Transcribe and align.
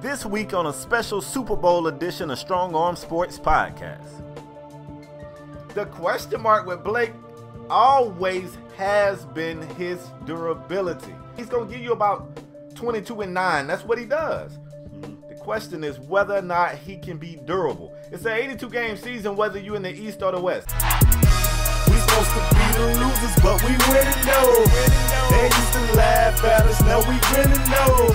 this 0.00 0.26
week 0.26 0.52
on 0.52 0.66
a 0.66 0.72
special 0.72 1.20
Super 1.20 1.56
Bowl 1.56 1.86
edition 1.86 2.30
of 2.30 2.38
Strong 2.38 2.74
Arm 2.74 2.96
Sports 2.96 3.38
Podcast. 3.38 4.22
The 5.74 5.86
question 5.86 6.40
mark 6.40 6.66
with 6.66 6.84
Blake 6.84 7.12
always 7.70 8.56
has 8.76 9.24
been 9.26 9.62
his 9.76 9.98
durability. 10.24 11.14
He's 11.36 11.46
going 11.46 11.68
to 11.68 11.74
give 11.74 11.82
you 11.82 11.92
about 11.92 12.38
22 12.74 13.22
and 13.22 13.34
9. 13.34 13.66
That's 13.66 13.84
what 13.84 13.98
he 13.98 14.04
does. 14.04 14.58
The 15.28 15.34
question 15.34 15.82
is 15.82 15.98
whether 15.98 16.36
or 16.36 16.42
not 16.42 16.74
he 16.76 16.96
can 16.96 17.16
be 17.16 17.36
durable. 17.44 17.94
It's 18.12 18.24
an 18.24 18.32
82 18.32 18.68
game 18.68 18.96
season, 18.96 19.36
whether 19.36 19.58
you're 19.58 19.76
in 19.76 19.82
the 19.82 19.94
East 19.94 20.22
or 20.22 20.32
the 20.32 20.40
West. 20.40 20.68
Supposed 22.16 22.48
to 22.48 22.54
be 22.56 22.72
the 22.72 22.86
losers, 23.04 23.36
but 23.42 23.62
we 23.62 23.76
winning 23.92 24.24
though. 24.24 24.64
They 25.28 25.44
used 25.44 25.72
to 25.74 25.96
laugh 25.96 26.42
at 26.44 26.64
us, 26.64 26.80
now 26.80 27.00
we 27.00 27.20
winning 27.36 27.60
though. 27.68 28.08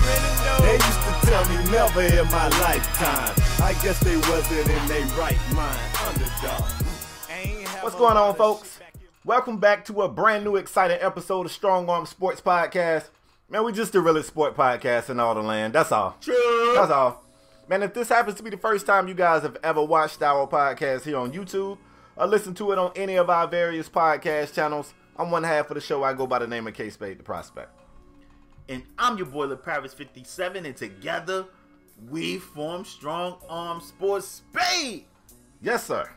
They 0.58 0.72
used 0.72 1.02
to 1.06 1.12
tell 1.22 1.48
me 1.48 1.70
never 1.70 2.02
in 2.02 2.26
my 2.26 2.48
lifetime. 2.48 3.32
I 3.62 3.74
guess 3.80 4.00
they 4.00 4.16
wasn't 4.16 4.68
in 4.68 4.88
their 4.88 5.06
right 5.16 5.38
mind. 5.54 5.78
Underdog. 6.04 6.64
What's 7.80 7.94
going 7.94 8.16
on, 8.16 8.34
folks? 8.34 8.80
Welcome 9.24 9.58
back 9.58 9.84
to 9.84 10.02
a 10.02 10.08
brand 10.08 10.42
new, 10.42 10.56
exciting 10.56 10.98
episode 11.00 11.46
of 11.46 11.52
Strong 11.52 11.88
Arm 11.88 12.04
Sports 12.06 12.40
Podcast. 12.40 13.04
Man, 13.48 13.62
we 13.62 13.70
just 13.70 13.92
the 13.92 14.00
realest 14.00 14.30
sport 14.30 14.56
podcast 14.56 15.10
in 15.10 15.20
all 15.20 15.36
the 15.36 15.42
land. 15.42 15.74
That's 15.74 15.92
all. 15.92 16.16
True. 16.20 16.72
That's 16.74 16.90
all. 16.90 17.22
Man, 17.68 17.84
if 17.84 17.94
this 17.94 18.08
happens 18.08 18.36
to 18.38 18.42
be 18.42 18.50
the 18.50 18.56
first 18.56 18.84
time 18.84 19.06
you 19.06 19.14
guys 19.14 19.42
have 19.42 19.58
ever 19.62 19.84
watched 19.84 20.20
our 20.22 20.48
podcast 20.48 21.02
here 21.04 21.18
on 21.18 21.30
YouTube 21.32 21.78
or 22.16 22.26
listened 22.26 22.56
to 22.58 22.72
it 22.72 22.78
on 22.78 22.92
any 22.96 23.16
of 23.16 23.30
our 23.30 23.46
various 23.46 23.88
podcast 23.88 24.54
channels, 24.54 24.94
I'm 25.16 25.30
one 25.30 25.44
half 25.44 25.70
of 25.70 25.74
the 25.74 25.80
show. 25.80 26.02
I 26.02 26.12
go 26.12 26.26
by 26.26 26.38
the 26.38 26.46
name 26.46 26.66
of 26.66 26.74
K 26.74 26.90
Spade 26.90 27.18
the 27.18 27.22
Prospect. 27.22 27.70
And 28.68 28.82
I'm 28.98 29.16
your 29.18 29.26
boy, 29.26 29.54
Paris 29.56 29.92
57, 29.92 30.64
and 30.64 30.76
together 30.76 31.46
we 32.10 32.38
form 32.38 32.84
Strong 32.84 33.38
Arm 33.48 33.80
Sports 33.80 34.26
Spade. 34.52 35.04
Yes, 35.60 35.84
sir. 35.86 36.08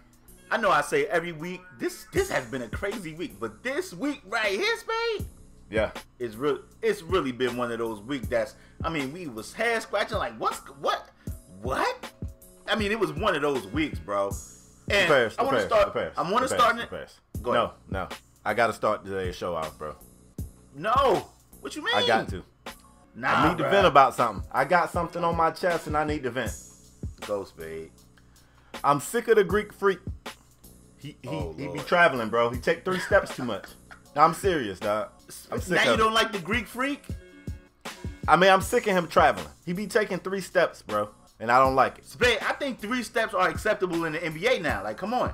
I 0.51 0.57
know 0.57 0.69
I 0.69 0.81
say 0.81 1.05
every 1.07 1.31
week, 1.31 1.61
this 1.79 2.05
this 2.13 2.29
has 2.29 2.45
been 2.45 2.61
a 2.61 2.69
crazy 2.69 3.13
week, 3.13 3.39
but 3.39 3.63
this 3.63 3.93
week 3.93 4.21
right 4.25 4.51
here, 4.51 4.77
Spade, 4.77 5.27
Yeah. 5.71 5.91
it's 6.19 6.35
real 6.35 6.59
it's 6.81 7.01
really 7.01 7.31
been 7.31 7.57
one 7.57 7.71
of 7.71 7.79
those 7.79 7.99
weeks 8.01 8.27
that's 8.27 8.55
I 8.83 8.89
mean, 8.89 9.11
we 9.11 9.27
was 9.27 9.53
head 9.53 9.81
scratching 9.81 10.17
like 10.17 10.37
what's 10.39 10.59
what? 10.79 11.09
What? 11.61 12.11
I 12.67 12.75
mean, 12.75 12.91
it 12.91 12.99
was 12.99 13.11
one 13.11 13.35
of 13.35 13.41
those 13.41 13.65
weeks, 13.67 13.97
bro. 13.99 14.31
And 14.89 15.05
Affairs, 15.05 15.35
I 15.39 15.43
want 15.43 15.57
to 15.57 15.65
start 15.65 15.87
affairs, 15.87 16.13
I 16.17 16.31
want 16.31 16.47
to 16.47 16.53
start 16.55 16.77
it. 16.77 16.83
affairs. 16.83 17.19
Go 17.41 17.53
No, 17.53 17.63
ahead. 17.65 17.71
no. 17.89 18.07
I 18.45 18.53
got 18.53 18.67
to 18.67 18.73
start 18.73 19.03
today's 19.03 19.35
show 19.35 19.55
off, 19.55 19.77
bro. 19.79 19.95
No. 20.75 21.27
What 21.61 21.75
you 21.75 21.83
mean? 21.83 21.95
I 21.95 22.05
got 22.05 22.29
to. 22.29 22.43
Nah, 23.15 23.29
I 23.33 23.49
need 23.49 23.57
to 23.57 23.69
vent 23.69 23.87
about 23.87 24.13
something. 24.13 24.47
I 24.51 24.65
got 24.65 24.91
something 24.91 25.23
on 25.23 25.35
my 25.35 25.49
chest 25.49 25.87
and 25.87 25.97
I 25.97 26.03
need 26.03 26.21
to 26.23 26.29
vent. 26.29 26.51
Go, 27.25 27.43
Spade. 27.45 27.89
I'm 28.83 28.99
sick 28.99 29.27
of 29.29 29.37
the 29.37 29.43
Greek 29.43 29.73
freak. 29.73 29.99
He 30.97 31.15
he, 31.21 31.29
Oh, 31.29 31.55
he 31.57 31.67
be 31.69 31.79
traveling, 31.79 32.29
bro. 32.29 32.49
He 32.51 32.59
take 32.59 32.85
three 32.85 32.99
steps 32.99 33.35
too 33.35 33.43
much. 33.45 33.65
I'm 34.15 34.33
serious, 34.33 34.79
dog. 34.79 35.09
I'm 35.51 35.59
sick 35.61 35.83
Now 35.83 35.91
you 35.91 35.97
don't 35.97 36.13
like 36.13 36.31
the 36.31 36.39
Greek 36.39 36.67
freak? 36.67 37.03
I 38.27 38.35
mean, 38.35 38.49
I'm 38.51 38.61
sick 38.61 38.85
of 38.87 38.93
him 38.95 39.07
traveling. 39.07 39.47
He 39.65 39.73
be 39.73 39.87
taking 39.87 40.19
three 40.19 40.41
steps, 40.41 40.81
bro, 40.81 41.09
and 41.39 41.51
I 41.51 41.59
don't 41.59 41.75
like 41.75 41.99
it. 41.99 42.05
Spade, 42.05 42.39
I 42.41 42.53
think 42.53 42.79
three 42.79 43.03
steps 43.03 43.33
are 43.33 43.47
acceptable 43.49 44.05
in 44.05 44.13
the 44.13 44.19
NBA 44.19 44.61
now. 44.61 44.83
Like, 44.83 44.97
come 44.97 45.13
on. 45.13 45.33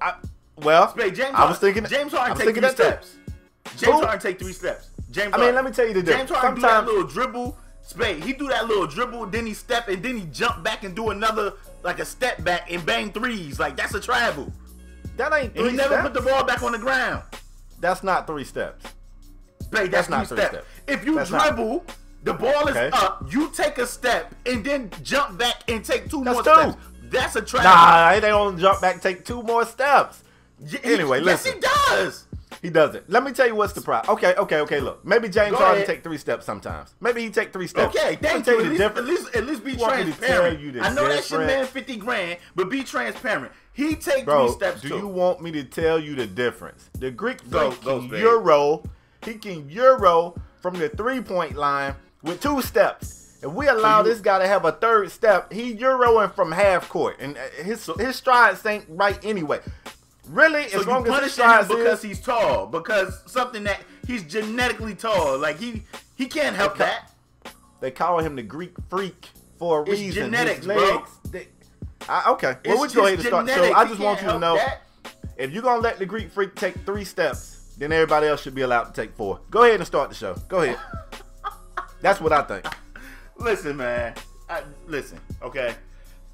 I, 0.00 0.14
well, 0.56 0.88
Spade, 0.90 1.14
James 1.14 1.34
I 1.34 1.46
was 1.48 1.58
Harden- 1.58 1.74
thinking 1.74 1.84
James 1.86 2.12
Harden 2.12 2.36
take 2.36 2.54
three 2.54 2.60
too. 2.62 2.68
steps. 2.70 3.16
James 3.76 3.82
Who? 3.84 4.00
Harden 4.00 4.20
take 4.20 4.38
three 4.38 4.52
steps. 4.52 4.90
James 5.10 5.32
I 5.34 5.36
mean, 5.38 5.52
Harden. 5.52 5.54
let 5.56 5.64
me 5.64 5.70
tell 5.72 5.86
you 5.86 5.94
the 5.94 6.02
James 6.02 6.28
difference. 6.28 6.40
Harden 6.40 6.54
do 6.56 6.60
that 6.62 6.84
little 6.86 7.04
dribble. 7.04 7.56
Spade, 7.82 8.22
he 8.22 8.32
do 8.32 8.46
that 8.48 8.68
little 8.68 8.86
dribble, 8.86 9.26
then 9.26 9.46
he 9.46 9.52
step, 9.54 9.88
and 9.88 10.00
then 10.02 10.16
he 10.16 10.24
jump 10.26 10.62
back 10.62 10.84
and 10.84 10.94
do 10.94 11.10
another, 11.10 11.54
like 11.82 11.98
a 11.98 12.04
step 12.04 12.42
back 12.44 12.70
and 12.70 12.84
bang 12.86 13.10
threes. 13.10 13.58
Like, 13.58 13.76
that's 13.76 13.94
a 13.94 14.00
travel. 14.00 14.52
That 15.16 15.32
ain't 15.32 15.56
And 15.56 15.66
he 15.70 15.72
never 15.76 15.94
steps. 15.94 16.02
put 16.02 16.14
the 16.14 16.20
ball 16.20 16.44
back 16.44 16.62
on 16.62 16.70
the 16.72 16.78
ground. 16.78 17.24
That's 17.80 18.04
not 18.04 18.26
three 18.28 18.44
steps. 18.44 18.86
Spade, 19.62 19.90
That's 19.90 20.06
that's, 20.06 20.08
not 20.08 20.28
three 20.28 20.36
three 20.36 20.46
steps. 20.46 20.66
steps. 20.66 20.82
If 20.86 21.04
you 21.04 21.16
That's 21.16 21.30
not. 21.30 21.56
The 22.22 22.34
ball 22.34 22.68
is 22.68 22.76
Okay. 22.76 22.90
up, 22.92 23.26
you 23.32 23.50
take 23.50 23.78
a 23.78 23.86
step, 23.86 24.34
and 24.46 24.64
then 24.64 24.90
jump 25.02 25.38
back 25.38 25.62
and 25.68 25.84
take 25.84 26.10
two 26.10 26.22
That's 26.24 26.34
more 26.34 26.42
two. 26.42 26.50
steps. 26.72 26.76
That's 27.04 27.36
a 27.36 27.42
trap. 27.42 27.64
Nah, 27.64 28.20
they 28.20 28.28
don't 28.28 28.58
jump 28.58 28.80
back, 28.80 29.00
take 29.00 29.24
two 29.24 29.42
more 29.42 29.64
steps. 29.64 30.22
He- 30.68 30.78
anyway, 30.84 31.18
yes, 31.22 31.44
listen. 31.44 31.54
he 31.54 31.60
does. 31.60 32.24
He 32.62 32.68
doesn't. 32.68 33.08
Let 33.08 33.24
me 33.24 33.32
tell 33.32 33.46
you 33.46 33.54
what's 33.54 33.72
the 33.72 33.80
problem. 33.80 34.14
Okay, 34.18 34.34
okay, 34.34 34.60
okay. 34.60 34.80
Look, 34.80 35.02
maybe 35.04 35.30
James 35.30 35.56
Harden 35.56 35.86
take 35.86 36.02
three 36.02 36.18
steps 36.18 36.44
sometimes. 36.44 36.94
Maybe 37.00 37.22
he 37.22 37.30
take 37.30 37.52
three 37.54 37.66
steps. 37.66 37.96
Okay, 37.96 38.16
thank 38.20 38.44
tell 38.44 38.60
you. 38.60 38.60
At 38.60 38.64
the 38.64 38.70
least, 38.70 38.82
at 38.82 38.94
difference. 38.94 39.08
least, 39.08 39.36
at 39.36 39.46
least 39.46 39.64
be 39.64 39.72
You 39.72 39.78
want 39.78 39.96
me 39.98 40.04
to 40.04 40.18
transparent. 40.18 40.60
you 40.60 40.80
I 40.82 40.92
know 40.92 41.02
your 41.06 41.16
difference? 41.16 41.46
man 41.46 41.66
fifty 41.66 41.96
grand, 41.96 42.38
but 42.54 42.68
be 42.68 42.82
transparent. 42.82 43.50
He 43.72 43.94
take 43.96 44.26
Bro, 44.26 44.48
three 44.48 44.54
steps 44.56 44.82
do 44.82 44.88
too. 44.90 44.96
you 44.98 45.06
want 45.06 45.40
me 45.40 45.52
to 45.52 45.64
tell 45.64 45.98
you 45.98 46.14
the 46.14 46.26
difference? 46.26 46.90
The 46.98 47.10
Greek 47.10 47.48
Go, 47.48 47.70
can 47.70 48.08
euro. 48.10 48.82
He 49.24 49.34
can 49.34 49.70
euro 49.70 50.34
from 50.60 50.74
the 50.74 50.90
three 50.90 51.22
point 51.22 51.56
line 51.56 51.94
with 52.22 52.40
two 52.40 52.60
steps. 52.62 53.38
If 53.42 53.50
we 53.50 53.68
allow 53.68 53.98
you- 54.02 54.04
this 54.10 54.20
guy 54.20 54.38
to 54.38 54.46
have 54.46 54.64
a 54.64 54.72
third 54.72 55.10
step, 55.10 55.52
he 55.52 55.74
euroing 55.74 56.34
from 56.34 56.52
half 56.52 56.88
court, 56.88 57.16
and 57.20 57.36
uh, 57.38 57.62
his 57.62 57.88
his 57.98 58.16
strides 58.16 58.64
ain't 58.66 58.84
right 58.88 59.18
anyway. 59.24 59.60
Really, 60.28 60.68
so 60.68 60.80
as 60.80 60.86
long 60.86 61.06
as 61.08 61.14
his 61.14 61.22
him 61.24 61.28
strides 61.30 61.68
because 61.68 61.98
is, 61.98 62.02
he's 62.02 62.20
tall, 62.20 62.66
because 62.66 63.20
something 63.26 63.64
that 63.64 63.80
he's 64.06 64.22
genetically 64.24 64.94
tall. 64.94 65.38
Like 65.38 65.58
he 65.58 65.82
he 66.16 66.26
can't 66.26 66.54
help 66.54 66.72
Okay. 66.72 66.84
that. 66.84 67.10
they 67.80 67.90
call 67.90 68.18
him 68.18 68.36
the 68.36 68.42
Greek 68.42 68.74
freak 68.90 69.30
for 69.58 69.80
a 69.80 69.82
It's 69.90 70.00
reason. 70.00 70.24
genetics, 70.24 70.58
his 70.58 70.66
legs, 70.66 71.10
they- 71.30 71.48
I, 72.08 72.30
okay, 72.32 72.56
well 72.66 72.84
It's 72.84 72.94
we 72.94 73.00
go 73.00 73.06
ahead 73.06 73.18
and 73.18 73.26
start 73.26 73.46
So. 73.48 73.72
I 73.74 73.84
He 73.84 73.90
just 73.90 74.00
want 74.00 74.20
you 74.22 74.28
to 74.28 74.38
know 74.38 74.56
that. 74.56 74.82
if 75.36 75.50
you're 75.50 75.62
gonna 75.62 75.80
let 75.82 75.98
the 75.98 76.06
Greek 76.06 76.30
freak 76.30 76.54
take 76.54 76.74
three 76.86 77.04
steps, 77.04 77.74
then 77.78 77.90
everybody 77.92 78.26
else 78.26 78.42
should 78.42 78.54
be 78.54 78.62
allowed 78.62 78.84
to 78.84 78.92
take 78.92 79.14
four. 79.16 79.40
Go 79.50 79.62
ahead 79.64 79.76
and 79.76 79.86
start 79.86 80.10
the 80.10 80.14
show. 80.14 80.34
Go 80.48 80.62
ahead. 80.62 80.78
That's 82.00 82.20
what 82.20 82.32
I 82.32 82.42
think. 82.42 82.64
Listen, 83.38 83.76
man. 83.76 84.14
I, 84.48 84.62
listen, 84.86 85.18
okay. 85.42 85.74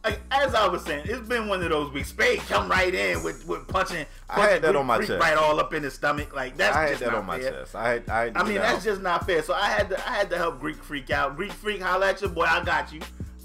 Like, 0.05 0.21
as 0.31 0.55
I 0.55 0.69
was 0.69 0.85
saying, 0.85 1.07
it's 1.09 1.27
been 1.27 1.49
one 1.49 1.63
of 1.65 1.71
those 1.71 1.93
weeks. 1.93 2.11
Spade 2.11 2.39
come 2.41 2.71
right 2.71 2.95
in 2.95 3.25
with, 3.25 3.47
with 3.49 3.67
punching. 3.67 4.07
I 4.31 4.49
had 4.49 4.63
that 4.63 4.77
on 4.77 4.87
my 4.87 4.99
chest. 4.99 5.21
Right 5.21 5.37
all 5.37 5.59
up 5.59 5.75
in 5.75 5.83
his 5.83 5.95
stomach. 5.95 6.33
Like 6.35 6.57
that's 6.57 6.77
I 6.77 6.83
had 6.83 6.89
just 6.91 7.01
that 7.01 7.11
not 7.11 7.19
on 7.19 7.27
my 7.27 7.41
fair. 7.41 7.51
chest. 7.51 7.75
I 7.75 7.89
had. 7.89 8.09
I, 8.09 8.25
had 8.27 8.37
I 8.37 8.45
mean, 8.45 8.55
that's 8.59 8.85
just 8.85 9.03
not 9.03 9.27
fair. 9.27 9.43
So 9.43 9.53
I 9.53 9.69
had 9.69 9.91
to, 9.91 10.09
I 10.09 10.13
had 10.13 10.31
to 10.31 10.39
help 10.39 10.61
Greek 10.61 10.77
Freak 10.77 11.11
out. 11.11 11.35
Greek 11.37 11.51
Freak, 11.51 11.83
holla 11.83 12.11
at 12.11 12.21
your 12.21 12.31
boy. 12.31 12.45
I 12.45 12.63
got 12.63 12.93
you. 12.93 13.01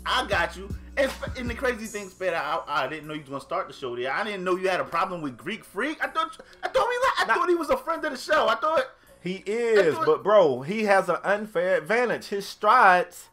I 0.05 0.27
got 0.27 0.55
you. 0.55 0.69
And, 0.97 1.11
and 1.35 1.49
the 1.49 1.55
crazy 1.55 1.87
thing, 1.87 2.09
Spade, 2.09 2.33
I, 2.33 2.59
I 2.67 2.87
didn't 2.87 3.07
know 3.07 3.15
you 3.15 3.21
was 3.21 3.29
gonna 3.29 3.41
start 3.41 3.67
the 3.67 3.73
show 3.73 3.95
there. 3.95 4.13
I 4.13 4.23
didn't 4.23 4.43
know 4.43 4.55
you 4.55 4.69
had 4.69 4.81
a 4.81 4.85
problem 4.85 5.21
with 5.23 5.37
Greek 5.37 5.63
Freak. 5.63 6.03
I 6.03 6.09
thought, 6.09 6.37
I 6.61 6.67
thought 6.67 6.87
we, 6.87 7.23
I 7.23 7.25
thought 7.25 7.49
he 7.49 7.55
was 7.55 7.71
a 7.71 7.77
friend 7.77 8.05
of 8.05 8.11
the 8.11 8.17
show. 8.17 8.47
I 8.47 8.55
thought. 8.55 8.85
He 9.21 9.43
is, 9.45 9.95
but 10.05 10.23
bro, 10.23 10.61
he 10.61 10.83
has 10.85 11.07
an 11.09 11.17
unfair 11.23 11.77
advantage. 11.77 12.27
His 12.27 12.45
strides, 12.47 13.29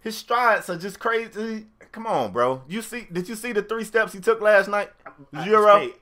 his 0.00 0.16
strides 0.16 0.68
are 0.68 0.76
just 0.76 0.98
crazy. 0.98 1.66
Come 1.92 2.06
on, 2.06 2.32
bro. 2.32 2.62
You 2.68 2.82
see? 2.82 3.06
Did 3.12 3.28
you 3.28 3.34
see 3.36 3.52
the 3.52 3.62
three 3.62 3.84
steps 3.84 4.12
he 4.12 4.20
took 4.20 4.40
last 4.40 4.68
night? 4.68 4.90
I- 5.32 5.44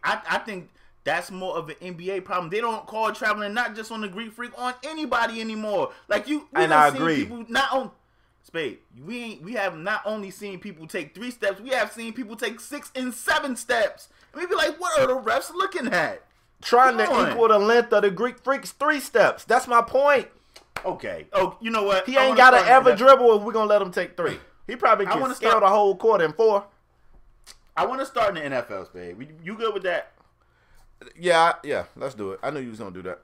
I, 0.04 0.22
I 0.30 0.38
think 0.38 0.70
that's 1.04 1.30
more 1.30 1.56
of 1.56 1.68
an 1.68 1.76
NBA 1.82 2.24
problem. 2.24 2.48
They 2.50 2.60
don't 2.60 2.86
call 2.86 3.12
traveling 3.12 3.52
not 3.54 3.74
just 3.74 3.90
on 3.90 4.00
the 4.00 4.08
Greek 4.08 4.32
Freak, 4.32 4.52
on 4.56 4.74
anybody 4.84 5.40
anymore. 5.40 5.90
Like 6.08 6.28
you, 6.28 6.48
And 6.54 6.72
I 6.72 6.88
agree. 6.88 7.16
People 7.24 7.44
not 7.48 7.72
on 7.72 7.90
Spade. 8.42 8.78
We 9.04 9.38
we 9.44 9.52
have 9.54 9.76
not 9.76 10.00
only 10.06 10.30
seen 10.30 10.58
people 10.60 10.86
take 10.86 11.14
three 11.14 11.30
steps, 11.30 11.60
we 11.60 11.70
have 11.70 11.92
seen 11.92 12.12
people 12.14 12.36
take 12.36 12.58
six 12.60 12.90
and 12.94 13.12
seven 13.12 13.54
steps. 13.54 14.08
And 14.32 14.40
we 14.40 14.46
be 14.46 14.54
like, 14.54 14.80
what 14.80 14.98
are 14.98 15.06
the 15.06 15.20
refs 15.20 15.52
looking 15.52 15.88
at? 15.88 16.22
Trying 16.62 16.98
to 16.98 17.10
on. 17.10 17.30
equal 17.32 17.48
the 17.48 17.58
length 17.58 17.92
of 17.92 18.02
the 18.02 18.10
Greek 18.10 18.38
freak's 18.44 18.72
three 18.72 19.00
steps. 19.00 19.44
That's 19.44 19.66
my 19.66 19.82
point. 19.82 20.28
Okay. 20.84 21.26
Oh, 21.32 21.56
you 21.60 21.70
know 21.70 21.82
what? 21.82 22.06
He 22.06 22.16
I 22.16 22.26
ain't 22.26 22.36
got 22.36 22.50
to 22.50 22.58
ever 22.58 22.94
dribble 22.94 23.36
if 23.36 23.42
we're 23.42 23.52
gonna 23.52 23.68
let 23.68 23.82
him 23.82 23.90
take 23.92 24.16
three. 24.16 24.38
He 24.66 24.76
probably 24.76 25.06
I 25.06 25.12
can 25.12 25.34
scale 25.34 25.50
start- 25.50 25.62
the 25.62 25.68
whole 25.68 25.96
court 25.96 26.20
in 26.20 26.32
four. 26.32 26.64
I 27.76 27.86
want 27.86 28.00
to 28.00 28.06
start 28.06 28.36
in 28.36 28.50
the 28.50 28.56
NFL, 28.56 28.86
Spade. 28.86 29.16
We- 29.16 29.28
You 29.42 29.54
good 29.56 29.72
with 29.74 29.82
that? 29.84 30.12
Yeah, 31.18 31.54
yeah. 31.64 31.84
Let's 31.96 32.14
do 32.14 32.32
it. 32.32 32.40
I 32.42 32.50
knew 32.50 32.60
you 32.60 32.70
was 32.70 32.78
gonna 32.78 32.90
do 32.90 33.02
that. 33.02 33.20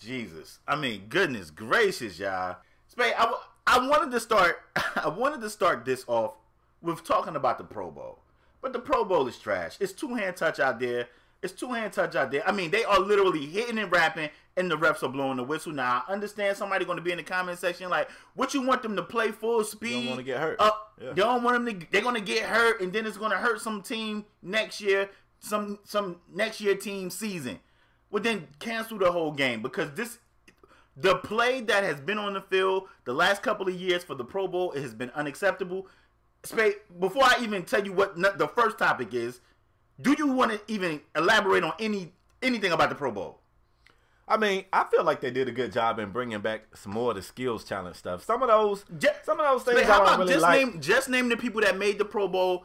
Jesus. 0.00 0.58
I 0.66 0.76
mean, 0.76 1.06
goodness 1.08 1.50
gracious, 1.50 2.18
y'all. 2.18 2.56
Spade, 2.88 3.14
I, 3.16 3.32
I 3.66 3.86
wanted 3.86 4.10
to 4.12 4.20
start 4.20 4.60
I 4.96 5.08
wanted 5.08 5.40
to 5.42 5.50
start 5.50 5.84
this 5.84 6.04
off 6.08 6.34
with 6.82 7.04
talking 7.04 7.36
about 7.36 7.58
the 7.58 7.64
Pro 7.64 7.90
Bowl. 7.90 8.18
But 8.62 8.72
the 8.72 8.78
Pro 8.78 9.04
Bowl 9.04 9.26
is 9.28 9.38
trash. 9.38 9.76
It's 9.80 9.92
two 9.92 10.14
hand 10.14 10.36
touch 10.36 10.58
out 10.60 10.80
there. 10.80 11.08
It's 11.42 11.52
two 11.54 11.72
hand 11.72 11.92
touch 11.92 12.14
out 12.16 12.30
there. 12.30 12.46
I 12.46 12.52
mean, 12.52 12.70
they 12.70 12.84
are 12.84 12.98
literally 12.98 13.46
hitting 13.46 13.78
and 13.78 13.90
rapping, 13.90 14.28
and 14.56 14.70
the 14.70 14.76
refs 14.76 15.02
are 15.02 15.08
blowing 15.08 15.38
the 15.38 15.42
whistle. 15.44 15.72
Now, 15.72 16.04
I 16.06 16.12
understand 16.12 16.56
somebody 16.56 16.84
going 16.84 16.98
to 16.98 17.02
be 17.02 17.12
in 17.12 17.16
the 17.16 17.22
comment 17.22 17.58
section 17.58 17.88
like, 17.88 18.10
"What 18.34 18.52
you 18.52 18.60
want 18.60 18.82
them 18.82 18.94
to 18.96 19.02
play 19.02 19.30
full 19.32 19.64
speed? 19.64 20.02
Don't 20.04 20.10
wanna 20.10 20.22
get 20.22 20.38
hurt. 20.38 20.56
Uh, 20.60 20.70
Yeah. 21.00 21.12
Don't 21.14 21.42
want 21.42 21.64
them 21.64 21.80
to. 21.80 21.86
They're 21.90 22.02
going 22.02 22.14
to 22.16 22.20
get 22.20 22.42
hurt, 22.44 22.82
and 22.82 22.92
then 22.92 23.06
it's 23.06 23.16
going 23.16 23.30
to 23.30 23.38
hurt 23.38 23.62
some 23.62 23.80
team 23.80 24.26
next 24.42 24.82
year. 24.82 25.08
Some 25.38 25.78
some 25.84 26.20
next 26.30 26.60
year 26.60 26.74
team 26.76 27.08
season. 27.08 27.60
Well, 28.10 28.22
then 28.22 28.48
cancel 28.58 28.98
the 28.98 29.10
whole 29.10 29.32
game 29.32 29.62
because 29.62 29.92
this 29.92 30.18
The 30.96 31.14
play 31.16 31.62
that 31.62 31.84
has 31.84 32.00
been 32.00 32.18
on 32.18 32.34
the 32.34 32.42
field 32.42 32.88
the 33.04 33.14
last 33.14 33.40
couple 33.42 33.66
of 33.66 33.74
years 33.74 34.04
for 34.04 34.14
the 34.14 34.24
Pro 34.24 34.46
Bowl 34.46 34.72
it 34.72 34.82
has 34.82 34.92
been 34.92 35.10
unacceptable. 35.12 35.86
Before 36.98 37.24
I 37.24 37.36
even 37.42 37.62
tell 37.64 37.82
you 37.84 37.92
what 37.94 38.16
the 38.16 38.48
first 38.48 38.76
topic 38.78 39.14
is, 39.14 39.40
do 40.00 40.14
you 40.16 40.28
want 40.28 40.52
to 40.52 40.60
even 40.68 41.00
elaborate 41.16 41.64
on 41.64 41.72
any 41.78 42.12
anything 42.42 42.72
about 42.72 42.88
the 42.88 42.94
Pro 42.94 43.10
Bowl? 43.10 43.40
I 44.30 44.36
mean, 44.36 44.64
I 44.72 44.84
feel 44.84 45.02
like 45.02 45.20
they 45.20 45.32
did 45.32 45.48
a 45.48 45.52
good 45.52 45.72
job 45.72 45.98
in 45.98 46.10
bringing 46.10 46.38
back 46.40 46.76
some 46.76 46.92
more 46.92 47.10
of 47.10 47.16
the 47.16 47.22
skills 47.22 47.64
challenge 47.64 47.96
stuff. 47.96 48.24
Some 48.24 48.42
of 48.42 48.48
those, 48.48 48.84
Ju- 48.96 49.08
some 49.24 49.40
of 49.40 49.46
those 49.46 49.64
things 49.64 49.88
how 49.88 50.02
about 50.02 50.20
really 50.20 50.32
just 50.32 50.42
like. 50.42 50.66
name 50.66 50.80
just 50.80 51.08
name 51.08 51.28
the 51.28 51.36
people 51.36 51.60
that 51.62 51.76
made 51.76 51.98
the 51.98 52.04
Pro 52.04 52.28
Bowl? 52.28 52.64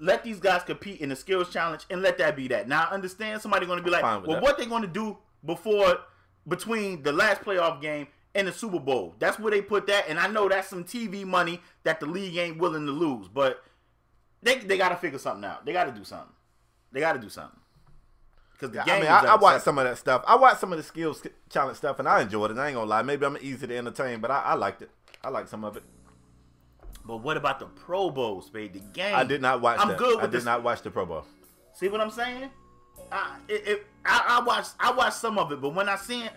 Let 0.00 0.24
these 0.24 0.40
guys 0.40 0.64
compete 0.64 1.00
in 1.00 1.10
the 1.10 1.16
skills 1.16 1.52
challenge 1.52 1.86
and 1.88 2.02
let 2.02 2.18
that 2.18 2.34
be 2.34 2.48
that. 2.48 2.66
Now 2.66 2.88
I 2.90 2.94
understand 2.94 3.40
somebody 3.40 3.64
going 3.64 3.78
to 3.78 3.84
be 3.84 3.90
like, 3.90 4.02
well, 4.02 4.22
that. 4.22 4.42
what 4.42 4.58
they 4.58 4.66
going 4.66 4.82
to 4.82 4.88
do 4.88 5.18
before 5.44 5.98
between 6.48 7.04
the 7.04 7.12
last 7.12 7.42
playoff 7.42 7.80
game 7.80 8.08
and 8.34 8.48
the 8.48 8.52
Super 8.52 8.80
Bowl? 8.80 9.14
That's 9.20 9.38
where 9.38 9.52
they 9.52 9.62
put 9.62 9.86
that, 9.86 10.06
and 10.08 10.18
I 10.18 10.26
know 10.26 10.48
that's 10.48 10.66
some 10.66 10.82
TV 10.82 11.24
money 11.24 11.60
that 11.84 12.00
the 12.00 12.06
league 12.06 12.36
ain't 12.36 12.58
willing 12.58 12.86
to 12.86 12.92
lose, 12.92 13.28
but 13.28 13.62
they 14.42 14.56
they 14.56 14.76
got 14.76 14.88
to 14.88 14.96
figure 14.96 15.20
something 15.20 15.44
out. 15.44 15.64
They 15.64 15.72
got 15.72 15.84
to 15.84 15.92
do 15.92 16.02
something. 16.02 16.34
They 16.94 17.00
got 17.00 17.12
to 17.14 17.18
do 17.18 17.28
something 17.28 17.58
because 18.52 18.70
the 18.70 18.76
Yeah, 18.78 18.84
game. 18.84 18.94
I 18.94 19.00
mean, 19.00 19.10
I, 19.10 19.32
I 19.34 19.36
watched 19.36 19.64
some 19.64 19.76
of 19.78 19.84
that 19.84 19.98
stuff. 19.98 20.22
I 20.26 20.36
watched 20.36 20.60
some 20.60 20.72
of 20.72 20.78
the 20.78 20.82
skills 20.84 21.22
challenge 21.50 21.76
stuff, 21.76 21.98
and 21.98 22.08
I 22.08 22.22
enjoyed 22.22 22.50
it. 22.52 22.56
I 22.56 22.68
ain't 22.68 22.76
gonna 22.76 22.88
lie. 22.88 23.02
Maybe 23.02 23.26
I'm 23.26 23.36
easy 23.42 23.66
to 23.66 23.76
entertain, 23.76 24.20
but 24.20 24.30
I, 24.30 24.40
I 24.40 24.54
liked 24.54 24.80
it. 24.80 24.90
I 25.22 25.28
liked 25.28 25.48
some 25.50 25.64
of 25.64 25.76
it. 25.76 25.82
But 27.04 27.18
what 27.18 27.36
about 27.36 27.58
the 27.58 27.66
Pro 27.66 28.10
Bowl, 28.10 28.40
Spade? 28.40 28.72
The 28.72 28.78
game. 28.78 29.14
I 29.14 29.24
did 29.24 29.42
not 29.42 29.60
watch 29.60 29.78
I'm 29.80 29.88
that. 29.88 29.98
good 29.98 30.18
I 30.18 30.22
did 30.22 30.32
this. 30.32 30.44
not 30.44 30.62
watch 30.62 30.80
the 30.82 30.90
Pro 30.90 31.04
Bowl. 31.04 31.24
See 31.74 31.88
what 31.88 32.00
I'm 32.00 32.10
saying? 32.10 32.48
I, 33.12 33.36
it, 33.48 33.68
it, 33.68 33.86
I, 34.06 34.38
I 34.40 34.44
watched 34.44 34.70
I 34.80 34.92
watched 34.92 35.16
some 35.16 35.36
of 35.38 35.50
it, 35.52 35.60
but 35.60 35.74
when 35.74 35.88
I 35.88 35.96
seen 35.96 36.30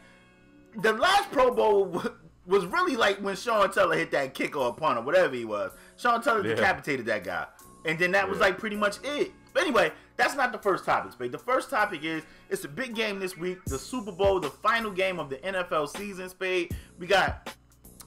the 0.75 0.91
last 0.93 1.31
Pro 1.31 1.53
Bowl 1.53 1.85
w- 1.85 2.15
was 2.47 2.65
really 2.65 2.95
like 2.95 3.19
when 3.19 3.35
Sean 3.35 3.71
Teller 3.71 3.95
hit 3.95 4.09
that 4.11 4.33
kick 4.33 4.55
or 4.57 4.73
punt 4.73 4.97
or 4.97 5.03
whatever 5.03 5.35
he 5.35 5.45
was. 5.45 5.71
Sean 5.97 6.21
Teller 6.21 6.45
Yeah. 6.45 6.55
decapitated 6.55 7.05
that 7.05 7.23
guy, 7.23 7.45
and 7.85 7.97
then 7.99 8.11
that 8.13 8.27
was 8.27 8.39
like 8.39 8.57
pretty 8.57 8.75
much 8.75 8.97
it. 9.03 9.31
But 9.53 9.63
anyway, 9.63 9.91
that's 10.17 10.35
not 10.35 10.51
the 10.51 10.57
first 10.57 10.83
topic, 10.83 11.11
Spade. 11.13 11.31
The 11.31 11.37
first 11.37 11.69
topic 11.69 12.03
is 12.03 12.23
it's 12.49 12.65
a 12.65 12.67
big 12.67 12.95
game 12.95 13.19
this 13.19 13.37
week, 13.37 13.63
the 13.65 13.77
Super 13.77 14.11
Bowl, 14.11 14.39
the 14.39 14.49
final 14.49 14.91
game 14.91 15.19
of 15.19 15.29
the 15.29 15.37
NFL 15.37 15.95
season, 15.95 16.27
Spade. 16.29 16.75
We 16.99 17.07
got 17.07 17.55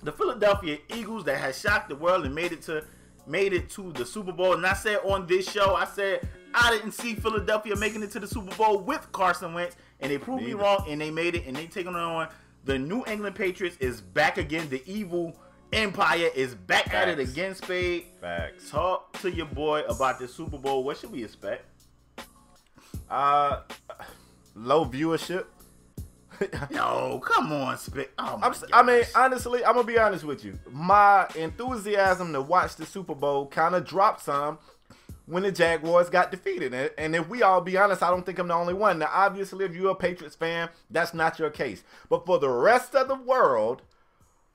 the 0.03 0.13
Philadelphia 0.13 0.79
Eagles 0.95 1.25
that 1.25 1.39
has 1.39 1.59
shocked 1.59 1.89
the 1.89 1.97
world 1.97 2.27
and 2.27 2.35
made 2.35 2.53
it 2.53 2.63
to 2.63 2.85
made 3.27 3.53
it 3.53 3.71
to 3.71 3.93
the 3.93 4.05
Super 4.05 4.33
Bowl. 4.33 4.55
And 4.55 4.67
I 4.67 4.75
said 4.75 4.99
on 5.05 5.27
this 5.27 5.51
show, 5.51 5.75
I 5.75 5.85
said 5.85 6.29
I 6.53 6.71
didn't 6.71 6.93
see 6.93 7.15
Philadelphia 7.15 7.77
making 7.77 8.03
it 8.03 8.11
to 8.13 8.21
the 8.21 8.27
Super 8.27 8.55
Bowl 8.57 8.79
with 8.79 9.11
Carson 9.13 9.55
Wentz, 9.55 9.77
and 10.01 10.11
they 10.11 10.19
proved 10.19 10.43
me 10.43 10.55
wrong, 10.55 10.85
and 10.89 11.01
they 11.01 11.11
made 11.11 11.37
it, 11.37 11.47
and 11.47 11.55
they 11.55 11.67
taking 11.67 11.95
on 11.95 12.29
the 12.65 12.79
New 12.79 13.05
England 13.07 13.37
Patriots 13.37 13.77
is 13.79 14.01
back 14.01 14.37
again. 14.37 14.69
The 14.69 14.83
evil 14.87 15.37
empire 15.73 16.29
is 16.35 16.55
back 16.55 16.93
at 16.93 17.09
it 17.09 17.19
again, 17.19 17.55
Spade. 17.55 18.07
Facts. 18.21 18.71
Talk 18.71 19.19
to 19.21 19.31
your 19.31 19.47
boy 19.47 19.83
about 19.83 20.19
the 20.19 20.27
Super 20.27 20.59
Bowl. 20.59 20.83
What 20.85 20.97
should 20.97 21.13
we 21.13 21.25
expect? 21.25 21.65
Uh, 23.11 23.61
low 24.55 24.85
viewership. 24.85 25.47
No, 26.71 27.21
come 27.23 27.53
on, 27.53 27.77
Spade. 27.77 28.09
Oh 28.19 28.55
I 28.73 28.83
mean, 28.83 29.03
honestly, 29.15 29.63
I'm 29.63 29.75
gonna 29.75 29.87
be 29.87 29.99
honest 29.99 30.25
with 30.25 30.43
you. 30.43 30.59
My 30.71 31.29
enthusiasm 31.37 32.33
to 32.33 32.41
watch 32.41 32.77
the 32.77 32.87
Super 32.87 33.15
Bowl 33.15 33.47
kind 33.47 33.75
of 33.75 33.85
dropped 33.85 34.23
some 34.23 34.59
when 35.27 35.43
the 35.43 35.53
Jaguars 35.53 36.09
got 36.09 36.31
defeated. 36.31 36.73
And, 36.73 36.91
and 36.97 37.15
if 37.15 37.29
we 37.29 37.43
all 37.43 37.61
be 37.61 37.77
honest, 37.77 38.03
I 38.03 38.09
don't 38.09 38.25
think 38.25 38.39
I'm 38.39 38.49
the 38.49 38.55
only 38.55 38.73
one. 38.73 38.99
Now, 38.99 39.11
obviously, 39.13 39.67
if 39.67 39.75
you're 39.75 39.91
a 39.91 39.95
Patriots 39.95 40.35
fan, 40.35 40.71
that's 40.91 41.13
not 41.13 41.39
your 41.39 41.51
case. 41.51 41.83
But 42.09 42.25
for 42.25 42.39
the 42.39 42.49
rest 42.49 42.95
of 42.95 43.09
the 43.09 43.17
world, 43.17 43.83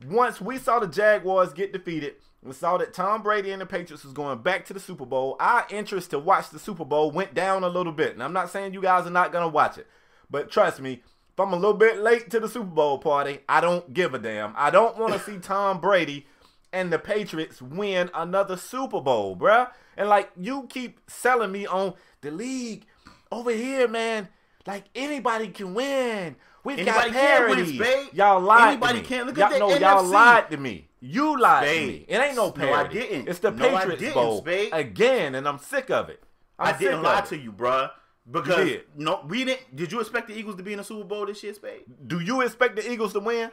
once 0.07 0.41
we 0.41 0.57
saw 0.57 0.79
the 0.79 0.87
Jaguars 0.87 1.53
get 1.53 1.71
defeated, 1.71 2.15
we 2.45 2.53
saw 2.53 2.77
that 2.77 2.93
Tom 2.93 3.23
Brady 3.23 3.51
and 3.51 3.61
the 3.61 3.65
Patriots 3.65 4.03
was 4.03 4.13
going 4.13 4.39
back 4.39 4.65
to 4.65 4.73
the 4.73 4.79
Super 4.79 5.05
Bowl. 5.05 5.35
Our 5.39 5.65
interest 5.69 6.11
to 6.11 6.19
watch 6.19 6.49
the 6.51 6.59
Super 6.59 6.85
Bowl 6.85 7.11
went 7.11 7.33
down 7.33 7.63
a 7.63 7.69
little 7.69 7.91
bit. 7.91 8.13
And 8.13 8.23
I'm 8.23 8.33
not 8.33 8.51
saying 8.51 8.73
you 8.73 8.81
guys 8.81 9.05
are 9.07 9.11
not 9.11 9.31
gonna 9.31 9.47
watch 9.47 9.77
it, 9.77 9.87
but 10.29 10.51
trust 10.51 10.79
me, 10.79 11.01
if 11.33 11.39
I'm 11.39 11.51
a 11.53 11.57
little 11.57 11.73
bit 11.73 11.97
late 11.99 12.29
to 12.31 12.39
the 12.39 12.47
Super 12.47 12.65
Bowl 12.65 12.97
party, 12.99 13.39
I 13.49 13.61
don't 13.61 13.93
give 13.93 14.13
a 14.13 14.19
damn. 14.19 14.53
I 14.55 14.69
don't 14.69 14.97
want 14.97 15.13
to 15.13 15.19
see 15.19 15.37
Tom 15.41 15.81
Brady 15.81 16.27
and 16.71 16.93
the 16.93 16.99
Patriots 16.99 17.61
win 17.61 18.09
another 18.13 18.57
Super 18.57 19.01
Bowl, 19.01 19.35
bruh. 19.35 19.69
And 19.97 20.07
like 20.07 20.29
you 20.37 20.67
keep 20.69 20.99
selling 21.09 21.51
me 21.51 21.65
on 21.65 21.93
the 22.21 22.31
league 22.31 22.85
over 23.31 23.51
here, 23.51 23.87
man. 23.87 24.29
Like 24.67 24.85
anybody 24.95 25.49
can 25.49 25.73
win. 25.73 26.35
We've 26.63 26.79
Anybody 26.79 27.11
got 27.11 27.13
can 27.13 27.49
win, 27.49 27.77
parity. 27.77 28.09
Y'all 28.17 28.41
lied 28.41 28.69
Anybody 28.69 28.93
to 28.93 29.03
me. 29.03 29.07
can. 29.07 29.25
Look 29.27 29.37
y'all, 29.37 29.45
at 29.45 29.53
the 29.53 29.59
no, 29.59 29.75
y'all 29.77 30.03
lied 30.03 30.49
to 30.49 30.57
me. 30.57 30.87
You 31.05 31.39
lied 31.39 31.63
Spade. 31.67 31.81
to 31.81 31.87
me. 31.87 32.05
It 32.07 32.17
ain't 32.19 32.35
no 32.35 32.53
No, 32.55 32.73
I 32.73 32.87
didn't. 32.87 33.27
It's 33.27 33.39
the 33.39 33.51
No, 33.51 33.75
I 33.75 33.85
Patriots 33.85 34.13
Bowl 34.13 34.37
Spade. 34.41 34.69
again, 34.73 35.35
and 35.35 35.47
I'm 35.47 35.59
sick 35.59 35.89
of 35.91 36.09
it. 36.09 36.23
I'm 36.57 36.73
I 36.73 36.77
didn't 36.77 37.03
lie 37.03 37.21
to 37.21 37.37
you, 37.37 37.51
bruh. 37.51 37.91
Because 38.29 38.65
did. 38.65 38.83
no, 38.95 39.21
we 39.27 39.45
didn't. 39.45 39.75
Did 39.75 39.91
you 39.91 39.99
expect 39.99 40.27
the 40.29 40.33
Eagles 40.37 40.55
to 40.55 40.63
be 40.63 40.71
in 40.73 40.77
the 40.79 40.83
Super 40.83 41.03
Bowl 41.03 41.25
this 41.27 41.43
year, 41.43 41.53
Spade? 41.53 41.83
Do 42.07 42.19
you 42.21 42.41
expect 42.41 42.75
the 42.75 42.91
Eagles 42.91 43.13
to 43.13 43.19
win? 43.19 43.51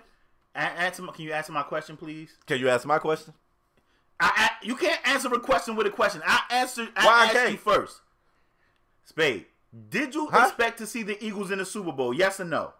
A- 0.54 0.58
answer. 0.58 1.02
Can 1.08 1.24
you 1.24 1.32
answer 1.34 1.52
my 1.52 1.62
question, 1.62 1.96
please? 1.96 2.30
Can 2.46 2.58
you 2.58 2.70
answer 2.70 2.88
my 2.88 2.98
question? 2.98 3.34
I, 4.18 4.30
I 4.34 4.64
you 4.66 4.76
can't 4.76 5.00
answer 5.06 5.28
a 5.28 5.40
question 5.40 5.76
with 5.76 5.86
a 5.86 5.90
question. 5.90 6.22
I 6.24 6.40
answered. 6.50 6.88
I 6.96 7.04
Why 7.04 7.24
asked 7.34 7.50
you 7.52 7.58
first. 7.58 8.00
Spade, 9.04 9.46
did 9.90 10.14
you 10.14 10.28
Huh? 10.28 10.44
expect 10.46 10.78
to 10.78 10.86
see 10.86 11.02
the 11.02 11.22
Eagles 11.22 11.50
in 11.50 11.58
the 11.58 11.66
Super 11.66 11.92
Bowl? 11.92 12.14
Yes 12.14 12.40
or 12.40 12.44
no? 12.44 12.72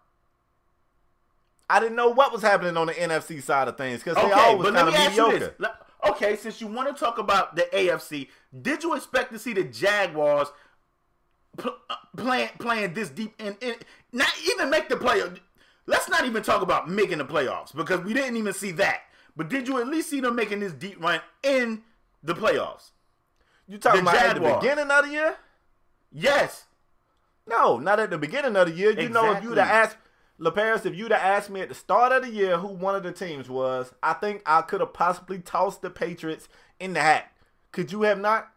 I 1.72 1.80
didn't 1.80 1.96
know 1.96 2.10
what 2.10 2.32
was 2.32 2.42
happening 2.42 2.76
on 2.76 2.88
the 2.88 2.92
NFC 2.92 3.42
side 3.42 3.66
of 3.66 3.78
things 3.78 4.02
because 4.02 4.22
they 4.22 4.30
always 4.30 4.72
kind 4.72 4.88
of 4.88 4.94
mediocre. 4.94 5.54
this. 5.58 5.68
Okay, 6.06 6.36
since 6.36 6.60
you 6.60 6.66
want 6.66 6.94
to 6.94 7.00
talk 7.02 7.16
about 7.16 7.56
the 7.56 7.62
AFC, 7.72 8.28
did 8.60 8.82
you 8.82 8.94
expect 8.94 9.32
to 9.32 9.38
see 9.38 9.54
the 9.54 9.64
Jaguars 9.64 10.48
pl- 11.56 11.74
uh, 11.88 11.94
playing 12.14 12.50
playing 12.58 12.92
this 12.92 13.08
deep 13.08 13.40
in, 13.40 13.56
in 13.62 13.76
not 14.12 14.28
even 14.52 14.68
make 14.68 14.90
the 14.90 14.98
play? 14.98 15.22
Let's 15.86 16.10
not 16.10 16.26
even 16.26 16.42
talk 16.42 16.60
about 16.60 16.90
making 16.90 17.16
the 17.16 17.24
playoffs 17.24 17.74
because 17.74 18.00
we 18.00 18.12
didn't 18.12 18.36
even 18.36 18.52
see 18.52 18.72
that. 18.72 19.00
But 19.34 19.48
did 19.48 19.66
you 19.66 19.80
at 19.80 19.88
least 19.88 20.10
see 20.10 20.20
them 20.20 20.36
making 20.36 20.60
this 20.60 20.74
deep 20.74 21.02
run 21.02 21.22
in 21.42 21.80
the 22.22 22.34
playoffs? 22.34 22.90
You 23.66 23.78
talking 23.78 24.04
the 24.04 24.10
about 24.10 24.22
at 24.22 24.34
the 24.34 24.40
Jaguars. 24.40 24.62
beginning 24.62 24.90
of 24.90 25.06
the 25.06 25.10
year? 25.10 25.36
Yes. 26.12 26.64
No, 27.46 27.78
not 27.78 27.98
at 27.98 28.10
the 28.10 28.18
beginning 28.18 28.56
of 28.56 28.68
the 28.68 28.74
year. 28.74 28.90
You 28.90 29.08
know, 29.08 29.32
if 29.32 29.42
you'd 29.42 29.56
have 29.56 29.68
asked 29.68 29.96
LeParis, 30.40 30.84
if 30.86 30.94
you'd 30.94 31.12
have 31.12 31.20
asked 31.22 31.50
me 31.50 31.60
at 31.60 31.68
the 31.68 31.74
start 31.74 32.10
of 32.12 32.22
the 32.22 32.30
year 32.30 32.58
who 32.58 32.68
one 32.68 32.94
of 32.94 33.02
the 33.02 33.12
teams 33.12 33.48
was, 33.48 33.92
I 34.02 34.12
think 34.14 34.42
I 34.46 34.62
could 34.62 34.80
have 34.80 34.92
possibly 34.92 35.38
tossed 35.38 35.82
the 35.82 35.90
Patriots 35.90 36.48
in 36.80 36.94
the 36.94 37.00
hat. 37.00 37.30
Could 37.70 37.92
you 37.92 38.02
have 38.02 38.18
not? 38.18 38.48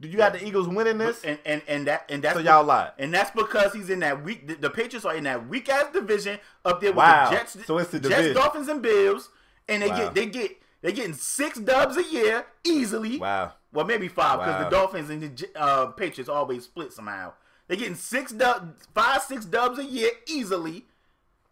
Did 0.00 0.12
you 0.12 0.20
have 0.22 0.32
the 0.32 0.46
Eagles 0.46 0.68
winning 0.68 0.98
this? 0.98 1.24
And 1.24 1.38
and 1.44 1.60
and 1.66 1.86
that 1.88 2.04
and 2.08 2.22
that's 2.22 2.36
So 2.36 2.40
y'all 2.40 2.64
lied. 2.64 2.92
And 2.98 3.12
that's 3.12 3.30
because 3.32 3.72
he's 3.72 3.90
in 3.90 4.00
that 4.00 4.22
weak. 4.22 4.46
The, 4.46 4.54
the 4.54 4.70
Patriots 4.70 5.04
are 5.04 5.14
in 5.14 5.24
that 5.24 5.48
weak 5.48 5.68
ass 5.68 5.92
division 5.92 6.38
up 6.64 6.80
there 6.80 6.90
with 6.90 6.98
Wow. 6.98 7.30
the 7.30 7.36
Jets. 7.36 7.56
So 7.66 7.78
it's 7.78 7.90
the 7.90 7.98
Jets, 7.98 8.14
division. 8.14 8.34
Dolphins, 8.36 8.68
and 8.68 8.80
Bills, 8.82 9.28
and 9.68 9.82
they 9.82 9.88
Wow. 9.88 9.96
get 9.96 10.14
they 10.14 10.26
get 10.26 10.62
they 10.82 10.92
getting 10.92 11.14
six 11.14 11.58
dubs 11.58 11.96
a 11.96 12.04
year 12.04 12.46
easily. 12.64 13.18
Wow. 13.18 13.54
Well, 13.72 13.84
maybe 13.86 14.06
five 14.08 14.38
because 14.38 14.54
Wow. 14.54 14.64
the 14.64 14.70
Dolphins 14.70 15.10
and 15.10 15.36
the 15.36 15.48
uh, 15.60 15.86
Patriots 15.86 16.28
always 16.28 16.64
split 16.64 16.92
somehow. 16.92 17.32
They're 17.68 17.76
getting 17.76 17.94
six 17.94 18.32
dubs, 18.32 18.86
five 18.94 19.22
six 19.22 19.44
dubs 19.44 19.78
a 19.78 19.84
year 19.84 20.10
easily, 20.26 20.86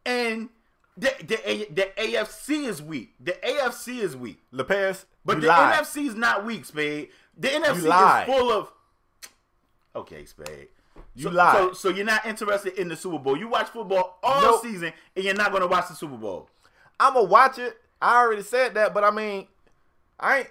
and 0.05 0.49
the 0.97 1.13
the, 1.21 1.69
the 1.71 1.89
AFC 1.99 2.67
is 2.67 2.81
weak. 2.83 3.13
The 3.21 3.33
AFC 3.33 3.99
is 4.01 4.17
weak. 4.17 4.41
LeParis, 4.53 5.05
But 5.25 5.41
the 5.43 5.49
lied. 5.49 5.79
NFC 5.85 6.09
is 6.09 6.15
not 6.15 6.45
weak, 6.45 6.65
Spade. 6.65 7.11
The 7.37 7.49
NFC 7.49 7.83
lied. 7.87 8.29
is 8.29 8.35
full 8.35 8.51
of. 8.51 8.73
Okay, 9.95 10.25
Spade. 10.25 10.69
You 11.15 11.25
so, 11.25 11.31
lied. 11.31 11.57
So, 11.57 11.73
so 11.75 11.89
you're 11.91 12.05
not 12.07 12.25
interested 12.27 12.75
in 12.75 12.89
the 12.89 12.97
Super 12.97 13.19
Bowl. 13.19 13.37
You 13.37 13.49
watch 13.49 13.69
football 13.69 14.19
all 14.23 14.41
Nope. 14.43 14.63
season, 14.63 14.93
and 15.15 15.25
you're 15.25 15.35
not 15.35 15.51
going 15.51 15.63
to 15.63 15.67
watch 15.69 15.89
the 15.89 15.95
Super 15.95 16.17
Bowl. 16.17 16.49
I'm 16.99 17.13
gonna 17.13 17.27
watch 17.27 17.59
it. 17.59 17.77
I 18.01 18.23
already 18.23 18.43
said 18.43 18.73
that, 18.75 18.95
but 18.95 19.05
I 19.05 19.11
mean, 19.11 19.49
I 20.19 20.39
ain't. 20.39 20.49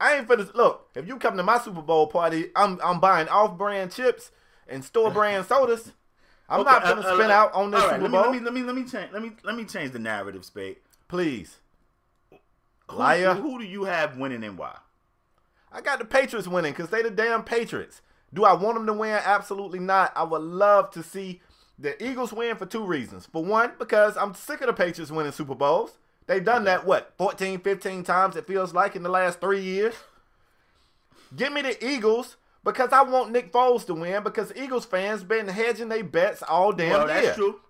I 0.00 0.16
ain't 0.16 0.28
finna 0.28 0.52
look. 0.54 0.90
If 0.94 1.08
you 1.08 1.16
come 1.16 1.36
to 1.36 1.42
my 1.42 1.58
Super 1.58 1.82
Bowl 1.82 2.06
party, 2.06 2.50
I'm 2.54 2.80
I'm 2.82 3.00
buying 3.00 3.28
off-brand 3.28 3.92
chips 3.92 4.30
and 4.68 4.84
store-brand 4.84 5.46
sodas. 5.48 5.92
I'm 6.48 6.64
not 6.64 6.82
gonna 6.82 7.02
uh, 7.02 7.12
uh, 7.12 7.16
spin 7.16 7.30
out 7.30 7.52
on 7.52 7.70
this 7.70 7.82
right, 7.82 8.00
Super 8.00 8.02
let 8.02 8.10
me, 8.10 8.16
Bowl. 8.16 8.22
Let 8.22 8.32
me 8.32 8.40
let 8.40 8.54
me 8.54 8.62
let 8.62 8.74
me 8.74 8.84
change 8.84 9.12
let 9.12 9.22
me 9.22 9.32
let 9.44 9.56
me 9.56 9.64
change 9.64 9.92
the 9.92 9.98
narrative, 9.98 10.44
Spade. 10.44 10.76
Please, 11.08 11.56
Who, 12.90 12.96
Liar. 12.96 13.34
Who 13.34 13.58
do 13.58 13.64
you 13.64 13.84
have 13.84 14.16
winning 14.16 14.44
and 14.44 14.56
why? 14.56 14.76
I 15.72 15.80
got 15.80 15.98
the 15.98 16.04
Patriots 16.04 16.48
winning 16.48 16.72
because 16.72 16.90
they 16.90 17.02
the 17.02 17.10
damn 17.10 17.42
Patriots. 17.42 18.00
Do 18.32 18.44
I 18.44 18.52
want 18.52 18.76
them 18.76 18.86
to 18.86 18.92
win? 18.92 19.20
Absolutely 19.24 19.78
not. 19.78 20.12
I 20.14 20.22
would 20.22 20.42
love 20.42 20.90
to 20.92 21.02
see 21.02 21.40
the 21.78 22.02
Eagles 22.02 22.32
win 22.32 22.56
for 22.56 22.66
two 22.66 22.84
reasons. 22.84 23.26
For 23.26 23.44
one, 23.44 23.72
because 23.78 24.16
I'm 24.16 24.34
sick 24.34 24.60
of 24.60 24.66
the 24.66 24.72
Patriots 24.72 25.10
winning 25.10 25.32
Super 25.32 25.54
Bowls. 25.54 25.98
They've 26.28 26.44
done 26.44 26.64
that, 26.64 26.84
what, 26.86 27.14
14, 27.16 27.58
15 27.60 28.04
times 28.04 28.36
it 28.36 28.46
feels 28.46 28.74
like 28.74 28.94
in 28.94 29.02
the 29.02 29.08
last 29.08 29.40
three 29.40 29.62
years? 29.62 29.94
Give 31.34 31.52
me 31.52 31.62
the 31.62 31.84
Eagles 31.84 32.36
because 32.62 32.92
I 32.92 33.02
want 33.02 33.32
Nick 33.32 33.50
Foles 33.50 33.86
to 33.86 33.94
win 33.94 34.22
because 34.22 34.52
Eagles 34.54 34.84
fans 34.84 35.24
been 35.24 35.48
hedging 35.48 35.88
their 35.88 36.04
bets 36.04 36.42
all 36.42 36.72
damn 36.72 36.90
well, 36.90 37.08
year. 37.08 37.22
that's 37.22 37.36
true. 37.36 37.60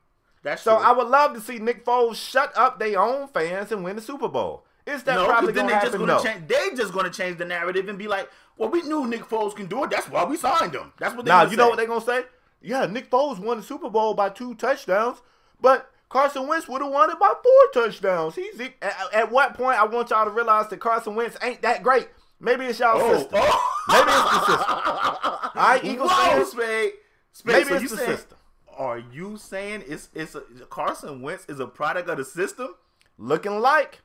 That's 0.43 0.63
so 0.63 0.77
true. 0.77 0.85
I 0.85 0.93
would 0.93 1.07
love 1.07 1.35
to 1.35 1.41
see 1.41 1.59
Nick 1.61 1.85
Foles 1.85 2.17
shut 2.17 2.53
up 2.57 2.81
their 2.81 2.99
own 3.01 3.29
fans 3.29 3.71
and 3.73 3.85
win 3.85 3.95
the 3.97 4.03
Super 4.03 4.29
Bowl. 4.29 4.65
Is 4.87 5.03
that 5.05 5.15
no, 5.17 5.27
probably 5.27 5.53
then 5.53 5.67
they 5.67 5.73
just 5.75 5.93
gonna 5.93 6.07
No. 6.07 6.23
change. 6.23 6.49
They 6.49 6.71
just 6.75 6.93
gonna 6.93 7.11
change 7.11 7.39
the 7.39 7.45
narrative 7.45 7.89
and 7.89 7.99
be 7.99 8.09
like, 8.09 8.31
"Well, 8.57 8.71
we 8.71 8.83
knew 8.83 9.07
Nick 9.07 9.23
Foles 9.29 9.55
can 9.55 9.67
do 9.67 9.85
it. 9.85 9.91
That's 9.91 10.09
why 10.09 10.25
we 10.25 10.37
signed 10.37 10.75
him." 10.75 10.93
That's 10.99 11.15
what 11.15 11.27
they. 11.27 11.31
Now 11.31 11.41
gonna 11.41 11.51
you 11.51 11.57
know 11.59 11.69
what 11.69 11.77
they're 11.77 11.87
gonna 11.87 12.01
say? 12.01 12.25
Yeah, 12.63 12.87
Nick 12.87 13.11
Foles 13.11 13.39
won 13.39 13.59
the 13.59 13.63
Super 13.63 13.91
Bowl 13.91 14.15
by 14.15 14.31
two 14.31 14.55
touchdowns, 14.55 15.19
but 15.61 15.91
Carson 16.09 16.47
Wentz 16.47 16.67
would 16.69 16.81
have 16.83 16.91
won 16.91 17.11
it 17.11 17.19
by 17.21 17.33
four 17.43 17.83
touchdowns. 17.83 18.35
He's 18.35 18.59
at, 18.81 18.95
at 19.13 19.31
what 19.33 19.55
point 19.55 19.79
I 19.79 19.85
want 19.85 20.11
y'all 20.11 20.25
to 20.25 20.31
realize 20.31 20.69
that 20.69 20.81
Carson 20.81 21.15
Wentz 21.15 21.37
ain't 21.43 21.61
that 21.63 21.83
great. 21.83 22.09
Maybe 22.41 22.65
it's 22.67 22.79
y'all 22.79 23.01
Oh, 23.01 23.13
system. 23.19 23.41
oh. 23.43 23.75
Maybe 23.89 24.11
it's 24.11 24.31
the 24.31 24.57
system. 24.57 24.65
All 25.55 25.69
right, 25.69 25.85
Eagles 25.85 26.13
fans. 26.13 26.49
Spade. 26.51 26.93
Spade, 27.33 27.55
Maybe 27.55 27.69
so 27.69 27.75
it's 27.77 27.91
the 27.91 27.97
saying- 27.99 28.17
system. 28.17 28.39
Are 28.77 28.99
you 28.99 29.37
saying 29.39 29.83
it's 29.89 30.09
it's 30.15 30.37
a, 30.37 30.41
Carson 30.71 31.21
Wentz 31.21 31.45
is 31.49 31.59
a 31.59 31.67
product 31.67 32.09
of 32.09 32.17
the 32.19 32.25
system? 32.25 32.75
Looking 33.19 33.59
like, 33.61 34.01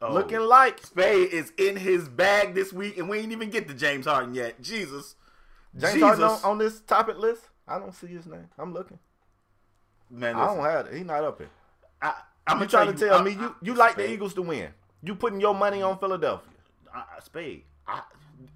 Oh. 0.00 0.12
looking 0.12 0.38
like. 0.40 0.84
Spade 0.86 1.32
is 1.32 1.52
in 1.58 1.76
his 1.76 2.08
bag 2.08 2.54
this 2.54 2.72
week, 2.72 2.98
and 2.98 3.08
we 3.08 3.18
ain't 3.18 3.32
even 3.32 3.50
get 3.50 3.66
to 3.68 3.74
James 3.74 4.06
Harden 4.06 4.32
yet. 4.34 4.62
Jesus, 4.62 5.16
James 5.76 5.94
Jesus, 5.94 6.02
Harden 6.06 6.24
on, 6.24 6.40
on 6.44 6.58
this 6.58 6.80
topic 6.82 7.18
list. 7.18 7.48
I 7.66 7.78
don't 7.80 7.92
see 7.94 8.06
his 8.06 8.26
name. 8.26 8.48
I'm 8.58 8.72
looking. 8.72 8.98
Man, 10.12 10.36
I 10.36 10.46
don't 10.46 10.64
have 10.64 10.86
it. 10.86 10.94
He's 10.94 11.04
not 11.06 11.24
up 11.24 11.38
here. 11.38 11.48
I, 12.00 12.14
I'm 12.46 12.60
You 12.60 12.66
trying 12.66 12.92
to 12.94 12.98
tell 13.06 13.20
I- 13.20 13.22
me 13.22 13.32
you, 13.32 13.38
I- 13.48 13.54
you 13.62 13.74
like 13.74 13.96
the 13.96 14.10
Eagles 14.10 14.34
to 14.34 14.42
win? 14.42 14.68
You 15.02 15.14
putting 15.16 15.40
your 15.40 15.54
money 15.54 15.82
on 15.82 15.98
Philadelphia? 15.98 16.48
I, 16.94 17.04
Spade, 17.24 17.62
I, 17.86 18.02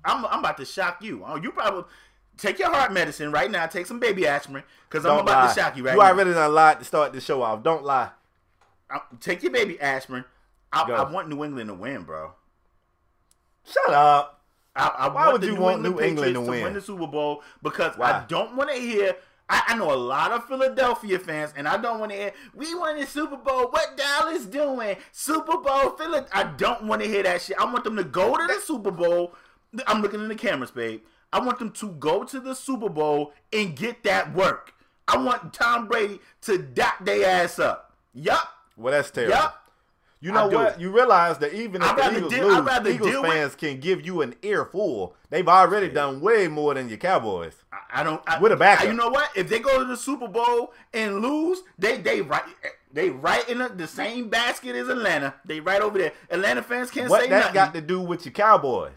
I'm 0.05 0.25
I'm 0.27 0.39
about 0.41 0.59
to 0.59 0.65
shock 0.65 1.03
you. 1.03 1.25
Oh, 1.27 1.37
you 1.37 1.51
probably 1.53 1.85
take 2.37 2.59
your 2.59 2.71
heart 2.71 2.93
medicine 2.93 3.33
right 3.33 3.51
now. 3.51 3.67
Take 3.67 3.87
some 3.87 3.99
baby 3.99 4.27
aspirin 4.27 4.63
because 4.89 5.05
I'm 5.07 5.19
about 5.21 5.27
lie. 5.27 5.49
to 5.49 5.61
shock 5.61 5.77
you 5.77 5.85
right 5.85 5.95
you 5.95 5.99
now. 6.01 6.07
already 6.07 6.33
done 6.35 6.55
lied 6.55 6.79
to 6.81 6.85
start 6.85 7.13
the 7.13 7.21
show 7.21 7.43
off. 7.43 7.63
Don't 7.63 7.83
lie. 7.85 8.11
I- 8.91 9.01
take 9.21 9.43
your 9.43 9.53
baby 9.53 9.81
aspirin. 9.81 10.25
I, 10.73 10.83
I 10.83 11.11
want 11.11 11.29
New 11.29 11.43
England 11.45 11.69
to 11.69 11.75
win, 11.75 12.03
bro. 12.03 12.33
Shut 13.65 13.93
up. 13.95 14.41
I, 14.75 14.89
I 14.89 15.09
Why 15.09 15.15
want 15.29 15.33
would 15.33 15.43
you 15.49 15.55
New 15.55 15.61
want 15.61 15.77
England 15.87 15.97
New 15.97 16.03
England 16.05 16.35
to 16.35 16.41
win? 16.43 16.75
the 16.75 16.81
Super 16.83 17.07
Bowl 17.07 17.43
because 17.63 17.97
Why? 17.97 18.11
I 18.13 18.25
don't 18.29 18.55
want 18.57 18.71
to 18.71 18.77
hear. 18.77 19.17
I, 19.49 19.62
I 19.69 19.76
know 19.76 19.93
a 19.93 19.97
lot 19.97 20.33
of 20.33 20.47
Philadelphia 20.47 21.19
fans, 21.19 21.53
and 21.57 21.69
I 21.69 21.76
don't 21.76 22.00
want 22.00 22.12
to 22.12 22.19
hear 22.19 22.33
we 22.55 22.75
won 22.75 22.99
the 22.99 23.07
Super 23.07 23.37
Bowl. 23.37 23.69
What 23.71 23.97
Dallas 23.97 24.45
doing? 24.45 24.97
Super 25.12 25.59
Bowl, 25.59 25.91
Philly. 25.91 26.21
I 26.33 26.45
don't 26.57 26.85
want 26.85 27.03
to 27.03 27.09
hear 27.09 27.23
that 27.23 27.43
shit. 27.43 27.59
I 27.59 27.65
want 27.65 27.85
them 27.85 27.97
to 27.97 28.05
go 28.05 28.37
to 28.37 28.47
the 28.47 28.61
Super 28.61 28.91
Bowl. 28.91 29.35
I'm 29.87 30.03
looking 30.03 30.21
in 30.21 30.29
the 30.29 30.35
cameras, 30.35 30.71
babe. 30.71 31.03
I 31.33 31.41
want 31.41 31.59
them 31.59 31.71
to 31.73 31.91
go 31.93 32.25
to 32.25 32.41
the 32.41 32.55
Super 32.55 32.88
Bowl 32.88 33.33
and 33.53 33.76
get 33.76 34.03
that 34.05 34.35
work. 34.35 34.75
I 35.07 35.19
want 35.19 35.53
Tom 35.53 35.87
Brady 35.87 36.21
to 36.43 36.59
dot 36.59 37.05
their 37.05 37.29
ass 37.29 37.59
up. 37.59 37.95
Yup. 38.15 38.49
Well, 38.76 38.93
that's 38.93 39.11
terrible. 39.11 39.37
Yup. 39.37 39.66
You 40.21 40.33
know 40.33 40.49
what? 40.49 40.81
You 40.81 40.91
realize 40.91 41.39
that 41.39 41.53
even 41.53 41.83
if 41.83 41.89
I'd 41.89 41.97
the 42.15 42.17
Eagles 42.19 42.33
deal- 42.33 42.49
lose, 42.49 42.89
Eagles 42.95 43.11
deal 43.11 43.23
with- 43.23 43.31
fans 43.33 43.55
can 43.55 43.81
give 43.81 44.05
you 44.05 44.23
an 44.23 44.35
earful. 44.43 45.15
They've 45.31 45.47
already 45.47 45.89
done 45.89 46.21
way 46.21 46.49
more 46.49 46.75
than 46.75 46.89
your 46.89 46.99
Cowboys. 46.99 47.55
I- 47.73 48.01
I 48.01 48.03
don't. 48.03 48.23
I, 48.27 48.39
With 48.41 48.53
a 48.53 48.57
backup. 48.57 48.87
You 48.87 48.95
know 48.95 49.09
what? 49.09 49.31
If 49.35 49.49
they 49.49 49.59
go 49.59 49.79
to 49.79 49.85
the 49.85 49.97
Super 49.97 50.27
Bowl 50.29 50.73
and 50.93 51.21
lose, 51.21 51.63
they 51.79 51.99
they 51.99 52.23
right 52.23 52.43
they 52.93 53.11
right 53.11 53.49
in 53.49 53.59
the, 53.59 53.69
the 53.69 53.87
same 53.87 54.29
basket 54.29 54.75
as 54.75 54.89
Atlanta. 54.89 55.35
They 55.45 55.61
right 55.61 55.81
over 55.81 55.99
there. 55.99 56.13
Atlanta 56.31 56.63
fans 56.63 56.91
can't 56.91 57.11
What 57.11 57.23
say 57.23 57.29
that 57.29 57.53
got 57.55 57.75
to 57.75 57.81
do 57.81 58.01
with 58.01 58.25
your 58.25 58.33
Cowboys? 58.33 58.97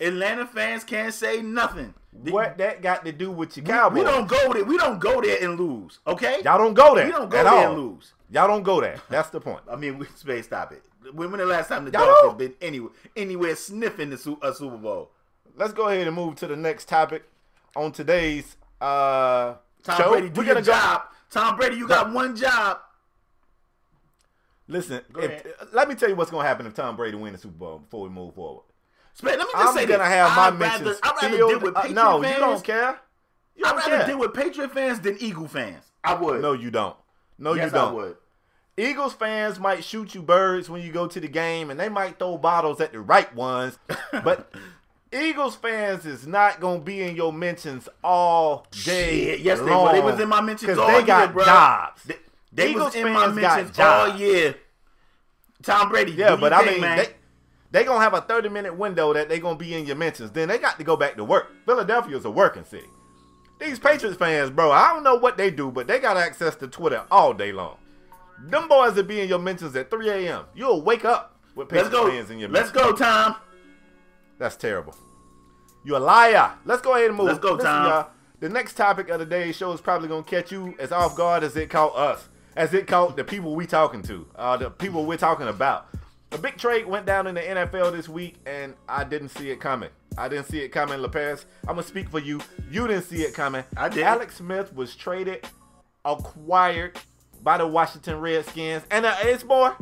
Atlanta 0.00 0.46
fans 0.46 0.84
can't 0.84 1.12
say 1.12 1.42
nothing. 1.42 1.94
What 2.12 2.58
that 2.58 2.82
got 2.82 3.04
to 3.04 3.12
do 3.12 3.30
with 3.30 3.56
your 3.56 3.64
we, 3.64 3.70
Cowboys? 3.70 3.98
we 3.98 4.04
don't 4.04 4.28
go 4.28 4.52
there. 4.52 4.64
We 4.64 4.76
don't 4.76 4.98
go 4.98 5.20
there 5.20 5.42
and 5.42 5.58
lose. 5.58 5.98
Okay. 6.06 6.40
Y'all 6.44 6.58
don't 6.58 6.74
go 6.74 6.94
there. 6.94 7.06
We 7.06 7.12
don't 7.12 7.28
go 7.28 7.42
there 7.42 7.48
all. 7.52 7.72
and 7.72 7.80
lose. 7.80 8.12
Y'all 8.30 8.46
don't 8.46 8.62
go 8.62 8.80
there. 8.80 9.00
That's 9.08 9.30
the 9.30 9.40
point. 9.40 9.62
I 9.70 9.76
mean, 9.76 9.98
we 9.98 10.06
space 10.14 10.46
stop 10.46 10.72
it. 10.72 10.82
When, 11.12 11.30
when 11.30 11.38
the 11.40 11.46
last 11.46 11.68
time 11.68 11.84
the 11.84 11.90
Y'all 11.90 12.04
Dolphins 12.06 12.22
don't. 12.24 12.38
been 12.38 12.54
anywhere 12.60 12.90
anywhere 13.16 13.56
sniffing 13.56 14.10
the 14.10 14.18
Su- 14.18 14.38
a 14.42 14.52
Super 14.54 14.76
Bowl? 14.76 15.10
Let's 15.56 15.72
go 15.72 15.88
ahead 15.88 16.06
and 16.06 16.14
move 16.14 16.36
to 16.36 16.46
the 16.46 16.56
next 16.56 16.88
topic 16.88 17.24
on 17.74 17.92
today's 17.92 18.56
uh, 18.80 19.54
Tom 19.82 19.96
show. 19.96 20.10
Brady, 20.10 20.28
do 20.28 20.40
We're 20.40 20.46
your 20.46 20.54
gonna 20.56 20.66
go- 20.66 20.72
job. 20.72 21.02
Tom 21.30 21.56
Brady, 21.56 21.76
you 21.76 21.86
got 21.88 22.12
one 22.12 22.36
job. 22.36 22.78
Listen, 24.66 25.00
if, 25.18 25.44
let 25.72 25.88
me 25.88 25.94
tell 25.94 26.08
you 26.10 26.14
what's 26.16 26.30
going 26.30 26.44
to 26.44 26.48
happen 26.48 26.66
if 26.66 26.74
Tom 26.74 26.94
Brady 26.96 27.16
wins 27.16 27.36
the 27.36 27.42
Super 27.48 27.56
Bowl 27.56 27.78
before 27.78 28.02
we 28.02 28.10
move 28.10 28.34
forward. 28.34 28.64
Let 29.22 29.38
me 29.38 29.44
just 29.44 29.56
I'm 29.56 29.74
say 29.74 29.86
gonna 29.86 29.98
this. 30.04 30.08
have 30.08 30.36
my 30.36 30.42
I'd 30.48 30.60
rather, 30.60 30.84
mentions 30.84 31.00
I'd 31.02 31.22
rather 31.22 31.36
deal 31.36 31.60
with 31.60 31.76
uh, 31.76 31.80
Patriot 31.80 31.94
no, 31.94 32.22
fans. 32.22 32.34
you 32.34 32.40
don't 32.40 32.64
care. 32.64 33.00
You 33.56 33.64
I'd 33.64 33.70
don't 33.70 33.78
rather 33.78 33.96
care. 33.96 34.06
deal 34.06 34.18
with 34.18 34.34
Patriot 34.34 34.72
fans 34.72 35.00
than 35.00 35.16
Eagle 35.20 35.48
fans. 35.48 35.84
I 36.04 36.14
would. 36.14 36.40
no, 36.42 36.52
you 36.52 36.70
don't. 36.70 36.94
No, 37.38 37.54
yes, 37.54 37.66
you 37.66 37.70
don't. 37.72 37.88
I 37.88 37.92
would. 37.92 38.16
Eagles 38.76 39.12
fans 39.12 39.58
might 39.58 39.82
shoot 39.82 40.14
you 40.14 40.22
birds 40.22 40.70
when 40.70 40.82
you 40.82 40.92
go 40.92 41.06
to 41.08 41.18
the 41.20 41.28
game, 41.28 41.70
and 41.70 41.78
they 41.80 41.88
might 41.88 42.18
throw 42.18 42.38
bottles 42.38 42.80
at 42.80 42.92
the 42.92 43.00
right 43.00 43.32
ones. 43.34 43.78
But 44.24 44.52
Eagles 45.12 45.56
fans 45.56 46.04
is 46.06 46.26
not 46.26 46.60
gonna 46.60 46.80
be 46.80 47.00
in 47.02 47.16
your 47.16 47.32
mentions 47.32 47.88
all 48.04 48.66
day. 48.84 49.24
Shit, 49.24 49.40
yes, 49.40 49.58
they 49.58 49.64
long 49.70 49.86
were. 49.86 49.92
They 49.92 50.00
was 50.00 50.20
in 50.20 50.28
my 50.28 50.40
mentions 50.40 50.76
all 50.78 50.86
they 50.88 50.96
year, 50.98 51.06
got 51.06 51.32
bro. 51.32 51.44
jobs. 51.44 52.04
They, 52.04 52.16
they 52.52 52.70
Eagles 52.70 52.94
was 52.94 52.94
in 52.96 53.12
my 53.12 53.28
mentions 53.28 53.78
all 53.78 54.16
year. 54.16 54.54
Tom 55.62 55.88
Brady, 55.88 56.12
Yeah, 56.12 56.36
but 56.36 56.52
I 56.52 56.64
mean, 56.64 56.80
man. 56.80 56.98
they 56.98 57.06
they 57.70 57.84
gonna 57.84 58.00
have 58.00 58.14
a 58.14 58.20
thirty 58.20 58.48
minute 58.48 58.76
window 58.76 59.12
that 59.12 59.28
they 59.28 59.38
gonna 59.40 59.56
be 59.58 59.74
in 59.74 59.86
your 59.86 59.96
mentions. 59.96 60.30
Then 60.30 60.48
they 60.48 60.58
got 60.58 60.78
to 60.78 60.84
go 60.84 60.96
back 60.96 61.16
to 61.16 61.24
work. 61.24 61.48
Philadelphia's 61.66 62.24
a 62.24 62.30
working 62.30 62.64
city. 62.64 62.86
These 63.58 63.78
Patriots 63.78 64.16
fans, 64.16 64.50
bro, 64.50 64.70
I 64.70 64.92
don't 64.92 65.02
know 65.02 65.16
what 65.16 65.36
they 65.36 65.50
do, 65.50 65.70
but 65.70 65.86
they 65.86 65.98
got 65.98 66.16
access 66.16 66.54
to 66.56 66.68
Twitter 66.68 67.04
all 67.10 67.34
day 67.34 67.52
long. 67.52 67.76
Them 68.46 68.68
boys 68.68 68.94
will 68.94 69.02
be 69.02 69.20
in 69.20 69.28
your 69.28 69.40
mentions 69.40 69.74
at 69.74 69.90
3 69.90 70.08
a.m. 70.10 70.44
You'll 70.54 70.80
wake 70.82 71.04
up 71.04 71.34
with 71.56 71.72
Let's 71.72 71.88
Patriots 71.88 72.06
go. 72.06 72.10
fans 72.10 72.30
in 72.30 72.38
your 72.38 72.48
Let's 72.50 72.72
mentions. 72.72 72.92
go, 72.92 72.96
Tom. 72.96 73.36
That's 74.38 74.54
terrible. 74.56 74.94
You 75.84 75.96
a 75.96 75.98
liar. 75.98 76.52
Let's 76.64 76.82
go 76.82 76.94
ahead 76.94 77.08
and 77.08 77.16
move. 77.16 77.26
Let's 77.26 77.38
go, 77.40 77.54
Listen, 77.54 77.66
Tom. 77.66 78.06
the 78.38 78.48
next 78.48 78.74
topic 78.76 79.08
of 79.08 79.18
the 79.18 79.26
day 79.26 79.50
show 79.50 79.72
is 79.72 79.80
probably 79.80 80.08
gonna 80.08 80.22
catch 80.22 80.52
you 80.52 80.76
as 80.78 80.92
off 80.92 81.16
guard 81.16 81.42
as 81.42 81.56
it 81.56 81.68
caught 81.68 81.96
us, 81.96 82.28
as 82.54 82.72
it 82.74 82.86
caught 82.86 83.16
the 83.16 83.24
people 83.24 83.56
we 83.56 83.66
talking 83.66 84.02
to, 84.02 84.24
uh, 84.36 84.56
the 84.56 84.70
people 84.70 85.04
we're 85.04 85.16
talking 85.16 85.48
about. 85.48 85.88
A 86.32 86.38
big 86.38 86.58
trade 86.58 86.86
went 86.86 87.06
down 87.06 87.26
in 87.26 87.34
the 87.34 87.40
NFL 87.40 87.92
this 87.92 88.08
week, 88.08 88.36
and 88.44 88.74
I 88.88 89.04
didn't 89.04 89.30
see 89.30 89.50
it 89.50 89.60
coming. 89.60 89.88
I 90.16 90.28
didn't 90.28 90.46
see 90.46 90.58
it 90.58 90.68
coming, 90.68 90.98
LaPaz. 90.98 91.44
I'm 91.62 91.76
gonna 91.76 91.82
speak 91.82 92.10
for 92.10 92.18
you. 92.18 92.40
You 92.70 92.86
didn't 92.86 93.04
see 93.04 93.22
it 93.22 93.32
coming. 93.32 93.64
I 93.76 93.88
did. 93.88 94.02
Alex 94.02 94.36
Smith 94.36 94.74
was 94.74 94.94
traded, 94.94 95.46
acquired 96.04 96.98
by 97.42 97.56
the 97.56 97.66
Washington 97.66 98.20
Redskins, 98.20 98.82
and 98.90 99.06
uh, 99.06 99.16
it's 99.22 99.44
more. 99.44 99.76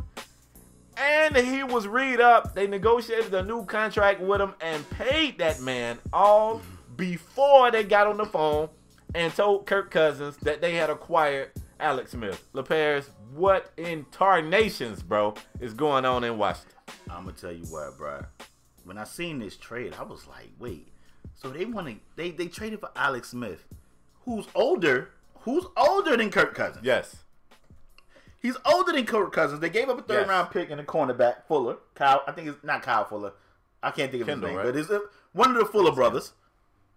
And 0.97 1.37
he 1.37 1.63
was 1.63 1.87
read 1.87 2.21
up. 2.21 2.55
They 2.55 2.67
negotiated 2.67 3.35
a 3.35 3.43
new 3.43 3.65
contract 3.67 4.21
with 4.21 4.41
him 4.41 4.55
and 4.61 4.89
paid 4.91 5.39
that 5.39 5.61
man 5.61 5.99
all 6.13 6.63
before 6.97 7.71
they 7.71 7.85
got 7.85 8.07
on 8.07 8.17
the 8.17 8.25
phone 8.25 8.71
and 9.15 9.35
told 9.35 9.67
Kirk 9.67 9.91
Cousins 9.91 10.37
that 10.39 10.61
they 10.61 10.75
had 10.75 10.89
acquired 10.91 11.51
Alex 11.79 12.13
Smith. 12.13 12.47
LeParis, 12.55 13.09
what 13.35 13.73
in 13.77 14.07
tarnations, 14.11 15.03
bro, 15.03 15.35
is 15.61 15.75
going 15.75 16.05
on 16.05 16.25
in 16.25 16.39
Washington? 16.39 16.73
I'm 17.11 17.25
gonna 17.25 17.33
tell 17.37 17.53
you 17.53 17.65
what, 17.67 17.97
bro. 17.99 18.25
When 18.85 18.99
I 18.99 19.05
seen 19.05 19.39
this 19.39 19.57
trade, 19.57 19.95
I 19.99 20.03
was 20.05 20.27
like, 20.27 20.49
wait. 20.59 20.89
So 21.35 21.51
they 21.51 21.65
want 21.65 21.89
to 21.89 21.97
they 22.17 22.31
they 22.31 22.47
traded 22.47 22.81
for 22.81 22.91
Alex 22.97 23.31
Smith, 23.31 23.65
who's 24.25 24.47
older, 24.55 25.11
who's 25.41 25.65
older 25.77 26.17
than 26.17 26.31
Kirk 26.31 26.55
Cousins. 26.55 26.85
Yes. 26.85 27.17
He's 28.41 28.57
older 28.65 28.93
than 28.93 29.07
Kirk 29.07 29.33
Cousins. 29.33 29.61
They 29.61 29.71
gave 29.71 29.89
up 29.89 29.99
a 29.99 30.03
third 30.03 30.21
Yes. 30.21 30.29
round 30.29 30.51
pick 30.51 30.71
and 30.71 30.81
a 30.81 30.85
cornerback, 30.85 31.47
Fuller. 31.49 31.79
Kyle, 31.95 32.23
I 32.29 32.33
think 32.33 32.49
it's 32.49 32.63
not 32.63 32.83
Kyle 32.83 33.05
Fuller. 33.05 33.33
I 33.83 33.91
can't 33.91 34.11
think 34.11 34.23
of 34.23 34.29
Kendall, 34.29 34.49
his 34.51 34.57
name, 34.57 34.65
right? 34.67 34.73
but 34.73 34.77
it's 34.81 34.91
uh, 34.91 35.01
one 35.33 35.51
of 35.51 35.57
the 35.59 35.65
Fuller 35.67 35.93
brothers. 35.93 36.33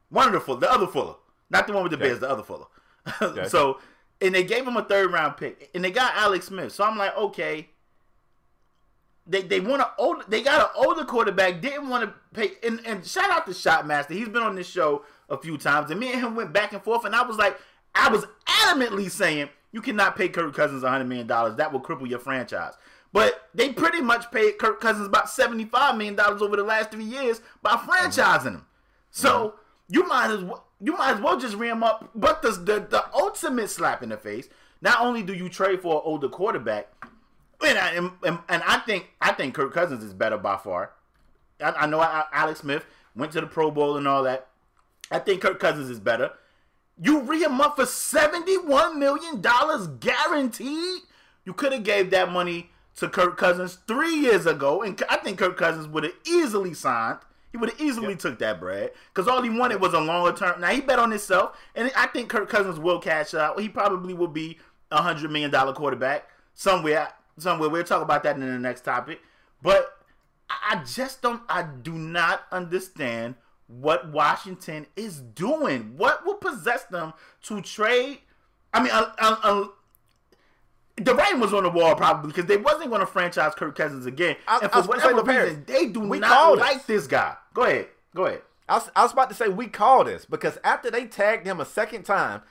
One 0.10 0.28
of 0.28 0.34
the 0.34 0.40
Fuller, 0.40 0.60
the 0.60 0.72
other 0.72 0.88
Fuller, 0.88 1.16
not 1.50 1.66
the 1.68 1.74
one 1.74 1.84
with 1.84 1.92
the 1.92 1.98
Okay. 1.98 2.08
Bears, 2.08 2.20
the 2.20 2.30
other 2.30 2.44
Fuller. 2.44 2.66
Okay. 3.22 3.48
So, 3.48 3.80
and 4.22 4.36
they 4.36 4.44
gave 4.44 4.68
him 4.68 4.78
a 4.78 4.84
third 4.84 5.12
round 5.12 5.38
pick, 5.38 5.70
and 5.74 5.84
they 5.84 5.92
got 5.92 6.16
Alex 6.16 6.48
Smith. 6.48 6.74
So 6.74 6.84
I'm 6.84 6.98
like, 6.98 7.16
okay. 7.18 7.70
They, 9.28 9.44
they 9.44 9.60
want 9.60 9.84
to 9.84 10.26
they 10.28 10.42
got 10.42 10.60
an 10.60 10.86
older 10.88 11.06
quarterback. 11.06 11.62
Didn't 11.62 11.88
want 11.88 12.04
to 12.04 12.14
pay 12.34 12.54
and, 12.64 12.82
and 12.84 13.06
shout 13.06 13.30
out 13.30 13.46
to 13.46 13.52
Shotmaster. 13.52 14.16
He's 14.16 14.28
been 14.28 14.42
on 14.42 14.56
this 14.56 14.68
show 14.68 15.06
a 15.30 15.38
few 15.38 15.56
times. 15.56 15.92
And 15.92 16.00
me 16.00 16.12
and 16.12 16.20
him 16.20 16.36
went 16.36 16.52
back 16.52 16.74
and 16.74 16.82
forth. 16.82 17.06
And 17.06 17.16
I 17.16 17.22
was 17.22 17.38
like 17.38 17.60
I 17.94 18.10
was 18.10 18.26
adamantly 18.48 19.12
saying 19.12 19.50
you 19.72 19.82
cannot 19.82 20.16
pay 20.16 20.30
Kirk 20.30 20.56
Cousins 20.56 20.84
$100 20.84 21.08
million 21.08 21.28
that 21.28 21.72
will 21.72 21.80
cripple 21.80 22.10
your 22.10 22.20
franchise. 22.20 22.74
But 23.12 23.50
they 23.54 23.72
pretty 23.72 24.02
much 24.02 24.32
paid 24.32 24.58
Kirk 24.58 24.80
Cousins 24.80 25.08
about 25.08 25.26
$75 25.26 25.98
million 25.98 26.20
over 26.20 26.56
the 26.56 26.64
last 26.64 26.92
three 26.92 27.04
years 27.04 27.42
by 27.62 27.72
franchising 27.72 28.54
him. 28.54 28.66
So 29.12 29.56
you 29.88 30.08
might 30.08 30.32
as 30.32 30.44
well 30.44 30.66
you 30.82 30.96
might 30.98 31.16
as 31.16 31.22
well 31.22 31.40
just 31.40 31.56
ram 31.56 31.84
up 31.84 32.10
but 32.16 32.42
the, 32.42 32.52
the 32.52 32.80
the 32.90 33.04
ultimate 33.14 33.70
slap 33.70 34.02
in 34.02 34.10
the 34.10 34.18
face 34.18 34.50
not 34.82 35.02
only 35.02 35.22
do 35.24 35.34
you 35.34 35.50
trade 35.50 35.82
for 35.82 35.96
an 35.96 36.02
older 36.06 36.30
quarterback 36.30 36.88
and 37.66 37.78
I, 37.78 37.90
and, 37.94 38.12
and, 38.48 38.64
I 38.64 38.80
think 38.86 39.10
I 39.20 39.34
think 39.34 39.54
Kirk 39.54 39.74
Cousins 39.74 40.04
is 40.04 40.14
better 40.14 40.38
by 40.38 40.58
far. 40.58 40.92
I, 41.62 41.72
I 41.72 41.86
know 41.88 42.00
I, 42.00 42.26
Alex 42.32 42.62
Smith 42.62 42.86
went 43.16 43.34
to 43.34 43.42
the 43.42 43.48
Pro 43.48 43.70
Bowl 43.72 43.98
and 43.98 44.08
all 44.08 44.24
that. 44.24 44.48
I 45.12 45.20
think 45.20 45.42
Kirk 45.42 45.60
Cousins 45.60 45.90
is 45.90 46.00
better. 46.00 46.32
You 47.02 47.22
re 47.22 47.44
him 47.44 47.60
up 47.62 47.76
for 47.76 47.86
$71 47.86 48.96
million 48.96 49.42
guaranteed? 50.00 51.02
You 51.46 51.54
could 51.54 51.72
have 51.72 51.84
gave 51.84 52.12
that 52.12 52.32
money 52.32 52.72
to 52.98 53.10
Kirk 53.10 53.38
Cousins 53.38 53.80
three 53.88 54.16
years 54.16 54.46
ago, 54.46 54.82
and 54.82 55.02
I 55.10 55.18
think 55.18 55.40
Kirk 55.40 55.58
Cousins 55.58 55.88
would 55.88 56.04
have 56.04 56.14
easily 56.26 56.74
signed. 56.74 57.20
He 57.52 57.58
would 57.58 57.70
have 57.72 57.82
easily 57.82 58.10
yep. 58.10 58.20
took 58.20 58.40
that 58.40 58.60
bread 58.60 58.92
because 59.14 59.28
all 59.28 59.42
he 59.42 59.50
wanted 59.50 59.82
was 59.82 59.94
a 59.94 60.00
longer 60.00 60.38
term. 60.38 60.62
Now 60.62 60.70
he 60.70 60.82
bet 60.82 61.00
on 61.00 61.10
himself, 61.10 61.58
and 61.76 61.92
I 61.96 62.08
think 62.08 62.30
Kirk 62.30 62.50
Cousins 62.50 62.80
will 62.80 63.00
cash 63.00 63.34
out. 63.34 63.60
He 63.60 63.70
probably 63.70 64.14
will 64.14 64.28
be 64.28 64.60
a 64.92 65.02
hundred 65.02 65.32
million 65.32 65.52
dollar 65.52 65.74
quarterback 65.74 66.30
somewhere. 66.54 67.10
Somewhere 67.38 67.70
we'll 67.70 67.84
talk 67.84 68.02
about 68.02 68.24
that 68.24 68.36
in 68.36 68.42
the 68.42 68.60
next 68.60 68.82
topic. 68.82 69.22
But 69.62 69.98
I 70.50 70.84
just 70.86 71.22
don't. 71.22 71.42
I 71.50 71.64
do 71.64 71.94
not 71.94 72.44
understand 72.52 73.36
what 73.68 74.10
Washington 74.10 74.88
is 74.96 75.22
doing. 75.22 75.94
What 75.98 76.26
will 76.26 76.36
possess 76.36 76.84
them 76.86 77.14
to 77.44 77.62
trade? 77.62 78.20
I 78.74 78.84
mean, 78.84 78.92
uh, 78.92 79.12
uh, 79.20 79.68
the 81.00 81.16
writing 81.16 81.40
was 81.40 81.54
on 81.54 81.64
the 81.64 81.70
wall 81.70 81.96
probably 81.96 82.30
because 82.30 82.46
they 82.46 82.58
wasn't 82.58 82.90
going 82.90 83.02
to 83.02 83.08
franchise 83.08 83.54
Kirk 83.56 83.76
Cousins 83.76 84.06
again. 84.06 84.36
I, 84.48 84.60
and 84.60 84.72
for 84.72 84.84
whatever 84.84 85.24
reason, 85.24 85.64
they 85.66 85.88
do 85.88 86.02
we 86.02 86.20
not 86.20 86.58
like 86.58 86.86
this. 86.86 87.04
this 87.04 87.08
guy. 87.08 87.36
Go 87.54 87.64
ahead. 87.64 87.88
Go 88.16 88.26
ahead. 88.26 88.42
I 88.68 88.76
was, 88.76 88.92
I 88.96 89.04
was 89.04 89.14
about 89.14 89.30
to 89.30 89.36
say 89.36 89.48
we 89.48 89.68
call 89.68 90.04
this 90.04 90.26
because 90.26 90.58
after 90.64 90.92
they 90.92 91.06
tagged 91.06 91.46
him 91.46 91.60
a 91.60 91.66
second 91.66 92.04
time, 92.04 92.44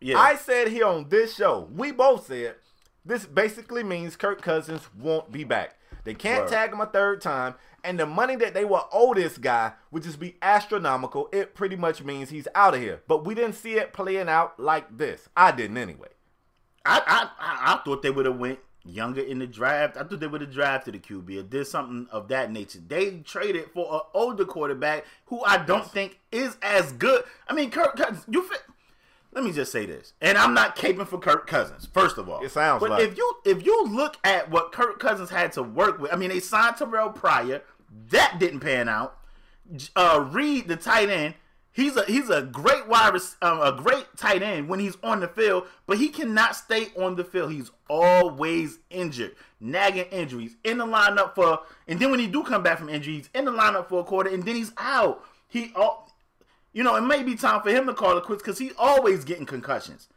yeah. 0.00 0.18
I 0.18 0.36
said 0.36 0.68
here 0.68 0.86
on 0.86 1.08
this 1.08 1.34
show, 1.34 1.68
we 1.74 1.92
both 1.92 2.26
said 2.26 2.56
this 3.04 3.24
basically 3.26 3.82
means 3.82 4.16
Kirk 4.16 4.42
Cousins 4.42 4.88
won't 4.98 5.32
be 5.32 5.44
back. 5.44 5.76
They 6.04 6.14
can't 6.14 6.48
tag 6.48 6.72
him 6.72 6.80
a 6.80 6.86
third 6.86 7.20
time, 7.20 7.54
and 7.84 7.98
the 7.98 8.06
money 8.06 8.34
that 8.36 8.54
they 8.54 8.64
will 8.64 8.88
owe 8.92 9.14
this 9.14 9.38
guy 9.38 9.72
would 9.92 10.02
just 10.02 10.18
be 10.18 10.36
astronomical. 10.42 11.28
It 11.32 11.54
pretty 11.54 11.76
much 11.76 12.02
means 12.02 12.30
he's 12.30 12.48
out 12.54 12.74
of 12.74 12.80
here. 12.80 13.02
But 13.06 13.24
we 13.24 13.34
didn't 13.34 13.54
see 13.54 13.74
it 13.74 13.92
playing 13.92 14.28
out 14.28 14.58
like 14.58 14.98
this. 14.98 15.28
I 15.36 15.52
didn't 15.52 15.76
anyway. 15.76 16.08
I 16.84 17.02
I, 17.06 17.74
I 17.74 17.82
thought 17.84 18.02
they 18.02 18.10
would 18.10 18.26
have 18.26 18.38
went 18.38 18.58
younger 18.84 19.20
in 19.20 19.38
the 19.38 19.46
draft. 19.46 19.96
I 19.96 20.04
thought 20.04 20.20
they 20.20 20.26
would 20.26 20.40
have 20.40 20.52
drafted 20.52 20.94
a 20.94 20.98
QB 20.98 21.38
or 21.38 21.42
did 21.42 21.66
something 21.66 22.06
of 22.10 22.28
that 22.28 22.50
nature. 22.50 22.80
They 22.86 23.18
traded 23.18 23.70
for 23.72 23.92
an 23.94 24.00
older 24.14 24.44
quarterback 24.44 25.04
who 25.26 25.42
I 25.44 25.58
don't 25.58 25.88
think 25.88 26.18
is 26.30 26.56
as 26.62 26.92
good. 26.92 27.24
I 27.48 27.54
mean, 27.54 27.70
Kirk 27.70 27.96
Cousins, 27.96 28.24
you 28.28 28.42
fit. 28.42 28.62
Let 29.34 29.44
me 29.44 29.52
just 29.52 29.72
say 29.72 29.86
this, 29.86 30.12
and 30.20 30.36
I'm 30.36 30.52
not 30.52 30.76
caping 30.76 31.06
for 31.06 31.18
Kirk 31.18 31.46
Cousins. 31.46 31.88
First 31.90 32.18
of 32.18 32.28
all, 32.28 32.42
it 32.44 32.50
sounds. 32.50 32.80
But 32.80 32.90
like. 32.90 33.02
if 33.02 33.16
you 33.16 33.34
if 33.46 33.64
you 33.64 33.86
look 33.86 34.18
at 34.24 34.50
what 34.50 34.72
Kirk 34.72 34.98
Cousins 34.98 35.30
had 35.30 35.52
to 35.52 35.62
work 35.62 35.98
with, 35.98 36.12
I 36.12 36.16
mean, 36.16 36.28
they 36.28 36.40
signed 36.40 36.76
Terrelle 36.76 37.14
Pryor, 37.14 37.62
that 38.10 38.36
didn't 38.38 38.60
pan 38.60 38.90
out. 38.90 39.16
Uh, 39.96 40.28
Reed, 40.30 40.68
the 40.68 40.76
tight 40.76 41.08
end, 41.08 41.34
He's 41.74 41.96
a 41.96 42.04
he's 42.04 42.28
a 42.28 42.42
great 42.42 42.86
wide 42.86 43.14
um, 43.40 43.60
a 43.62 43.72
great 43.72 44.06
tight 44.16 44.42
end 44.42 44.68
when 44.68 44.78
he's 44.78 44.96
on 45.02 45.20
the 45.20 45.28
field, 45.28 45.66
but 45.86 45.96
he 45.96 46.08
cannot 46.08 46.54
stay 46.54 46.88
on 46.98 47.16
the 47.16 47.24
field. 47.24 47.52
He's 47.52 47.70
always 47.88 48.78
injured, 48.90 49.34
nagging 49.58 50.04
injuries 50.10 50.56
in 50.64 50.78
the 50.78 50.84
lineup 50.84 51.34
for, 51.34 51.60
and 51.88 51.98
then 51.98 52.10
when 52.10 52.20
he 52.20 52.26
do 52.26 52.42
come 52.42 52.62
back 52.62 52.78
from 52.78 52.90
injuries, 52.90 53.30
in 53.34 53.46
the 53.46 53.52
lineup 53.52 53.88
for 53.88 54.00
a 54.00 54.04
quarter, 54.04 54.28
and 54.28 54.42
then 54.42 54.54
he's 54.54 54.72
out. 54.76 55.24
He, 55.48 55.72
you 56.74 56.82
know, 56.82 56.96
it 56.96 57.02
may 57.02 57.22
be 57.22 57.36
time 57.36 57.62
for 57.62 57.70
him 57.70 57.86
to 57.86 57.94
call 57.94 58.18
it 58.18 58.24
quits 58.24 58.42
because 58.42 58.58
he's 58.58 58.74
always 58.78 59.24
getting 59.24 59.46
concussions. 59.46 60.08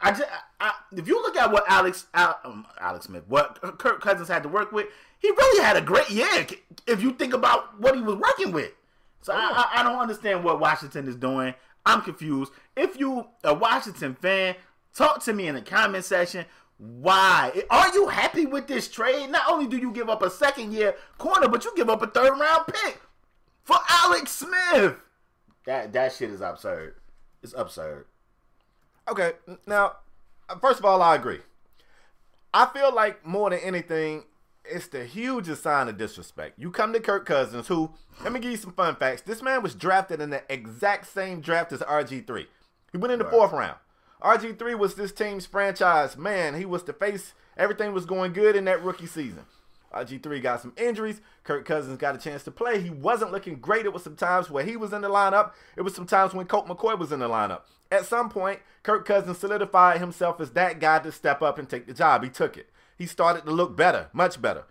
I 0.00 0.10
just, 0.12 0.24
I, 0.60 0.72
if 0.94 1.08
you 1.08 1.20
look 1.22 1.36
at 1.36 1.50
what 1.50 1.64
Alex 1.68 2.06
um, 2.12 2.66
Alex 2.80 3.06
Smith, 3.06 3.24
what 3.28 3.60
Kirk 3.78 4.02
Cousins 4.02 4.28
had 4.28 4.42
to 4.42 4.48
work 4.48 4.72
with, 4.72 4.86
he 5.18 5.30
really 5.30 5.64
had 5.64 5.76
a 5.76 5.80
great 5.80 6.10
year. 6.10 6.46
If 6.86 7.02
you 7.02 7.12
think 7.12 7.32
about 7.32 7.80
what 7.80 7.94
he 7.94 8.02
was 8.02 8.16
working 8.16 8.52
with. 8.52 8.72
So 9.20 9.32
I, 9.34 9.68
I, 9.74 9.82
don't 9.82 9.98
understand 9.98 10.44
what 10.44 10.60
Washington 10.60 11.08
is 11.08 11.16
doing. 11.16 11.54
I'm 11.84 12.02
confused. 12.02 12.52
If 12.76 12.98
you 12.98 13.26
a 13.44 13.52
Washington 13.52 14.14
fan, 14.14 14.54
talk 14.94 15.22
to 15.24 15.32
me 15.32 15.48
in 15.48 15.54
the 15.54 15.62
comment 15.62 16.04
section. 16.04 16.44
Why 16.78 17.64
are 17.70 17.92
you 17.92 18.06
happy 18.06 18.46
with 18.46 18.68
this 18.68 18.88
trade? 18.88 19.30
Not 19.30 19.50
only 19.50 19.66
do 19.66 19.76
you 19.76 19.90
give 19.90 20.08
up 20.08 20.22
a 20.22 20.30
second 20.30 20.72
year 20.72 20.94
corner, 21.18 21.48
but 21.48 21.64
you 21.64 21.72
give 21.74 21.90
up 21.90 22.02
a 22.02 22.06
third 22.06 22.38
round 22.38 22.66
pick 22.68 23.00
for 23.64 23.76
Alex 23.88 24.30
Smith. 24.30 25.00
That 25.64 25.92
that 25.92 26.12
shit 26.12 26.30
is 26.30 26.40
absurd. 26.40 26.94
It's 27.42 27.54
absurd. 27.56 28.06
Okay, 29.08 29.32
now 29.66 29.96
uh, 30.48 30.58
first 30.58 30.78
of 30.78 30.84
all, 30.84 31.02
I 31.02 31.16
agree. 31.16 31.40
I 32.54 32.66
feel 32.66 32.94
like 32.94 33.26
more 33.26 33.50
than 33.50 33.58
anything, 33.60 34.24
it's 34.70 34.88
the 34.88 35.04
hugest 35.04 35.62
sign 35.62 35.88
of 35.88 35.98
disrespect. 35.98 36.58
You 36.58 36.70
come 36.70 36.92
to 36.92 37.00
Kirk 37.00 37.26
Cousins, 37.26 37.68
who, 37.68 37.90
let 38.22 38.32
me 38.32 38.40
give 38.40 38.50
you 38.50 38.56
some 38.56 38.72
fun 38.72 38.96
facts. 38.96 39.22
This 39.22 39.42
man 39.42 39.62
was 39.62 39.74
drafted 39.74 40.20
in 40.20 40.30
the 40.30 40.42
exact 40.48 41.06
same 41.06 41.40
draft 41.40 41.72
as 41.72 41.80
RG3. 41.80 42.46
He 42.92 42.98
went 42.98 43.12
in 43.12 43.18
the 43.18 43.24
right. 43.24 43.32
fourth 43.32 43.52
round. 43.52 43.76
RG3 44.22 44.78
was 44.78 44.94
this 44.94 45.12
team's 45.12 45.46
franchise 45.46 46.16
man. 46.16 46.54
He 46.54 46.64
was 46.64 46.84
the 46.84 46.92
face. 46.92 47.34
Everything 47.56 47.92
was 47.92 48.06
going 48.06 48.32
good 48.32 48.56
in 48.56 48.64
that 48.64 48.82
rookie 48.82 49.06
season. 49.06 49.44
RG3 49.94 50.42
got 50.42 50.60
some 50.60 50.74
injuries. 50.76 51.20
Kirk 51.44 51.64
Cousins 51.64 51.98
got 51.98 52.14
a 52.14 52.18
chance 52.18 52.42
to 52.44 52.50
play. 52.50 52.80
He 52.80 52.90
wasn't 52.90 53.32
looking 53.32 53.56
great. 53.56 53.86
It 53.86 53.92
was 53.92 54.04
some 54.04 54.16
times 54.16 54.50
where 54.50 54.64
he 54.64 54.76
was 54.76 54.92
in 54.92 55.02
the 55.02 55.08
lineup. 55.08 55.52
It 55.76 55.82
was 55.82 55.94
some 55.94 56.06
times 56.06 56.34
when 56.34 56.46
Colt 56.46 56.66
McCoy 56.66 56.98
was 56.98 57.12
in 57.12 57.20
the 57.20 57.28
lineup. 57.28 57.62
At 57.90 58.04
some 58.04 58.28
point, 58.28 58.60
Kirk 58.82 59.06
Cousins 59.06 59.38
solidified 59.38 59.98
himself 60.00 60.40
as 60.40 60.50
that 60.50 60.78
guy 60.78 60.98
to 60.98 61.10
step 61.10 61.40
up 61.40 61.58
and 61.58 61.68
take 61.68 61.86
the 61.86 61.94
job. 61.94 62.22
He 62.22 62.28
took 62.28 62.56
it 62.58 62.68
he 62.98 63.06
started 63.06 63.44
to 63.44 63.52
look 63.52 63.76
better, 63.76 64.08
much 64.12 64.42
better. 64.42 64.64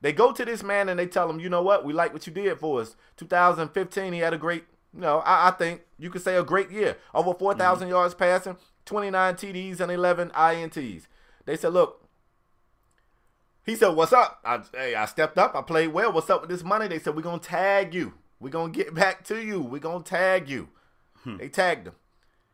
They 0.00 0.12
go 0.12 0.32
to 0.32 0.44
this 0.44 0.62
man 0.62 0.88
and 0.88 0.98
they 0.98 1.06
tell 1.06 1.30
him, 1.30 1.40
you 1.40 1.48
know 1.48 1.62
what, 1.62 1.84
we 1.84 1.92
like 1.92 2.12
what 2.12 2.26
you 2.26 2.32
did 2.32 2.58
for 2.58 2.80
us. 2.80 2.96
2015, 3.16 4.12
he 4.12 4.18
had 4.18 4.34
a 4.34 4.38
great, 4.38 4.64
you 4.92 5.00
know, 5.00 5.18
I, 5.20 5.48
I 5.48 5.50
think 5.52 5.82
you 5.98 6.10
could 6.10 6.22
say 6.22 6.36
a 6.36 6.44
great 6.44 6.70
year. 6.70 6.96
Over 7.14 7.34
4,000 7.34 7.84
mm-hmm. 7.84 7.90
yards 7.90 8.14
passing, 8.14 8.56
29 8.84 9.34
TDs 9.34 9.80
and 9.80 9.90
11 9.90 10.30
INTs. 10.30 11.06
They 11.46 11.56
said, 11.56 11.72
look, 11.72 12.04
he 13.64 13.76
said, 13.76 13.90
what's 13.90 14.12
up? 14.12 14.40
I, 14.44 14.60
hey, 14.72 14.94
I 14.94 15.04
stepped 15.06 15.38
up. 15.38 15.54
I 15.54 15.62
played 15.62 15.88
well. 15.88 16.12
What's 16.12 16.30
up 16.30 16.40
with 16.40 16.50
this 16.50 16.64
money? 16.64 16.88
They 16.88 16.98
said, 16.98 17.14
we're 17.14 17.22
going 17.22 17.40
to 17.40 17.48
tag 17.48 17.94
you. 17.94 18.14
We're 18.40 18.50
going 18.50 18.72
to 18.72 18.76
get 18.76 18.94
back 18.94 19.24
to 19.24 19.40
you. 19.40 19.60
We're 19.60 19.78
going 19.78 20.02
to 20.02 20.10
tag 20.10 20.48
you. 20.48 20.68
Hmm. 21.22 21.36
They 21.36 21.48
tagged 21.48 21.86
him. 21.88 21.94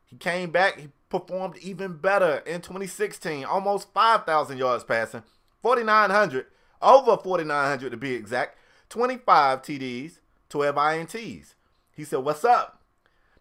He 0.06 0.16
came 0.16 0.50
back. 0.50 0.78
He 0.78 0.88
performed 1.14 1.56
even 1.58 1.96
better 1.96 2.38
in 2.38 2.60
2016, 2.60 3.44
almost 3.44 3.92
5,000 3.94 4.58
yards 4.58 4.82
passing, 4.82 5.22
4,900, 5.62 6.46
over 6.82 7.16
4,900 7.16 7.90
to 7.90 7.96
be 7.96 8.14
exact, 8.14 8.58
25 8.88 9.62
TDs, 9.62 10.18
12 10.48 10.74
INTs. 10.74 11.54
He 11.92 12.02
said, 12.02 12.18
What's 12.18 12.44
up? 12.44 12.82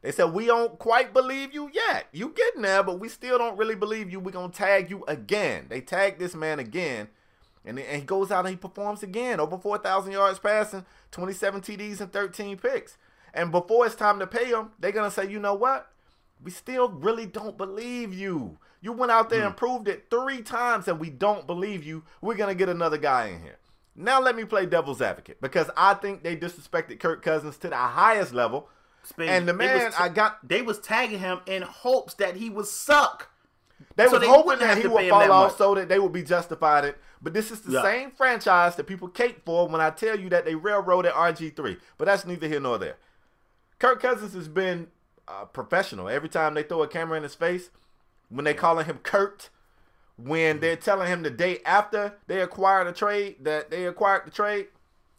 They 0.04 0.12
said, 0.12 0.34
We 0.34 0.46
don't 0.46 0.78
quite 0.78 1.14
believe 1.14 1.52
you 1.52 1.72
yet. 1.74 2.10
You 2.12 2.30
getting 2.30 2.62
there, 2.62 2.84
but 2.84 3.00
we 3.00 3.10
still 3.10 3.40
don't 3.40 3.58
really 3.58 3.76
believe 3.76 4.12
you. 4.12 4.20
We're 4.20 4.30
going 4.30 4.52
to 4.52 4.58
tag 4.58 4.92
you 4.92 5.04
again. 5.08 5.66
They 5.70 5.82
tagged 5.82 6.20
this 6.20 6.36
man 6.36 6.60
again. 6.60 7.08
And, 7.66 7.80
and 7.80 8.02
he 8.02 8.06
goes 8.06 8.30
out 8.30 8.46
and 8.46 8.50
he 8.50 8.56
performs 8.56 9.02
again. 9.02 9.40
Over 9.40 9.58
4,000 9.58 10.12
yards 10.12 10.38
passing, 10.38 10.86
27 11.10 11.62
TDs, 11.62 12.02
and 12.02 12.14
13 12.14 12.58
picks. 12.58 12.98
And 13.34 13.52
before 13.52 13.88
it's 13.88 13.96
time 13.96 14.20
to 14.20 14.28
pay 14.28 14.46
him, 14.46 14.72
they're 14.78 14.92
going 14.92 15.10
to 15.10 15.16
say, 15.16 15.28
you 15.28 15.40
know 15.40 15.56
what? 15.56 15.90
We 16.44 16.52
still 16.52 16.90
really 16.90 17.26
don't 17.26 17.58
believe 17.58 18.14
you. 18.14 18.58
You 18.82 18.92
went 18.92 19.12
out 19.12 19.30
there 19.30 19.44
and 19.44 19.54
hmm. 19.54 19.58
proved 19.58 19.88
it 19.88 20.06
three 20.10 20.42
times, 20.42 20.88
and 20.88 21.00
we 21.00 21.10
don't 21.10 21.48
believe 21.48 21.84
you. 21.84 22.04
We're 22.22 22.36
gonna 22.36 22.56
get 22.56 22.70
another 22.70 22.98
guy 22.98 23.28
in 23.28 23.42
here. 23.42 23.58
Now 23.96 24.20
let 24.20 24.36
me 24.36 24.44
play 24.44 24.66
devil's 24.66 25.02
advocate 25.02 25.40
because 25.40 25.70
I 25.78 25.94
think 25.94 26.24
they 26.24 26.36
disrespected 26.36 27.00
Kirk 27.00 27.22
Cousins 27.22 27.58
to 27.58 27.70
the 27.70 27.76
highest 27.76 28.34
level. 28.34 28.70
And 29.18 29.48
the 29.48 29.54
man 29.54 29.92
t- 29.92 29.98
I 30.00 30.10
got 30.10 30.48
they 30.48 30.62
was 30.62 30.80
tagging 30.80 31.20
him 31.20 31.40
in 31.46 31.62
hopes 31.62 32.14
that 32.16 32.38
he 32.38 32.50
would 32.50 32.66
suck. 32.66 33.30
They 33.96 34.06
so 34.06 34.14
was 34.14 34.22
they 34.22 34.28
hoping 34.28 34.60
that 34.60 34.78
he 34.78 34.88
would 34.88 35.10
fall 35.10 35.32
off 35.32 35.58
so 35.58 35.76
that 35.76 35.90
they 35.90 36.00
would 36.00 36.14
be 36.14 36.24
justified 36.24 36.86
it. 36.86 36.98
But 37.22 37.34
this 37.34 37.52
is 37.52 37.62
the 37.62 37.74
yeah. 37.74 37.84
same 37.84 38.12
franchise 38.12 38.76
that 38.76 38.86
people 38.86 39.08
cape 39.08 39.46
for 39.46 39.68
when 39.68 39.82
I 39.82 39.90
tell 39.90 40.20
you 40.20 40.30
that 40.30 40.46
they 40.46 40.56
railroaded 40.56 41.12
RG3. 41.12 41.80
But 41.98 42.06
that's 42.06 42.26
neither 42.26 42.48
here 42.48 42.60
nor 42.60 42.78
there. 42.78 42.98
Kirk 43.80 44.02
Cousins 44.02 44.34
has 44.34 44.48
been 44.48 44.88
uh, 45.28 45.46
professional. 45.46 46.10
Every 46.10 46.30
time 46.30 46.54
they 46.54 46.64
throw 46.64 46.84
a 46.84 46.88
camera 46.88 47.18
in 47.18 47.24
his 47.24 47.36
face, 47.36 47.70
when 48.30 48.46
they 48.46 48.54
calling 48.54 48.86
him 48.86 49.00
Kurt, 49.04 49.50
when 50.18 50.60
they're 50.60 50.76
telling 50.76 51.08
him 51.08 51.24
the 51.24 51.30
day 51.30 51.60
after 51.66 52.16
they 52.28 52.42
acquired 52.42 52.88
a 52.88 52.92
trade 52.92 53.38
that 53.42 53.72
they 53.72 53.86
acquired 53.86 54.26
the 54.26 54.32
trade, 54.32 54.68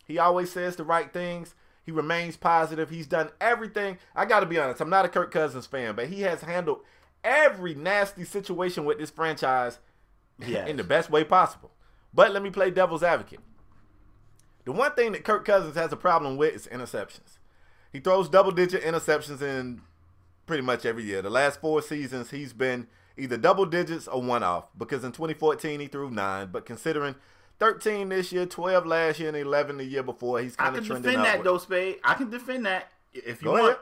he 0.07 0.19
always 0.19 0.51
says 0.51 0.77
the 0.77 0.85
right 0.85 1.13
things. 1.13 1.55
He 1.85 1.93
remains 1.93 2.37
positive. 2.37 2.91
He's 2.91 3.07
done 3.07 3.31
everything. 3.41 3.99
I 4.15 4.25
got 4.25 4.41
to 4.41 4.47
be 4.47 4.59
honest. 4.59 4.81
I'm 4.81 4.91
not 4.91 5.05
a 5.05 5.09
Kirk 5.09 5.31
Cousins 5.31 5.67
fan, 5.67 5.95
but 5.95 6.09
he 6.09 6.23
has 6.23 6.43
handled 6.43 6.81
every 7.23 7.75
nasty 7.75 8.25
situation 8.25 8.85
with 8.85 8.99
this 8.99 9.11
franchise 9.11 9.79
yes. 10.39 10.69
in 10.69 10.77
the 10.77 10.85
best 10.85 11.11
way 11.11 11.25
possible. 11.25 11.71
But 12.13 12.33
let 12.33 12.43
me 12.43 12.51
play 12.51 12.71
devil's 12.71 13.03
advocate. 13.03 13.41
The 14.65 14.73
one 14.73 14.93
thing 14.93 15.13
that 15.13 15.25
Kirk 15.25 15.45
Cousins 15.45 15.77
has 15.77 15.93
a 15.93 15.97
problem 15.97 16.37
with 16.37 16.55
is 16.55 16.67
interceptions. 16.67 17.39
He 17.93 18.01
throws 18.01 18.29
double 18.29 18.51
digit 18.51 18.83
interceptions 18.83 19.43
in 19.43 19.83
pretty 20.47 20.63
much 20.63 20.85
every 20.85 21.05
year. 21.05 21.23
The 21.23 21.31
last 21.31 21.61
four 21.61 21.83
seasons, 21.83 22.31
he's 22.31 22.53
been 22.53 22.87
either 23.17 23.37
double 23.37 23.67
digits 23.67 24.09
or 24.09 24.23
one 24.23 24.43
off 24.43 24.67
because 24.77 25.05
in 25.05 25.13
2014 25.13 25.81
he 25.81 25.87
threw 25.87 26.11
nine, 26.11 26.49
but 26.53 26.67
considering 26.67 27.15
13 27.61 28.09
this 28.09 28.33
year, 28.33 28.47
12 28.47 28.87
last 28.87 29.21
year, 29.21 29.29
and 29.29 29.37
11 29.37 29.79
the 29.79 29.85
year 29.85 30.03
before, 30.03 30.41
he's 30.41 30.57
kind 30.57 30.77
of 30.77 30.85
trending 30.87 31.11
I 31.11 31.15
can 31.15 31.23
defend 31.23 31.39
that, 31.39 31.45
though, 31.45 31.59
Spade. 31.59 31.97
I 32.03 32.15
can 32.15 32.31
defend 32.31 32.67
that 32.67 32.89
if 33.13 33.43
you 33.43 33.47
Go 33.47 33.53
want. 33.53 33.65
Ahead. 33.65 33.79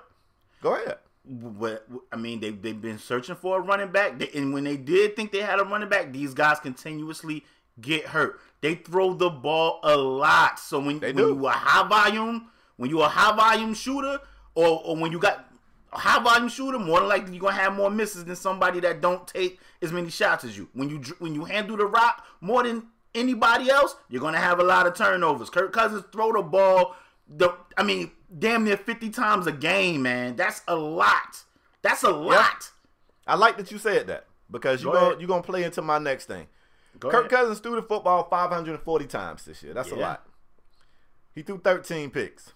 Go 0.63 0.75
ahead. 0.75 0.99
what 1.25 1.87
I 2.13 2.17
mean, 2.17 2.41
they 2.41 2.51
they've 2.51 2.81
been 2.81 2.99
searching 2.99 3.35
for 3.35 3.59
a 3.59 3.61
running 3.61 3.91
back, 3.91 4.19
they, 4.19 4.29
and 4.35 4.53
when 4.53 4.65
they 4.65 4.77
did 4.77 5.17
think 5.17 5.33
they 5.33 5.41
had 5.41 5.59
a 5.59 5.65
running 5.65 5.89
back, 5.89 6.13
these 6.13 6.35
guys 6.35 6.61
continuously 6.61 7.45
get 7.81 8.07
hurt. 8.07 8.41
They 8.61 8.77
throw 8.77 9.15
the 9.15 9.31
ball 9.31 9.81
a 9.83 9.97
lot. 9.97 10.59
So 10.59 10.79
when, 10.79 11.01
when 11.01 11.17
you 11.17 11.47
a 11.47 11.51
high 11.51 11.89
volume, 11.89 12.49
when 12.77 12.91
you 12.91 13.03
a 13.03 13.09
high 13.09 13.35
volume 13.35 13.75
shooter, 13.75 14.21
or, 14.55 14.83
or 14.85 14.97
when 14.97 15.11
you 15.11 15.19
got 15.19 15.52
high 15.93 16.23
volume 16.23 16.49
shooter, 16.49 16.79
more 16.79 17.01
than 17.01 17.09
likely 17.09 17.33
you're 17.33 17.41
gonna 17.41 17.55
have 17.55 17.75
more 17.75 17.91
misses 17.91 18.25
than 18.25 18.37
somebody 18.37 18.81
that 18.81 19.01
don't 19.01 19.27
take 19.27 19.61
as 19.81 19.93
many 19.93 20.11
shots 20.11 20.45
as 20.45 20.57
you. 20.57 20.69
When 20.73 20.89
you 20.89 20.99
when 21.19 21.35
you 21.35 21.45
handle 21.45 21.77
the 21.77 21.87
rock 21.87 22.25
more 22.41 22.63
than 22.63 22.87
anybody 23.15 23.71
else, 23.71 23.97
you're 24.09 24.21
gonna 24.23 24.39
have 24.39 24.59
a 24.59 24.65
lot 24.65 24.87
of 24.87 24.95
turnovers. 24.95 25.51
Kirk 25.51 25.73
Cousins 25.73 26.05
throw 26.13 26.33
the 26.33 26.43
ball. 26.43 26.97
The 27.29 27.51
I 27.77 27.83
mean, 27.83 28.11
damn 28.39 28.65
near 28.65 28.77
50 28.77 29.11
times 29.11 29.47
a 29.47 29.53
game, 29.53 30.03
man. 30.03 30.37
That's 30.37 30.63
a 30.69 30.77
lot. 30.77 31.45
That's 31.83 32.03
a 32.03 32.11
lot. 32.11 32.71
I 33.27 33.37
like 33.37 33.57
that 33.59 33.71
you 33.71 33.79
said 33.79 34.07
that 34.09 34.27
because 34.51 34.83
you 34.83 34.89
Go 34.89 34.93
gonna 34.95 35.07
ahead. 35.09 35.21
you 35.21 35.27
gonna 35.27 35.43
play 35.43 35.65
into 35.65 35.83
my 35.83 35.99
next 35.99 36.27
thing. 36.27 36.47
Go 36.99 37.11
Kirk 37.11 37.21
ahead. 37.27 37.31
Cousins 37.31 37.59
threw 37.61 37.77
the 37.77 37.83
football 37.83 38.25
540 38.29 39.07
times 39.07 39.45
this 39.45 39.63
year. 39.63 39.73
That's 39.75 39.91
a 39.91 39.97
lot. 39.97 40.27
He 41.35 41.43
threw 41.43 41.59
13 41.59 42.11
picks. 42.11 42.53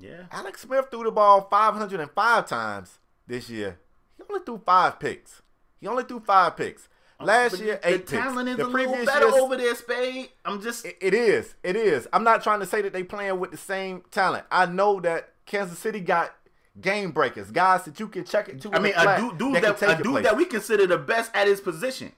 Yeah. 0.00 0.22
Alex 0.32 0.62
Smith 0.62 0.86
threw 0.90 1.04
the 1.04 1.10
ball 1.10 1.46
505 1.50 2.46
times 2.48 2.98
this 3.26 3.50
year. 3.50 3.78
He 4.16 4.22
only 4.28 4.44
threw 4.44 4.60
five 4.64 4.98
picks. 4.98 5.42
He 5.80 5.86
only 5.86 6.04
threw 6.04 6.20
five 6.20 6.56
picks. 6.56 6.88
Oh, 7.18 7.24
Last 7.26 7.52
But 7.52 7.60
year, 7.60 7.78
the 7.82 7.88
eight 7.88 8.06
talent 8.06 8.48
picks. 8.48 8.50
is 8.52 8.56
The 8.56 8.64
a 8.66 8.66
little 8.68 9.04
better 9.06 9.28
years- 9.28 9.40
over 9.40 9.56
there, 9.56 9.74
Spade. 9.74 10.30
I'm 10.44 10.60
just 10.62 10.86
It- 10.86 10.96
it 11.00 11.12
is. 11.14 11.54
It 11.62 11.76
is. 11.76 12.08
I'm 12.12 12.24
not 12.24 12.42
trying 12.42 12.60
to 12.60 12.66
say 12.66 12.80
that 12.82 12.92
they 12.94 13.02
playing 13.02 13.38
with 13.38 13.50
the 13.50 13.56
same 13.58 14.02
talent. 14.10 14.46
I 14.50 14.66
know 14.66 15.00
that 15.00 15.30
Kansas 15.44 15.78
City 15.78 16.00
got 16.00 16.34
game 16.80 17.10
breakers, 17.10 17.50
guys 17.50 17.84
that 17.84 18.00
you 18.00 18.08
can 18.08 18.24
check 18.24 18.48
it 18.48 18.60
to. 18.62 18.72
I 18.72 18.78
mean, 18.78 18.94
a 18.96 19.18
dude, 19.18 19.36
dude 19.38 19.54
that 19.56 19.76
that, 19.78 20.00
a 20.00 20.02
dude 20.02 20.12
place. 20.12 20.24
that 20.24 20.36
we 20.36 20.44
consider 20.46 20.86
the 20.86 20.96
best 20.96 21.30
at 21.34 21.46
his 21.46 21.60
position, 21.60 22.12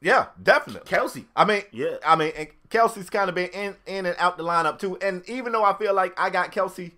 yeah, 0.00 0.26
definitely. 0.42 0.88
Kelce. 0.90 1.24
I 1.36 1.44
mean, 1.44 1.62
Yeah. 1.72 1.96
I 2.04 2.16
mean, 2.16 2.32
and 2.36 2.48
Kelce's 2.70 3.10
kind 3.10 3.28
of 3.28 3.34
been 3.34 3.50
in 3.50 3.76
in 3.86 4.06
and 4.06 4.16
out 4.18 4.38
the 4.38 4.44
lineup 4.44 4.78
too. 4.78 4.96
And 4.98 5.28
even 5.28 5.52
though 5.52 5.64
I 5.64 5.76
feel 5.76 5.94
like 5.94 6.18
I 6.18 6.30
got 6.30 6.52
Kelce 6.52 6.92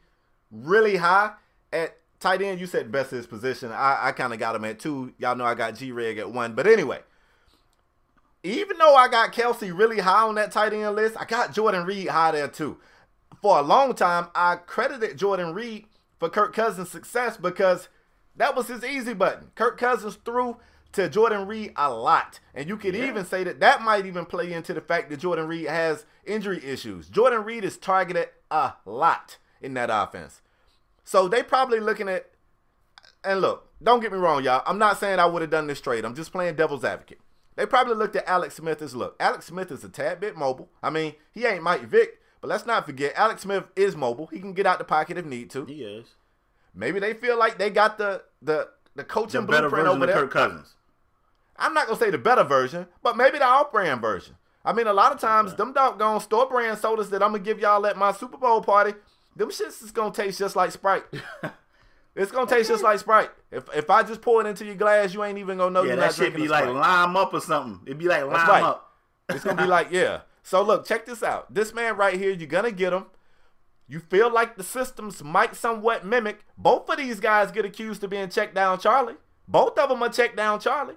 really 0.50 0.96
high 0.96 1.32
at 1.72 1.96
tight 2.20 2.42
end, 2.42 2.60
you 2.60 2.66
said 2.66 2.92
best 2.92 3.12
of 3.12 3.18
his 3.18 3.26
position. 3.26 3.72
I, 3.72 3.98
I 4.08 4.12
kind 4.12 4.32
of 4.32 4.38
got 4.38 4.54
him 4.54 4.64
at 4.64 4.78
two. 4.78 5.12
Y'all 5.18 5.34
know 5.34 5.44
I 5.44 5.54
got 5.54 5.74
G 5.76 5.90
Reg 5.92 6.18
at 6.18 6.30
one. 6.30 6.54
But 6.54 6.66
anyway, 6.66 7.00
even 8.42 8.78
though 8.78 8.94
I 8.94 9.08
got 9.08 9.32
Kelce 9.32 9.76
really 9.76 9.98
high 10.00 10.22
on 10.26 10.36
that 10.36 10.52
tight 10.52 10.72
end 10.72 10.94
list, 10.94 11.16
I 11.18 11.24
got 11.24 11.52
Jordan 11.52 11.84
Reed 11.84 12.08
high 12.08 12.32
there 12.32 12.48
too. 12.48 12.78
For 13.40 13.58
a 13.58 13.62
long 13.62 13.94
time, 13.94 14.28
I 14.34 14.56
credited 14.56 15.18
Jordan 15.18 15.52
Reed 15.52 15.86
for 16.20 16.28
Kirk 16.28 16.54
Cousins' 16.54 16.90
success 16.90 17.36
because 17.36 17.88
that 18.36 18.54
was 18.54 18.68
his 18.68 18.84
easy 18.84 19.14
button. 19.14 19.50
Kirk 19.56 19.78
Cousins 19.78 20.16
threw 20.24 20.58
to 20.92 21.08
Jordan 21.08 21.46
Reed 21.46 21.72
a 21.76 21.90
lot. 21.92 22.40
And 22.54 22.68
you 22.68 22.76
could 22.76 22.94
Yeah. 22.94 23.06
even 23.06 23.24
say 23.24 23.44
that 23.44 23.60
that 23.60 23.82
might 23.82 24.06
even 24.06 24.26
play 24.26 24.52
into 24.52 24.74
the 24.74 24.80
fact 24.80 25.10
that 25.10 25.18
Jordan 25.18 25.46
Reed 25.48 25.66
has 25.66 26.04
injury 26.24 26.62
issues. 26.64 27.08
Jordan 27.08 27.44
Reed 27.44 27.64
is 27.64 27.76
targeted 27.76 28.28
a 28.50 28.74
lot 28.84 29.38
in 29.60 29.74
that 29.74 29.90
offense. 29.90 30.40
So 31.04 31.28
they 31.28 31.42
probably 31.42 31.80
looking 31.80 32.08
at 32.08 32.28
and 33.24 33.40
look, 33.40 33.68
don't 33.82 34.00
get 34.00 34.10
me 34.12 34.18
wrong, 34.18 34.42
y'all. 34.42 34.62
I'm 34.66 34.78
not 34.78 34.98
saying 34.98 35.18
I 35.20 35.26
would 35.26 35.42
have 35.42 35.50
done 35.50 35.68
this 35.68 35.80
trade. 35.80 36.04
I'm 36.04 36.14
just 36.14 36.32
playing 36.32 36.56
devil's 36.56 36.84
advocate. 36.84 37.20
They 37.54 37.66
probably 37.66 37.94
looked 37.94 38.16
at 38.16 38.26
Alex 38.26 38.56
Smith 38.56 38.82
as 38.82 38.96
look. 38.96 39.14
Alex 39.20 39.46
Smith 39.46 39.70
is 39.70 39.84
a 39.84 39.88
tad 39.88 40.18
bit 40.20 40.36
mobile. 40.36 40.70
I 40.82 40.90
mean, 40.90 41.14
he 41.30 41.44
ain't 41.46 41.62
Mike 41.62 41.82
Vick, 41.82 42.20
but 42.40 42.48
let's 42.48 42.66
not 42.66 42.84
forget 42.86 43.12
Alex 43.14 43.42
Smith 43.42 43.64
is 43.76 43.94
mobile. 43.94 44.26
He 44.28 44.40
can 44.40 44.54
get 44.54 44.66
out 44.66 44.78
the 44.78 44.84
pocket 44.84 45.18
if 45.18 45.24
need 45.24 45.50
to. 45.50 45.64
He 45.66 45.84
is 45.84 46.14
Maybe 46.74 46.98
they 46.98 47.12
feel 47.14 47.38
like 47.38 47.58
they 47.58 47.70
got 47.70 47.98
the 47.98 48.22
the 48.40 48.68
the 48.94 49.02
the 49.02 49.04
coaching 49.04 49.46
better 49.46 49.68
blueprint 49.68 49.88
over 49.88 50.06
there. 50.06 50.14
Kirk 50.16 50.30
Cousins. 50.32 50.74
I'm 51.56 51.74
not 51.74 51.86
gonna 51.86 51.98
say 51.98 52.10
the 52.10 52.18
better 52.18 52.44
version, 52.44 52.86
but 53.02 53.16
maybe 53.16 53.38
the 53.38 53.44
off-brand 53.44 54.00
version. 54.00 54.36
I 54.64 54.72
mean, 54.72 54.86
a 54.86 54.92
lot 54.92 55.12
of 55.12 55.20
times 55.20 55.54
them 55.54 55.72
doggone 55.72 56.20
store 56.20 56.48
brand 56.48 56.78
sodas 56.78 57.10
that 57.10 57.22
I'm 57.22 57.32
gonna 57.32 57.42
give 57.42 57.58
y'all 57.58 57.84
at 57.86 57.96
my 57.96 58.12
Super 58.12 58.36
Bowl 58.36 58.60
party, 58.62 58.94
them 59.36 59.50
shits 59.50 59.82
is 59.82 59.90
gonna 59.90 60.12
taste 60.12 60.38
just 60.38 60.56
like 60.56 60.70
Sprite. 60.70 61.04
it's 62.14 62.30
gonna 62.30 62.46
taste 62.46 62.68
just 62.68 62.82
like 62.82 62.98
Sprite. 62.98 63.30
If 63.50 63.64
if 63.74 63.90
I 63.90 64.02
just 64.02 64.20
pour 64.20 64.40
it 64.40 64.46
into 64.46 64.64
your 64.64 64.76
glass, 64.76 65.12
you 65.14 65.24
ain't 65.24 65.38
even 65.38 65.58
gonna 65.58 65.70
know 65.70 65.82
Yeah, 65.82 65.96
that 65.96 66.14
should 66.14 66.34
be 66.34 66.48
like 66.48 66.66
lime 66.66 67.16
up 67.16 67.34
or 67.34 67.40
something. 67.40 67.80
It'd 67.86 67.98
be 67.98 68.06
like 68.06 68.22
lime 68.24 68.48
right. 68.48 68.62
up. 68.62 68.92
It's 69.28 69.44
gonna 69.44 69.62
be 69.62 69.68
like, 69.68 69.88
yeah. 69.90 70.20
So 70.42 70.62
look, 70.62 70.86
check 70.86 71.06
this 71.06 71.22
out. 71.22 71.52
This 71.52 71.74
man 71.74 71.96
right 71.96 72.18
here, 72.18 72.30
you're 72.30 72.46
gonna 72.46 72.70
get 72.70 72.92
him. 72.92 73.06
You 73.88 74.00
feel 74.00 74.32
like 74.32 74.56
the 74.56 74.62
systems 74.62 75.22
might 75.22 75.56
somewhat 75.56 76.06
mimic. 76.06 76.44
Both 76.56 76.88
of 76.88 76.96
these 76.96 77.20
guys 77.20 77.50
get 77.50 77.64
accused 77.64 78.02
of 78.04 78.10
being 78.10 78.28
checked 78.28 78.54
down 78.54 78.78
Charlie. 78.78 79.16
Both 79.48 79.76
of 79.78 79.88
them 79.88 80.02
are 80.02 80.08
checked 80.08 80.36
down 80.36 80.60
Charlie. 80.60 80.94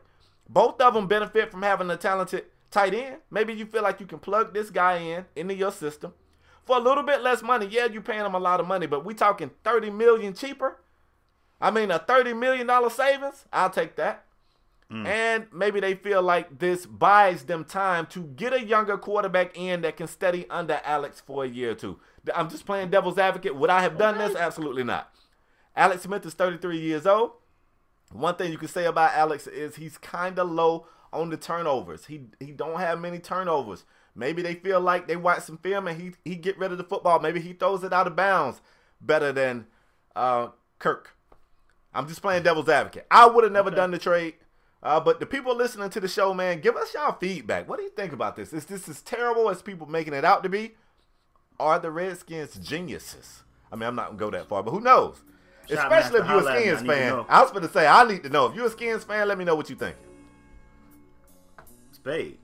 Both 0.47 0.79
of 0.81 0.93
them 0.93 1.07
benefit 1.07 1.51
from 1.51 1.63
having 1.63 1.89
a 1.89 1.97
talented 1.97 2.45
tight 2.71 2.93
end. 2.93 3.17
Maybe 3.31 3.53
you 3.53 3.65
feel 3.65 3.83
like 3.83 3.99
you 3.99 4.05
can 4.05 4.19
plug 4.19 4.53
this 4.53 4.69
guy 4.69 4.97
in 4.97 5.25
into 5.35 5.55
your 5.55 5.71
system 5.71 6.13
for 6.65 6.77
a 6.77 6.81
little 6.81 7.03
bit 7.03 7.21
less 7.21 7.41
money. 7.41 7.67
Yeah, 7.67 7.85
you're 7.85 8.01
paying 8.01 8.25
him 8.25 8.35
a 8.35 8.39
lot 8.39 8.59
of 8.59 8.67
money, 8.67 8.87
but 8.87 9.05
we 9.05 9.13
talking 9.13 9.51
30 9.63 9.89
million 9.91 10.33
cheaper. 10.33 10.77
I 11.61 11.71
mean, 11.71 11.89
a 11.91 11.99
30 11.99 12.33
million 12.33 12.67
dollar 12.67 12.89
savings. 12.89 13.45
I'll 13.51 13.69
take 13.69 13.95
that. 13.95 14.25
Mm. 14.91 15.07
And 15.07 15.47
maybe 15.51 15.79
they 15.79 15.95
feel 15.95 16.21
like 16.21 16.59
this 16.59 16.85
buys 16.85 17.43
them 17.45 17.63
time 17.63 18.05
to 18.07 18.21
get 18.21 18.53
a 18.53 18.63
younger 18.63 18.97
quarterback 18.97 19.57
in 19.57 19.81
that 19.81 19.97
can 19.97 20.07
study 20.07 20.45
under 20.49 20.79
Alex 20.83 21.21
for 21.25 21.43
a 21.43 21.47
year 21.47 21.71
or 21.71 21.75
two. 21.75 21.99
I'm 22.35 22.49
just 22.49 22.65
playing 22.65 22.91
devil's 22.91 23.17
advocate. 23.17 23.55
Would 23.55 23.69
I 23.69 23.81
have 23.81 23.97
done 23.97 24.17
this? 24.17 24.35
Absolutely 24.35 24.83
not. 24.83 25.11
Alex 25.75 26.03
Smith 26.03 26.25
is 26.25 26.33
33 26.35 26.79
years 26.79 27.07
old. 27.07 27.31
One 28.11 28.35
thing 28.35 28.51
you 28.51 28.57
can 28.57 28.67
say 28.67 28.85
about 28.85 29.13
Alex 29.13 29.47
is 29.47 29.75
he's 29.75 29.97
kind 29.97 30.39
of 30.39 30.49
low 30.49 30.87
on 31.11 31.29
the 31.29 31.37
turnovers. 31.37 32.05
He 32.05 32.21
he 32.39 32.51
don't 32.51 32.79
have 32.79 32.99
many 32.99 33.19
turnovers. 33.19 33.85
Maybe 34.15 34.41
they 34.41 34.55
feel 34.55 34.79
like 34.79 35.07
they 35.07 35.15
watch 35.15 35.43
some 35.43 35.57
film 35.57 35.87
and 35.87 35.99
he 35.99 36.11
he 36.23 36.35
get 36.35 36.57
rid 36.57 36.71
of 36.71 36.77
the 36.77 36.83
football. 36.83 37.19
Maybe 37.19 37.41
he 37.41 37.53
throws 37.53 37.83
it 37.83 37.93
out 37.93 38.07
of 38.07 38.15
bounds 38.15 38.61
better 39.01 39.31
than 39.31 39.67
uh, 40.15 40.49
Kirk. 40.79 41.15
I'm 41.93 42.07
just 42.07 42.21
playing 42.21 42.43
devil's 42.43 42.69
advocate. 42.69 43.07
I 43.09 43.27
would 43.27 43.43
have 43.43 43.53
never 43.53 43.71
done 43.71 43.91
the 43.91 43.97
trade. 43.97 44.35
Uh, 44.83 44.99
but 44.99 45.19
the 45.19 45.25
people 45.25 45.55
listening 45.55 45.89
to 45.89 45.99
the 45.99 46.07
show, 46.07 46.33
man, 46.33 46.61
give 46.61 46.75
us 46.75 46.93
y'all 46.93 47.17
feedback. 47.17 47.67
What 47.67 47.79
do 47.79 47.83
you 47.83 47.89
think 47.89 48.13
about 48.13 48.35
this? 48.35 48.53
Is 48.53 48.65
this 48.65 48.87
as 48.87 49.01
terrible 49.01 49.49
as 49.49 49.61
people 49.61 49.87
making 49.87 50.13
it 50.13 50.23
out 50.23 50.43
to 50.43 50.49
be? 50.49 50.75
Are 51.59 51.79
the 51.79 51.89
Redskins 51.89 52.55
geniuses? 52.55 53.43
I 53.71 53.77
mean, 53.77 53.87
I'm 53.87 53.95
not 53.95 54.07
gonna 54.07 54.17
go 54.19 54.29
that 54.31 54.47
far, 54.47 54.61
but 54.61 54.71
who 54.71 54.81
knows? 54.81 55.23
Shot 55.69 55.91
Especially 55.91 56.19
master, 56.19 56.23
if 56.23 56.27
you're 56.29 56.49
a 56.49 56.51
at 56.53 56.57
me. 56.59 56.63
Skins 56.65 56.87
fan. 56.87 57.09
know. 57.09 57.25
I 57.29 57.41
was 57.41 57.51
gonna 57.51 57.69
say 57.71 57.87
I 57.87 58.07
need 58.07 58.23
to 58.23 58.29
know. 58.29 58.45
If 58.47 58.55
you're 58.55 58.67
a 58.67 58.69
Skins 58.69 59.03
fan, 59.03 59.27
let 59.27 59.37
me 59.37 59.45
know 59.45 59.55
what 59.55 59.69
you 59.69 59.75
think. 59.75 59.95
Spade. 61.91 62.37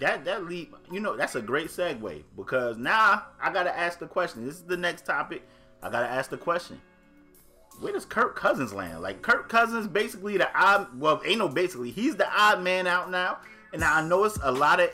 That 0.00 0.24
that 0.26 0.44
leap, 0.46 0.74
you 0.92 1.00
know, 1.00 1.16
that's 1.16 1.34
a 1.34 1.42
great 1.42 1.68
segue 1.68 2.22
because 2.36 2.76
now 2.78 3.24
I 3.42 3.52
gotta 3.52 3.76
ask 3.76 3.98
the 3.98 4.06
question. 4.06 4.44
This 4.46 4.56
is 4.56 4.62
the 4.62 4.76
next 4.76 5.04
topic. 5.06 5.42
I 5.82 5.90
gotta 5.90 6.08
ask 6.08 6.30
the 6.30 6.36
question. 6.36 6.80
Where 7.80 7.92
does 7.92 8.04
Kirk 8.04 8.34
Cousins 8.36 8.72
land? 8.72 9.02
Like 9.02 9.22
Kirk 9.22 9.48
Cousins, 9.48 9.86
basically 9.88 10.36
the 10.36 10.48
odd. 10.56 10.98
Well, 10.98 11.20
ain't 11.24 11.38
no 11.38 11.48
basically. 11.48 11.90
He's 11.90 12.16
the 12.16 12.28
odd 12.32 12.62
man 12.62 12.86
out 12.86 13.10
now, 13.10 13.38
and 13.72 13.82
I 13.84 14.02
know 14.06 14.24
it's 14.24 14.38
a 14.42 14.50
lot 14.52 14.80
of, 14.80 14.90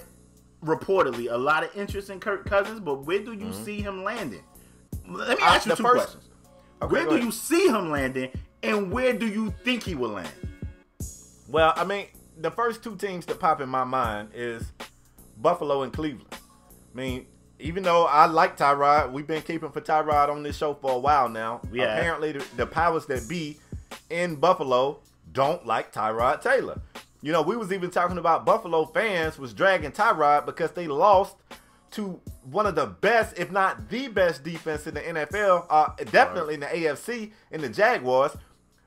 reportedly, 0.65 1.31
a 1.33 1.37
lot 1.37 1.65
of 1.65 1.75
interest 1.77 2.09
in 2.11 2.21
Kirk 2.21 2.45
Cousins. 2.47 2.81
But 2.81 3.05
where 3.07 3.19
do 3.21 3.33
you 3.33 3.53
see 3.53 3.81
him 3.81 4.05
landing? 4.05 4.43
Let 5.09 5.39
me 5.39 5.45
Uh, 5.45 5.49
ask 5.49 5.67
you 5.67 5.71
the 5.73 5.77
two 5.77 5.83
first- 5.83 5.97
questions. 6.13 6.24
Okay, 6.83 6.93
where 6.93 7.05
do 7.05 7.11
ahead. 7.11 7.25
you 7.25 7.31
see 7.31 7.67
him 7.69 7.91
landing, 7.91 8.31
and 8.63 8.91
where 8.91 9.13
do 9.13 9.27
you 9.27 9.53
think 9.65 9.83
he 9.83 9.95
will 9.95 10.11
land? 10.11 10.29
Well, 11.49 11.73
I 11.77 11.85
mean, 11.85 12.07
the 12.39 12.51
first 12.51 12.83
two 12.83 12.97
teams 12.97 13.27
that 13.27 13.39
pop 13.39 13.61
in 13.61 13.69
my 13.69 13.85
mind 13.85 14.31
is 14.35 14.73
Buffalo 15.39 15.83
and 15.83 15.93
Cleveland. 15.93 16.27
I 16.33 16.97
mean, 16.97 17.27
even 17.59 17.83
though 17.83 18.07
I 18.07 18.27
like 18.27 18.57
Tyrod, 18.57 19.13
we've 19.13 19.27
been 19.27 19.43
keeping 19.43 19.71
for 19.71 19.81
Tyrod 19.81 20.29
on 20.29 20.43
this 20.43 20.57
show 20.57 20.75
for 20.75 20.93
a 20.93 20.99
while 20.99 21.29
now. 21.29 21.61
Yeah. 21.73 21.97
Apparently, 21.97 22.33
the, 22.33 22.45
the 22.57 22.67
powers 22.67 23.07
that 23.07 23.29
be 23.29 23.59
in 24.11 24.37
Buffalo 24.37 25.01
don't 25.33 25.65
like 25.67 25.93
Tyrod 25.93 26.43
Taylor. 26.43 26.81
You 27.23 27.33
know, 27.33 27.43
we 27.43 27.57
was 27.57 27.73
even 27.73 27.91
talking 27.91 28.19
about 28.19 28.45
Buffalo 28.45 28.85
fans 28.85 29.39
was 29.39 29.55
dragging 29.55 29.93
Tyrod 29.93 30.45
because 30.45 30.73
they 30.73 30.87
lost 30.87 31.37
to 31.95 32.21
one 32.51 32.67
of 32.67 32.75
the 32.75 32.87
best, 32.87 33.39
if 33.39 33.53
not 33.53 33.89
the 33.89 34.09
best 34.09 34.43
defense 34.43 34.87
in 34.87 34.95
the 34.95 35.01
NFL, 35.01 35.67
uh, 35.71 35.91
definitely 36.11 36.55
in 36.55 36.61
the 36.61 36.67
AFC, 36.67 37.33
in 37.51 37.61
the 37.61 37.69
Jaguars. 37.69 38.37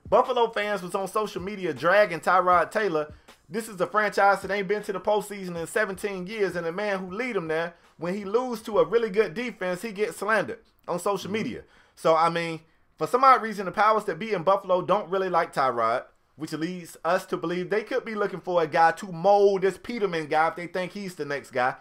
Buffalo 0.08 0.48
fans 0.50 0.82
was 0.82 0.94
on 0.94 1.08
social 1.08 1.42
media 1.42 1.72
dragging 1.72 2.20
Tyrod 2.20 2.70
Taylor. 2.70 3.12
This 3.48 3.68
is 3.68 3.80
a 3.80 3.86
franchise 3.86 4.42
that 4.42 4.50
ain't 4.50 4.68
been 4.68 4.82
to 4.82 4.92
the 4.92 5.00
postseason 5.00 5.56
in 5.56 5.66
17 5.66 6.26
years, 6.26 6.54
and 6.54 6.66
the 6.66 6.72
man 6.72 6.98
who 6.98 7.10
lead 7.10 7.36
them 7.36 7.48
there, 7.48 7.74
when 7.96 8.14
he 8.14 8.24
lose 8.24 8.60
to 8.62 8.78
a 8.78 8.84
really 8.84 9.10
good 9.10 9.34
defense, 9.34 9.82
he 9.82 9.92
gets 9.92 10.18
slandered 10.18 10.60
on 10.86 10.98
social 10.98 11.30
media. 11.30 11.62
So 11.94 12.14
I 12.14 12.28
mean, 12.28 12.60
for 12.98 13.06
some 13.06 13.24
odd 13.24 13.42
reason, 13.42 13.64
the 13.64 13.72
powers 13.72 14.04
that 14.04 14.18
be 14.18 14.32
in 14.32 14.42
Buffalo 14.42 14.82
don't 14.82 15.08
really 15.08 15.30
like 15.30 15.54
Tyrod, 15.54 16.04
which 16.36 16.52
leads 16.52 16.96
us 17.04 17.24
to 17.26 17.36
believe 17.36 17.70
they 17.70 17.82
could 17.82 18.04
be 18.04 18.14
looking 18.14 18.40
for 18.40 18.62
a 18.62 18.66
guy 18.66 18.92
to 18.92 19.10
mold 19.12 19.62
this 19.62 19.78
Peterman 19.78 20.26
guy 20.26 20.48
if 20.48 20.56
they 20.56 20.66
think 20.66 20.92
he's 20.92 21.14
the 21.14 21.24
next 21.24 21.50
guy. 21.50 21.74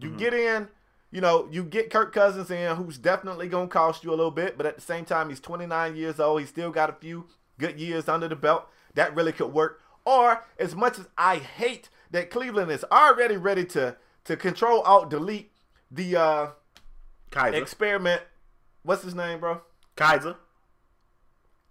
You 0.00 0.10
get 0.10 0.34
in, 0.34 0.68
you 1.10 1.20
know, 1.20 1.48
you 1.50 1.64
get 1.64 1.90
Kirk 1.90 2.12
Cousins 2.12 2.50
in, 2.50 2.76
who's 2.76 2.98
definitely 2.98 3.48
gonna 3.48 3.68
cost 3.68 4.04
you 4.04 4.10
a 4.10 4.16
little 4.16 4.30
bit, 4.30 4.56
but 4.56 4.66
at 4.66 4.76
the 4.76 4.80
same 4.80 5.04
time, 5.04 5.28
he's 5.28 5.40
29 5.40 5.96
years 5.96 6.18
old. 6.20 6.40
He's 6.40 6.48
still 6.48 6.70
got 6.70 6.90
a 6.90 6.94
few 6.94 7.26
good 7.58 7.78
years 7.78 8.08
under 8.08 8.28
the 8.28 8.36
belt, 8.36 8.68
that 8.94 9.14
really 9.14 9.32
could 9.32 9.52
work. 9.52 9.80
Or 10.04 10.44
as 10.58 10.74
much 10.74 10.98
as 10.98 11.06
I 11.18 11.36
hate 11.36 11.88
that 12.10 12.30
Cleveland 12.30 12.70
is 12.70 12.84
already 12.90 13.36
ready 13.36 13.64
to 13.66 13.96
to 14.24 14.36
control 14.36 14.80
alt 14.82 15.10
delete 15.10 15.52
the 15.90 16.16
uh 16.16 16.46
Kizer. 17.30 17.54
experiment. 17.54 18.22
What's 18.82 19.02
his 19.02 19.14
name, 19.14 19.40
bro? 19.40 19.60
Kizer. 19.96 20.36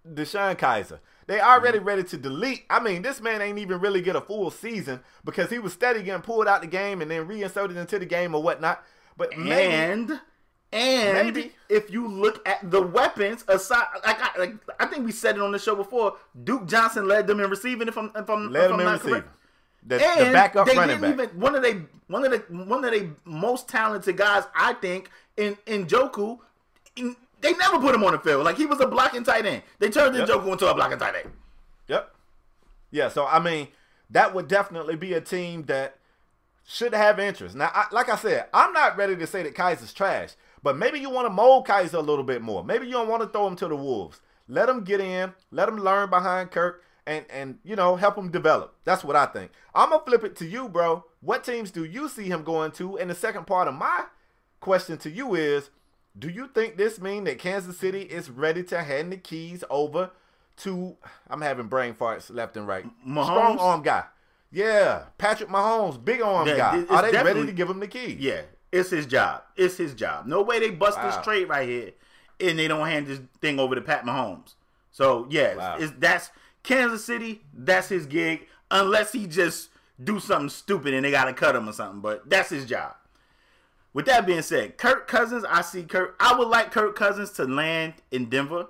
DeShone 0.08 0.56
Kizer. 0.56 1.00
They 1.30 1.40
already 1.40 1.78
mm-hmm. 1.78 1.86
ready 1.86 2.02
to 2.02 2.16
delete. 2.16 2.64
I 2.68 2.80
mean, 2.80 3.02
this 3.02 3.20
man 3.20 3.40
ain't 3.40 3.60
even 3.60 3.78
really 3.78 4.02
get 4.02 4.16
a 4.16 4.20
full 4.20 4.50
season 4.50 4.98
because 5.24 5.48
he 5.48 5.60
was 5.60 5.72
steady 5.72 6.02
getting 6.02 6.22
pulled 6.22 6.48
out 6.48 6.60
the 6.60 6.66
game 6.66 7.00
and 7.00 7.08
then 7.08 7.28
reinserted 7.28 7.76
into 7.76 8.00
the 8.00 8.04
game 8.04 8.34
or 8.34 8.42
whatnot. 8.42 8.82
But 9.16 9.38
maybe, 9.38 9.72
And 9.72 10.20
and 10.72 11.14
Maybe. 11.28 11.52
if 11.68 11.88
you 11.92 12.08
look 12.08 12.44
at 12.48 12.68
the 12.68 12.82
weapons 12.82 13.44
aside, 13.46 13.86
like 14.04 14.18
I, 14.20 14.40
like 14.40 14.54
I 14.80 14.86
think 14.86 15.06
we 15.06 15.12
said 15.12 15.36
it 15.36 15.40
on 15.40 15.52
the 15.52 15.60
show 15.60 15.76
before, 15.76 16.16
Duke 16.42 16.66
Johnson 16.66 17.06
led 17.06 17.28
them 17.28 17.38
in 17.38 17.48
receiving. 17.48 17.86
If 17.86 17.96
I'm 17.96 18.10
if 18.16 18.28
I'm, 18.28 18.50
let 18.50 18.64
if 18.64 18.72
I'm 18.72 18.80
in 18.80 18.86
not 18.86 18.92
receiving. 18.94 19.20
correct. 19.22 19.36
The, 19.86 20.04
And 20.04 20.26
the 20.26 20.32
backup 20.32 20.66
they 20.66 20.76
running 20.76 21.00
didn't 21.00 21.16
back. 21.16 21.28
even 21.28 21.40
one 21.40 21.54
of 21.54 21.62
they 21.62 21.74
one 22.08 22.24
of 22.24 22.32
the 22.32 22.38
one 22.52 22.84
of 22.84 22.90
the 22.90 23.08
most 23.24 23.68
talented 23.68 24.16
guys 24.16 24.42
I 24.52 24.72
think 24.72 25.10
in 25.36 25.56
in 25.66 25.86
Njoku. 25.86 26.40
In, 26.96 27.14
they 27.40 27.52
never 27.54 27.78
put 27.78 27.94
him 27.94 28.04
on 28.04 28.12
the 28.12 28.18
field. 28.18 28.44
Like 28.44 28.56
he 28.56 28.66
was 28.66 28.80
a 28.80 28.86
blocking 28.86 29.24
tight 29.24 29.46
end. 29.46 29.62
They 29.78 29.90
turned 29.90 30.16
Yep. 30.16 30.28
Njoku 30.28 30.52
into 30.52 30.68
a 30.68 30.74
blocking 30.74 30.98
tight 30.98 31.14
end. 31.16 31.30
Yep. 31.88 32.14
Yeah, 32.90 33.08
so 33.08 33.26
I 33.26 33.38
mean, 33.38 33.68
that 34.10 34.34
would 34.34 34.48
definitely 34.48 34.96
be 34.96 35.14
a 35.14 35.20
team 35.20 35.64
that 35.64 35.96
should 36.66 36.94
have 36.94 37.18
interest. 37.18 37.54
Now, 37.56 37.70
I, 37.72 37.86
like 37.92 38.08
I 38.08 38.16
said, 38.16 38.46
I'm 38.52 38.72
not 38.72 38.96
ready 38.96 39.16
to 39.16 39.26
say 39.26 39.42
that 39.42 39.54
Kizer's 39.54 39.92
trash, 39.92 40.30
but 40.62 40.76
maybe 40.76 40.98
you 41.00 41.10
want 41.10 41.26
to 41.26 41.30
mold 41.30 41.66
Kizer 41.66 41.94
a 41.94 42.00
little 42.00 42.24
bit 42.24 42.42
more. 42.42 42.62
Maybe 42.64 42.86
you 42.86 42.92
don't 42.92 43.08
want 43.08 43.22
to 43.22 43.28
throw 43.28 43.46
him 43.46 43.56
to 43.56 43.68
the 43.68 43.76
wolves. 43.76 44.20
Let 44.48 44.68
him 44.68 44.84
get 44.84 45.00
in, 45.00 45.32
let 45.50 45.68
him 45.68 45.76
learn 45.78 46.10
behind 46.10 46.50
Kirk, 46.50 46.82
and 47.06 47.24
and 47.30 47.58
you 47.64 47.76
know 47.76 47.96
help 47.96 48.16
him 48.16 48.30
develop. 48.30 48.74
That's 48.84 49.04
what 49.04 49.16
I 49.16 49.26
think. 49.26 49.52
I'm 49.74 49.90
gonna 49.90 50.02
flip 50.04 50.24
it 50.24 50.36
to 50.36 50.46
you, 50.46 50.68
bro. 50.68 51.04
What 51.20 51.44
teams 51.44 51.70
do 51.70 51.84
you 51.84 52.08
see 52.08 52.24
him 52.24 52.42
going 52.42 52.72
to? 52.72 52.98
And 52.98 53.10
the 53.10 53.14
second 53.14 53.46
part 53.46 53.68
of 53.68 53.74
my 53.74 54.04
question 54.60 54.96
to 54.98 55.10
you 55.10 55.34
is, 55.34 55.70
do 56.18 56.28
you 56.28 56.48
think 56.48 56.76
this 56.76 57.00
mean 57.00 57.24
that 57.24 57.38
Kansas 57.38 57.78
City 57.78 58.02
is 58.02 58.30
ready 58.30 58.62
to 58.64 58.82
hand 58.82 59.12
the 59.12 59.16
keys 59.16 59.64
over 59.70 60.10
to? 60.58 60.96
I'm 61.28 61.40
having 61.40 61.66
brain 61.68 61.94
farts 61.94 62.34
left 62.34 62.56
and 62.56 62.66
right. 62.66 62.84
Mahomes? 63.06 63.24
Strong 63.24 63.58
arm 63.58 63.82
guy. 63.82 64.04
Yeah, 64.52 65.04
Patrick 65.18 65.48
Mahomes, 65.48 66.02
big 66.04 66.20
arm 66.22 66.46
guy. 66.48 66.84
Are 66.90 67.10
they 67.10 67.22
ready 67.22 67.46
to 67.46 67.52
give 67.52 67.70
him 67.70 67.78
the 67.80 67.86
keys? 67.86 68.18
Yeah, 68.18 68.42
it's 68.72 68.90
his 68.90 69.06
job. 69.06 69.42
It's 69.56 69.76
his 69.76 69.94
job. 69.94 70.26
No 70.26 70.42
way 70.42 70.58
they 70.58 70.70
bust 70.70 71.00
this 71.00 71.16
trade 71.18 71.48
right 71.48 71.68
here, 71.68 71.92
and 72.40 72.58
they 72.58 72.66
don't 72.66 72.86
hand 72.86 73.06
this 73.06 73.20
thing 73.40 73.60
over 73.60 73.76
to 73.76 73.80
Pat 73.80 74.04
Mahomes. 74.04 74.54
So 74.90 75.26
yeah, 75.30 75.54
Wow. 75.54 75.76
it's, 75.78 75.92
that's 75.98 76.30
Kansas 76.64 77.04
City. 77.04 77.42
That's 77.54 77.88
his 77.88 78.06
gig, 78.06 78.46
unless 78.70 79.12
he 79.12 79.26
just 79.28 79.68
do 80.02 80.18
something 80.18 80.48
stupid 80.48 80.94
and 80.94 81.04
they 81.04 81.10
got 81.10 81.26
to 81.26 81.32
cut 81.32 81.54
him 81.54 81.68
or 81.68 81.72
something. 81.72 82.00
But 82.00 82.28
that's 82.28 82.50
his 82.50 82.66
job. 82.66 82.94
With 83.92 84.06
that 84.06 84.26
being 84.26 84.42
said, 84.42 84.78
Kirk 84.78 85.08
Cousins, 85.08 85.44
I 85.48 85.62
see 85.62 85.82
Kirk. 85.82 86.16
I 86.20 86.36
would 86.38 86.48
like 86.48 86.70
Kirk 86.70 86.94
Cousins 86.94 87.30
to 87.32 87.44
land 87.44 87.94
in 88.10 88.26
Denver. 88.26 88.68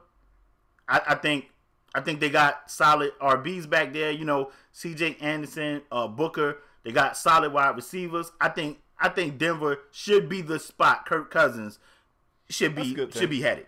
I, 0.88 1.00
I 1.08 1.14
think 1.14 1.50
I 1.94 2.00
think 2.00 2.20
they 2.20 2.30
got 2.30 2.70
solid 2.70 3.12
RBs 3.20 3.68
back 3.68 3.92
there. 3.92 4.10
You 4.10 4.24
know, 4.24 4.50
C.J. 4.72 5.16
Anderson, 5.20 5.82
uh, 5.92 6.08
Booker. 6.08 6.58
They 6.84 6.92
got 6.92 7.16
solid 7.16 7.52
wide 7.52 7.76
receivers. 7.76 8.32
I 8.40 8.48
think 8.48 8.78
I 8.98 9.08
think 9.08 9.38
Denver 9.38 9.80
should 9.90 10.28
be 10.28 10.40
the 10.40 10.58
spot. 10.58 11.04
Kirk 11.04 11.30
Cousins 11.30 11.78
should 12.48 12.74
be 12.74 12.94
should 13.10 13.30
be 13.30 13.42
headed. 13.42 13.66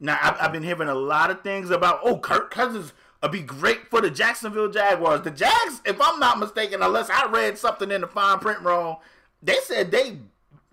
Now 0.00 0.18
I've, 0.20 0.36
I've 0.38 0.52
been 0.52 0.62
hearing 0.62 0.88
a 0.88 0.94
lot 0.94 1.30
of 1.30 1.42
things 1.42 1.70
about 1.70 2.00
oh 2.02 2.18
Kirk 2.18 2.50
Cousins 2.50 2.92
would 3.22 3.32
be 3.32 3.40
great 3.40 3.88
for 3.88 4.02
the 4.02 4.10
Jacksonville 4.10 4.68
Jaguars. 4.68 5.22
The 5.22 5.30
Jags, 5.30 5.80
if 5.86 5.98
I'm 5.98 6.20
not 6.20 6.38
mistaken, 6.38 6.82
unless 6.82 7.08
I 7.08 7.26
read 7.30 7.56
something 7.56 7.90
in 7.90 8.02
the 8.02 8.06
fine 8.06 8.38
print 8.38 8.60
wrong, 8.60 8.98
they 9.42 9.56
said 9.64 9.90
they 9.90 10.18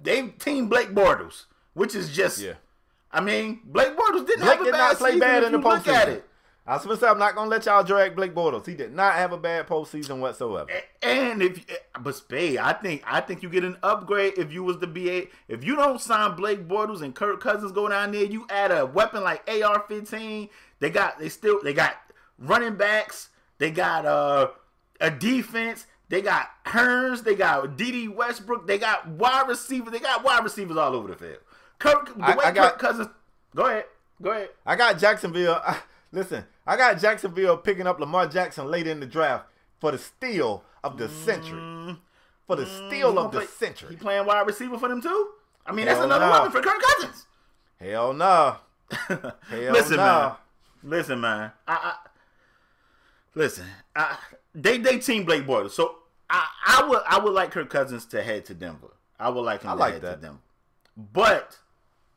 they 0.04 0.28
team 0.30 0.68
Blake 0.68 0.90
Bortles, 0.90 1.46
which 1.74 1.96
is 1.96 2.12
just 2.12 2.40
Yeah. 2.42 2.54
I 3.12 3.22
mean 3.22 3.62
Blake 3.66 3.96
Bortles 3.98 4.26
didn't 4.28 4.42
Blake 4.42 4.52
have 4.58 4.62
a 4.62 4.66
did 4.66 4.72
bad 4.72 4.78
not 4.78 4.98
play 4.98 5.10
season 5.12 5.20
bad 5.20 5.44
in 5.44 5.52
the 5.52 5.58
you 5.58 5.64
look 5.64 5.88
at 5.88 6.08
postseason. 6.08 6.12
it. 6.14 6.28
I 6.68 6.76
was 6.76 6.86
gonna 6.86 6.98
say 6.98 7.08
I'm 7.08 7.18
not 7.20 7.36
gonna 7.36 7.50
let 7.50 7.66
y'all 7.66 7.84
drag 7.84 8.16
Blake 8.16 8.36
Bortles. 8.36 8.66
He 8.68 8.76
did 8.76 8.94
not 8.94 9.16
have 9.16 9.32
a 9.34 9.38
bad 9.38 9.68
postseason 9.68 10.20
whatsoever. 10.20 10.70
And 11.02 11.42
if 11.42 11.66
but 12.00 12.16
Spade, 12.16 12.58
I 12.58 12.74
think 12.74 13.04
I 13.06 13.20
think 13.20 13.42
you 13.42 13.50
get 13.50 13.64
an 13.64 13.78
upgrade 13.82 14.34
if 14.38 14.54
you 14.54 14.64
was 14.64 14.78
the 14.78 14.88
BA. 14.88 15.28
If 15.48 15.64
you 15.64 15.76
don't 15.76 16.00
sign 16.00 16.36
Blake 16.36 16.68
Bortles 16.68 17.02
and 17.02 17.16
Kirk 17.16 17.42
Cousins 17.42 17.72
go 17.72 17.90
down 17.90 18.12
there, 18.12 18.24
you 18.26 18.46
add 18.50 18.72
a 18.72 18.86
weapon 18.86 19.24
like 19.24 19.42
AR-15. 19.50 20.50
They 20.80 20.90
got 20.92 21.18
they 21.20 21.30
still 21.30 21.60
they 21.64 21.74
got 21.74 21.96
running 22.38 22.76
backs. 22.76 23.30
They 23.58 23.72
got 23.72 24.06
uh 24.06 24.50
a 25.00 25.10
defense. 25.10 25.88
They 26.12 26.21
got 26.21 26.50
Hurns. 26.65 27.24
They 27.24 27.36
got 27.36 27.78
Dede 27.78 28.10
Westbrook. 28.10 28.67
They 28.67 28.78
got 28.78 29.08
wide 29.08 29.47
receivers. 29.47 29.93
They 29.93 30.00
got 30.00 30.26
wide 30.26 30.43
receivers 30.43 30.76
all 30.76 30.93
over 30.93 31.08
the 31.08 31.15
field. 31.15 31.38
Kirk, 31.80 32.17
the 32.17 32.24
I- 32.24 32.36
way 32.36 32.45
I 32.45 32.52
got- 32.52 32.74
Kirk 32.74 32.80
Cousins. 32.80 33.08
Go 33.56 33.65
ahead. 33.65 33.86
Go 34.21 34.32
ahead. 34.32 34.50
I 34.65 34.76
got 34.76 35.00
Jacksonville. 35.00 35.62
listen, 36.12 36.43
I 36.67 36.76
got 36.76 37.00
Jacksonville 37.00 37.56
picking 37.58 37.88
up 37.88 37.97
Lamar 37.97 38.28
Jackson 38.28 38.69
late 38.69 38.88
in 38.88 39.00
the 39.00 39.06
draft 39.06 39.45
for 39.80 39.91
the 39.91 39.97
steal 39.97 40.65
of 40.84 40.97
the 40.97 41.08
century. 41.08 41.58
Mm-hmm. 41.60 41.93
For 42.45 42.58
the 42.58 42.65
mm-hmm. 42.65 42.88
steal 42.88 43.17
of 43.17 43.32
the 43.32 43.45
century. 43.45 43.91
He 43.91 43.95
playing 43.95 44.26
wide 44.26 44.45
receiver 44.45 44.78
for 44.78 44.89
them 44.89 45.02
too. 45.02 45.30
I 45.65 45.71
mean, 45.71 45.86
that's 45.86 46.02
another 46.02 46.26
no. 46.26 46.32
weapon 46.32 46.52
for 46.52 46.62
Kirk 46.62 46.82
Cousins. 46.82 47.26
Hell 47.80 48.12
no. 48.13 48.58
Hell 49.08 49.34
Listen, 49.50 49.95
no. 49.95 50.04
man. 50.04 50.32
Listen, 50.84 51.21
man. 51.21 51.52
I, 51.65 51.74
I 51.74 51.95
listen. 53.34 53.65
I, 53.95 54.17
they 54.54 54.78
they 54.78 54.97
team 54.97 55.24
Blake 55.24 55.47
Bortles, 55.47 55.71
so 55.71 56.01
I, 56.32 56.48
I 56.65 56.88
would 56.88 57.02
I 57.08 57.20
would 57.20 57.34
like 57.34 57.52
Kirk 57.52 57.70
Cousins 57.70 58.06
to 58.08 58.24
head 58.24 58.46
to 58.46 58.54
Denver. 58.54 58.94
I 59.20 59.30
would 59.30 59.41
like 59.41 59.63
him 59.63 59.72
I 59.72 59.74
to 59.74 59.80
like 59.80 59.94
head 59.94 60.02
that. 60.04 60.15
to 60.15 60.22
Denver, 60.22 60.39
but. 60.98 61.58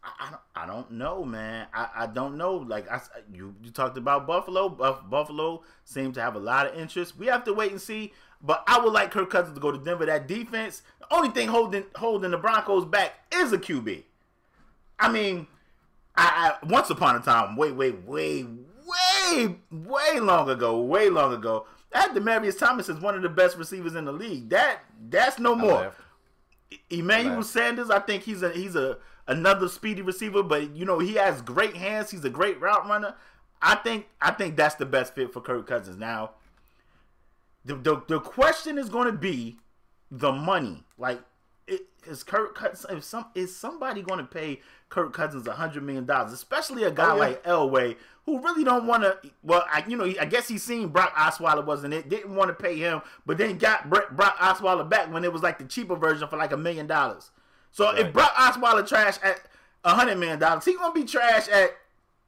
I, 0.06 0.26
I 0.26 0.30
don't, 0.30 0.40
I 0.54 0.66
don't 0.66 0.90
know, 0.90 1.24
man. 1.24 1.66
I, 1.72 1.88
I 1.96 2.06
don't 2.06 2.36
know. 2.36 2.56
Like 2.56 2.90
I, 2.92 3.00
you, 3.32 3.54
you 3.62 3.70
talked 3.70 3.96
about 3.96 4.26
Buffalo. 4.26 4.68
Buff, 4.68 5.00
Buffalo 5.08 5.62
seemed 5.86 6.12
to 6.16 6.20
have 6.20 6.34
a 6.34 6.38
lot 6.38 6.66
of 6.66 6.78
interest. 6.78 7.16
We 7.16 7.24
have 7.28 7.42
to 7.44 7.54
wait 7.54 7.70
and 7.72 7.80
see. 7.80 8.12
But 8.42 8.62
I 8.66 8.78
would 8.78 8.92
like 8.92 9.10
Kirk 9.10 9.30
Cousins 9.30 9.54
to 9.54 9.60
go 9.62 9.72
to 9.72 9.78
Denver. 9.78 10.04
That 10.04 10.28
defense, 10.28 10.82
the 11.00 11.06
only 11.10 11.30
thing 11.30 11.48
holding 11.48 11.84
holding 11.96 12.32
the 12.32 12.36
Broncos 12.36 12.84
back 12.84 13.14
is 13.34 13.54
a 13.54 13.58
QB. 13.58 14.02
I 15.00 15.10
mean, 15.10 15.46
I, 16.16 16.52
I 16.62 16.66
once 16.66 16.90
upon 16.90 17.16
a 17.16 17.20
time, 17.20 17.56
way, 17.56 17.72
way, 17.72 17.92
way, 17.92 18.44
way, 18.44 19.56
way 19.70 20.20
long 20.20 20.50
ago, 20.50 20.80
way 20.82 21.08
long 21.08 21.32
ago, 21.32 21.66
I 21.94 22.00
had 22.00 22.14
Demaryius 22.14 22.58
Thomas 22.58 22.88
is 22.88 23.00
one 23.00 23.14
of 23.14 23.22
the 23.22 23.28
best 23.28 23.56
receivers 23.56 23.94
in 23.94 24.04
the 24.04 24.12
league. 24.12 24.48
That 24.50 24.80
that's 25.08 25.38
no 25.38 25.54
more. 25.54 25.92
Emmanuel. 26.90 27.42
Sanders, 27.42 27.90
I 27.90 28.00
think 28.00 28.24
he's 28.24 28.42
a 28.42 28.50
he's 28.50 28.74
a 28.74 28.98
another 29.26 29.68
speedy 29.68 30.02
receiver, 30.02 30.42
but 30.42 30.74
you 30.74 30.84
know 30.84 30.98
he 30.98 31.14
has 31.14 31.40
great 31.40 31.76
hands. 31.76 32.10
He's 32.10 32.24
a 32.24 32.30
great 32.30 32.60
route 32.60 32.86
runner. 32.88 33.14
I 33.62 33.76
think 33.76 34.08
I 34.20 34.32
think 34.32 34.56
that's 34.56 34.74
the 34.74 34.86
best 34.86 35.14
fit 35.14 35.32
for 35.32 35.40
Kirk 35.40 35.66
Cousins. 35.66 35.96
Now, 35.96 36.32
the 37.64 37.76
the, 37.76 38.02
the 38.08 38.20
question 38.20 38.76
is 38.78 38.88
going 38.88 39.06
to 39.06 39.18
be 39.18 39.58
the 40.10 40.32
money. 40.32 40.84
Like, 40.98 41.20
is 42.06 42.22
Kirk 42.22 42.54
Cousins? 42.54 42.86
If 42.90 43.04
some 43.04 43.26
is 43.34 43.54
somebody 43.56 44.02
going 44.02 44.18
to 44.18 44.24
pay 44.24 44.60
Kirk 44.88 45.12
Cousins 45.12 45.46
a 45.46 45.52
hundred 45.52 45.82
million 45.82 46.04
dollars, 46.06 46.32
especially 46.32 46.84
a 46.84 46.90
guy 46.90 47.10
Oh, 47.10 47.14
yeah. 47.14 47.20
like 47.20 47.44
Elway 47.44 47.96
who 48.26 48.40
really 48.40 48.64
don't 48.64 48.86
want 48.86 49.02
to? 49.02 49.18
Well, 49.42 49.64
I, 49.70 49.84
you 49.86 49.96
know, 49.96 50.04
I 50.20 50.24
guess 50.24 50.48
he 50.48 50.56
seen 50.58 50.88
Brock 50.88 51.14
Osweiler 51.14 51.64
wasn't 51.64 51.94
it? 51.94 52.08
Didn't 52.08 52.34
want 52.34 52.48
to 52.48 52.54
pay 52.54 52.76
him, 52.76 53.02
but 53.26 53.36
then 53.38 53.58
got 53.58 53.88
Br- 53.90 54.12
Brock 54.12 54.36
Osweiler 54.38 54.88
back 54.88 55.12
when 55.12 55.24
it 55.24 55.32
was 55.32 55.42
like 55.42 55.58
the 55.58 55.64
cheaper 55.64 55.96
version 55.96 56.26
for 56.28 56.36
like 56.36 56.52
a 56.52 56.56
million 56.56 56.86
dollars. 56.86 57.30
So 57.72 57.90
if 57.90 58.04
Right. 58.04 58.12
Brock 58.12 58.34
Osweiler 58.34 58.86
trash 58.86 59.16
at 59.22 59.40
a 59.84 59.94
hundred 59.94 60.16
million 60.18 60.38
dollars, 60.38 60.64
he 60.64 60.74
gonna 60.74 60.94
be 60.94 61.04
trash 61.04 61.48
at 61.48 61.72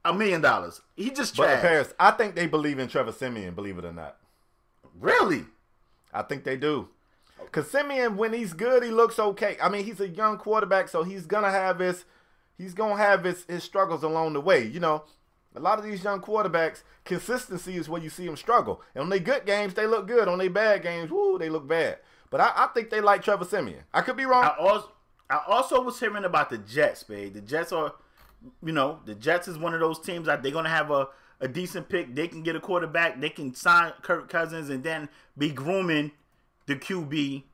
a 0.04 0.12
million 0.12 0.40
dollars. 0.40 0.80
He 0.96 1.10
just 1.10 1.36
But 1.36 1.44
trash. 1.46 1.62
Paris, 1.62 1.94
I 1.98 2.10
think 2.10 2.34
they 2.34 2.46
believe 2.46 2.78
in 2.78 2.88
Trevor 2.88 3.12
Siemian, 3.12 3.54
believe 3.54 3.78
it 3.78 3.84
or 3.84 3.92
not. 3.92 4.16
really? 4.98 5.44
I 6.12 6.22
think 6.22 6.44
they 6.44 6.56
do. 6.56 6.88
Cause 7.52 7.70
Siemian, 7.70 8.16
when 8.16 8.32
he's 8.32 8.52
good, 8.52 8.82
he 8.82 8.90
looks 8.90 9.18
okay. 9.18 9.56
I 9.62 9.68
mean, 9.68 9.84
he's 9.84 10.00
a 10.00 10.08
young 10.08 10.38
quarterback, 10.38 10.88
so 10.88 11.02
he's 11.02 11.26
gonna 11.26 11.50
have 11.50 11.78
his 11.78 12.04
he's 12.58 12.74
gonna 12.74 12.96
have 12.96 13.24
his, 13.24 13.44
his 13.44 13.64
struggles 13.64 14.02
along 14.02 14.32
the 14.32 14.40
way. 14.40 14.64
You 14.66 14.80
know, 14.80 15.04
a 15.54 15.60
lot 15.60 15.78
of 15.78 15.84
these 15.84 16.04
young 16.04 16.20
quarterbacks, 16.20 16.82
consistency 17.04 17.76
is 17.76 17.88
where 17.88 18.02
you 18.02 18.10
see 18.10 18.26
them 18.26 18.36
struggle. 18.36 18.82
And 18.94 19.02
on 19.02 19.08
their 19.08 19.18
good 19.18 19.46
games, 19.46 19.74
they 19.74 19.86
look 19.86 20.06
good. 20.06 20.28
On 20.28 20.38
their 20.38 20.50
bad 20.50 20.82
games, 20.82 21.10
woo, 21.10 21.38
they 21.38 21.48
look 21.48 21.66
bad. 21.66 21.98
But 22.30 22.40
I, 22.40 22.52
I 22.56 22.66
think 22.74 22.90
they 22.90 23.00
like 23.00 23.22
Trevor 23.22 23.44
Siemian. 23.44 23.84
I 23.94 24.02
could 24.02 24.16
be 24.16 24.24
wrong. 24.24 24.44
I 24.44 24.54
also 24.58 24.90
I 25.28 25.42
also 25.46 25.80
was 25.80 25.98
hearing 25.98 26.24
about 26.24 26.50
the 26.50 26.58
Jets, 26.58 27.02
babe. 27.02 27.34
The 27.34 27.40
Jets 27.40 27.72
are, 27.72 27.94
you 28.64 28.72
know, 28.72 29.00
the 29.04 29.14
Jets 29.14 29.48
is 29.48 29.58
one 29.58 29.74
of 29.74 29.80
those 29.80 30.00
teams 30.00 30.26
that 30.26 30.42
they're 30.42 30.52
gonna 30.52 30.68
have 30.68 30.90
a, 30.90 31.08
a 31.40 31.48
decent 31.48 31.88
pick. 31.88 32.14
They 32.14 32.28
can 32.28 32.42
get 32.42 32.56
a 32.56 32.60
quarterback. 32.60 33.20
They 33.20 33.30
can 33.30 33.54
sign 33.54 33.92
Kirk 34.02 34.28
Cousins 34.28 34.68
and 34.68 34.84
then 34.84 35.08
be 35.36 35.50
grooming 35.50 36.12
the 36.66 36.76
QB. 36.76 37.44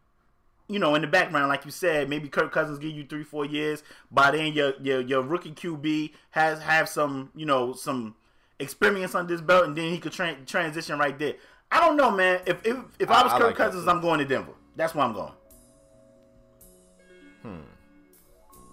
You 0.68 0.79
know, 0.79 0.94
in 0.94 1.03
the 1.03 1.09
background, 1.09 1.48
like 1.48 1.64
you 1.64 1.70
said, 1.70 2.09
maybe 2.09 2.29
Kirk 2.29 2.51
Cousins 2.53 2.79
give 2.79 2.92
you 2.92 3.05
three, 3.05 3.25
four 3.25 3.44
years. 3.44 3.83
By 4.11 4.31
then, 4.31 4.53
your 4.53 4.72
your 4.81 5.01
your 5.01 5.22
rookie 5.22 5.53
QB 5.53 6.12
has 6.31 6.61
have 6.62 6.88
some, 6.88 7.31
you 7.35 7.44
know, 7.44 7.75
some 7.75 8.14
experience 8.59 9.14
on 9.14 9.27
this 9.27 9.40
belt, 9.40 9.66
and 9.66 9.77
then 9.77 9.90
he 9.90 9.98
could 9.98 10.12
tra- 10.12 10.37
transition 10.46 10.98
right 10.98 11.18
there. 11.18 11.35
I 11.70 11.81
don't 11.81 11.96
know, 11.96 12.11
man. 12.11 12.40
If 12.46 12.64
if, 12.64 12.77
if 12.98 13.11
I, 13.11 13.20
I- 13.20 13.22
was 13.25 13.33
I 13.33 13.38
Kirk 13.38 13.46
like 13.48 13.57
Cousins. 13.57 13.87
I'm 13.88 14.01
going 14.01 14.18
to 14.20 14.25
Denver. 14.25 14.53
That's 14.77 14.94
where 14.94 15.05
I'm 15.05 15.12
going. 15.12 15.33
Hmm. 17.42 17.61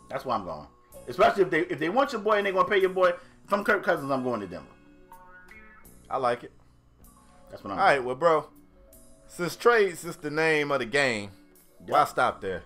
That's 0.09 0.23
where 0.25 0.35
I'm 0.35 0.45
going. 0.45 0.67
Especially 1.07 1.43
if 1.43 1.49
they 1.49 1.61
if 1.61 1.79
they 1.79 1.89
want 1.89 2.11
your 2.13 2.21
boy 2.21 2.37
and 2.37 2.45
they're 2.45 2.53
gonna 2.53 2.69
pay 2.69 2.79
your 2.79 2.91
boy. 2.91 3.09
If 3.09 3.51
I'm 3.53 3.63
Kirk 3.63 3.83
Cousins, 3.83 4.11
I'm 4.11 4.23
going 4.23 4.39
to 4.41 4.47
Denver. 4.47 4.67
I 6.09 6.17
like 6.17 6.43
it. 6.43 6.51
That's 7.49 7.63
what 7.63 7.73
I'm. 7.73 7.79
All 7.79 7.85
right, 7.85 8.03
well, 8.03 8.15
bro, 8.15 8.47
since 9.29 9.55
trades 9.55 10.03
is 10.03 10.17
the 10.17 10.29
name 10.29 10.71
of 10.71 10.79
the 10.79 10.85
game, 10.85 11.31
why 11.87 12.03
stop 12.05 12.41
there? 12.41 12.63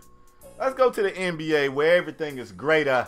Let's 0.60 0.74
go 0.74 0.90
to 0.90 1.02
the 1.04 1.12
NBA 1.12 1.70
where 1.74 1.96
everything 1.96 2.38
is 2.38 2.52
greater, 2.52 3.08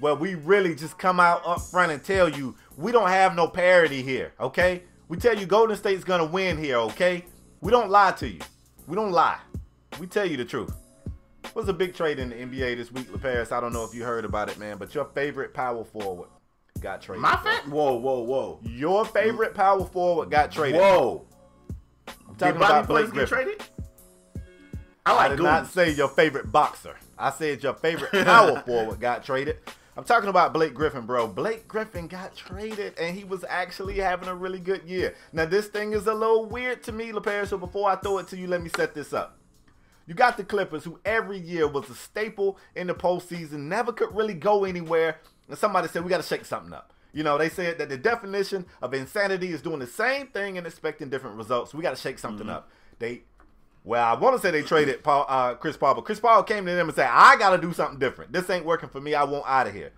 where 0.00 0.14
we 0.14 0.34
really 0.34 0.74
just 0.74 0.98
come 0.98 1.20
out 1.20 1.42
up 1.46 1.60
front 1.60 1.92
and 1.92 2.02
tell 2.02 2.28
you 2.28 2.54
we 2.76 2.92
don't 2.92 3.08
have 3.08 3.34
no 3.34 3.48
parity 3.48 4.02
here, 4.02 4.32
okay? 4.40 4.82
We 5.08 5.16
tell 5.18 5.36
you 5.36 5.46
Golden 5.46 5.76
State's 5.76 6.04
gonna 6.04 6.24
win 6.24 6.56
here, 6.56 6.76
okay? 6.78 7.24
We 7.60 7.70
don't 7.70 7.90
lie 7.90 8.12
to 8.12 8.28
you. 8.28 8.40
We 8.86 8.94
don't 8.94 9.12
lie. 9.12 9.38
We 9.98 10.06
tell 10.06 10.26
you 10.26 10.36
the 10.36 10.44
truth. 10.44 10.74
Was 11.54 11.68
a 11.68 11.72
big 11.72 11.94
trade 11.94 12.18
in 12.18 12.28
the 12.28 12.36
NBA 12.36 12.76
this 12.76 12.92
week, 12.92 13.10
LaParis. 13.10 13.50
I 13.50 13.60
don't 13.60 13.72
know 13.72 13.84
if 13.84 13.94
you 13.94 14.04
heard 14.04 14.24
about 14.24 14.50
it, 14.50 14.58
man, 14.58 14.76
but 14.76 14.94
your 14.94 15.06
favorite 15.06 15.54
power 15.54 15.84
forward 15.84 16.28
got 16.80 17.00
traded. 17.00 17.22
My 17.22 17.36
bro. 17.36 17.50
fan? 17.50 17.70
Whoa, 17.70 17.94
whoa, 17.94 18.20
whoa, 18.20 18.60
Your 18.62 19.04
favorite 19.06 19.54
power 19.54 19.84
forward 19.86 20.30
got 20.30 20.52
traded. 20.52 20.80
whoa! 20.80 21.26
Did 22.38 22.56
talking 22.56 22.56
about 22.56 22.86
Blake 22.88 23.06
Portis 23.06 23.14
get 23.14 23.28
Griffin. 23.28 23.36
traded? 23.38 23.62
I 25.04 25.12
I 25.12 25.14
like 25.14 25.30
did 25.30 25.36
Goonies. 25.38 25.50
not 25.50 25.66
say 25.68 25.90
your 25.92 26.08
favorite 26.08 26.50
boxer. 26.50 26.96
I 27.18 27.30
said 27.30 27.62
your 27.62 27.74
favorite 27.74 28.12
power 28.24 28.60
forward 28.66 29.00
got 29.00 29.24
traded. 29.24 29.58
I'm 29.96 30.04
talking 30.04 30.28
about 30.28 30.52
Blake 30.52 30.74
Griffin, 30.74 31.06
bro. 31.06 31.26
Blake 31.26 31.66
Griffin 31.66 32.06
got 32.06 32.36
traded, 32.36 32.98
and 32.98 33.16
he 33.16 33.24
was 33.24 33.44
actually 33.48 33.96
having 33.98 34.28
a 34.28 34.34
really 34.34 34.58
good 34.58 34.82
year. 34.84 35.14
Now, 35.32 35.46
this 35.46 35.68
thing 35.68 35.92
is 35.94 36.06
a 36.06 36.12
little 36.12 36.44
weird 36.44 36.82
to 36.82 36.92
me, 36.92 37.12
LeParis, 37.12 37.48
so 37.48 37.56
before 37.56 37.88
I 37.88 37.96
throw 37.96 38.18
it 38.18 38.28
to 38.28 38.36
you, 38.36 38.46
let 38.46 38.62
me 38.62 38.68
set 38.76 38.92
this 38.94 39.14
up. 39.14 39.38
You 40.06 40.12
got 40.14 40.36
the 40.36 40.44
Clippers, 40.44 40.84
who 40.84 41.00
every 41.04 41.38
year 41.38 41.66
was 41.66 41.88
a 41.88 41.94
staple 41.94 42.58
in 42.74 42.88
the 42.88 42.94
postseason, 42.94 43.60
never 43.60 43.90
could 43.90 44.14
really 44.14 44.34
go 44.34 44.64
anywhere. 44.64 45.16
And 45.48 45.56
somebody 45.56 45.88
said, 45.88 46.04
we 46.04 46.10
got 46.10 46.18
to 46.20 46.26
shake 46.28 46.44
something 46.44 46.74
up. 46.74 46.92
You 47.16 47.22
know, 47.22 47.38
they 47.38 47.48
said 47.48 47.78
that 47.78 47.88
the 47.88 47.96
definition 47.96 48.66
of 48.82 48.92
insanity 48.92 49.48
is 49.48 49.62
doing 49.62 49.78
the 49.78 49.86
same 49.86 50.26
thing 50.26 50.58
and 50.58 50.66
expecting 50.66 51.08
different 51.08 51.38
results. 51.38 51.72
We 51.72 51.82
got 51.82 51.96
to 51.96 52.00
shake 52.00 52.18
something 52.18 52.46
up. 52.50 52.68
They 52.98 53.22
well, 53.84 54.04
I 54.04 54.18
want 54.20 54.36
to 54.36 54.42
say 54.42 54.50
they 54.50 54.60
traded 54.60 55.02
Paul, 55.02 55.24
uh, 55.26 55.54
Chris 55.54 55.78
Paul, 55.78 55.94
but 55.94 56.04
Chris 56.04 56.20
Paul 56.20 56.42
came 56.42 56.66
to 56.66 56.72
them 56.72 56.88
and 56.88 56.94
said, 56.94 57.08
"I 57.10 57.36
got 57.38 57.50
to 57.50 57.58
do 57.58 57.72
something 57.72 57.98
different. 57.98 58.34
This 58.34 58.50
ain't 58.50 58.66
working 58.66 58.90
for 58.90 59.00
me. 59.00 59.14
I 59.14 59.24
want 59.24 59.46
out 59.46 59.66
of 59.66 59.72
here." 59.72 59.92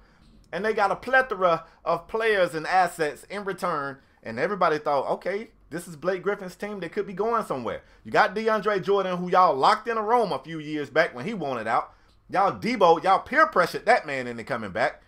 And 0.53 0.65
they 0.65 0.73
got 0.73 0.93
a 0.93 0.97
plethora 0.97 1.65
of 1.85 2.07
players 2.07 2.55
and 2.55 2.69
assets 2.69 3.25
in 3.29 3.45
return, 3.45 3.99
and 4.23 4.39
everybody 4.39 4.79
thought, 4.79 5.11
"Okay, 5.15 5.49
this 5.71 5.89
is 5.89 5.97
Blake 5.97 6.23
Griffin's 6.23 6.55
team. 6.55 6.79
They 6.79 6.89
could 6.89 7.07
be 7.09 7.15
going 7.15 7.45
somewhere." 7.47 7.83
You 8.05 8.13
got 8.13 8.37
DeAndre 8.37 8.81
Jordan, 8.81 9.17
who 9.17 9.29
y'all 9.29 9.57
locked 9.57 9.89
in 9.89 9.97
a 9.97 10.03
room 10.03 10.31
a 10.31 10.39
few 10.39 10.61
years 10.61 10.89
back 10.89 11.17
when 11.17 11.25
he 11.25 11.35
wanted 11.35 11.67
out. 11.67 11.95
Y'all 12.31 12.53
Debo, 12.53 13.03
y'all 13.03 13.19
peer 13.19 13.49
pressured 13.49 13.87
that 13.87 14.07
man 14.07 14.29
into 14.29 14.45
coming 14.45 14.71
back. 14.71 15.03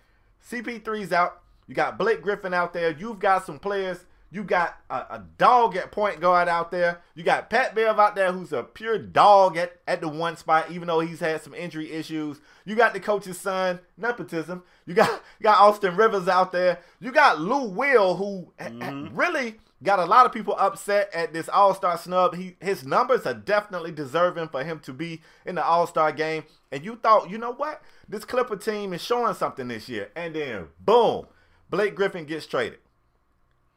CP3's 0.44 1.12
out. 1.12 1.40
You 1.70 1.76
got 1.76 1.98
Blake 1.98 2.20
Griffin 2.20 2.52
out 2.52 2.72
there. 2.72 2.90
You've 2.90 3.20
got 3.20 3.46
some 3.46 3.60
players. 3.60 4.04
You 4.32 4.42
got 4.42 4.74
a, 4.90 4.96
a 4.96 5.24
dog 5.38 5.76
at 5.76 5.92
point 5.92 6.20
guard 6.20 6.48
out 6.48 6.72
there. 6.72 7.00
You 7.14 7.22
got 7.22 7.48
Pat 7.48 7.76
Bev 7.76 7.96
out 7.96 8.16
there, 8.16 8.32
who's 8.32 8.52
a 8.52 8.64
pure 8.64 8.98
dog 8.98 9.56
at, 9.56 9.76
at 9.86 10.00
the 10.00 10.08
one 10.08 10.36
spot, 10.36 10.72
even 10.72 10.88
though 10.88 10.98
he's 10.98 11.20
had 11.20 11.42
some 11.42 11.54
injury 11.54 11.92
issues. 11.92 12.40
You 12.64 12.74
got 12.74 12.92
the 12.92 12.98
coach's 12.98 13.38
son, 13.38 13.78
nepotism. 13.96 14.64
You 14.84 14.94
got 14.94 15.10
you 15.38 15.44
got 15.44 15.60
Austin 15.60 15.94
Rivers 15.94 16.26
out 16.26 16.50
there. 16.50 16.80
You 16.98 17.12
got 17.12 17.40
Lou 17.40 17.68
Will, 17.68 18.16
who 18.16 18.52
ha- 18.58 18.70
mm-hmm. 18.70 19.16
really 19.16 19.54
got 19.80 20.00
a 20.00 20.04
lot 20.06 20.26
of 20.26 20.32
people 20.32 20.56
upset 20.58 21.08
at 21.14 21.32
this 21.32 21.48
All 21.48 21.72
Star 21.72 21.96
snub. 21.96 22.34
He 22.34 22.56
his 22.60 22.84
numbers 22.84 23.26
are 23.26 23.34
definitely 23.34 23.92
deserving 23.92 24.48
for 24.48 24.64
him 24.64 24.80
to 24.80 24.92
be 24.92 25.22
in 25.46 25.54
the 25.54 25.64
All 25.64 25.86
Star 25.86 26.10
game. 26.10 26.42
And 26.72 26.84
you 26.84 26.96
thought, 26.96 27.30
you 27.30 27.38
know 27.38 27.52
what? 27.52 27.80
This 28.08 28.24
Clipper 28.24 28.56
team 28.56 28.92
is 28.92 29.00
showing 29.00 29.34
something 29.34 29.68
this 29.68 29.88
year. 29.88 30.10
And 30.16 30.34
then 30.34 30.66
boom, 30.80 31.26
Blake 31.70 31.94
Griffin 31.94 32.24
gets 32.24 32.46
traded. 32.46 32.80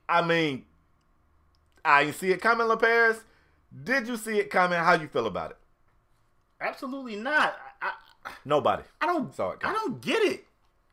I 0.10 0.26
mean, 0.26 0.66
I 1.86 2.06
didn't 2.06 2.18
see 2.18 2.32
it 2.32 2.42
coming, 2.42 2.68
LaParis. 2.68 3.20
Did 3.84 4.08
you 4.08 4.18
see 4.18 4.40
it 4.40 4.50
coming? 4.50 4.80
How 4.80 4.94
you 4.94 5.08
feel 5.08 5.28
about 5.28 5.52
it? 5.52 5.58
Absolutely 6.60 7.16
not. 7.16 7.56
I, 7.82 7.92
I, 8.26 8.32
Nobody. 8.46 8.84
I 9.02 9.06
don't. 9.06 9.34
Saw 9.34 9.52
it 9.52 9.60
I 9.64 9.74
don't 9.74 10.02
get 10.02 10.24
it. 10.24 10.46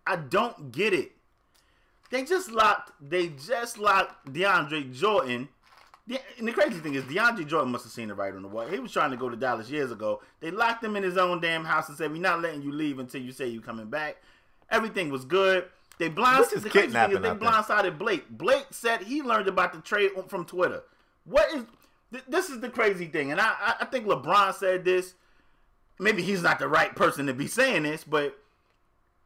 I 0.07 0.17
don't 0.17 0.73
get 0.73 0.93
it. 0.93 1.13
They 2.11 2.25
just 2.25 2.51
locked. 2.51 2.93
They 3.01 3.29
just 3.29 3.79
locked 3.79 4.33
DeAndre 4.33 4.93
Jordan. 4.93 5.49
And 6.39 6.49
the 6.49 6.53
crazy 6.53 6.81
thing 6.81 6.95
is, 6.95 7.05
DeAndre 7.05 7.47
Jordan 7.47 7.71
must 7.71 7.85
have 7.85 7.93
seen 7.93 8.11
it 8.11 8.15
right 8.15 8.35
on 8.35 8.43
the 8.43 8.49
wall. 8.49 8.67
He 8.67 8.81
was 8.81 8.91
trying 8.91 9.13
to 9.13 9.17
go 9.17 9.29
to 9.29 9.37
Dallas 9.37 9.71
years 9.71 9.93
ago. 9.93 10.21
They 10.41 10.51
locked 10.51 10.83
him 10.83 10.97
in 10.97 11.05
his 11.05 11.17
own 11.17 11.41
damn 11.41 11.65
house 11.65 11.89
and 11.89 11.97
said, 11.97 12.11
"We're 12.11 12.21
not 12.21 12.41
letting 12.41 12.63
you 12.63 12.73
leave 12.73 12.99
until 12.99 13.23
you 13.23 13.31
say 13.31 13.47
you're 13.47 13.63
coming 13.63 13.87
back." 13.87 14.17
Everything 14.71 15.11
was 15.11 15.25
good. 15.25 15.69
They 16.01 16.09
blind. 16.09 16.43
This 16.43 16.53
is 16.55 16.63
the 16.63 16.71
crazy 16.71 16.93
thing 16.93 17.11
is 17.13 17.21
they 17.21 17.29
blindsided 17.47 17.99
Blake. 17.99 18.25
Blake 18.31 18.67
said 18.71 19.03
he 19.03 19.21
learned 19.23 19.49
about 19.49 19.75
the 19.75 19.81
trade 19.83 20.13
from 20.29 20.47
Twitter. 20.47 20.83
What 21.25 21.53
is? 21.55 21.65
th- 22.11 22.25
This 22.27 22.49
is 22.49 22.61
the 22.61 22.71
crazy 22.71 23.07
thing, 23.07 23.31
and 23.31 23.39
I, 23.41 23.75
I- 23.81 23.85
think 23.85 24.07
LeBron 24.07 24.55
said 24.55 24.85
this 24.85 25.15
maybe 25.99 26.23
he's 26.23 26.43
not 26.43 26.59
the 26.59 26.67
right 26.69 26.97
person 26.97 27.27
to 27.27 27.35
be 27.35 27.47
saying 27.47 27.83
this, 27.83 28.03
but 28.03 28.37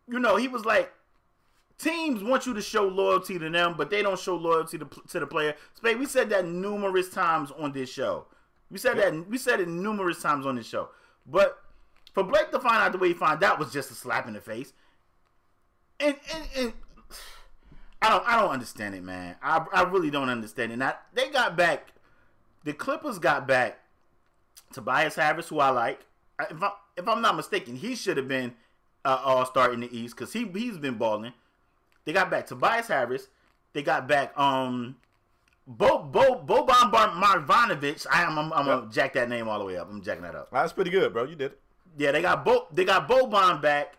you 0.08 0.18
know, 0.18 0.34
he 0.34 0.48
was 0.48 0.64
like, 0.64 0.92
teams 1.78 2.24
want 2.24 2.44
you 2.44 2.54
to 2.54 2.60
show 2.60 2.88
loyalty 2.88 3.38
to 3.38 3.48
them, 3.48 3.74
but 3.78 3.88
they 3.88 4.02
don't 4.02 4.18
show 4.18 4.34
loyalty 4.34 4.76
to, 4.78 4.88
to 5.08 5.20
the 5.20 5.26
player. 5.28 5.54
Spade, 5.74 5.98
we 6.00 6.06
said 6.06 6.28
that 6.30 6.44
numerous 6.44 7.08
times 7.08 7.52
on 7.56 7.70
this 7.70 7.88
show. 7.88 8.26
We 8.68 8.78
said 8.78 8.96
that 8.98 9.28
we 9.28 9.38
said 9.38 9.60
it 9.60 9.68
numerous 9.68 10.20
times 10.20 10.44
on 10.44 10.56
this 10.56 10.66
show. 10.66 10.88
But 11.24 11.56
for 12.12 12.24
Blake 12.24 12.50
to 12.50 12.58
find 12.58 12.78
out 12.82 12.90
the 12.90 12.98
way 12.98 13.08
he 13.08 13.14
found 13.14 13.44
out 13.44 13.60
was 13.60 13.72
just 13.72 13.92
a 13.92 13.94
slap 13.94 14.26
in 14.26 14.34
the 14.34 14.40
face. 14.40 14.72
And 16.00 16.16
and, 16.34 16.48
and 16.56 16.72
I 18.02 18.10
don't 18.10 18.26
I 18.26 18.40
don't 18.40 18.50
understand 18.50 18.94
it, 18.94 19.02
man. 19.02 19.36
I 19.42 19.64
I 19.72 19.82
really 19.82 20.10
don't 20.10 20.28
understand 20.28 20.72
it. 20.72 20.76
Now 20.76 20.94
they 21.14 21.30
got 21.30 21.56
back 21.56 21.92
the 22.64 22.72
Clippers 22.72 23.18
got 23.18 23.46
back 23.46 23.78
Tobias 24.72 25.14
Harris, 25.14 25.48
who 25.48 25.60
I 25.60 25.70
like. 25.70 26.00
If, 26.50 26.62
I, 26.62 26.70
if 26.96 27.06
I'm 27.06 27.22
not 27.22 27.36
mistaken, 27.36 27.76
he 27.76 27.94
should 27.94 28.16
have 28.16 28.26
been 28.26 28.54
uh, 29.04 29.20
All 29.24 29.46
Star 29.46 29.72
in 29.72 29.80
the 29.80 29.96
East 29.96 30.16
because 30.16 30.32
he 30.32 30.46
he's 30.52 30.78
been 30.78 30.94
balling. 30.94 31.32
They 32.04 32.12
got 32.12 32.30
back 32.30 32.46
Tobias 32.46 32.88
Harris. 32.88 33.28
They 33.72 33.82
got 33.82 34.08
back 34.08 34.36
um 34.38 34.96
Bo 35.66 36.02
Bo 36.02 36.42
Boban 36.44 36.90
Bar- 36.90 37.10
Marvanovic. 37.10 38.06
I 38.10 38.22
am 38.22 38.38
I'm, 38.38 38.52
I'm 38.52 38.66
gonna 38.66 38.90
jack 38.90 39.14
that 39.14 39.28
name 39.28 39.48
all 39.48 39.58
the 39.58 39.64
way 39.64 39.76
up. 39.76 39.88
I'm 39.90 40.02
jacking 40.02 40.22
that 40.22 40.34
up. 40.34 40.48
That's 40.50 40.72
pretty 40.72 40.90
good, 40.90 41.12
bro. 41.12 41.24
You 41.24 41.36
did 41.36 41.52
it. 41.52 41.60
Yeah, 41.96 42.12
they 42.12 42.22
got 42.22 42.44
Bo 42.44 42.66
they 42.72 42.84
got 42.84 43.08
Boban 43.08 43.62
back. 43.62 43.96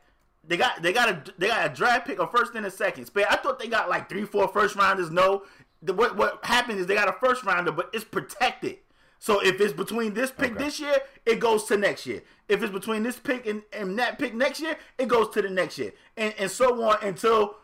They 0.47 0.57
got 0.57 0.81
they 0.81 0.93
got 0.93 1.09
a 1.09 1.31
they 1.37 1.47
got 1.47 1.71
a 1.71 1.73
draft 1.73 2.05
pick, 2.07 2.19
a 2.19 2.27
first 2.27 2.53
and 2.55 2.65
a 2.65 2.71
second. 2.71 3.05
Spade, 3.05 3.25
I 3.29 3.35
thought 3.37 3.59
they 3.59 3.67
got 3.67 3.89
like 3.89 4.07
three, 4.09 4.25
four 4.25 4.47
first 4.47 4.75
rounders. 4.75 5.09
No, 5.09 5.43
the, 5.81 5.93
what 5.93 6.15
what 6.15 6.43
happened 6.45 6.79
is 6.79 6.87
they 6.87 6.95
got 6.95 7.07
a 7.09 7.13
first 7.13 7.43
rounder, 7.43 7.71
but 7.71 7.89
it's 7.93 8.03
protected. 8.03 8.77
So 9.17 9.39
if 9.43 9.59
it's 9.59 9.73
between 9.73 10.13
this 10.13 10.29
pick 10.29 10.51
Okay. 10.53 10.63
this 10.65 10.79
year, 10.79 10.97
it 11.25 11.39
goes 11.39 11.63
to 11.65 11.77
next 11.77 12.05
year. 12.05 12.21
If 12.47 12.61
it's 12.61 12.71
between 12.71 13.01
this 13.01 13.17
pick 13.17 13.47
and, 13.47 13.63
and 13.73 13.97
that 13.97 14.19
pick 14.19 14.35
next 14.35 14.59
year, 14.59 14.77
it 14.99 15.07
goes 15.07 15.29
to 15.29 15.41
the 15.41 15.49
next 15.49 15.79
year, 15.79 15.93
and 16.15 16.33
and 16.37 16.51
so 16.51 16.83
on 16.83 16.97
until 17.01 17.55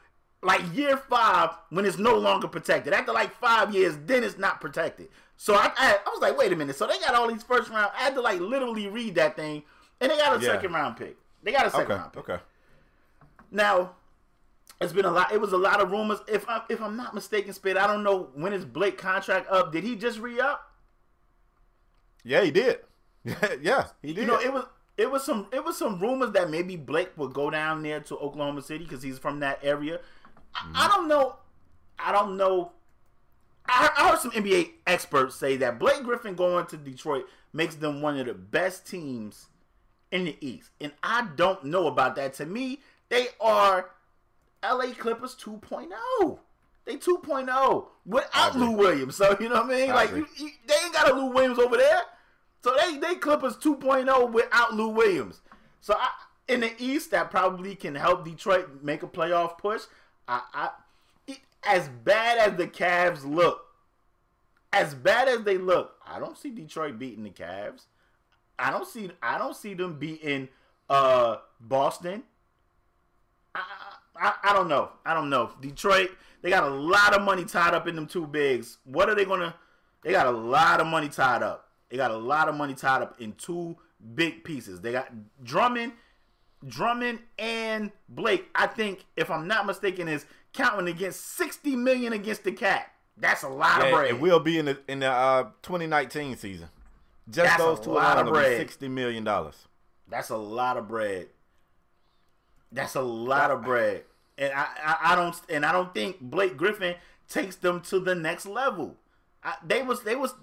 like 0.41 0.61
year 0.73 0.97
five 0.97 1.51
when 1.69 1.85
it's 1.85 1.99
no 1.99 2.15
longer 2.17 2.47
protected. 2.47 2.93
After 2.93 3.11
like 3.11 3.31
five 3.35 3.75
years, 3.75 3.95
then 4.07 4.23
it's 4.23 4.39
not 4.39 4.59
protected. 4.59 5.09
So 5.37 5.53
I, 5.53 5.71
I, 5.77 5.97
I 6.03 6.09
was 6.09 6.19
like, 6.19 6.35
wait 6.35 6.51
a 6.51 6.55
minute. 6.55 6.75
So 6.77 6.87
they 6.87 6.97
got 6.99 7.13
all 7.13 7.27
these 7.31 7.43
first 7.43 7.69
round. 7.69 7.91
I 7.95 7.99
had 8.05 8.15
to 8.15 8.21
like 8.21 8.39
literally 8.39 8.87
read 8.87 9.13
that 9.15 9.35
thing, 9.35 9.61
and 9.99 10.09
they 10.11 10.17
got 10.17 10.35
a 10.41 10.43
Yeah. 10.43 10.53
second 10.53 10.73
round 10.73 10.97
pick. 10.97 11.15
They 11.43 11.51
got 11.51 11.67
a 11.67 11.69
second 11.69 11.91
Okay. 11.91 11.93
round 11.95 12.13
pick. 12.13 12.29
Okay. 12.29 12.43
Now, 13.51 13.91
it's 14.79 14.93
been 14.93 15.05
a 15.05 15.11
lot. 15.11 15.31
It 15.31 15.39
was 15.39 15.53
a 15.53 15.57
lot 15.57 15.79
of 15.81 15.91
rumors. 15.91 16.19
If 16.27 16.49
I, 16.49 16.61
if 16.69 16.81
I'm 16.81 16.97
not 16.97 17.13
mistaken, 17.13 17.53
Spit, 17.53 17.77
I 17.77 17.85
don't 17.85 18.03
know 18.03 18.29
when 18.33 18.53
is 18.53 18.65
Blake 18.65 18.97
contract 18.97 19.49
up. 19.51 19.71
Did 19.71 19.83
he 19.83 19.95
just 19.95 20.19
re 20.19 20.39
up? 20.39 20.71
Yeah, 22.23 22.43
he 22.43 22.51
did. 22.51 22.79
yeah, 23.61 23.87
he 24.01 24.13
did. 24.13 24.21
You 24.21 24.25
know, 24.25 24.39
it 24.39 24.51
was 24.51 24.65
it 24.97 25.11
was 25.11 25.23
some 25.23 25.47
it 25.51 25.63
was 25.63 25.77
some 25.77 25.99
rumors 25.99 26.31
that 26.31 26.49
maybe 26.49 26.75
Blake 26.75 27.11
would 27.17 27.33
go 27.33 27.49
down 27.49 27.83
there 27.83 27.99
to 28.01 28.17
Oklahoma 28.17 28.61
City 28.61 28.83
because 28.83 29.03
he's 29.03 29.19
from 29.19 29.39
that 29.41 29.59
area. 29.61 29.99
I, 30.55 30.59
I 30.59 30.63
mm-hmm. 30.63 30.95
don't 30.95 31.07
know. 31.07 31.35
I 31.99 32.11
don't 32.11 32.37
know. 32.37 32.71
I, 33.67 33.89
I 33.97 34.09
heard 34.09 34.19
some 34.19 34.31
NBA 34.31 34.71
experts 34.87 35.35
say 35.35 35.57
that 35.57 35.77
Blake 35.77 36.03
Griffin 36.03 36.33
going 36.33 36.65
to 36.67 36.77
Detroit 36.77 37.25
makes 37.53 37.75
them 37.75 38.01
one 38.01 38.17
of 38.17 38.25
the 38.25 38.33
best 38.33 38.87
teams 38.87 39.47
in 40.11 40.25
the 40.25 40.37
East, 40.41 40.71
and 40.81 40.91
I 41.03 41.27
don't 41.35 41.65
know 41.65 41.87
about 41.87 42.15
that. 42.15 42.33
To 42.35 42.45
me, 42.45 42.79
they 43.11 43.27
are 43.41 43.89
LA 44.63 44.93
Clippers 44.97 45.35
2.0. 45.35 46.39
They 46.85 46.95
2.0 46.95 47.85
without. 48.05 48.55
Lou 48.55 48.71
Williams. 48.71 49.17
So 49.17 49.35
you 49.39 49.49
know 49.49 49.55
what 49.55 49.65
I 49.65 49.79
mean? 49.79 49.91
I 49.91 49.93
like 49.93 50.11
you, 50.11 50.25
you, 50.37 50.49
they 50.65 50.75
ain't 50.83 50.93
got 50.93 51.11
a 51.11 51.13
Lou 51.13 51.27
Williams 51.27 51.59
over 51.59 51.75
there. 51.75 52.03
So 52.63 52.73
they 52.79 52.97
they 52.97 53.15
Clippers 53.15 53.57
2.0 53.57 54.31
without 54.31 54.73
Lou 54.73 54.87
Williams. 54.87 55.41
So 55.81 55.93
I, 55.93 56.07
in 56.47 56.61
the 56.61 56.71
East, 56.79 57.11
that 57.11 57.29
probably 57.29 57.75
can 57.75 57.95
help 57.95 58.23
Detroit 58.23 58.81
make 58.81 59.03
a 59.03 59.07
playoff 59.07 59.57
push. 59.57 59.81
I, 60.27 60.41
I 60.53 60.69
it, 61.27 61.39
as 61.63 61.89
bad 61.89 62.37
as 62.37 62.57
the 62.57 62.67
Cavs 62.67 63.25
look, 63.25 63.65
as 64.71 64.95
bad 64.95 65.27
as 65.27 65.43
they 65.43 65.57
look, 65.57 65.95
I 66.07 66.17
don't 66.17 66.37
see 66.37 66.49
Detroit 66.49 66.97
beating 66.97 67.25
the 67.25 67.29
Cavs. 67.29 67.87
I 68.57 68.71
don't 68.71 68.87
see 68.87 69.11
I 69.21 69.37
don't 69.37 69.55
see 69.55 69.73
them 69.73 69.99
beating 69.99 70.47
uh 70.89 71.37
Boston. 71.59 72.23
I, 73.55 73.61
I 74.15 74.33
I 74.45 74.53
don't 74.53 74.67
know. 74.67 74.89
I 75.05 75.13
don't 75.13 75.29
know. 75.29 75.51
Detroit, 75.61 76.11
they 76.41 76.49
got 76.49 76.63
a 76.63 76.69
lot 76.69 77.13
of 77.15 77.21
money 77.21 77.45
tied 77.45 77.73
up 77.73 77.87
in 77.87 77.95
them 77.95 78.07
two 78.07 78.27
bigs. 78.27 78.77
What 78.85 79.09
are 79.09 79.15
they 79.15 79.25
gonna? 79.25 79.55
They 80.03 80.11
got 80.11 80.27
a 80.27 80.31
lot 80.31 80.79
of 80.81 80.87
money 80.87 81.09
tied 81.09 81.43
up. 81.43 81.69
They 81.89 81.97
got 81.97 82.11
a 82.11 82.17
lot 82.17 82.49
of 82.49 82.55
money 82.55 82.73
tied 82.73 83.01
up 83.01 83.19
in 83.19 83.33
two 83.33 83.75
big 84.15 84.43
pieces. 84.43 84.81
They 84.81 84.91
got 84.93 85.09
Drummond, 85.43 85.91
Drummond 86.65 87.19
and 87.37 87.91
Blake. 88.09 88.45
I 88.55 88.67
think, 88.67 89.05
if 89.17 89.29
I'm 89.29 89.47
not 89.47 89.65
mistaken, 89.65 90.07
is 90.07 90.25
counting 90.53 90.87
against 90.87 91.35
60 91.37 91.75
million 91.75 92.13
against 92.13 92.43
the 92.43 92.51
Cat. 92.51 92.91
That's 93.17 93.43
a 93.43 93.49
lot 93.49 93.81
Yeah, 93.81 93.87
of 93.87 93.93
bread. 93.93 94.09
it 94.09 94.19
will 94.19 94.39
be 94.39 94.57
in 94.57 94.65
the 94.65 94.79
in 94.87 94.99
the 94.99 95.09
uh, 95.11 95.43
2019 95.63 96.37
season. 96.37 96.69
Just 97.29 97.45
That's 97.45 97.61
those 97.61 97.79
two 97.79 97.91
lot 97.91 98.15
alone 98.17 98.27
of 98.27 98.33
bread. 98.33 98.57
60 98.57 98.87
million 98.87 99.23
dollars. 99.23 99.67
That's 100.09 100.29
a 100.29 100.37
lot 100.37 100.77
of 100.77 100.87
bread. 100.87 101.27
That's 102.71 102.95
a 102.95 103.01
lot 103.01 103.51
of 103.51 103.63
bread, 103.63 104.03
and 104.37 104.53
I, 104.53 104.67
I, 104.83 104.97
I 105.11 105.15
don't 105.15 105.35
and 105.49 105.65
I 105.65 105.71
don't 105.71 105.93
think 105.93 106.21
Blake 106.21 106.55
Griffin 106.57 106.95
takes 107.27 107.55
them 107.57 107.81
to 107.81 107.99
the 107.99 108.15
next 108.15 108.45
level. 108.45 108.95
I, 109.43 109.55
they 109.65 109.81
was 109.81 110.03
they 110.03 110.15
was 110.15 110.33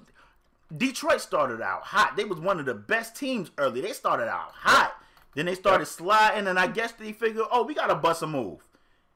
Detroit 0.77 1.21
started 1.21 1.63
out 1.63 1.83
hot. 1.85 2.17
They 2.17 2.25
was 2.25 2.39
one 2.41 2.61
of 2.61 2.67
the 2.67 2.75
best 2.75 3.17
teams 3.17 3.51
early. 3.57 3.81
They 3.81 3.93
started 3.93 4.29
out 4.29 4.53
hot. 4.53 4.95
Then 5.35 5.47
they 5.47 5.55
started 5.55 5.87
sliding, 5.87 6.49
and 6.49 6.59
I 6.59 6.67
guess 6.67 6.93
they 6.93 7.13
figured, 7.13 7.47
oh, 7.51 7.63
we 7.63 7.75
gotta 7.75 7.95
bust 7.95 8.23
a 8.23 8.27
move. 8.27 8.67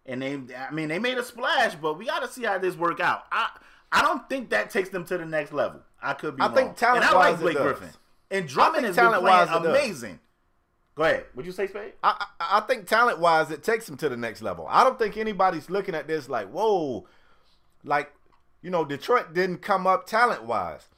And 0.06 0.22
they, 0.22 0.40
I 0.56 0.70
mean, 0.70 0.88
they 0.88 0.98
made 0.98 1.18
a 1.18 1.22
splash, 1.22 1.74
but 1.74 1.98
we 1.98 2.06
gotta 2.06 2.28
see 2.28 2.44
how 2.44 2.58
this 2.58 2.76
work 2.76 3.00
out. 3.00 3.24
I, 3.30 3.50
I 3.90 4.02
don't 4.02 4.28
think 4.28 4.50
that 4.50 4.70
takes 4.70 4.88
them 4.88 5.04
to 5.06 5.18
the 5.18 5.26
next 5.26 5.52
level. 5.52 5.80
I 6.00 6.14
could 6.14 6.36
be 6.36 6.42
I 6.42 6.46
wrong. 6.46 6.54
think 6.54 6.82
and 6.82 7.04
I 7.04 7.12
like 7.12 7.38
Blake. 7.38 7.56
Griffin. 7.56 7.90
And 8.30 8.48
Drummond 8.48 8.86
has 8.86 8.96
been 8.96 9.12
playing 9.12 9.48
amazing. 9.48 10.20
Go 10.94 11.04
ahead. 11.04 11.24
Would 11.34 11.46
you 11.46 11.52
say 11.52 11.66
Spade? 11.66 11.94
I, 12.02 12.26
I 12.38 12.58
I 12.58 12.60
think 12.60 12.86
talent 12.86 13.18
wise, 13.18 13.50
it 13.50 13.62
takes 13.62 13.88
him 13.88 13.96
to 13.98 14.08
the 14.08 14.16
next 14.16 14.42
level. 14.42 14.66
I 14.68 14.84
don't 14.84 14.98
think 14.98 15.16
anybody's 15.16 15.70
looking 15.70 15.94
at 15.94 16.06
this 16.06 16.28
like, 16.28 16.48
whoa, 16.48 17.06
like, 17.82 18.12
you 18.60 18.70
know, 18.70 18.84
Detroit 18.84 19.32
didn't 19.32 19.58
come 19.58 19.86
up 19.86 20.06
talent 20.06 20.44
wise. 20.44 20.88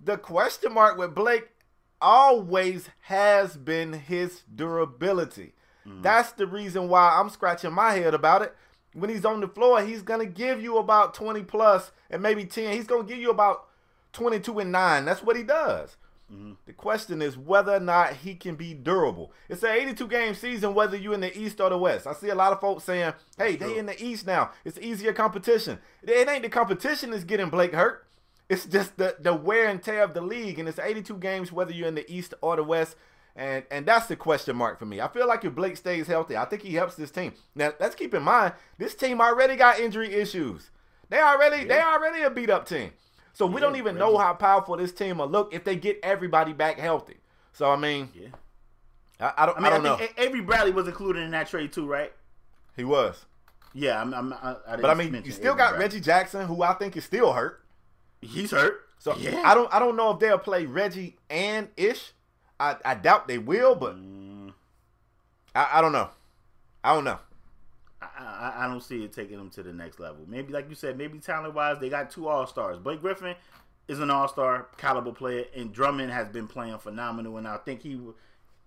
The 0.00 0.18
question 0.18 0.72
mark 0.74 0.98
with 0.98 1.14
Blake 1.14 1.50
always 2.00 2.90
has 3.02 3.56
been 3.56 3.92
his 3.92 4.42
durability. 4.52 5.54
Mm-hmm. 5.86 6.02
That's 6.02 6.32
the 6.32 6.46
reason 6.46 6.88
why 6.88 7.16
I'm 7.18 7.30
scratching 7.30 7.72
my 7.72 7.92
head 7.92 8.12
about 8.12 8.42
it. 8.42 8.54
When 8.92 9.10
he's 9.10 9.24
on 9.24 9.40
the 9.40 9.48
floor, 9.48 9.82
he's 9.82 10.02
gonna 10.02 10.26
give 10.26 10.60
you 10.62 10.78
about 10.78 11.14
20 11.14 11.42
plus 11.44 11.92
and 12.10 12.22
maybe 12.22 12.44
10. 12.44 12.72
He's 12.72 12.86
gonna 12.86 13.04
give 13.04 13.18
you 13.18 13.30
about 13.30 13.66
22 14.12 14.58
and 14.58 14.72
9. 14.72 15.04
That's 15.04 15.22
what 15.22 15.36
he 15.36 15.42
does. 15.42 15.96
The 16.66 16.72
question 16.72 17.20
is 17.22 17.36
whether 17.36 17.74
or 17.74 17.80
not 17.80 18.14
he 18.14 18.34
can 18.34 18.54
be 18.56 18.74
durable. 18.74 19.32
It's 19.48 19.62
an 19.62 19.70
82 19.70 20.08
game 20.08 20.34
season, 20.34 20.74
whether 20.74 20.96
you're 20.96 21.14
in 21.14 21.20
the 21.20 21.36
East 21.36 21.60
or 21.60 21.70
the 21.70 21.78
West. 21.78 22.06
I 22.06 22.14
see 22.14 22.30
a 22.30 22.34
lot 22.34 22.52
of 22.52 22.60
folks 22.60 22.84
saying, 22.84 23.12
hey, 23.36 23.56
they 23.56 23.76
in 23.78 23.86
the 23.86 24.02
East 24.02 24.26
now. 24.26 24.50
It's 24.64 24.78
easier 24.78 25.12
competition. 25.12 25.78
It 26.02 26.28
ain't 26.28 26.42
the 26.42 26.48
competition 26.48 27.10
that's 27.10 27.24
getting 27.24 27.50
Blake 27.50 27.74
hurt. 27.74 28.06
It's 28.48 28.66
just 28.66 28.96
the, 28.96 29.16
the 29.18 29.34
wear 29.34 29.68
and 29.68 29.82
tear 29.82 30.02
of 30.02 30.14
the 30.14 30.20
league. 30.20 30.58
And 30.58 30.68
it's 30.68 30.78
82 30.78 31.16
games, 31.18 31.52
whether 31.52 31.72
you're 31.72 31.88
in 31.88 31.94
the 31.94 32.10
East 32.10 32.34
or 32.40 32.56
the 32.56 32.64
West. 32.64 32.96
And 33.36 33.64
and 33.70 33.84
that's 33.84 34.06
the 34.06 34.14
question 34.14 34.54
mark 34.54 34.78
for 34.78 34.86
me. 34.86 35.00
I 35.00 35.08
feel 35.08 35.26
like 35.26 35.44
if 35.44 35.54
Blake 35.54 35.76
stays 35.76 36.06
healthy, 36.06 36.36
I 36.36 36.44
think 36.44 36.62
he 36.62 36.74
helps 36.74 36.94
this 36.94 37.10
team. 37.10 37.32
Now 37.54 37.72
let's 37.80 37.96
keep 37.96 38.14
in 38.14 38.22
mind, 38.22 38.54
this 38.78 38.94
team 38.94 39.20
already 39.20 39.56
got 39.56 39.80
injury 39.80 40.14
issues. 40.14 40.70
They 41.08 41.20
already 41.20 41.64
they 41.64 41.80
already 41.80 42.22
a 42.22 42.30
beat 42.30 42.48
up 42.48 42.68
team. 42.68 42.92
So 43.34 43.46
we 43.46 43.54
Yeah, 43.54 43.60
don't 43.60 43.76
even 43.76 43.98
know 43.98 44.16
how 44.16 44.32
powerful 44.32 44.76
this 44.76 44.92
team 44.92 45.18
will 45.18 45.28
look 45.28 45.52
if 45.52 45.64
they 45.64 45.76
get 45.76 45.98
everybody 46.02 46.52
back 46.54 46.78
healthy. 46.78 47.16
So 47.52 47.70
I 47.70 47.76
mean, 47.76 48.08
Yeah. 48.14 48.28
I, 49.20 49.32
I 49.38 49.46
don't 49.46 49.56
I 49.56 49.58
I, 49.58 49.62
mean, 49.62 49.66
I, 49.66 49.70
don't 49.70 49.82
know. 49.84 49.96
think 49.96 50.14
A- 50.16 50.22
Avery 50.22 50.40
Bradley 50.40 50.72
was 50.72 50.86
included 50.88 51.22
in 51.22 51.30
that 51.32 51.48
trade 51.48 51.72
too, 51.72 51.86
right? 51.86 52.12
he 52.76 52.82
was, 52.84 53.26
Yeah, 53.72 54.00
I'm. 54.00 54.12
I'm 54.14 54.32
I, 54.32 54.56
I 54.66 54.76
but 54.76 54.90
I 54.90 54.94
mean, 54.94 55.22
you 55.24 55.30
still 55.32 55.54
got 55.54 55.78
Reggie 55.78 56.00
Jackson, 56.00 56.46
who 56.46 56.62
I 56.62 56.72
think 56.74 56.96
is 56.96 57.04
still 57.04 57.32
hurt. 57.32 57.62
He's 58.20 58.50
hurt. 58.50 58.80
So 58.98 59.14
yeah. 59.16 59.42
I 59.44 59.54
don't 59.54 59.72
I 59.72 59.78
don't 59.78 59.96
know 59.96 60.10
if 60.12 60.18
they'll 60.18 60.38
play 60.38 60.64
Reggie 60.66 61.16
and 61.28 61.68
Ish. 61.76 62.12
I, 62.58 62.76
I 62.84 62.94
doubt 62.94 63.26
they 63.28 63.38
will, 63.38 63.74
but 63.74 63.96
Mm, 63.96 64.52
I, 65.54 65.68
I 65.74 65.80
don't 65.80 65.92
know. 65.92 66.08
I 66.82 66.94
don't 66.94 67.04
know. 67.04 67.18
I, 68.24 68.64
I, 68.64 68.68
don't 68.68 68.82
see 68.82 69.04
it 69.04 69.12
taking 69.12 69.36
them 69.36 69.50
to 69.50 69.62
the 69.62 69.72
next 69.72 70.00
level. 70.00 70.24
Maybe, 70.26 70.52
like 70.52 70.68
you 70.68 70.74
said, 70.74 70.96
maybe 70.96 71.18
talent 71.18 71.54
wise, 71.54 71.78
they 71.78 71.88
got 71.88 72.10
two 72.10 72.28
all 72.28 72.46
stars. 72.46 72.78
Blake 72.78 73.00
Griffin 73.00 73.34
is 73.88 74.00
an 74.00 74.10
all 74.10 74.28
star 74.28 74.68
caliber 74.78 75.12
player, 75.12 75.44
and 75.54 75.72
Drummond 75.72 76.12
has 76.12 76.28
been 76.28 76.48
playing 76.48 76.78
phenomenal. 76.78 77.36
And 77.36 77.46
I 77.46 77.58
think 77.58 77.82
he 77.82 78.00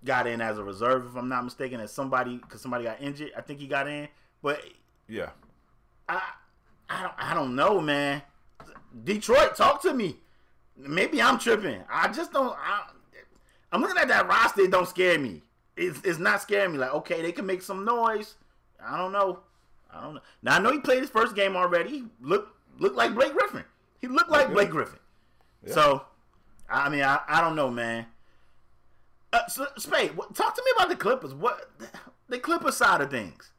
got 0.03 0.27
in 0.27 0.41
as 0.41 0.57
a 0.57 0.63
reserve, 0.63 1.07
if 1.07 1.15
I'm 1.15 1.29
not 1.29 1.43
mistaken, 1.43 1.79
as 1.79 1.91
somebody 1.91 2.37
because 2.37 2.61
somebody 2.61 2.83
got 2.85 3.01
injured. 3.01 3.31
I 3.35 3.41
think 3.41 3.59
he 3.59 3.67
got 3.67 3.87
in, 3.87 4.07
but 4.41 4.63
Yeah. 5.07 5.29
I, 6.07 6.21
I 6.89 7.01
don't, 7.01 7.13
I 7.17 7.33
don't 7.33 7.55
know, 7.55 7.81
man. 7.81 8.21
Detroit, 9.03 9.55
talk 9.55 9.81
to 9.81 9.93
me. 9.93 10.17
Maybe 10.77 11.21
I'm 11.21 11.39
tripping. 11.39 11.83
I 11.89 12.07
just 12.09 12.31
don't. 12.31 12.55
I, 12.57 12.83
I'm 13.71 13.81
looking 13.81 13.97
at 13.97 14.07
that 14.07 14.27
roster. 14.27 14.61
It 14.61 14.71
don't 14.71 14.87
scare 14.87 15.19
me. 15.19 15.41
It's, 15.75 15.99
it's 16.03 16.19
not 16.19 16.41
scaring 16.41 16.71
me. 16.73 16.77
Like, 16.77 16.93
okay, 16.93 17.21
they 17.21 17.31
can 17.31 17.45
make 17.45 17.61
some 17.61 17.83
noise. 17.83 18.35
I 18.83 18.97
don't 18.97 19.11
know. 19.11 19.39
I 19.97 20.01
don't 20.03 20.13
know. 20.15 20.21
Now 20.41 20.55
I 20.55 20.59
know 20.59 20.71
he 20.71 20.79
played 20.79 21.01
his 21.01 21.09
first 21.09 21.35
game 21.35 21.55
already. 21.55 21.89
He 21.89 22.03
looked 22.21 22.51
looked 22.79 22.95
like 22.95 23.13
Blake 23.15 23.33
Griffin. 23.33 23.63
He 23.99 24.07
looked 24.07 24.29
like. 24.29 24.51
Blake 24.51 24.69
Griffin. 24.69 24.99
So, 25.65 26.03
I 26.69 26.87
mean, 26.89 27.01
I, 27.03 27.19
I 27.27 27.41
don't 27.41 27.55
know, 27.55 27.69
man. 27.69 28.05
Uh, 29.33 29.45
so, 29.47 29.67
Spade, 29.77 30.15
what, 30.15 30.33
talk 30.35 30.55
to 30.55 30.61
me 30.63 30.71
about 30.77 30.87
the 30.89 30.95
Clippers. 30.95 31.33
What 31.33 31.69
the 32.29 32.39
Clippers 32.39 32.77
side 32.77 33.01
of 33.01 33.09
things? 33.11 33.51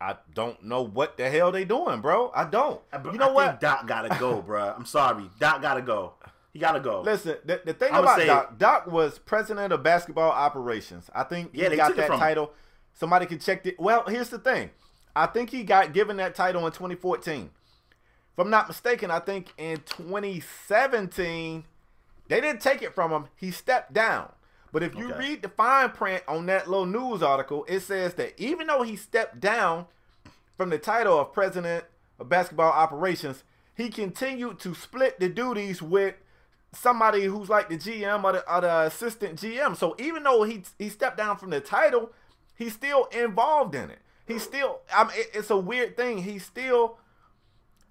I 0.00 0.16
don't 0.34 0.62
know 0.64 0.82
what 0.82 1.16
the 1.16 1.30
hell 1.30 1.52
they 1.52 1.64
doing, 1.64 2.00
bro. 2.00 2.30
I 2.34 2.44
don't. 2.44 2.80
You 3.04 3.12
know 3.18 3.26
Uh, 3.26 3.30
I 3.30 3.32
what? 3.32 3.46
Think 3.48 3.60
Doc 3.60 3.86
gotta 3.86 4.16
go, 4.18 4.42
bro. 4.42 4.72
I'm 4.76 4.84
sorry, 4.84 5.24
Doc 5.40 5.62
gotta 5.62 5.82
go. 5.82 6.14
He 6.52 6.58
gotta 6.58 6.80
go. 6.80 7.00
Listen, 7.00 7.36
the, 7.44 7.62
the 7.64 7.72
thing 7.72 7.90
I'ma 7.92 8.00
about 8.00 8.18
say 8.18 8.26
Doc, 8.26 8.58
Doc 8.58 8.86
was 8.88 9.18
president 9.20 9.72
of 9.72 9.82
basketball 9.82 10.30
operations. 10.30 11.08
I 11.14 11.22
think 11.22 11.50
Yeah, 11.54 11.64
he 11.64 11.70
they 11.70 11.76
got 11.76 11.96
that 11.96 12.06
from 12.06 12.14
him. 12.14 12.20
title. 12.20 12.52
Somebody 12.94 13.26
can 13.26 13.38
check 13.38 13.64
it. 13.64 13.80
Well, 13.80 14.04
here's 14.06 14.28
the 14.28 14.38
thing. 14.38 14.70
I 15.14 15.26
think 15.26 15.50
he 15.50 15.62
got 15.62 15.92
given 15.92 16.16
that 16.18 16.34
title 16.34 16.66
in 16.66 16.72
2014. 16.72 17.50
If 18.32 18.38
I'm 18.38 18.50
not 18.50 18.68
mistaken, 18.68 19.10
I 19.10 19.18
think 19.18 19.52
in 19.58 19.78
2017 19.86 21.64
they 22.28 22.40
didn't 22.40 22.62
take 22.62 22.82
it 22.82 22.94
from 22.94 23.10
him. 23.10 23.26
He 23.36 23.50
stepped 23.50 23.92
down. 23.92 24.30
But 24.72 24.82
if 24.82 24.94
you 24.94 25.10
Okay. 25.10 25.18
read 25.18 25.42
the 25.42 25.50
fine 25.50 25.90
print 25.90 26.22
on 26.26 26.46
that 26.46 26.66
little 26.68 26.86
news 26.86 27.22
article, 27.22 27.66
it 27.68 27.80
says 27.80 28.14
that 28.14 28.32
even 28.40 28.68
though 28.68 28.82
he 28.82 28.96
stepped 28.96 29.38
down 29.38 29.86
from 30.56 30.70
the 30.70 30.78
title 30.78 31.18
of 31.18 31.32
president 31.34 31.84
of 32.18 32.30
basketball 32.30 32.72
operations, 32.72 33.44
he 33.74 33.90
continued 33.90 34.58
to 34.60 34.74
split 34.74 35.20
the 35.20 35.28
duties 35.28 35.82
with 35.82 36.14
somebody 36.72 37.24
who's 37.24 37.50
like 37.50 37.68
the 37.68 37.76
GM 37.76 38.24
or 38.24 38.32
the, 38.32 38.54
or 38.54 38.62
the 38.62 38.80
assistant 38.82 39.38
GM. 39.38 39.76
So 39.76 39.94
even 39.98 40.22
though 40.22 40.44
he 40.44 40.62
he 40.78 40.88
stepped 40.88 41.18
down 41.18 41.36
from 41.36 41.50
the 41.50 41.60
title, 41.60 42.10
he's 42.56 42.72
still 42.72 43.04
involved 43.12 43.74
in 43.74 43.90
it. 43.90 43.98
He's 44.32 44.42
still. 44.42 44.80
I 44.94 45.04
mean, 45.04 45.12
it- 45.16 45.30
it's 45.34 45.50
a 45.50 45.56
weird 45.56 45.96
thing. 45.96 46.18
He's 46.18 46.44
still. 46.44 46.98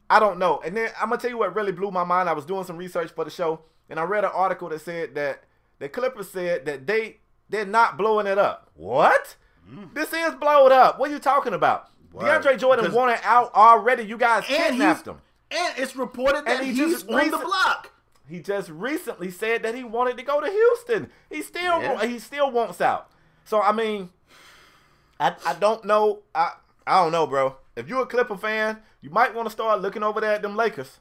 I 0.10 0.20
don't 0.20 0.40
know. 0.40 0.62
And 0.66 0.76
then 0.76 0.90
I'm 1.00 1.10
gonna 1.10 1.22
tell 1.22 1.30
you 1.30 1.38
what 1.38 1.56
really 1.56 1.72
blew 1.72 1.90
my 1.92 2.04
mind. 2.04 2.28
I 2.30 2.34
was 2.34 2.46
doing 2.46 2.64
some 2.66 2.78
research 2.78 3.12
for 3.12 3.24
the 3.24 3.32
show, 3.32 3.62
and 3.90 4.00
I 4.00 4.04
read 4.04 4.26
an 4.26 4.32
article 4.34 4.68
that 4.70 4.82
said 4.82 5.16
that 5.16 5.44
the 5.80 5.88
Clippers 5.88 6.30
said 6.30 6.66
that 6.66 6.86
they 6.86 7.18
they're 7.50 7.66
not 7.66 7.98
blowing 7.98 8.28
it 8.28 8.38
up. 8.38 8.70
What? 8.76 9.36
Mm. 9.70 9.94
This 9.94 10.12
is 10.14 10.36
blowed 10.36 10.72
up. 10.72 11.00
What 11.00 11.10
are 11.10 11.14
you 11.14 11.20
talking 11.20 11.54
about? 11.54 11.88
Word. 12.12 12.26
DeAndre 12.44 12.58
Jordan 12.60 12.92
wanted 12.94 13.20
out 13.24 13.54
already. 13.56 14.04
You 14.04 14.18
guys 14.18 14.44
kidnapped 14.46 15.08
him. 15.08 15.22
and 15.50 15.74
it's 15.78 15.96
reported 15.96 16.46
that 16.46 16.58
And 16.58 16.66
he 16.66 16.74
he's 16.74 16.78
just 17.04 17.10
on 17.10 17.32
the 17.32 17.38
block. 17.38 17.92
He 18.28 18.40
just 18.42 18.70
recently 18.70 19.30
said 19.32 19.64
that 19.64 19.76
he 19.76 19.84
wanted 19.86 20.18
to 20.18 20.24
go 20.24 20.40
to 20.42 20.50
Houston. 20.50 21.10
He 21.30 21.42
still 21.42 21.82
Yeah. 21.82 22.06
he 22.06 22.20
still 22.20 22.52
wants 22.52 22.82
out. 22.82 23.10
So 23.46 23.62
I 23.62 23.72
mean, 23.72 24.10
I 25.22 25.36
I 25.46 25.54
don't 25.54 25.86
know. 25.86 26.20
I 26.36 26.54
I 26.86 27.02
don't 27.04 27.12
know, 27.14 27.28
bro. 27.28 27.56
If 27.76 27.88
you're 27.88 28.02
a 28.02 28.06
Clipper 28.06 28.36
fan, 28.38 28.80
you 29.02 29.10
might 29.10 29.34
want 29.34 29.46
to 29.48 29.52
start 29.52 29.82
looking 29.82 30.04
over 30.04 30.20
there 30.20 30.34
at 30.34 30.42
them 30.42 30.56
Lakers. 30.58 31.00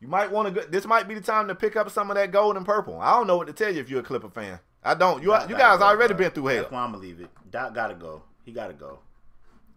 You 0.00 0.08
might 0.08 0.30
want 0.30 0.48
to. 0.48 0.60
go 0.60 0.66
This 0.66 0.84
might 0.86 1.06
be 1.08 1.14
the 1.14 1.20
time 1.20 1.48
to 1.48 1.54
pick 1.54 1.76
up 1.76 1.88
some 1.90 2.10
of 2.10 2.16
that 2.16 2.32
gold 2.32 2.56
and 2.56 2.66
purple. 2.66 3.00
I 3.00 3.12
don't 3.12 3.26
know 3.26 3.36
what 3.36 3.46
to 3.46 3.52
tell 3.52 3.72
you 3.72 3.80
if 3.80 3.88
you're 3.88 4.00
a 4.00 4.02
Clipper 4.02 4.28
fan. 4.30 4.58
I 4.82 4.94
don't. 4.94 5.22
You 5.22 5.28
Doc 5.28 5.48
you 5.48 5.56
guys 5.56 5.78
go, 5.78 5.84
already 5.84 6.14
bro. 6.14 6.24
been 6.24 6.30
through 6.32 6.46
hell. 6.46 6.56
That's 6.62 6.72
why 6.72 6.80
I'm 6.80 6.92
gonna 6.92 7.02
leave 7.02 7.20
it. 7.20 7.30
Doc 7.50 7.74
gotta 7.74 7.94
go. 7.94 8.22
He 8.44 8.52
gotta 8.52 8.72
go. 8.74 8.98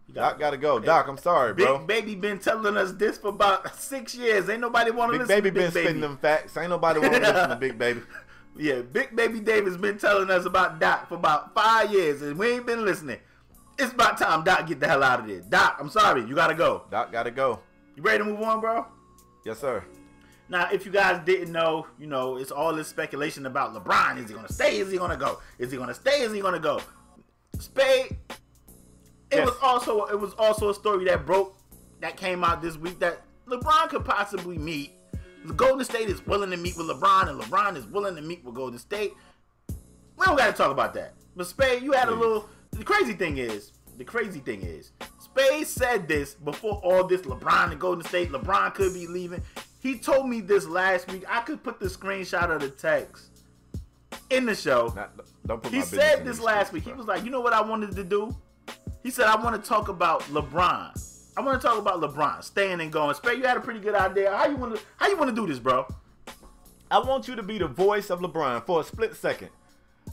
He 0.06 0.12
Doc 0.12 0.38
gotta 0.38 0.56
go. 0.56 0.78
Doc, 0.80 1.06
I'm 1.08 1.16
sorry, 1.18 1.54
Big 1.54 1.66
bro. 1.66 1.78
baby 1.78 2.14
been 2.14 2.38
telling 2.38 2.76
us 2.76 2.92
this 2.92 3.16
for 3.18 3.28
about 3.28 3.74
six 3.78 4.14
years. 4.14 4.48
Ain't 4.50 4.60
nobody 4.60 4.90
want 4.90 5.12
to 5.12 5.18
Big 5.18 5.28
listen 5.28 5.42
baby 5.42 5.50
to 5.50 5.54
been 5.54 5.64
Big 5.66 5.74
Baby. 5.74 5.84
spitting 5.86 6.00
them 6.00 6.18
facts. 6.18 6.56
Ain't 6.56 6.70
nobody 6.70 7.00
want 7.00 7.14
to 7.14 7.20
listen 7.20 7.48
to 7.50 7.56
Big 7.56 7.78
Baby. 7.78 8.00
Yeah, 8.56 8.82
Big 8.82 9.16
Baby 9.16 9.40
Davis 9.40 9.76
been 9.76 9.98
telling 9.98 10.30
us 10.30 10.44
about 10.46 10.78
Doc 10.78 11.08
for 11.08 11.16
about 11.16 11.52
five 11.56 11.90
years, 11.90 12.22
and 12.22 12.38
we 12.38 12.50
ain't 12.52 12.64
been 12.64 12.84
listening. 12.84 13.18
It's 13.78 13.92
about 13.92 14.18
time 14.18 14.44
Doc 14.44 14.66
get 14.66 14.80
the 14.80 14.86
hell 14.88 15.02
out 15.02 15.20
of 15.20 15.26
there. 15.26 15.40
Doc, 15.40 15.76
I'm 15.80 15.88
sorry, 15.88 16.24
you 16.24 16.34
gotta 16.34 16.54
go. 16.54 16.84
Doc 16.90 17.10
got 17.12 17.24
to 17.24 17.30
go. 17.30 17.60
You 17.96 18.02
ready 18.02 18.18
to 18.18 18.24
move 18.24 18.40
on, 18.42 18.60
bro? 18.60 18.86
Yes, 19.44 19.58
sir. 19.60 19.84
Now, 20.48 20.68
if 20.70 20.84
you 20.84 20.92
guys 20.92 21.20
didn't 21.24 21.52
know, 21.52 21.86
you 21.98 22.06
know, 22.06 22.36
it's 22.36 22.50
all 22.50 22.74
this 22.74 22.88
speculation 22.88 23.46
about 23.46 23.74
LeBron. 23.74 24.18
Is 24.22 24.28
he 24.28 24.34
gonna 24.34 24.52
stay? 24.52 24.78
Is 24.78 24.90
he 24.92 24.98
gonna 24.98 25.16
go? 25.16 25.40
Is 25.58 25.70
he 25.72 25.78
gonna 25.78 25.94
stay? 25.94 26.20
Is 26.22 26.32
he 26.32 26.40
gonna 26.40 26.58
go? 26.60 26.80
Spade. 27.58 28.16
It 29.30 29.38
Yes. 29.38 29.46
was 29.46 29.56
also 29.62 30.04
it 30.06 30.20
was 30.20 30.34
also 30.34 30.70
a 30.70 30.74
story 30.74 31.04
that 31.06 31.24
broke 31.26 31.56
that 32.00 32.16
came 32.16 32.44
out 32.44 32.60
this 32.62 32.76
week 32.76 32.98
that 33.00 33.22
LeBron 33.48 33.88
could 33.88 34.04
possibly 34.04 34.58
meet. 34.58 34.92
The 35.44 35.52
Golden 35.54 35.84
State 35.84 36.08
is 36.08 36.24
willing 36.26 36.50
to 36.50 36.56
meet 36.56 36.76
with 36.76 36.86
LeBron, 36.88 37.28
and 37.28 37.40
LeBron 37.40 37.76
is 37.76 37.86
willing 37.86 38.14
to 38.16 38.22
meet 38.22 38.44
with 38.44 38.54
Golden 38.54 38.78
State. 38.78 39.12
We 40.16 40.26
don't 40.26 40.36
got 40.36 40.46
to 40.46 40.52
talk 40.52 40.70
about 40.70 40.94
that. 40.94 41.14
But 41.36 41.46
Spade, 41.46 41.82
you 41.82 41.92
had 41.92 42.08
a 42.08 42.14
little. 42.14 42.48
The 42.76 42.84
crazy 42.84 43.14
thing 43.14 43.38
is, 43.38 43.72
the 43.98 44.04
crazy 44.04 44.40
thing 44.40 44.62
is, 44.62 44.90
Spade 45.20 45.66
said 45.66 46.08
this 46.08 46.34
before 46.34 46.80
all 46.84 47.04
this 47.04 47.22
LeBron 47.22 47.70
and 47.72 47.80
Golden 47.80 48.04
State. 48.04 48.30
LeBron 48.30 48.74
could 48.74 48.92
be 48.94 49.06
leaving. 49.06 49.42
He 49.80 49.96
told 49.98 50.28
me 50.28 50.40
this 50.40 50.66
last 50.66 51.10
week. 51.10 51.24
I 51.28 51.40
could 51.40 51.62
put 51.62 51.78
the 51.78 51.86
screenshot 51.86 52.50
of 52.50 52.60
the 52.60 52.70
text 52.70 53.26
in 54.30 54.46
the 54.46 54.54
show. 54.54 54.92
Not, 54.96 55.12
don't 55.46 55.62
put 55.62 55.72
He 55.72 55.78
my 55.78 55.84
said 55.84 56.24
this 56.24 56.40
last 56.40 56.68
streets, 56.68 56.86
week. 56.86 56.94
He 56.94 56.98
was 56.98 57.06
like, 57.06 57.24
you 57.24 57.30
know 57.30 57.40
what 57.40 57.52
I 57.52 57.60
wanted 57.60 57.94
to 57.96 58.04
do? 58.04 58.34
He 59.02 59.10
said, 59.10 59.26
I 59.26 59.36
want 59.42 59.62
to 59.62 59.68
talk 59.68 59.88
about 59.88 60.22
LeBron. 60.24 61.10
I 61.36 61.40
want 61.40 61.60
to 61.60 61.66
talk 61.66 61.78
about 61.78 62.00
LeBron 62.00 62.42
staying 62.42 62.80
and 62.80 62.90
going. 62.92 63.14
Spade, 63.14 63.38
you 63.38 63.44
had 63.44 63.56
a 63.56 63.60
pretty 63.60 63.80
good 63.80 63.94
idea. 63.94 64.34
How 64.34 64.46
you 64.46 64.56
want 64.56 64.76
to? 64.76 64.82
How 64.96 65.08
you 65.08 65.16
want 65.16 65.30
to 65.30 65.34
do 65.36 65.46
this, 65.46 65.58
bro? 65.58 65.86
I 66.90 66.98
want 67.00 67.26
you 67.28 67.34
to 67.36 67.42
be 67.42 67.58
the 67.58 67.66
voice 67.66 68.08
of 68.10 68.20
LeBron 68.20 68.64
for 68.66 68.80
a 68.80 68.84
split 68.84 69.14
second. 69.16 69.50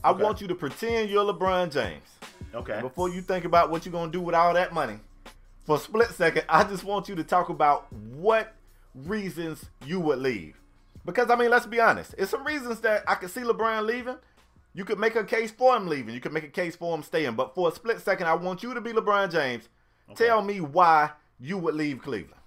I 0.04 0.12
Okay. 0.12 0.24
want 0.24 0.42
you 0.42 0.48
to 0.48 0.56
pretend 0.56 1.10
you're 1.10 1.24
LeBron 1.32 1.72
James. 1.72 2.04
Okay. 2.54 2.82
Before 2.82 3.10
you 3.10 3.22
think 3.22 3.46
about 3.46 3.70
what 3.70 3.86
you're 3.86 3.94
gonna 3.94 4.12
do 4.12 4.22
with 4.22 4.36
all 4.36 4.54
that 4.54 4.74
money, 4.74 5.00
for 5.66 5.76
a 5.76 5.80
split 5.80 6.10
second, 6.10 6.44
I 6.50 6.64
just 6.64 6.84
want 6.84 7.08
you 7.08 7.16
to 7.16 7.24
talk 7.24 7.50
about 7.50 7.92
what 7.94 8.54
reasons 8.94 9.66
you 9.86 10.00
would 10.00 10.20
leave. 10.20 10.60
Because 11.06 11.30
I 11.30 11.36
mean, 11.36 11.50
let's 11.50 11.66
be 11.66 11.80
honest, 11.80 12.16
it's 12.18 12.32
some 12.32 12.46
reasons 12.46 12.82
that 12.82 13.04
I 13.08 13.16
could 13.16 13.30
see 13.30 13.42
LeBron 13.42 13.86
leaving. 13.86 14.18
You 14.74 14.86
could 14.86 15.00
make 15.00 15.16
a 15.16 15.24
case 15.24 15.52
for 15.52 15.76
him 15.76 15.88
leaving. 15.88 16.14
You 16.14 16.22
could 16.22 16.34
make 16.34 16.46
a 16.46 16.50
case 16.50 16.76
for 16.76 16.96
him 16.96 17.04
staying. 17.04 17.36
But 17.36 17.54
for 17.54 17.70
a 17.70 17.72
split 17.72 18.00
second, 18.00 18.28
I 18.28 18.34
want 18.36 18.64
you 18.64 18.74
to 18.74 18.82
be 18.82 18.94
LeBron 18.94 19.32
James. 19.32 19.68
Tell 20.16 20.42
me 20.42 20.62
why 20.62 21.12
you 21.40 21.58
would 21.58 21.76
leave 21.76 22.02
Cleveland. 22.02 22.41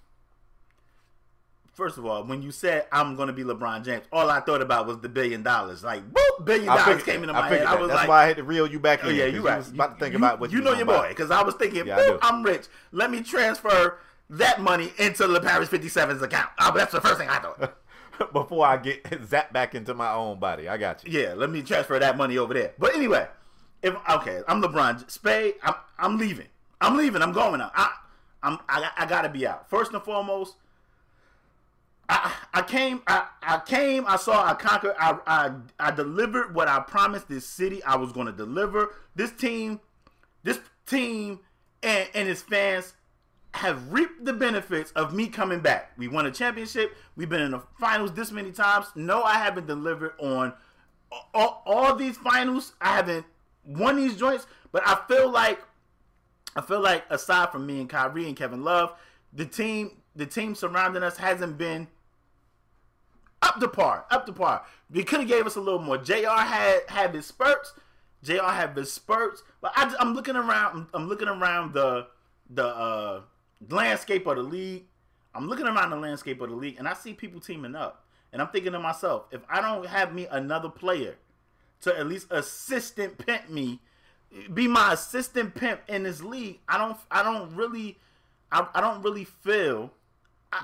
First 1.75 1.97
of 1.97 2.05
all, 2.05 2.23
when 2.23 2.41
you 2.41 2.51
said 2.51 2.87
I'm 2.91 3.15
going 3.17 3.27
to 3.27 3.33
be 3.33 3.43
LeBron 3.43 3.83
James, 3.83 4.05
all 4.11 4.29
I 4.31 4.39
thought 4.39 4.61
about 4.61 4.87
was 4.87 4.99
the 4.99 5.09
billion 5.09 5.43
dollars. 5.43 5.83
Like, 5.83 6.03
whoop, 6.03 6.45
billion 6.45 6.69
I 6.69 6.77
dollars 6.77 7.03
came 7.03 7.21
into 7.21 7.33
my 7.33 7.39
I 7.41 7.49
head. 7.49 7.51
figured 7.59 7.67
I 7.67 7.75
was 7.75 7.87
That's 7.89 7.99
like, 7.99 8.07
why 8.09 8.23
I 8.23 8.27
had 8.27 8.37
to 8.37 8.43
reel 8.43 8.65
you 8.65 8.79
back 8.79 9.01
Oh 9.03 9.09
in. 9.09 9.15
Yeah, 9.17 9.25
you 9.25 9.41
right. 9.45 9.57
was 9.57 9.69
about 9.71 9.95
to 9.95 9.99
think 9.99 10.13
you, 10.13 10.17
about 10.19 10.39
what 10.39 10.51
you 10.51 10.59
you 10.59 10.63
know 10.63 10.71
your 10.73 10.85
boy 10.85 11.07
because 11.09 11.31
I 11.31 11.43
was 11.43 11.53
thinking, 11.55 11.85
Yeah, 11.85 11.97
"Boop. 11.99 12.19
I'm 12.21 12.43
rich. 12.43 12.67
Let 12.93 13.11
me 13.11 13.21
transfer 13.21 13.99
that 14.29 14.61
money 14.61 14.91
into 14.97 15.27
the 15.27 15.39
Paris 15.41 15.69
57's 15.69 16.21
account. 16.21 16.49
Oh, 16.59 16.71
that's 16.73 16.93
the 16.93 17.01
first 17.01 17.17
thing 17.19 17.27
I 17.29 17.39
thought. 17.39 17.77
before 18.33 18.65
I 18.65 18.77
get 18.77 19.03
zapped 19.29 19.51
back 19.51 19.75
into 19.75 19.93
my 19.93 20.13
own 20.13 20.39
body. 20.39 20.69
I 20.69 20.77
got 20.77 21.05
you. 21.05 21.19
yeah, 21.19 21.33
let 21.33 21.49
me 21.49 21.61
transfer 21.61 21.99
that 21.99 22.15
money 22.15 22.37
over 22.37 22.53
there. 22.53 22.71
But 22.79 22.95
anyway, 22.95 23.27
if 23.83 23.93
okay, 24.09 24.41
I'm 24.47 24.61
LeBron 24.61 25.11
Spade. 25.11 25.55
I'm 25.61 25.75
I'm 25.99 26.17
leaving. 26.17 26.47
I'm 26.79 26.95
leaving. 26.95 27.21
I'm 27.21 27.33
going 27.33 27.59
out. 27.59 27.73
I 27.75 27.91
I'm 28.41 28.59
I, 28.69 28.89
I 28.97 29.05
gotta 29.05 29.27
be 29.27 29.45
out. 29.45 29.69
First 29.69 29.91
and 29.91 30.01
foremost, 30.01 30.55
I 32.07 32.33
I 32.53 32.61
came 32.61 33.01
I, 33.07 33.27
I 33.41 33.59
came 33.65 34.05
I 34.07 34.17
saw 34.17 34.45
I 34.45 34.53
conquered 34.53 34.95
I, 34.99 35.17
I 35.25 35.51
I 35.79 35.91
delivered 35.91 36.53
what 36.55 36.67
I 36.67 36.79
promised 36.79 37.27
this 37.27 37.45
city 37.45 37.83
I 37.83 37.95
was 37.95 38.11
going 38.11 38.27
to 38.27 38.33
deliver. 38.33 38.95
This 39.15 39.31
team, 39.31 39.79
this 40.43 40.59
team 40.85 41.39
and 41.83 42.07
and 42.13 42.29
its 42.29 42.41
fans 42.41 42.93
have 43.53 43.91
reaped 43.91 44.25
the 44.25 44.33
benefits 44.33 44.91
of 44.91 45.13
me 45.13 45.27
coming 45.27 45.61
back. 45.61 45.91
We 45.97 46.07
won 46.07 46.25
a 46.25 46.31
championship. 46.31 46.95
We've 47.15 47.29
been 47.29 47.41
in 47.41 47.51
the 47.51 47.61
finals 47.79 48.13
this 48.13 48.31
many 48.31 48.51
times. 48.51 48.87
No, 48.95 49.23
I 49.23 49.35
haven't 49.35 49.65
delivered 49.65 50.13
on 50.19 50.53
all, 51.33 51.63
all 51.65 51.95
these 51.95 52.17
finals. 52.17 52.73
I 52.81 52.95
haven't 52.95 53.25
won 53.63 53.95
these 53.95 54.17
joints, 54.17 54.45
but 54.71 54.83
I 54.85 54.99
feel 55.07 55.29
like 55.29 55.59
I 56.55 56.61
feel 56.61 56.81
like 56.81 57.03
aside 57.09 57.51
from 57.51 57.65
me 57.65 57.79
and 57.79 57.89
Kyrie 57.89 58.27
and 58.27 58.35
Kevin 58.35 58.63
Love, 58.63 58.93
the 59.33 59.45
team 59.45 60.01
the 60.15 60.25
team 60.25 60.55
surrounding 60.55 61.03
us 61.03 61.17
hasn't 61.17 61.57
been 61.57 61.87
up 63.45 63.59
to 63.59 63.67
par, 63.67 64.05
up 64.09 64.25
to 64.25 64.33
par. 64.33 64.65
We 64.91 65.03
could 65.03 65.21
have 65.21 65.29
gave 65.29 65.45
us 65.45 65.55
a 65.55 65.61
little 65.61 65.79
more. 65.79 65.97
Jr. 65.97 66.27
had 66.27 66.81
had 66.87 67.15
his 67.15 67.27
spurts. 67.27 67.73
Jr. 68.23 68.43
had 68.43 68.75
his 68.75 68.91
spurts, 68.91 69.43
but 69.61 69.71
I, 69.75 69.93
am 69.99 70.13
looking 70.13 70.35
around. 70.35 70.87
I'm 70.93 71.07
looking 71.07 71.27
around 71.27 71.73
the 71.73 72.07
the 72.49 72.65
uh, 72.65 73.21
landscape 73.69 74.25
of 74.27 74.37
the 74.37 74.43
league. 74.43 74.85
I'm 75.33 75.47
looking 75.47 75.67
around 75.67 75.91
the 75.91 75.97
landscape 75.97 76.41
of 76.41 76.49
the 76.49 76.55
league, 76.55 76.75
and 76.79 76.87
I 76.87 76.93
see 76.93 77.13
people 77.13 77.39
teaming 77.39 77.75
up. 77.75 78.05
And 78.31 78.41
I'm 78.41 78.49
thinking 78.49 78.71
to 78.71 78.79
myself, 78.79 79.25
if 79.31 79.41
I 79.47 79.61
don't 79.61 79.85
have 79.85 80.13
me 80.13 80.27
another 80.29 80.69
player 80.69 81.15
to 81.81 81.97
at 81.97 82.07
least 82.07 82.31
assistant 82.31 83.17
pimp 83.17 83.49
me, 83.49 83.79
be 84.53 84.67
my 84.67 84.93
assistant 84.93 85.55
pimp 85.55 85.81
in 85.87 86.03
this 86.03 86.21
league, 86.21 86.59
I 86.67 86.77
don't, 86.77 86.97
I 87.11 87.23
don't 87.23 87.55
really, 87.55 87.97
I, 88.51 88.67
I 88.73 88.81
don't 88.81 89.01
really 89.03 89.23
feel 89.23 89.91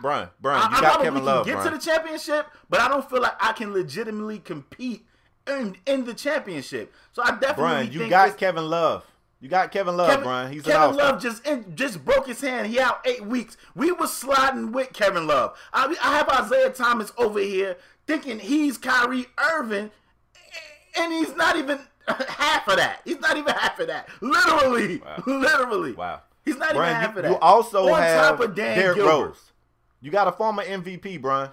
Brian, 0.01 0.29
Brian, 0.39 0.61
I, 0.61 0.69
you 0.71 0.77
I 0.77 0.81
got 0.81 0.97
know 0.99 1.03
Kevin 1.05 1.25
Love, 1.25 1.45
can 1.45 1.55
get 1.55 1.61
Brian. 1.63 1.71
to 1.79 1.85
the 1.85 1.91
championship, 1.91 2.47
but 2.69 2.79
I 2.79 2.87
don't 2.87 3.09
feel 3.09 3.21
like 3.21 3.33
I 3.39 3.51
can 3.53 3.73
legitimately 3.73 4.39
compete 4.39 5.05
in 5.47 5.75
in 5.85 6.05
the 6.05 6.13
championship. 6.13 6.93
So 7.13 7.23
I 7.23 7.31
definitely 7.31 7.53
Brian, 7.55 7.91
you 7.91 8.09
got 8.09 8.37
Kevin 8.37 8.69
Love. 8.69 9.05
You 9.39 9.49
got 9.49 9.71
Kevin 9.71 9.97
Love, 9.97 10.09
Kevin, 10.09 10.23
Brian. 10.23 10.53
He's 10.53 10.61
Kevin. 10.61 10.95
Love 10.95 11.19
just 11.19 11.47
in, 11.47 11.75
just 11.75 12.05
broke 12.05 12.27
his 12.27 12.41
hand. 12.41 12.67
He 12.67 12.79
out 12.79 13.01
eight 13.07 13.25
weeks. 13.25 13.57
We 13.75 13.91
was 13.91 14.13
sliding 14.13 14.71
with 14.71 14.93
Kevin 14.93 15.25
Love. 15.25 15.57
I, 15.73 15.95
I 16.03 16.15
have 16.17 16.29
Isaiah 16.29 16.69
Thomas 16.69 17.11
over 17.17 17.39
here 17.39 17.77
thinking 18.05 18.37
he's 18.37 18.77
Kyrie 18.77 19.25
Irving, 19.39 19.89
and 20.95 21.11
he's 21.13 21.35
not 21.35 21.55
even 21.55 21.79
half 22.07 22.67
of 22.67 22.77
that. 22.77 23.01
He's 23.03 23.19
not 23.19 23.35
even 23.37 23.53
half 23.53 23.79
of 23.79 23.87
that. 23.87 24.09
Literally, 24.21 24.97
Wow. 24.97 25.23
literally. 25.25 25.93
Wow. 25.93 26.21
He's 26.45 26.57
not 26.57 26.73
Brian, 26.73 26.91
even 26.95 27.01
half 27.01 27.11
you, 27.13 27.17
of 27.17 27.23
that. 27.23 27.31
you 27.31 27.37
also 27.39 27.87
On 27.87 27.99
have 28.01 28.37
top 28.37 28.47
of 28.49 28.55
Dan 28.55 28.77
Derrick 28.77 28.95
Gilbert. 28.97 29.11
Rose. 29.27 29.50
You 30.01 30.11
got 30.11 30.27
a 30.27 30.31
former 30.31 30.63
MVP, 30.63 31.21
Brian. 31.21 31.51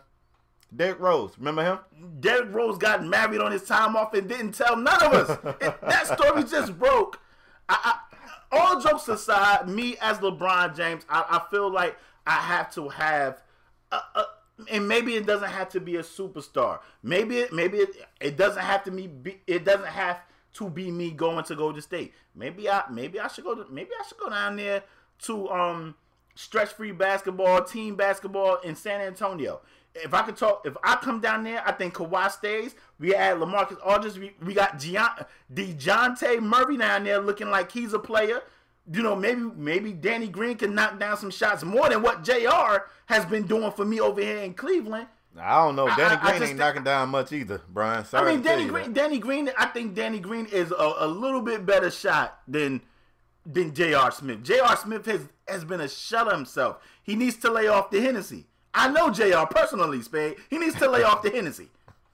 Derrick 0.74 1.00
Rose. 1.00 1.32
Remember 1.38 1.64
him? 1.64 1.78
Derrick 2.20 2.52
Rose 2.54 2.76
got 2.78 3.04
married 3.04 3.40
on 3.40 3.52
his 3.52 3.62
time 3.64 3.96
off 3.96 4.12
and 4.14 4.28
didn't 4.28 4.52
tell 4.52 4.76
none 4.76 5.02
of 5.02 5.12
us. 5.14 5.38
It- 5.60 5.80
that 5.82 6.06
story 6.06 6.44
just 6.44 6.78
broke. 6.78 7.20
I, 7.68 7.78
I, 7.84 8.56
all 8.56 8.80
jokes 8.80 9.08
aside, 9.08 9.68
me 9.68 9.96
as 10.00 10.18
LeBron 10.18 10.74
James, 10.76 11.04
I, 11.08 11.24
I 11.28 11.50
feel 11.50 11.70
like 11.70 11.96
I 12.26 12.32
have 12.32 12.72
to 12.74 12.88
have, 12.88 13.42
a, 13.92 13.96
a, 13.96 14.24
and 14.70 14.88
maybe 14.88 15.14
it 15.14 15.26
doesn't 15.26 15.50
have 15.50 15.68
to 15.70 15.80
be 15.80 15.96
a 15.96 16.02
superstar. 16.02 16.80
Maybe 17.02 17.38
it, 17.38 17.52
maybe 17.52 17.78
it, 17.78 17.90
it 18.20 18.36
doesn't 18.36 18.62
have 18.62 18.84
to. 18.84 18.90
Be, 18.90 19.38
it 19.46 19.64
doesn't 19.64 19.86
have 19.86 20.20
to 20.54 20.68
be 20.70 20.90
me 20.90 21.10
going 21.10 21.44
to 21.44 21.54
Golden 21.54 21.80
State. 21.82 22.12
Maybe 22.34 22.68
I, 22.68 22.84
maybe 22.90 23.20
I 23.20 23.28
should 23.28 23.44
go. 23.44 23.54
To, 23.54 23.66
maybe 23.70 23.90
I 23.98 24.06
should 24.06 24.18
go 24.18 24.30
down 24.30 24.56
there 24.56 24.82
to 25.22 25.48
um 25.50 25.94
stretch 26.38 26.68
free 26.72 26.92
basketball, 26.92 27.64
team 27.64 27.96
basketball 27.96 28.58
in 28.60 28.76
San 28.76 29.00
Antonio. 29.00 29.60
If 29.94 30.14
I 30.14 30.22
could 30.22 30.36
talk, 30.36 30.62
if 30.64 30.76
I 30.84 30.94
come 30.96 31.20
down 31.20 31.42
there, 31.42 31.60
I 31.66 31.72
think 31.72 31.94
Kawhi 31.94 32.30
stays. 32.30 32.76
We 33.00 33.12
add 33.14 33.38
Lamarcus 33.38 33.78
Aldridge. 33.84 34.16
We, 34.18 34.32
we 34.44 34.54
got 34.54 34.78
Gian, 34.78 35.08
DeJounte 35.52 36.40
Murray 36.40 36.76
down 36.76 37.02
there 37.04 37.18
looking 37.20 37.50
like 37.50 37.72
he's 37.72 37.92
a 37.92 37.98
player. 37.98 38.40
You 38.90 39.02
know, 39.02 39.16
maybe 39.16 39.42
maybe 39.56 39.92
Danny 39.92 40.28
Green 40.28 40.56
can 40.56 40.74
knock 40.74 40.98
down 41.00 41.16
some 41.16 41.30
shots 41.30 41.64
more 41.64 41.88
than 41.88 42.02
what 42.02 42.22
JR 42.22 42.84
has 43.06 43.26
been 43.26 43.46
doing 43.46 43.72
for 43.72 43.84
me 43.84 44.00
over 44.00 44.20
here 44.20 44.38
in 44.38 44.54
Cleveland. 44.54 45.08
I 45.38 45.56
don't 45.64 45.76
know. 45.76 45.86
Danny 45.88 46.02
I- 46.02 46.12
I 46.14 46.16
Green 46.16 46.20
just 46.20 46.34
ain't 46.34 46.42
think- 46.44 46.58
knocking 46.58 46.84
down 46.84 47.08
much 47.10 47.32
either, 47.32 47.60
Brian. 47.68 48.04
Sorry 48.04 48.30
I 48.30 48.34
mean, 48.34 48.42
Danny 48.42 48.66
Green. 48.66 48.92
that. 48.92 48.94
Danny 48.94 49.18
Green. 49.18 49.50
I 49.58 49.66
think 49.66 49.94
Danny 49.94 50.20
Green 50.20 50.46
is 50.46 50.70
a, 50.70 50.94
a 50.98 51.06
little 51.08 51.42
bit 51.42 51.66
better 51.66 51.90
shot 51.90 52.38
than 52.46 52.80
than 53.50 53.74
J.R. 53.74 54.10
Smith. 54.10 54.44
J.R. 54.44 54.76
Smith 54.76 55.06
has 55.06 55.22
has 55.48 55.64
been 55.64 55.80
a 55.80 55.88
shut 55.88 56.30
himself. 56.30 56.78
He 57.02 57.16
needs 57.16 57.36
to 57.38 57.50
lay 57.50 57.66
off 57.66 57.90
the 57.90 58.00
Hennessy. 58.00 58.46
I 58.74 58.88
know 58.88 59.10
J.R. 59.10 59.46
personally, 59.46 60.02
Spade. 60.02 60.36
He 60.50 60.58
needs 60.58 60.74
to 60.76 60.90
lay 60.90 61.02
off 61.02 61.22
the 61.22 61.30
Hennessy. 61.30 61.68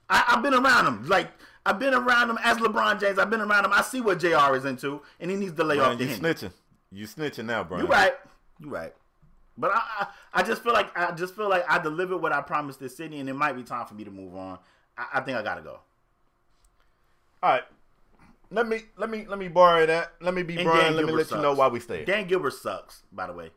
I, 0.09 0.23
I've 0.29 0.41
been 0.41 0.53
around 0.53 0.87
him. 0.87 1.07
Like 1.07 1.29
I've 1.65 1.77
been 1.79 1.93
around 1.93 2.29
him 2.29 2.39
as 2.43 2.57
LeBron 2.57 2.99
James. 2.99 3.19
I've 3.19 3.29
been 3.29 3.41
around 3.41 3.65
him. 3.65 3.73
I 3.73 3.81
see 3.81 3.99
what 4.01 4.19
J.R. 4.19 4.55
is 4.55 4.65
into, 4.65 5.01
and 5.19 5.29
he 5.29 5.35
needs 5.37 5.53
to 5.53 5.63
lay 5.63 5.75
Brian, 5.77 5.91
off 5.93 5.97
the 5.97 6.05
you 6.05 6.11
Hennessy. 6.15 6.47
snitching. 6.47 6.51
You 6.91 7.05
snitching 7.07 7.45
now, 7.45 7.63
Brian. 7.63 7.85
You 7.85 7.91
right. 7.91 8.13
You 8.59 8.69
right. 8.69 8.93
But 9.57 9.71
I, 9.71 9.81
I, 9.99 10.07
I 10.33 10.43
just 10.43 10.63
feel 10.63 10.73
like 10.73 10.97
I 10.97 11.11
just 11.11 11.35
feel 11.35 11.49
like 11.49 11.65
I 11.69 11.79
delivered 11.79 12.17
what 12.17 12.31
I 12.31 12.41
promised 12.41 12.79
this 12.79 12.95
city, 12.95 13.19
and 13.19 13.27
it 13.29 13.33
might 13.33 13.53
be 13.53 13.63
time 13.63 13.85
for 13.85 13.93
me 13.93 14.03
to 14.05 14.11
move 14.11 14.35
on. 14.35 14.59
I, 14.97 15.05
I 15.15 15.19
think 15.21 15.37
I 15.37 15.43
gotta 15.43 15.61
go. 15.61 15.79
All 17.43 17.51
right. 17.51 17.63
Let 18.51 18.67
me 18.67 18.81
let 18.97 19.09
me 19.09 19.25
let 19.27 19.39
me 19.39 19.47
borrow 19.47 19.85
that. 19.85 20.13
Let 20.21 20.33
me 20.33 20.43
be 20.43 20.55
And 20.55 20.65
Brian. 20.65 20.83
Dan 20.83 20.95
Let 20.95 21.05
me 21.05 21.11
Gilbert 21.11 21.31
let 21.31 21.37
you 21.37 21.41
know 21.41 21.53
why 21.53 21.67
we 21.67 21.79
stay. 21.79 22.05
Dan 22.05 22.27
Gilbert 22.27 22.53
sucks, 22.53 23.03
by 23.11 23.27
the 23.27 23.33
way. 23.33 23.51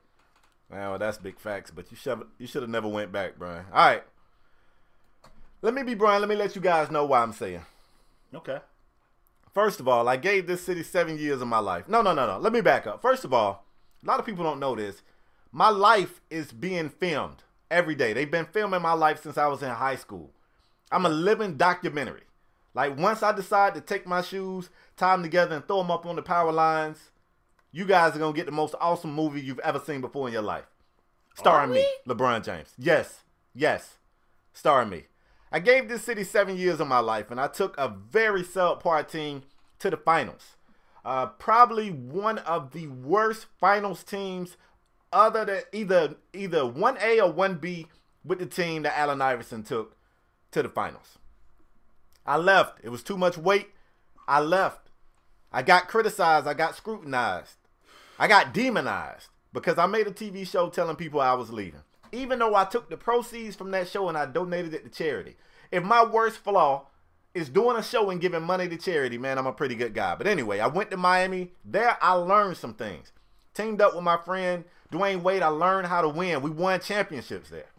Well, 0.70 0.98
that's 0.98 1.18
big 1.18 1.38
facts, 1.38 1.70
but 1.70 1.90
you 1.90 1.96
should 1.96 2.22
you 2.38 2.46
should 2.46 2.62
have 2.62 2.70
never 2.70 2.88
went 2.88 3.12
back, 3.12 3.38
Brian. 3.38 3.64
All 3.72 3.86
right. 3.86 4.02
Let 5.62 5.74
me 5.74 5.82
be 5.82 5.94
Brian. 5.94 6.20
Let 6.20 6.28
me 6.28 6.36
let 6.36 6.54
you 6.54 6.60
guys 6.60 6.90
know 6.90 7.04
why 7.04 7.20
I'm 7.20 7.32
saying. 7.32 7.62
Okay. 8.34 8.58
First 9.52 9.80
of 9.80 9.88
all, 9.88 10.08
I 10.08 10.16
gave 10.16 10.46
this 10.46 10.62
city 10.62 10.82
seven 10.82 11.18
years 11.18 11.42
of 11.42 11.48
my 11.48 11.58
life. 11.58 11.88
No, 11.88 12.02
no, 12.02 12.12
no, 12.12 12.26
no. 12.26 12.38
Let 12.38 12.52
me 12.52 12.60
back 12.60 12.86
up. 12.86 13.02
First 13.02 13.24
of 13.24 13.32
all, 13.32 13.64
a 14.02 14.06
lot 14.06 14.20
of 14.20 14.26
people 14.26 14.44
don't 14.44 14.60
know 14.60 14.76
this. 14.76 15.02
My 15.50 15.70
life 15.70 16.20
is 16.30 16.52
being 16.52 16.90
filmed 16.90 17.42
every 17.70 17.94
day. 17.94 18.12
They've 18.12 18.30
been 18.30 18.46
filming 18.46 18.82
my 18.82 18.92
life 18.92 19.22
since 19.22 19.38
I 19.38 19.46
was 19.46 19.62
in 19.62 19.70
high 19.70 19.96
school. 19.96 20.30
I'm 20.92 21.06
a 21.06 21.10
living 21.10 21.56
documentary. 21.56 22.22
Like 22.74 22.98
once 22.98 23.22
I 23.22 23.32
decide 23.32 23.74
to 23.74 23.80
take 23.80 24.06
my 24.06 24.22
shoes, 24.22 24.70
tie 24.96 25.14
them 25.14 25.22
together, 25.22 25.56
and 25.56 25.66
throw 25.66 25.78
them 25.78 25.90
up 25.90 26.06
on 26.06 26.16
the 26.16 26.22
power 26.22 26.52
lines, 26.52 27.10
you 27.72 27.84
guys 27.84 28.14
are 28.14 28.18
gonna 28.18 28.32
get 28.32 28.46
the 28.46 28.52
most 28.52 28.74
awesome 28.80 29.12
movie 29.12 29.40
you've 29.40 29.58
ever 29.60 29.78
seen 29.78 30.00
before 30.00 30.28
in 30.28 30.32
your 30.32 30.42
life. 30.42 30.66
Starring 31.34 31.70
me, 31.70 31.86
LeBron 32.06 32.44
James. 32.44 32.72
Yes, 32.76 33.22
yes, 33.54 33.98
starring 34.52 34.88
me. 34.88 35.04
I 35.50 35.60
gave 35.60 35.88
this 35.88 36.02
city 36.02 36.24
seven 36.24 36.56
years 36.56 36.80
of 36.80 36.88
my 36.88 36.98
life, 36.98 37.30
and 37.30 37.40
I 37.40 37.46
took 37.48 37.76
a 37.78 37.88
very 37.88 38.42
subpar 38.42 39.08
team 39.08 39.42
to 39.78 39.90
the 39.90 39.96
finals. 39.96 40.56
Uh, 41.04 41.26
probably 41.26 41.90
one 41.90 42.38
of 42.38 42.72
the 42.72 42.88
worst 42.88 43.46
finals 43.58 44.02
teams, 44.02 44.56
other 45.12 45.44
than 45.44 45.62
either 45.72 46.16
either 46.34 46.66
one 46.66 46.98
A 47.00 47.20
or 47.20 47.32
one 47.32 47.54
B, 47.54 47.86
with 48.24 48.40
the 48.40 48.46
team 48.46 48.82
that 48.82 48.98
Allen 48.98 49.22
Iverson 49.22 49.62
took 49.62 49.96
to 50.50 50.62
the 50.62 50.68
finals. 50.68 51.18
I 52.28 52.36
left. 52.36 52.80
It 52.82 52.90
was 52.90 53.02
too 53.02 53.16
much 53.16 53.38
weight. 53.38 53.70
I 54.28 54.40
left. 54.40 54.90
I 55.50 55.62
got 55.62 55.88
criticized. 55.88 56.46
I 56.46 56.52
got 56.52 56.76
scrutinized. 56.76 57.56
I 58.18 58.28
got 58.28 58.52
demonized 58.52 59.28
because 59.54 59.78
I 59.78 59.86
made 59.86 60.06
a 60.06 60.10
TV 60.10 60.46
show 60.46 60.68
telling 60.68 60.96
people 60.96 61.22
I 61.22 61.32
was 61.32 61.50
leaving. 61.50 61.80
Even 62.12 62.38
though 62.38 62.54
I 62.54 62.66
took 62.66 62.90
the 62.90 62.98
proceeds 62.98 63.56
from 63.56 63.70
that 63.70 63.88
show 63.88 64.10
and 64.10 64.18
I 64.18 64.26
donated 64.26 64.74
it 64.74 64.84
to 64.84 64.90
charity. 64.90 65.36
If 65.72 65.82
my 65.84 66.04
worst 66.04 66.36
flaw 66.36 66.88
is 67.32 67.48
doing 67.48 67.78
a 67.78 67.82
show 67.82 68.10
and 68.10 68.20
giving 68.20 68.42
money 68.42 68.68
to 68.68 68.76
charity, 68.76 69.16
man, 69.16 69.38
I'm 69.38 69.46
a 69.46 69.52
pretty 69.52 69.74
good 69.74 69.94
guy. 69.94 70.14
But 70.14 70.26
anyway, 70.26 70.60
I 70.60 70.66
went 70.66 70.90
to 70.90 70.98
Miami. 70.98 71.52
There 71.64 71.96
I 72.02 72.12
learned 72.12 72.58
some 72.58 72.74
things. 72.74 73.10
Teamed 73.54 73.80
up 73.80 73.94
with 73.94 74.04
my 74.04 74.18
friend 74.18 74.64
Dwyane 74.92 75.22
Wade. 75.22 75.42
I 75.42 75.48
learned 75.48 75.86
how 75.86 76.02
to 76.02 76.08
win. 76.10 76.42
We 76.42 76.50
won 76.50 76.80
championships 76.80 77.48
there. 77.48 77.70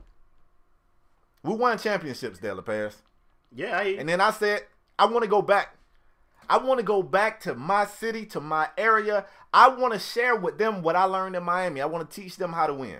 We 1.43 1.53
won 1.53 1.77
championships 1.77 2.39
there, 2.39 2.55
LaParis. 2.55 2.95
Yeah, 3.55 3.77
I, 3.77 3.83
And 3.99 4.07
then 4.07 4.21
I 4.21 4.31
said, 4.31 4.61
I 4.97 5.05
want 5.05 5.23
to 5.23 5.29
go 5.29 5.41
back. 5.41 5.75
I 6.49 6.57
want 6.57 6.79
to 6.79 6.83
go 6.83 7.03
back 7.03 7.39
to 7.41 7.53
my 7.53 7.85
city, 7.85 8.25
to 8.27 8.41
my 8.41 8.69
area. 8.77 9.25
I 9.53 9.69
want 9.69 9.93
to 9.93 9.99
share 9.99 10.35
with 10.35 10.57
them 10.57 10.81
what 10.81 10.95
I 10.95 11.03
learned 11.03 11.35
in 11.35 11.43
Miami. 11.43 11.81
I 11.81 11.85
want 11.85 12.09
to 12.09 12.21
teach 12.21 12.37
them 12.37 12.53
how 12.53 12.67
to 12.67 12.73
win. 12.73 12.99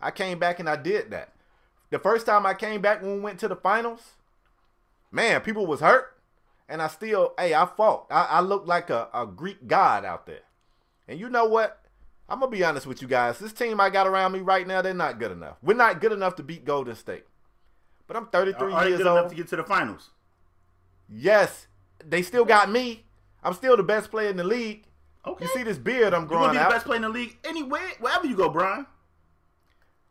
I 0.00 0.10
came 0.10 0.38
back 0.38 0.58
and 0.58 0.68
I 0.68 0.76
did 0.76 1.10
that. 1.10 1.32
The 1.90 1.98
first 1.98 2.26
time 2.26 2.44
I 2.44 2.54
came 2.54 2.80
back 2.80 3.02
when 3.02 3.14
we 3.14 3.20
went 3.20 3.38
to 3.40 3.48
the 3.48 3.56
finals, 3.56 4.14
man, 5.12 5.40
people 5.40 5.66
was 5.66 5.80
hurt. 5.80 6.10
And 6.68 6.80
I 6.80 6.88
still, 6.88 7.34
hey, 7.38 7.54
I 7.54 7.66
fought. 7.66 8.06
I, 8.10 8.24
I 8.24 8.40
looked 8.40 8.66
like 8.66 8.90
a, 8.90 9.08
a 9.14 9.26
Greek 9.26 9.68
god 9.68 10.04
out 10.04 10.26
there. 10.26 10.40
And 11.06 11.20
you 11.20 11.28
know 11.28 11.44
what? 11.44 11.80
I'm 12.28 12.40
to 12.40 12.46
be 12.46 12.64
honest 12.64 12.86
with 12.86 13.02
you 13.02 13.08
guys. 13.08 13.38
This 13.38 13.52
team 13.52 13.80
I 13.80 13.90
got 13.90 14.06
around 14.06 14.32
me 14.32 14.40
right 14.40 14.66
now, 14.66 14.80
they're 14.80 14.94
not 14.94 15.18
good 15.18 15.30
enough. 15.30 15.56
We're 15.62 15.74
not 15.74 16.00
good 16.00 16.12
enough 16.12 16.36
to 16.36 16.42
beat 16.42 16.64
Golden 16.64 16.96
State. 16.96 17.24
But 18.06 18.16
I'm 18.16 18.26
33 18.26 18.72
are 18.72 18.84
they 18.84 18.90
years 18.90 19.00
old. 19.00 19.18
enough 19.18 19.30
to 19.30 19.36
get 19.36 19.48
to 19.48 19.56
the 19.56 19.64
finals? 19.64 20.10
Yes, 21.08 21.66
they 22.04 22.22
still 22.22 22.44
got 22.44 22.70
me. 22.70 23.04
I'm 23.42 23.54
still 23.54 23.76
the 23.76 23.82
best 23.82 24.10
player 24.10 24.30
in 24.30 24.36
the 24.36 24.44
league. 24.44 24.84
Okay. 25.26 25.44
You 25.44 25.50
see 25.52 25.62
this 25.62 25.78
beard 25.78 26.12
I'm 26.12 26.26
growing 26.26 26.44
You're 26.44 26.54
gonna 26.54 26.60
be 26.60 26.64
the 26.64 26.74
best 26.74 26.86
player 26.86 26.96
in 26.96 27.02
the 27.02 27.08
league 27.08 27.38
anywhere, 27.44 27.92
wherever 27.98 28.26
you 28.26 28.36
go, 28.36 28.48
Brian. 28.48 28.86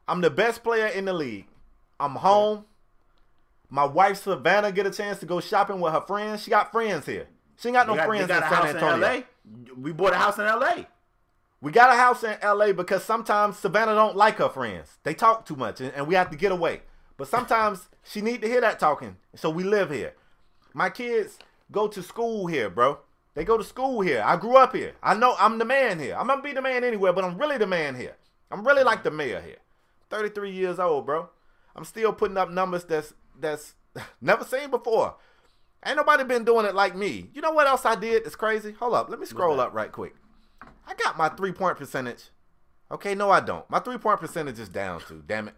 I'm 0.07 0.21
the 0.21 0.29
best 0.29 0.63
player 0.63 0.87
in 0.87 1.05
the 1.05 1.13
league. 1.13 1.45
I'm 1.99 2.15
home. 2.15 2.65
My 3.69 3.85
wife 3.85 4.21
Savannah 4.21 4.71
get 4.71 4.85
a 4.85 4.91
chance 4.91 5.19
to 5.19 5.25
go 5.25 5.39
shopping 5.39 5.79
with 5.79 5.93
her 5.93 6.01
friends. 6.01 6.43
She 6.43 6.51
got 6.51 6.71
friends 6.71 7.05
here. 7.05 7.27
She 7.57 7.69
ain't 7.69 7.75
got 7.75 7.87
no 7.87 7.95
got, 7.95 8.07
friends 8.07 8.27
got 8.27 8.43
in 8.43 8.49
San 8.49 8.53
house 8.53 8.75
Antonio. 8.75 8.95
in 8.95 9.01
LA. 9.01 9.21
We 9.79 9.91
bought 9.93 10.13
a 10.13 10.17
house 10.17 10.37
in 10.37 10.45
LA. 10.45 10.85
We 11.61 11.71
got 11.71 11.89
a 11.93 11.97
house 11.97 12.23
in 12.23 12.35
LA 12.43 12.73
because 12.73 13.03
sometimes 13.03 13.57
Savannah 13.57 13.95
don't 13.95 14.17
like 14.17 14.35
her 14.37 14.49
friends. 14.49 14.97
They 15.03 15.13
talk 15.13 15.45
too 15.45 15.55
much 15.55 15.79
and, 15.79 15.93
and 15.93 16.07
we 16.07 16.15
have 16.15 16.29
to 16.31 16.37
get 16.37 16.51
away. 16.51 16.81
But 17.17 17.27
sometimes 17.27 17.89
she 18.03 18.21
need 18.21 18.41
to 18.41 18.47
hear 18.47 18.61
that 18.61 18.79
talking. 18.79 19.17
So 19.35 19.49
we 19.49 19.63
live 19.63 19.91
here. 19.91 20.13
My 20.73 20.89
kids 20.89 21.37
go 21.71 21.87
to 21.87 22.01
school 22.01 22.47
here, 22.47 22.69
bro. 22.69 22.99
They 23.35 23.43
go 23.43 23.57
to 23.57 23.63
school 23.63 24.01
here. 24.01 24.23
I 24.25 24.37
grew 24.37 24.57
up 24.57 24.75
here. 24.75 24.93
I 25.01 25.13
know 25.13 25.35
I'm 25.39 25.57
the 25.57 25.65
man 25.65 25.99
here. 25.99 26.15
I'm 26.15 26.27
gonna 26.27 26.41
be 26.41 26.53
the 26.53 26.61
man 26.61 26.83
anywhere, 26.83 27.13
but 27.13 27.23
I'm 27.23 27.37
really 27.37 27.57
the 27.57 27.67
man 27.67 27.95
here. 27.95 28.15
I'm 28.51 28.65
really 28.65 28.83
like 28.83 29.03
the 29.03 29.11
mayor 29.11 29.41
here. 29.41 29.57
33 30.09 30.51
years 30.51 30.79
old, 30.79 31.05
bro. 31.05 31.29
I'm 31.75 31.85
still 31.85 32.13
putting 32.13 32.37
up 32.37 32.51
numbers 32.51 32.83
that's 32.83 33.13
that's 33.39 33.73
never 34.21 34.43
seen 34.43 34.69
before. 34.69 35.15
Ain't 35.85 35.97
nobody 35.97 36.23
been 36.23 36.45
doing 36.45 36.65
it 36.65 36.75
like 36.75 36.95
me. 36.95 37.29
You 37.33 37.41
know 37.41 37.51
what 37.51 37.67
else 37.67 37.85
I 37.85 37.95
did 37.95 38.23
that's 38.23 38.35
crazy? 38.35 38.73
Hold 38.73 38.93
up. 38.93 39.09
Let 39.09 39.19
me 39.19 39.25
scroll 39.25 39.59
up 39.59 39.73
right 39.73 39.91
quick. 39.91 40.15
I 40.87 40.93
got 40.95 41.17
my 41.17 41.29
three 41.29 41.51
point 41.51 41.77
percentage. 41.77 42.29
Okay, 42.91 43.15
no, 43.15 43.31
I 43.31 43.39
don't. 43.39 43.67
My 43.69 43.79
three 43.79 43.97
point 43.97 44.19
percentage 44.19 44.59
is 44.59 44.69
down 44.69 45.01
too. 45.01 45.23
Damn 45.25 45.47
it. 45.47 45.55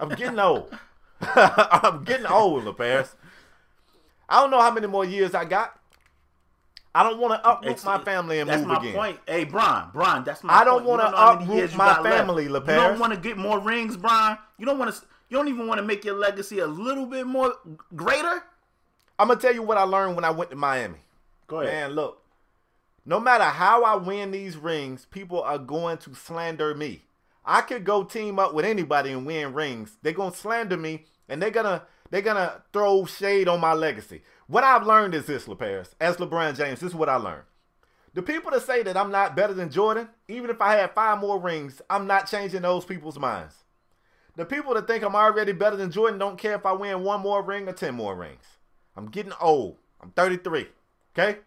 I'm 0.00 0.08
getting 0.10 0.38
old. 0.38 0.76
I'm 1.34 2.04
getting 2.04 2.26
old, 2.26 2.64
LaParis. 2.64 3.14
I 4.28 4.40
don't 4.40 4.50
know 4.50 4.60
how 4.60 4.70
many 4.70 4.86
more 4.86 5.04
years 5.04 5.34
I 5.34 5.44
got. 5.44 5.76
I 6.94 7.02
don't 7.04 7.18
want 7.20 7.34
to 7.40 7.48
uproot 7.48 7.70
It's- 7.72 7.84
my 7.84 7.98
family 7.98 8.40
and 8.40 8.50
that's 8.50 8.60
move 8.60 8.68
my 8.68 8.78
again. 8.78 8.94
point. 8.94 9.20
Hey, 9.26 9.44
Brian, 9.44 9.90
Brian, 9.92 10.24
that's 10.24 10.42
my 10.42 10.52
I 10.52 10.64
don't 10.64 10.84
wanna 10.84 11.10
know 11.10 11.16
uproot 11.16 11.74
my 11.76 11.94
family, 12.02 12.48
left. 12.48 12.66
family, 12.66 12.82
You 12.84 12.88
don't 12.88 12.98
want 12.98 13.12
to 13.14 13.18
get 13.20 13.36
more 13.38 13.60
rings, 13.60 13.96
Brian. 13.96 14.38
You 14.58 14.66
don't 14.66 14.78
want 14.78 14.92
to. 14.94 15.00
You 15.28 15.36
don't 15.36 15.46
even 15.46 15.68
want 15.68 15.78
to 15.78 15.84
make 15.86 16.04
your 16.04 16.16
legacy 16.16 16.58
a 16.58 16.66
little 16.66 17.06
bit 17.06 17.26
more 17.26 17.54
greater. 17.94 18.42
I'm 19.18 19.28
gonna 19.28 19.38
tell 19.38 19.54
you 19.54 19.62
what 19.62 19.78
I 19.78 19.82
learned 19.82 20.16
when 20.16 20.24
I 20.24 20.30
went 20.30 20.50
to 20.50 20.56
Miami. 20.56 20.98
Go 21.46 21.60
ahead. 21.60 21.72
Man, 21.72 21.90
look. 21.92 22.22
No 23.06 23.20
matter 23.20 23.44
how 23.44 23.84
I 23.84 23.94
win 23.94 24.30
these 24.32 24.56
rings, 24.56 25.06
people 25.10 25.40
are 25.42 25.58
going 25.58 25.98
to 25.98 26.14
slander 26.14 26.74
me. 26.74 27.04
I 27.50 27.62
could 27.62 27.82
go 27.82 28.04
team 28.04 28.38
up 28.38 28.54
with 28.54 28.64
anybody 28.64 29.10
and 29.10 29.26
win 29.26 29.52
rings. 29.52 29.98
They're 30.02 30.12
gonna 30.12 30.32
slander 30.32 30.76
me 30.76 31.06
and 31.28 31.42
they're 31.42 31.50
gonna 31.50 31.82
they're 32.08 32.22
gonna 32.22 32.62
throw 32.72 33.06
shade 33.06 33.48
on 33.48 33.60
my 33.60 33.72
legacy. 33.72 34.22
What 34.46 34.62
I've 34.62 34.86
learned 34.86 35.16
is 35.16 35.26
this, 35.26 35.46
LeParis, 35.46 35.88
as 36.00 36.18
LeBron 36.18 36.56
James, 36.56 36.78
this 36.78 36.90
is 36.90 36.94
what 36.94 37.08
I 37.08 37.16
learned. 37.16 37.42
The 38.14 38.22
people 38.22 38.52
that 38.52 38.62
say 38.62 38.84
that 38.84 38.96
I'm 38.96 39.10
not 39.10 39.34
better 39.34 39.52
than 39.52 39.68
Jordan, 39.68 40.08
even 40.28 40.48
if 40.48 40.60
I 40.60 40.74
had 40.76 40.94
five 40.94 41.18
more 41.18 41.40
rings, 41.40 41.82
I'm 41.90 42.06
not 42.06 42.28
changing 42.30 42.62
those 42.62 42.84
people's 42.84 43.18
minds. 43.18 43.64
The 44.36 44.44
people 44.44 44.74
that 44.74 44.86
think 44.86 45.02
I'm 45.02 45.16
already 45.16 45.52
better 45.52 45.74
than 45.74 45.90
Jordan 45.90 46.20
don't 46.20 46.38
care 46.38 46.54
if 46.54 46.64
I 46.64 46.70
win 46.70 47.02
one 47.02 47.20
more 47.20 47.42
ring 47.42 47.68
or 47.68 47.72
10 47.72 47.96
more 47.96 48.14
rings. 48.14 48.44
I'm 48.96 49.06
getting 49.06 49.32
old. 49.40 49.78
I'm 50.00 50.12
33. 50.12 50.68
Okay? 51.18 51.40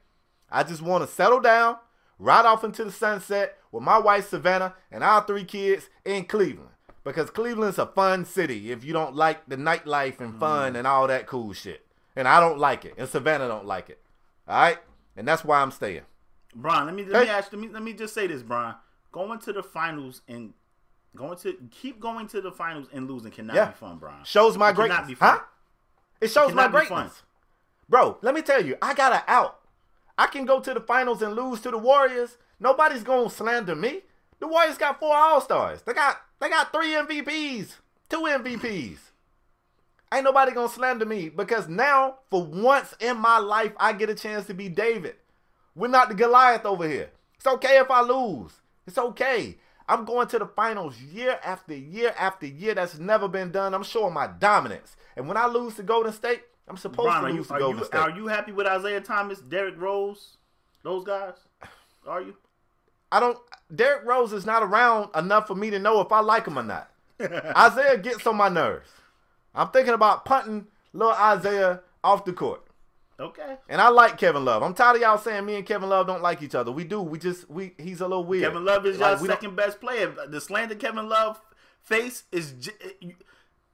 I 0.51 0.63
just 0.63 0.81
want 0.81 1.07
to 1.07 1.13
settle 1.13 1.39
down, 1.39 1.77
ride 2.19 2.45
off 2.45 2.63
into 2.63 2.83
the 2.83 2.91
sunset 2.91 3.57
with 3.71 3.83
my 3.83 3.97
wife 3.97 4.29
Savannah 4.29 4.75
and 4.91 5.03
our 5.03 5.25
three 5.25 5.43
kids 5.43 5.89
in 6.05 6.25
Cleveland. 6.25 6.69
Because 7.03 7.29
Cleveland's 7.29 7.79
a 7.79 7.85
fun 7.85 8.23
city 8.23 8.71
if 8.71 8.83
you 8.83 8.93
don't 8.93 9.15
like 9.15 9.45
the 9.47 9.57
nightlife 9.57 10.21
and 10.21 10.39
fun 10.39 10.73
mm. 10.73 10.77
and 10.77 10.87
all 10.87 11.07
that 11.07 11.27
cool 11.27 11.51
shit. 11.51 11.85
And 12.15 12.27
I 12.27 12.39
don't 12.39 12.59
like 12.59 12.85
it. 12.85 12.93
And 12.97 13.09
Savannah 13.09 13.47
don't 13.47 13.65
like 13.65 13.89
it. 13.89 13.99
All 14.47 14.55
right? 14.55 14.77
And 15.17 15.27
that's 15.27 15.43
why 15.43 15.61
I'm 15.61 15.71
staying. 15.71 16.03
Brian, 16.55 16.85
let 16.85 16.95
me 16.95 17.03
let 17.03 17.23
me 17.23 17.29
ask 17.29 17.51
let 17.51 17.59
me 17.59 17.67
let 17.69 17.81
me 17.81 17.93
just 17.93 18.13
say 18.13 18.27
this, 18.27 18.43
Brian. 18.43 18.75
Going 19.11 19.39
to 19.39 19.53
the 19.53 19.63
finals 19.63 20.21
and 20.27 20.53
going 21.15 21.37
to 21.39 21.57
keep 21.71 21.99
going 21.99 22.27
to 22.27 22.41
the 22.41 22.51
finals 22.51 22.87
and 22.93 23.09
losing 23.09 23.31
cannot 23.31 23.55
Yeah. 23.55 23.65
be 23.65 23.73
fun, 23.73 23.97
Brian. 23.97 24.23
Shows 24.23 24.57
my 24.57 24.69
It 24.69 24.75
greatness. 24.75 25.07
be 25.07 25.15
fun. 25.15 25.37
Huh? 25.37 25.43
It 26.21 26.29
shows 26.29 26.53
my 26.53 26.67
be 26.67 26.73
fun. 26.73 26.87
greatness. 26.87 27.23
Bro, 27.89 28.19
let 28.21 28.33
me 28.33 28.41
tell 28.41 28.63
you, 28.63 28.77
I 28.81 28.93
got 28.93 29.13
an 29.13 29.21
out. 29.27 29.59
I 30.17 30.27
can 30.27 30.45
go 30.45 30.59
to 30.59 30.73
the 30.73 30.81
finals 30.81 31.21
and 31.21 31.35
lose 31.35 31.61
to 31.61 31.71
the 31.71 31.77
Warriors. 31.77 32.37
Nobody's 32.59 33.03
gonna 33.03 33.29
slander 33.29 33.75
me. 33.75 34.01
The 34.39 34.47
Warriors 34.47 34.77
got 34.77 34.99
four 34.99 35.15
All 35.15 35.41
Stars. 35.41 35.81
They 35.81 35.93
got 35.93 36.21
they 36.39 36.49
got 36.49 36.71
three 36.71 36.89
MVPs, 36.89 37.75
two 38.09 38.21
MVPs. 38.21 38.97
Ain't 40.13 40.25
nobody 40.25 40.51
gonna 40.51 40.69
slander 40.69 41.05
me 41.05 41.29
because 41.29 41.67
now, 41.67 42.19
for 42.29 42.43
once 42.43 42.93
in 42.99 43.17
my 43.17 43.39
life, 43.39 43.73
I 43.77 43.93
get 43.93 44.09
a 44.09 44.15
chance 44.15 44.45
to 44.47 44.53
be 44.53 44.69
David. 44.69 45.15
We're 45.75 45.87
not 45.87 46.09
the 46.09 46.15
Goliath 46.15 46.65
over 46.65 46.87
here. 46.87 47.09
It's 47.35 47.47
okay 47.47 47.79
if 47.79 47.89
I 47.89 48.01
lose. 48.01 48.51
It's 48.85 48.97
okay. 48.97 49.57
I'm 49.87 50.05
going 50.05 50.27
to 50.29 50.39
the 50.39 50.45
finals 50.45 51.01
year 51.01 51.39
after 51.43 51.75
year 51.75 52.13
after 52.17 52.45
year. 52.45 52.75
That's 52.75 52.99
never 52.99 53.27
been 53.27 53.51
done. 53.51 53.73
I'm 53.73 53.83
showing 53.83 54.13
my 54.13 54.27
dominance. 54.27 54.95
And 55.15 55.27
when 55.27 55.35
I 55.35 55.47
lose 55.47 55.75
to 55.75 55.83
Golden 55.83 56.13
State, 56.13 56.43
I'm 56.67 56.77
supposed 56.77 57.07
Brian, 57.07 57.23
to 57.23 57.27
are 57.31 57.35
you, 57.35 57.43
to 57.43 57.53
are, 57.53 57.59
you, 57.79 57.83
State. 57.85 57.97
are 57.97 58.09
you 58.11 58.27
happy 58.27 58.51
with 58.51 58.65
Isaiah 58.67 59.01
Thomas, 59.01 59.39
Derrick 59.39 59.75
Rose, 59.79 60.37
those 60.83 61.03
guys? 61.03 61.33
Are 62.07 62.21
you? 62.21 62.35
I 63.11 63.19
don't. 63.19 63.37
Derrick 63.75 64.05
Rose 64.05 64.33
is 64.33 64.45
not 64.45 64.63
around 64.63 65.09
enough 65.15 65.47
for 65.47 65.55
me 65.55 65.69
to 65.69 65.79
know 65.79 65.99
if 66.01 66.11
I 66.11 66.19
like 66.21 66.45
him 66.47 66.57
or 66.57 66.63
not. 66.63 66.89
Isaiah 67.21 67.97
gets 67.97 68.25
on 68.27 68.37
my 68.37 68.49
nerves. 68.49 68.89
I'm 69.53 69.69
thinking 69.69 69.93
about 69.93 70.25
punting 70.25 70.67
little 70.93 71.13
Isaiah 71.13 71.81
off 72.03 72.25
the 72.25 72.33
court. 72.33 72.61
Okay. 73.19 73.57
And 73.69 73.79
I 73.79 73.89
like 73.89 74.17
Kevin 74.17 74.43
Love. 74.43 74.63
I'm 74.63 74.73
tired 74.73 74.95
of 74.95 75.01
y'all 75.03 75.17
saying 75.19 75.45
me 75.45 75.55
and 75.55 75.65
Kevin 75.65 75.87
Love 75.89 76.07
don't 76.07 76.23
like 76.23 76.41
each 76.41 76.55
other. 76.55 76.71
We 76.71 76.83
do. 76.83 77.01
We 77.01 77.19
just 77.19 77.47
we 77.49 77.73
he's 77.77 78.01
a 78.01 78.07
little 78.07 78.23
weird. 78.23 78.43
Kevin 78.45 78.65
Love 78.65 78.85
is 78.85 78.97
Like, 78.97 79.11
your 79.17 79.21
we 79.21 79.27
don't- 79.27 79.35
second 79.37 79.55
best 79.55 79.79
player. 79.79 80.13
The 80.27 80.41
slander 80.41 80.75
Kevin 80.75 81.07
Love 81.07 81.39
face 81.81 82.23
is 82.31 82.53
j- 82.53 82.71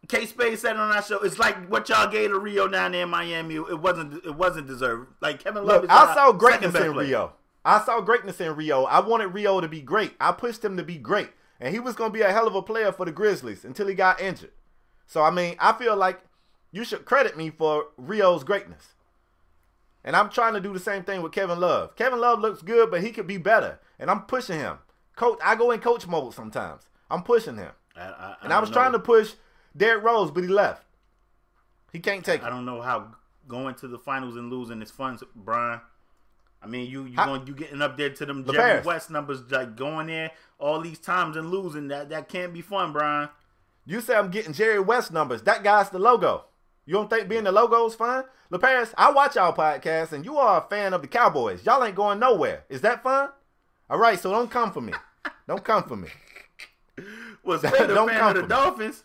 K 0.10 0.26
Spade 0.26 0.57
said 0.57 0.76
on 0.76 0.91
our 0.91 1.03
show, 1.03 1.20
it's 1.20 1.38
like 1.38 1.70
what 1.70 1.88
y'all 1.88 2.10
gave 2.10 2.32
to 2.32 2.39
Rio 2.39 2.68
down 2.68 2.91
there 2.91 3.03
in 3.03 3.10
Miami. 3.10 3.55
It 3.55 3.80
wasn't. 3.80 4.26
It 4.26 4.36
wasn't 4.36 4.68
deserved. 4.68 5.12
Like 5.22 5.41
Kevin 5.41 5.64
Love. 5.64 5.84
Look, 5.84 5.91
I 5.91 6.14
saw 6.16 6.32
greatness 6.32 6.76
in 6.76 6.93
player. 6.93 7.07
Rio. 7.07 7.34
I 7.64 7.84
saw 7.86 8.01
greatness 8.01 8.41
in 8.41 8.55
Rio. 8.55 8.86
I 8.86 8.99
wanted 9.01 9.28
Rio 9.28 9.62
to 9.62 9.68
be 9.68 9.82
great. 9.82 10.16
I 10.20 10.32
pushed 10.32 10.66
him 10.66 10.78
to 10.78 10.84
be 10.84 10.97
great, 10.97 11.30
and 11.60 11.74
he 11.74 11.80
was 11.80 11.95
going 11.95 12.12
to 12.12 12.18
be 12.18 12.24
a 12.24 12.32
hell 12.32 12.47
of 12.47 12.55
a 12.55 12.62
player 12.64 12.91
for 12.91 13.05
the 13.05 13.12
Grizzlies 13.12 13.64
until 13.64 13.88
he 13.88 13.93
got 13.93 14.20
injured. 14.20 14.51
So 15.05 15.22
I 15.22 15.30
mean, 15.30 15.55
I 15.60 15.74
feel 15.74 15.95
like 15.95 16.22
you 16.72 16.84
should 16.84 17.05
credit 17.05 17.38
me 17.38 17.51
for 17.51 17.86
Rio's 17.95 18.43
greatness. 18.43 18.95
And 20.03 20.16
I'm 20.16 20.30
trying 20.30 20.55
to 20.55 20.62
do 20.62 20.74
the 20.74 20.80
same 20.80 21.03
thing 21.03 21.22
with 21.22 21.34
Kevin 21.34 21.60
Love. 21.60 21.95
Kevin 21.95 22.20
Love 22.20 22.39
looks 22.39 22.64
good, 22.64 22.89
but 22.89 23.03
he 23.03 23.12
could 23.12 23.28
be 23.28 23.38
better, 23.38 23.80
and 23.99 24.10
I'm 24.10 24.22
pushing 24.22 24.57
him. 24.57 24.80
Coach, 25.16 25.38
I 25.43 25.55
go 25.55 25.70
in 25.70 25.82
coach 25.82 26.07
mode 26.07 26.34
sometimes. 26.34 26.84
I'm 27.12 27.22
pushing 27.22 27.57
him, 27.57 27.74
I, 27.95 28.01
I, 28.01 28.36
and 28.41 28.53
I 28.53 28.60
was 28.60 28.70
know. 28.70 28.76
trying 28.76 28.93
to 28.93 28.99
push 28.99 29.34
Derrick 29.76 30.04
Rose, 30.04 30.32
but 30.32 30.44
he 30.44 30.50
left. 30.50 30.84
He 31.92 32.00
can't 32.00 32.24
take 32.24 32.44
I, 32.44 32.46
it. 32.46 32.48
I 32.48 32.50
don't 32.50 32.66
know 32.66 32.82
how 32.82 33.16
going 33.48 33.76
to 33.76 33.88
the 33.88 33.98
finals 33.98 34.36
and 34.36 34.50
losing 34.52 34.82
is 34.82 34.92
fun, 34.92 35.20
Brian. 35.36 35.82
I 36.62 36.68
mean, 36.68 36.90
you 36.90 37.06
you 37.06 37.16
going 37.16 37.48
you 37.48 37.54
getting 37.54 37.82
up 37.82 37.98
there 37.98 38.10
to 38.10 38.26
them 38.26 38.44
the 38.44 38.54
Jerry 38.54 38.82
West 38.82 39.10
numbers, 39.10 39.50
like 39.50 39.76
going 39.76 40.08
there 40.08 40.32
all 40.60 40.82
these 40.82 41.00
times 41.00 41.38
and 41.38 41.50
losing. 41.50 41.88
That 41.88 42.10
that 42.10 42.28
can't 42.30 42.54
be 42.54 42.62
fun, 42.62 42.92
Brian. 42.92 43.30
You 43.86 44.02
say 44.02 44.16
I'm 44.16 44.30
getting 44.30 44.54
Jerry 44.54 44.80
West 44.80 45.12
numbers. 45.12 45.42
That 45.44 45.64
guy's 45.64 45.90
the 45.90 46.00
logo. 46.00 46.46
You 46.86 46.94
don't 46.94 47.10
think 47.10 47.30
being 47.30 47.44
the 47.44 47.52
logo 47.52 47.86
is 47.86 47.96
fun? 47.96 48.24
LaParis, 48.52 48.94
I 48.98 49.12
watch 49.12 49.36
y'all 49.36 49.54
podcast, 49.54 50.12
and 50.12 50.26
you 50.26 50.38
are 50.38 50.64
a 50.64 50.70
fan 50.70 50.94
of 50.94 51.02
the 51.02 51.08
Cowboys. 51.08 51.64
Y'all 51.66 51.84
ain't 51.84 51.96
going 51.96 52.20
nowhere. 52.20 52.64
Is 52.68 52.82
that 52.82 53.04
fun? 53.04 53.30
All 53.90 54.00
right, 54.00 54.20
so 54.20 54.32
don't 54.32 54.50
come 54.50 54.72
for 54.72 54.82
me. 54.82 54.94
don't 55.48 55.64
come 55.64 55.84
for 55.84 55.96
me. 55.96 56.10
Was 57.44 57.64
well, 57.64 57.74
a 57.74 58.08
fan 58.08 58.36
of 58.36 58.42
the 58.42 58.48
Dolphins? 58.48 59.04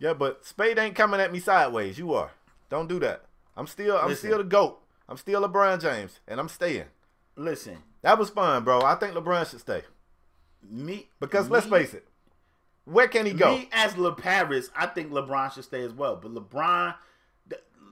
Yeah, 0.00 0.14
but 0.14 0.44
Spade 0.44 0.78
ain't 0.78 0.96
coming 0.96 1.20
at 1.20 1.30
me 1.32 1.38
sideways. 1.38 1.98
You 1.98 2.14
are. 2.14 2.32
Don't 2.70 2.88
do 2.88 2.98
that. 3.00 3.22
I'm 3.56 3.66
still 3.68 3.96
I'm 3.96 4.08
Listen. 4.08 4.28
still 4.30 4.38
the 4.38 4.44
GOAT. 4.44 4.80
I'm 5.08 5.16
still 5.16 5.42
LeBron 5.42 5.80
James, 5.80 6.18
and 6.26 6.40
I'm 6.40 6.48
staying. 6.48 6.86
Listen. 7.36 7.78
That 8.02 8.18
was 8.18 8.30
fun, 8.30 8.64
bro. 8.64 8.80
I 8.82 8.94
think 8.94 9.14
LeBron 9.14 9.48
should 9.48 9.60
stay. 9.60 9.82
Me 10.68 11.06
Because 11.20 11.46
me, 11.46 11.52
let's 11.52 11.66
face 11.66 11.94
it. 11.94 12.06
Where 12.84 13.08
can 13.08 13.26
he 13.26 13.32
go? 13.32 13.56
Me 13.58 13.68
as 13.72 13.92
LeParis, 13.94 14.70
I 14.74 14.86
think 14.86 15.10
LeBron 15.10 15.52
should 15.52 15.64
stay 15.64 15.82
as 15.82 15.92
well. 15.92 16.16
But 16.16 16.34
LeBron 16.34 16.94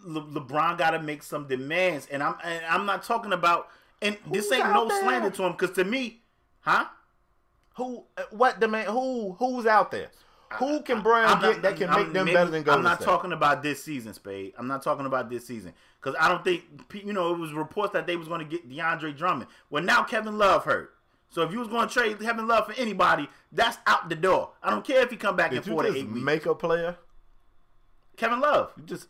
Le, 0.05 0.23
LeBron 0.23 0.79
got 0.79 0.91
to 0.91 1.01
make 1.03 1.23
some 1.23 1.47
demands, 1.47 2.07
and 2.11 2.23
I'm 2.23 2.35
and 2.43 2.65
I'm 2.67 2.87
not 2.87 3.03
talking 3.03 3.33
about. 3.33 3.69
And 4.01 4.17
Who's 4.25 4.49
this 4.49 4.53
ain't 4.53 4.73
no 4.73 4.89
there? 4.89 5.03
slander 5.03 5.31
to 5.31 5.43
him, 5.43 5.53
because 5.53 5.73
to 5.73 5.85
me, 5.85 6.23
huh? 6.61 6.85
Who? 7.77 8.05
Uh, 8.17 8.23
what 8.31 8.61
demand? 8.61 8.89
Who? 8.89 9.33
Who's 9.39 9.67
out 9.67 9.91
there? 9.91 10.11
Who 10.55 10.81
can 10.83 11.03
Bron 11.03 11.41
get 11.41 11.63
that 11.63 11.77
can 11.77 11.91
I'm, 11.91 12.05
make 12.05 12.13
them 12.13 12.25
maybe, 12.25 12.35
better 12.35 12.51
than 12.51 12.63
Golden 12.63 12.79
I'm 12.79 12.85
not 12.85 12.97
State? 12.97 13.05
talking 13.05 13.33
about 13.33 13.63
this 13.63 13.83
season, 13.83 14.15
Spade. 14.15 14.55
I'm 14.57 14.67
not 14.67 14.83
talking 14.83 15.05
about 15.05 15.29
this 15.29 15.47
season 15.47 15.75
because 16.01 16.17
I 16.19 16.29
don't 16.29 16.43
think 16.43 16.65
you 16.95 17.13
know 17.13 17.35
it 17.35 17.39
was 17.39 17.53
reports 17.53 17.93
that 17.93 18.07
they 18.07 18.17
was 18.17 18.29
going 18.29 18.41
to 18.41 18.47
get 18.47 18.69
DeAndre 18.69 19.17
Drummond. 19.17 19.51
Well, 19.69 19.83
now 19.83 20.03
Kevin 20.05 20.39
Love 20.39 20.65
hurt. 20.65 20.95
So 21.31 21.43
if 21.43 21.53
you 21.53 21.59
was 21.59 21.69
going 21.69 21.87
to 21.87 21.93
trade 21.93 22.19
Kevin 22.19 22.49
Love 22.49 22.67
for 22.67 22.73
anybody, 22.81 23.29
that's 23.53 23.77
out 23.87 24.09
the 24.09 24.15
door. 24.15 24.51
I 24.63 24.71
don't 24.71 24.85
care 24.85 25.03
if 25.03 25.11
he 25.11 25.17
come 25.17 25.37
back 25.37 25.51
Did 25.51 25.59
in 25.59 25.63
four 25.65 25.83
to 25.83 25.95
eight 25.95 26.09
weeks. 26.09 26.25
Make 26.25 26.47
a 26.47 26.55
player. 26.55 26.97
Kevin 28.17 28.41
Love. 28.41 28.73
You 28.79 28.85
just 28.85 29.09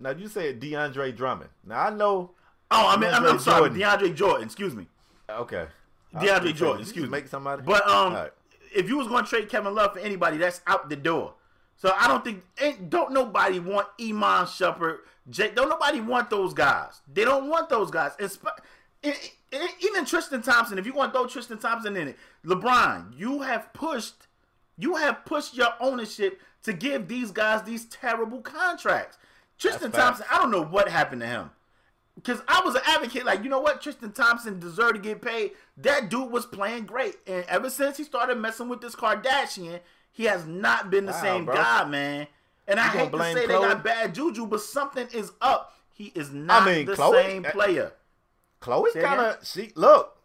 now 0.00 0.10
you 0.10 0.28
said 0.28 0.60
DeAndre 0.60 1.16
Drummond. 1.16 1.50
Now 1.64 1.86
I 1.86 1.90
know. 1.90 2.32
Oh, 2.70 2.88
I 2.88 2.96
mean, 2.96 3.10
I'm, 3.12 3.24
I'm, 3.24 3.38
sorry, 3.38 3.68
Jordan. 3.68 3.78
DeAndre 3.78 4.14
Jordan. 4.14 4.44
Excuse 4.46 4.74
me. 4.74 4.86
Okay. 5.30 5.66
DeAndre 6.14 6.54
Jordan. 6.54 6.82
Excuse 6.82 7.04
me. 7.04 7.10
Make 7.10 7.28
somebody. 7.28 7.62
But 7.62 7.86
um, 7.88 8.14
right. 8.14 8.32
If 8.74 8.88
you 8.88 8.96
was 8.96 9.08
going 9.08 9.24
to 9.24 9.30
trade 9.30 9.48
Kevin 9.48 9.74
Love 9.74 9.92
for 9.94 9.98
anybody, 9.98 10.36
that's 10.36 10.60
out 10.66 10.88
the 10.88 10.96
door. 10.96 11.34
So 11.76 11.92
I 11.98 12.06
don't 12.06 12.24
think 12.24 12.44
ain't 12.60 12.90
don't 12.90 13.12
nobody 13.12 13.58
want 13.58 13.88
Iman 14.00 14.46
Shumpert. 14.46 14.98
Jake, 15.28 15.56
don't 15.56 15.68
nobody 15.68 16.00
want 16.00 16.30
those 16.30 16.54
guys. 16.54 17.00
They 17.12 17.24
don't 17.24 17.48
want 17.48 17.68
those 17.68 17.90
guys. 17.90 18.12
It, 18.18 18.38
it, 19.02 19.34
even 19.80 20.04
Tristan 20.04 20.42
Thompson. 20.42 20.78
If 20.78 20.86
you 20.86 20.92
want 20.92 21.12
to 21.12 21.18
throw 21.18 21.26
Tristan 21.26 21.58
Thompson 21.58 21.96
in 21.96 22.08
it, 22.08 22.16
LeBron, 22.44 23.18
you 23.18 23.42
have 23.42 23.72
pushed, 23.72 24.28
you 24.78 24.96
have 24.96 25.24
pushed 25.24 25.56
your 25.56 25.70
ownership 25.80 26.40
to 26.62 26.72
give 26.72 27.08
these 27.08 27.30
guys 27.30 27.62
these 27.62 27.84
terrible 27.86 28.40
contracts. 28.40 29.18
Tristan 29.58 29.92
Thompson, 29.92 30.26
I 30.30 30.38
don't 30.38 30.50
know 30.50 30.64
what 30.64 30.88
happened 30.88 31.20
to 31.22 31.26
him. 31.26 31.50
Because 32.22 32.40
I 32.46 32.62
was 32.64 32.74
an 32.74 32.82
advocate, 32.86 33.24
like, 33.24 33.42
you 33.42 33.50
know 33.50 33.60
what? 33.60 33.80
Tristan 33.80 34.12
Thompson 34.12 34.60
deserved 34.60 34.94
to 34.94 35.00
get 35.00 35.20
paid. 35.20 35.52
That 35.78 36.08
dude 36.08 36.30
was 36.30 36.46
playing 36.46 36.86
great. 36.86 37.16
And 37.26 37.44
ever 37.48 37.68
since 37.68 37.96
he 37.96 38.04
started 38.04 38.38
messing 38.38 38.68
with 38.68 38.80
this 38.80 38.94
Kardashian, 38.94 39.80
he 40.12 40.24
has 40.24 40.46
not 40.46 40.90
been 40.90 41.06
the 41.06 41.12
wow, 41.12 41.22
same 41.22 41.44
bro. 41.44 41.54
guy, 41.54 41.84
man. 41.84 42.26
And 42.68 42.78
you 42.78 42.82
I 42.84 42.88
hate 42.88 43.10
to 43.12 43.18
say 43.18 43.34
Khloe? 43.34 43.34
they 43.34 43.46
got 43.46 43.84
bad 43.84 44.14
juju, 44.14 44.46
but 44.46 44.60
something 44.60 45.08
is 45.12 45.32
up. 45.40 45.76
He 45.94 46.12
is 46.14 46.32
not 46.32 46.62
I 46.62 46.66
mean, 46.66 46.86
the 46.86 46.92
Khloe, 46.92 47.24
same 47.24 47.44
eh, 47.44 47.50
player. 47.50 47.92
Khloe 48.60 49.02
kind 49.02 49.20
of 49.20 49.46
she 49.46 49.72
look. 49.74 50.16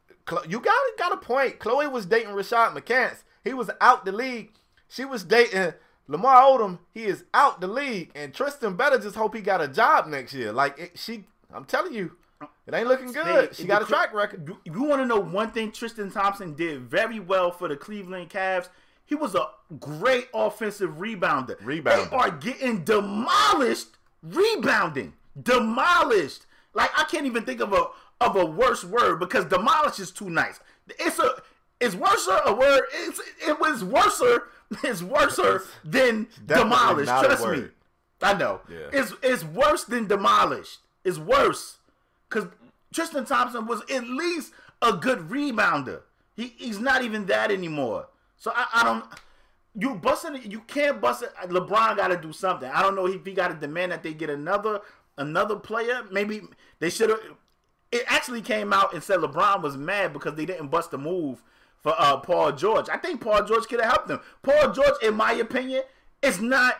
You 0.48 0.60
got 0.60 0.76
got 1.00 1.14
a 1.14 1.18
point. 1.18 1.60
Khloe 1.60 1.92
was 1.92 2.06
dating 2.06 2.34
Rashad 2.34 2.74
McCants. 2.74 3.24
He 3.44 3.54
was 3.54 3.72
out 3.82 4.06
the 4.06 4.12
league. 4.12 4.52
She 4.88 5.04
was 5.04 5.24
dating 5.24 5.74
Lamar 6.08 6.42
Odom, 6.42 6.80
he 6.94 7.04
is 7.04 7.26
out 7.34 7.60
the 7.60 7.68
league, 7.68 8.12
and 8.16 8.34
Tristan 8.34 8.76
better 8.76 8.98
just 8.98 9.16
hope 9.16 9.36
he 9.36 9.42
got 9.42 9.62
a 9.62 9.68
job 9.68 10.08
next 10.08 10.34
year. 10.34 10.54
Like 10.54 10.80
it, 10.80 10.92
she, 10.96 11.26
I'm 11.54 11.66
telling 11.66 11.94
you, 11.94 12.16
it 12.68 12.74
ain't 12.74 12.88
looking 12.88 13.12
good. 13.12 13.56
She 13.56 13.66
got 13.66 13.82
a 13.82 13.86
track 13.86 14.14
record. 14.14 14.48
You, 14.48 14.60
you 14.66 14.84
want 14.84 15.02
to 15.02 15.06
know 15.06 15.20
one 15.20 15.52
thing? 15.52 15.72
Tristan 15.72 16.12
Thompson 16.12 16.54
did 16.54 16.82
very 16.82 17.20
well 17.20 17.52
for 17.52 17.68
the 17.68 17.78
Cleveland 17.78 18.30
Cavs. 18.30 18.70
He 19.06 19.16
was 19.16 19.36
a 19.36 19.48
great 19.80 20.28
offensive 20.34 20.96
rebounder. 20.96 21.58
Rebounder. 21.62 22.10
They 22.10 22.16
are 22.16 22.32
getting 22.32 22.84
demolished 22.84 23.98
rebounding. 24.22 25.14
Demolished. 25.42 26.46
Like 26.74 26.92
I 26.98 27.06
can't 27.06 27.26
even 27.26 27.44
think 27.44 27.62
of 27.62 27.74
a 27.74 27.88
of 28.20 28.36
a 28.36 28.46
worse 28.46 28.84
word 28.84 29.20
because 29.20 29.46
demolish 29.46 30.00
is 30.00 30.12
too 30.12 30.30
nice. 30.30 30.60
It's 31.00 31.20
a 31.20 31.42
it's 31.80 31.96
worse 31.96 32.28
a 32.46 32.54
word. 32.54 32.82
It's, 32.94 33.22
it 33.48 33.60
was 33.60 33.84
worser 33.84 34.50
is 34.84 35.04
worse 35.04 35.40
than 35.84 36.28
demolished. 36.46 37.10
Trust 37.10 37.48
me. 37.48 37.68
I 38.22 38.34
know. 38.34 38.62
Yeah. 38.70 38.90
It's 38.92 39.14
it's 39.24 39.44
worse 39.44 39.86
than 39.86 40.08
demolished. 40.08 40.80
It's 41.08 41.18
worse. 41.18 41.78
Cause 42.30 42.48
Tristan 42.94 43.26
Thompson 43.26 43.66
was 43.66 43.82
at 43.90 44.04
least 44.04 44.52
a 44.82 44.92
good 44.92 45.30
rebounder. 45.30 46.02
He, 46.36 46.54
he's 46.58 46.80
not 46.80 47.02
even 47.02 47.26
that 47.28 47.50
anymore. 47.50 48.10
So 48.36 48.52
I, 48.54 48.68
I 48.74 48.84
don't 48.84 49.06
you 49.80 49.96
busting 49.96 50.52
you 50.52 50.60
can't 50.62 51.00
bust 51.00 51.24
it. 51.24 51.34
LeBron 51.46 51.96
gotta 51.96 52.18
do 52.18 52.34
something. 52.34 52.70
I 52.70 52.82
don't 52.82 52.96
know 52.96 53.08
if 53.08 53.26
he 53.26 53.32
gotta 53.32 53.54
demand 53.54 53.94
that 53.94 54.04
they 54.04 54.14
get 54.14 54.30
another 54.30 54.82
another 55.18 55.56
player. 55.56 56.04
Maybe 56.12 56.42
they 56.80 56.90
should 56.90 57.10
have 57.10 57.22
it 57.94 58.04
actually 58.08 58.42
came 58.42 58.74
out 58.74 58.94
and 58.94 59.02
said 59.02 59.20
LeBron 59.20 59.62
was 59.62 59.78
mad 59.78 60.12
because 60.12 60.36
they 60.36 60.46
didn't 60.46 60.68
bust 60.68 60.92
the 60.92 60.98
move 60.98 61.42
for 61.78 61.96
uh, 61.98 62.18
Paul 62.18 62.52
George. 62.52 62.90
I 62.90 62.98
think 62.98 63.22
Paul 63.22 63.46
George 63.46 63.66
could 63.68 63.80
have 63.80 63.92
helped 63.92 64.10
him. 64.10 64.20
Paul 64.42 64.74
George, 64.74 65.02
in 65.02 65.16
my 65.16 65.32
opinion, 65.32 65.84
is 66.22 66.42
not 66.42 66.76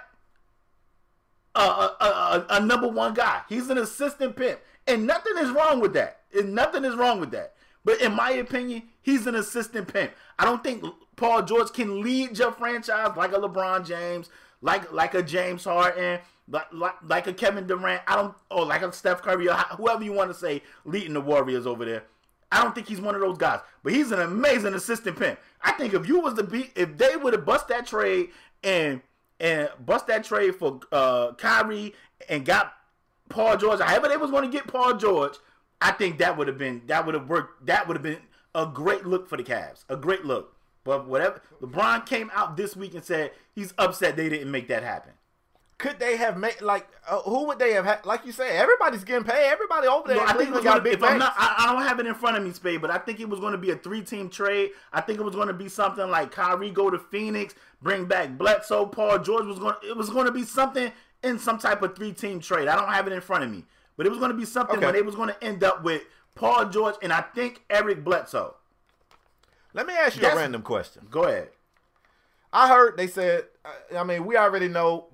a, 1.60 2.06
a, 2.06 2.46
a, 2.52 2.60
number 2.60 2.88
one 2.88 3.14
guy. 3.14 3.42
He's 3.50 3.70
an 3.70 3.78
assistant 3.78 4.36
pimp, 4.36 4.60
and 4.86 5.08
nothing 5.08 5.34
is 5.40 5.50
wrong 5.52 5.80
with 5.80 5.94
that. 5.94 6.22
And 6.38 6.54
nothing 6.54 6.86
is 6.86 6.96
wrong 6.96 7.20
with 7.20 7.32
that. 7.32 7.54
But 7.84 8.02
in 8.02 8.14
my 8.14 8.32
opinion, 8.32 8.84
he's 9.02 9.28
an 9.28 9.36
assistant 9.36 9.92
pimp. 9.92 10.12
I 10.38 10.46
don't 10.46 10.64
think 10.64 10.84
Paul 11.16 11.44
George 11.44 11.72
can 11.72 12.02
lead 12.02 12.38
your 12.38 12.52
franchise 12.52 13.16
like 13.16 13.32
a 13.32 13.38
LeBron 13.38 13.86
James, 13.86 14.30
like 14.62 14.92
like 14.92 15.14
a 15.14 15.24
James 15.24 15.64
Harden, 15.64 16.20
like 16.50 16.68
like, 16.72 16.96
like 17.08 17.28
a 17.28 17.34
Kevin 17.34 17.66
Durant. 17.66 18.02
I 18.08 18.16
don't, 18.16 18.36
or 18.52 18.66
like 18.66 18.82
a 18.82 18.92
Steph 18.92 19.22
Curry, 19.22 19.50
or 19.50 19.54
whoever 19.54 20.04
you 20.04 20.14
want 20.14 20.30
to 20.32 20.38
say 20.38 20.62
leading 20.86 21.14
the 21.14 21.22
Warriors 21.22 21.66
over 21.66 21.86
there. 21.86 22.04
I 22.52 22.64
don't 22.64 22.74
think 22.74 22.88
he's 22.88 23.02
one 23.02 23.16
of 23.16 23.22
those 23.22 23.38
guys, 23.38 23.60
but 23.84 23.94
he's 23.94 24.12
an 24.12 24.20
amazing 24.20 24.74
assistant 24.74 25.18
pimp. 25.18 25.40
I 25.62 25.74
think 25.74 25.94
if 25.94 26.08
you 26.08 26.20
was 26.20 26.36
to 26.36 26.44
be, 26.44 26.72
if 26.76 26.98
they 26.98 27.18
would 27.18 27.34
have 27.34 27.46
bust 27.46 27.68
that 27.68 27.88
trade 27.88 28.30
and 28.64 29.02
and 29.40 29.70
bust 29.86 30.08
that 30.08 30.24
trade 30.24 30.56
for 30.56 30.80
uh 30.92 31.34
Kyrie 31.34 31.94
and 32.30 32.46
got 32.46 32.74
Paul 33.30 33.58
George, 33.58 33.80
however 33.80 34.08
they 34.08 34.18
was 34.18 34.32
going 34.32 34.50
to 34.50 34.56
get 34.56 34.68
Paul 34.68 34.96
George, 34.96 35.34
I 35.82 35.92
think 35.92 36.18
that 36.20 36.38
would 36.38 36.48
have 36.48 36.58
been 36.58 36.82
that 36.88 37.06
would 37.06 37.16
have 37.16 37.30
worked. 37.30 37.66
That 37.66 37.88
would 37.88 37.96
have 37.96 38.04
been 38.04 38.22
a 38.56 38.66
great 38.66 39.06
look 39.06 39.30
for 39.30 39.38
the 39.38 39.44
Cavs, 39.44 39.84
a 39.90 39.96
great 39.96 40.26
look. 40.26 40.56
But 40.84 41.08
whatever, 41.08 41.42
LeBron 41.62 42.06
came 42.06 42.32
out 42.34 42.56
this 42.56 42.76
week 42.76 42.94
and 42.94 43.04
said 43.04 43.32
he's 43.54 43.74
upset 43.78 44.16
they 44.16 44.30
didn't 44.30 44.50
make 44.50 44.70
that 44.70 44.84
happen 44.84 45.14
could 45.78 46.00
they 46.00 46.18
have 46.18 46.38
made 46.38 46.60
like 46.62 46.88
uh, 47.08 47.20
who 47.22 47.46
would 47.46 47.60
they 47.60 47.74
have 47.74 47.86
had? 47.86 48.06
Like 48.06 48.26
you 48.26 48.32
say, 48.32 48.58
everybody's 48.58 49.04
getting 49.04 49.24
paid. 49.24 49.48
Everybody 49.48 49.88
over 49.88 50.08
there. 50.08 50.18
No, 50.18 50.26
I 50.26 50.34
think 50.34 50.50
it 50.50 50.64
was 50.64 50.80
big. 50.82 50.94
If 50.94 51.02
not, 51.02 51.34
I, 51.38 51.56
I, 51.60 51.72
don't 51.72 51.84
have 51.84 52.00
it 52.00 52.08
in 52.08 52.16
front 52.16 52.36
of 52.36 52.44
me, 52.44 52.52
Spade, 52.52 52.82
but 52.82 52.90
I 52.90 52.98
think 52.98 53.20
it 53.20 53.30
was 53.30 53.40
going 53.40 53.52
to 53.52 53.60
be 53.60 53.70
a 53.70 53.76
three-team 53.76 54.30
trade. 54.30 54.72
I 54.92 55.02
think 55.02 55.20
it 55.20 55.24
was 55.24 55.36
going 55.36 55.50
to 55.50 55.54
be 55.54 55.70
something 55.70 56.10
like 56.10 56.32
Kyrie 56.32 56.72
go 56.72 56.90
to 56.90 56.98
Phoenix, 56.98 57.54
bring 57.82 58.06
back 58.06 58.38
Bledsoe, 58.38 58.88
Paul 58.88 59.20
George 59.20 59.46
was 59.46 59.60
going. 59.60 59.76
It 59.88 59.96
was 59.96 60.10
going 60.10 60.26
to 60.26 60.32
be 60.32 60.44
something 60.44 60.92
in 61.24 61.38
some 61.38 61.60
type 61.60 61.84
of 61.84 61.96
three-team 61.96 62.40
trade. 62.40 62.68
I 62.68 62.76
don't 62.76 62.92
have 62.92 63.06
it 63.06 63.14
in 63.14 63.22
front 63.22 63.44
of 63.44 63.52
me, 63.52 63.64
but 63.98 64.08
it 64.08 64.10
was 64.10 64.18
going 64.18 64.32
to 64.32 64.38
be 64.38 64.46
something 64.46 64.78
okay. 64.78 64.86
where 64.86 64.94
they 64.94 65.04
was 65.04 65.16
going 65.16 65.30
to 65.30 65.44
end 65.44 65.64
up 65.64 65.84
with 65.84 66.04
Paul 66.34 66.70
George 66.70 66.96
and 67.04 67.14
I 67.14 67.22
think 67.22 67.64
Eric 67.70 68.04
Bledsoe. 68.04 68.56
Let 69.74 69.86
me 69.86 69.94
ask 69.94 70.16
you 70.16 70.24
That's, 70.24 70.34
a 70.34 70.40
random 70.40 70.64
question. 70.64 71.06
Go 71.12 71.26
ahead. 71.26 71.50
I 72.52 72.68
heard 72.68 72.98
they 72.98 73.06
said. 73.06 73.46
I 73.96 74.04
mean, 74.04 74.26
we 74.26 74.38
already 74.38 74.70
know 74.70 75.08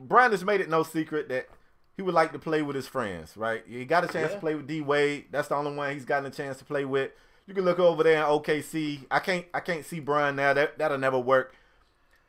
Brian 0.00 0.32
has 0.32 0.44
made 0.44 0.60
it 0.60 0.68
no 0.68 0.82
secret 0.82 1.28
that 1.28 1.48
he 1.96 2.02
would 2.02 2.14
like 2.14 2.32
to 2.32 2.38
play 2.38 2.62
with 2.62 2.74
his 2.76 2.86
friends, 2.88 3.36
right? 3.36 3.62
He 3.68 3.84
got 3.84 4.04
a 4.04 4.08
chance 4.08 4.30
Yeah. 4.30 4.34
to 4.36 4.40
play 4.40 4.54
with 4.54 4.66
D 4.66 4.80
Wade. 4.80 5.26
That's 5.30 5.48
the 5.48 5.54
only 5.56 5.74
one 5.74 5.92
he's 5.92 6.04
gotten 6.04 6.26
a 6.26 6.30
chance 6.30 6.58
to 6.58 6.64
play 6.64 6.84
with. 6.84 7.10
You 7.46 7.54
can 7.54 7.64
look 7.64 7.78
over 7.78 8.02
there 8.02 8.16
in 8.18 8.22
OKC. 8.24 9.06
I 9.10 9.18
can't 9.18 9.46
I 9.52 9.60
can't 9.60 9.84
see 9.84 10.00
Brian 10.00 10.36
now. 10.36 10.52
That 10.54 10.78
that'll 10.78 10.98
never 10.98 11.18
work. 11.18 11.54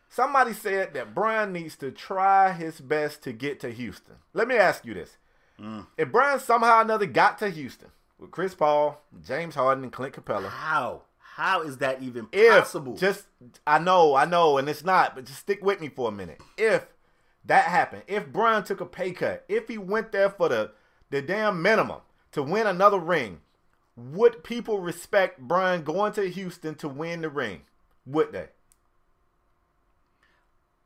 Somebody 0.10 0.54
said 0.54 0.94
that 0.94 1.16
Brian 1.16 1.54
needs 1.54 1.78
to 1.78 1.90
try 1.92 2.52
his 2.52 2.82
best 2.82 3.22
to 3.24 3.32
get 3.32 3.60
to 3.62 3.70
Houston. 3.72 4.16
Let 4.34 4.48
me 4.48 4.58
ask 4.58 4.84
you 4.86 4.94
this. 4.94 5.18
Mm. 5.60 5.88
If 5.98 6.12
Brian 6.12 6.40
somehow 6.40 6.80
or 6.80 6.82
another 6.82 7.06
got 7.06 7.38
to 7.40 7.50
Houston 7.50 7.90
with 8.20 8.32
Chris 8.32 8.54
Paul, 8.54 9.02
James 9.26 9.56
Harden, 9.56 9.84
and 9.86 9.94
Clint 9.94 10.14
Capela, 10.16 10.50
How? 10.50 11.04
How 11.36 11.62
is 11.62 11.78
that 11.78 12.02
even 12.04 12.28
if 12.34 12.52
possible? 12.66 12.96
just 12.98 13.26
I 13.66 13.80
know, 13.80 14.16
I 14.16 14.26
know, 14.26 14.58
and 14.58 14.68
it's 14.68 14.84
not, 14.84 15.16
but 15.16 15.26
just 15.26 15.40
stick 15.40 15.64
with 15.64 15.80
me 15.80 15.88
for 15.88 16.10
a 16.10 16.12
minute. 16.12 16.42
If 16.58 16.88
that 17.46 17.66
happened, 17.66 18.04
if 18.08 18.28
Brian 18.28 18.64
took 18.64 18.82
a 18.82 18.86
pay 18.86 19.12
cut, 19.12 19.46
if 19.50 19.68
he 19.68 19.78
went 19.78 20.12
there 20.12 20.30
for 20.30 20.50
the 20.50 20.72
the 21.10 21.22
damn 21.22 21.62
minimum 21.62 22.02
to 22.32 22.42
win 22.44 22.68
another 22.68 23.00
ring, 23.00 23.42
would 23.96 24.44
people 24.44 24.80
respect 24.80 25.40
Brian 25.40 25.84
going 25.84 26.14
to 26.14 26.30
Houston 26.30 26.76
to 26.76 26.88
win 26.88 27.22
the 27.22 27.30
ring? 27.30 27.62
Would 28.06 28.32
they? 28.32 28.48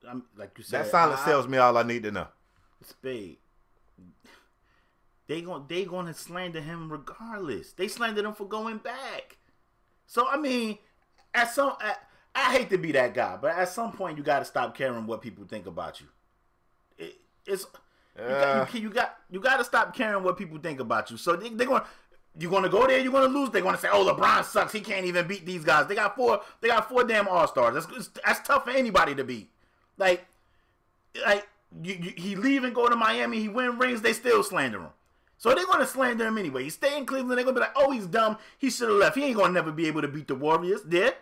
I'm, 0.08 0.24
like 0.38 0.52
you 0.58 0.64
said, 0.64 0.86
That 0.86 0.92
silence 0.92 1.22
I- 1.22 1.26
tells 1.26 1.48
me 1.48 1.58
all 1.58 1.78
I 1.78 1.84
need 1.84 2.04
to 2.04 2.12
know. 2.12 2.28
Spade. 2.84 3.38
They 5.28 5.42
gon' 5.42 5.66
they 5.68 5.86
gonna 5.86 6.14
slander 6.14 6.62
him 6.62 6.92
regardless. 6.92 7.74
They 7.74 7.88
slandered 7.88 8.26
him 8.26 8.34
for 8.36 8.48
going 8.48 8.78
back. 8.78 9.38
So 10.06 10.28
I 10.28 10.38
mean, 10.38 10.78
at 11.34 11.52
some 11.52 11.74
at, 11.82 12.08
I 12.36 12.52
hate 12.56 12.70
to 12.70 12.78
be 12.78 12.92
that 12.92 13.16
guy, 13.16 13.36
but 13.42 13.56
at 13.56 13.70
some 13.70 13.92
point 13.94 14.20
you 14.20 14.24
got 14.24 14.40
to 14.40 14.46
stop 14.46 14.76
caring 14.78 15.08
what 15.08 15.22
people 15.24 15.46
think 15.46 15.66
about 15.66 16.00
you. 16.00 16.08
It, 17.46 17.54
it's 17.54 17.66
you, 18.18 18.28
got, 18.28 18.74
you, 18.74 18.82
you 18.82 18.90
got 18.90 19.18
you 19.30 19.40
got 19.40 19.58
to 19.58 19.64
stop 19.64 19.96
caring 19.96 20.24
what 20.24 20.38
people 20.38 20.58
think 20.58 20.80
about 20.80 21.12
you. 21.12 21.18
So 21.18 21.36
they, 21.36 21.50
they're 21.50 21.68
going. 21.68 21.84
You're 22.38 22.52
gonna 22.52 22.68
go 22.68 22.86
there. 22.86 23.00
You're 23.00 23.14
gonna 23.14 23.28
lose. 23.28 23.50
They're 23.50 23.62
gonna 23.62 23.78
say, 23.78 23.88
"Oh, 23.90 24.06
LeBron 24.06 24.44
sucks. 24.44 24.74
He 24.74 24.82
can't 24.82 25.06
even 25.06 25.26
beat 25.26 25.46
these 25.46 25.64
guys." 25.64 25.88
They 25.88 25.96
got 25.96 26.18
four. 26.18 26.42
They 26.60 26.68
got 26.68 26.90
four 26.90 27.06
damn 27.06 27.30
All 27.30 27.48
Stars. 27.48 27.86
That's 27.86 28.10
that's 28.26 28.46
tough 28.46 28.66
for 28.66 28.72
anybody 28.72 29.16
to 29.16 29.24
beat. 29.24 29.50
Like 29.98 30.26
like 31.26 31.48
you, 31.82 31.94
you, 31.94 32.14
he 32.16 32.36
leave 32.36 32.64
and 32.64 32.74
go 32.74 32.88
to 32.88 32.96
Miami, 32.96 33.40
he 33.40 33.48
win 33.48 33.78
rings, 33.78 34.02
they 34.02 34.14
still 34.14 34.44
slander 34.44 34.80
him. 34.80 34.90
So 35.38 35.54
they're 35.54 35.66
gonna 35.66 35.86
slander 35.86 36.28
him 36.28 36.38
anyway. 36.38 36.64
He 36.64 36.70
stay 36.70 36.98
in 36.98 37.06
Cleveland, 37.06 37.38
they're 37.38 37.46
gonna 37.46 37.56
be 37.56 37.62
like, 37.62 37.76
"Oh, 37.76 37.92
he's 37.92 38.08
dumb. 38.08 38.38
He 38.58 38.70
should 38.70 38.90
have 38.90 38.98
left. 38.98 39.18
He 39.18 39.24
ain't 39.24 39.38
gonna 39.38 39.54
never 39.54 39.72
be 39.72 39.88
able 39.88 40.02
to 40.02 40.08
beat 40.08 40.28
the 40.28 40.36
Warriors." 40.36 40.82
There. 40.84 41.14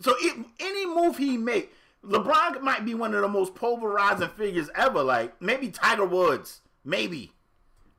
So 0.00 0.14
it, 0.18 0.46
any 0.58 0.86
move 0.86 1.18
he 1.18 1.36
make, 1.36 1.72
LeBron 2.04 2.62
might 2.62 2.84
be 2.84 2.94
one 2.94 3.14
of 3.14 3.20
the 3.22 3.28
most 3.28 3.54
pulverizing 3.54 4.28
figures 4.30 4.70
ever. 4.74 5.02
Like 5.02 5.40
maybe 5.40 5.68
Tiger 5.70 6.06
Woods, 6.06 6.60
maybe, 6.84 7.32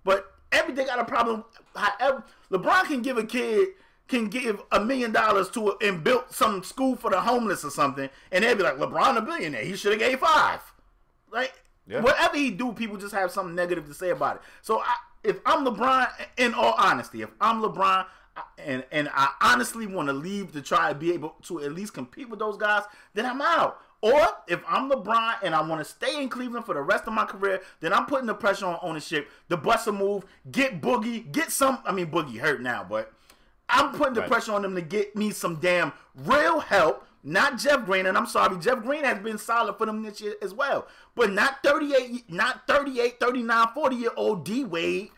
but 0.03 0.25
everything 0.51 0.87
got 0.87 0.99
a 0.99 1.05
problem. 1.05 1.43
However, 1.75 2.23
LeBron 2.51 2.85
can 2.85 3.01
give 3.01 3.17
a 3.17 3.23
kid 3.23 3.69
can 4.07 4.27
give 4.27 4.61
a 4.73 4.79
million 4.83 5.13
dollars 5.13 5.49
to 5.49 5.69
a, 5.69 5.77
and 5.87 6.03
built 6.03 6.33
some 6.33 6.61
school 6.63 6.97
for 6.97 7.09
the 7.09 7.21
homeless 7.21 7.63
or 7.63 7.69
something, 7.71 8.09
and 8.31 8.43
they'd 8.43 8.57
be 8.57 8.63
like, 8.63 8.75
LeBron 8.75 9.15
a 9.17 9.21
billionaire. 9.21 9.63
He 9.63 9.75
should 9.77 9.93
have 9.93 10.01
gave 10.01 10.19
five. 10.19 10.59
Like 11.31 11.53
Yeah. 11.87 12.01
whatever 12.01 12.35
he 12.35 12.51
do, 12.51 12.73
people 12.73 12.97
just 12.97 13.15
have 13.15 13.31
something 13.31 13.55
negative 13.55 13.87
to 13.87 13.93
say 13.93 14.09
about 14.09 14.35
it. 14.37 14.41
So 14.61 14.79
I, 14.79 14.95
if 15.23 15.39
I'm 15.45 15.65
LeBron, 15.65 16.09
in 16.35 16.53
all 16.53 16.73
honesty, 16.77 17.21
if 17.21 17.29
I'm 17.39 17.61
LeBron. 17.61 18.05
And 18.57 18.85
and 18.91 19.09
I 19.13 19.29
honestly 19.41 19.87
want 19.87 20.07
to 20.07 20.13
leave 20.13 20.53
to 20.53 20.61
try 20.61 20.89
to 20.89 20.95
be 20.95 21.11
able 21.13 21.35
to 21.43 21.61
at 21.63 21.73
least 21.73 21.93
compete 21.93 22.29
with 22.29 22.39
those 22.39 22.55
guys, 22.57 22.83
then 23.13 23.25
I'm 23.25 23.41
out. 23.41 23.81
Or 24.01 24.27
if 24.47 24.61
I'm 24.67 24.89
LeBron 24.89 25.35
and 25.43 25.53
I 25.53 25.61
want 25.61 25.79
to 25.79 25.85
stay 25.85 26.21
in 26.21 26.27
Cleveland 26.27 26.65
for 26.65 26.73
the 26.73 26.81
rest 26.81 27.05
of 27.07 27.13
my 27.13 27.25
career, 27.25 27.61
then 27.81 27.93
I'm 27.93 28.07
putting 28.07 28.25
the 28.25 28.33
pressure 28.33 28.65
on 28.65 28.79
ownership, 28.81 29.29
the 29.47 29.57
bust 29.57 29.87
a 29.87 29.91
move, 29.91 30.25
get 30.51 30.81
Boogie, 30.81 31.31
get 31.31 31.51
some. 31.51 31.79
I 31.85 31.91
mean, 31.91 32.07
Boogie 32.07 32.39
hurt 32.39 32.61
now, 32.61 32.83
but 32.87 33.13
I'm 33.69 33.91
putting 33.93 34.15
the 34.15 34.21
Right. 34.21 34.29
pressure 34.29 34.53
on 34.53 34.63
them 34.63 34.73
to 34.75 34.81
get 34.81 35.15
me 35.15 35.29
some 35.31 35.55
damn 35.57 35.93
real 36.15 36.59
help. 36.59 37.05
Not 37.23 37.59
Jeff 37.59 37.85
Green, 37.85 38.07
and 38.07 38.17
I'm 38.17 38.25
sorry, 38.25 38.57
Jeff 38.57 38.81
Green 38.81 39.03
has 39.03 39.19
been 39.19 39.37
solid 39.37 39.77
for 39.77 39.85
them 39.85 40.01
this 40.01 40.19
year 40.19 40.33
as 40.41 40.55
well. 40.55 40.87
But 41.13 41.31
not 41.31 41.61
38, 41.63 42.27
not 42.31 42.65
38, 42.67 43.19
39, 43.19 43.67
40 43.75 43.95
year 43.95 44.09
old 44.15 44.43
D 44.43 44.63
Wade. 44.63 45.11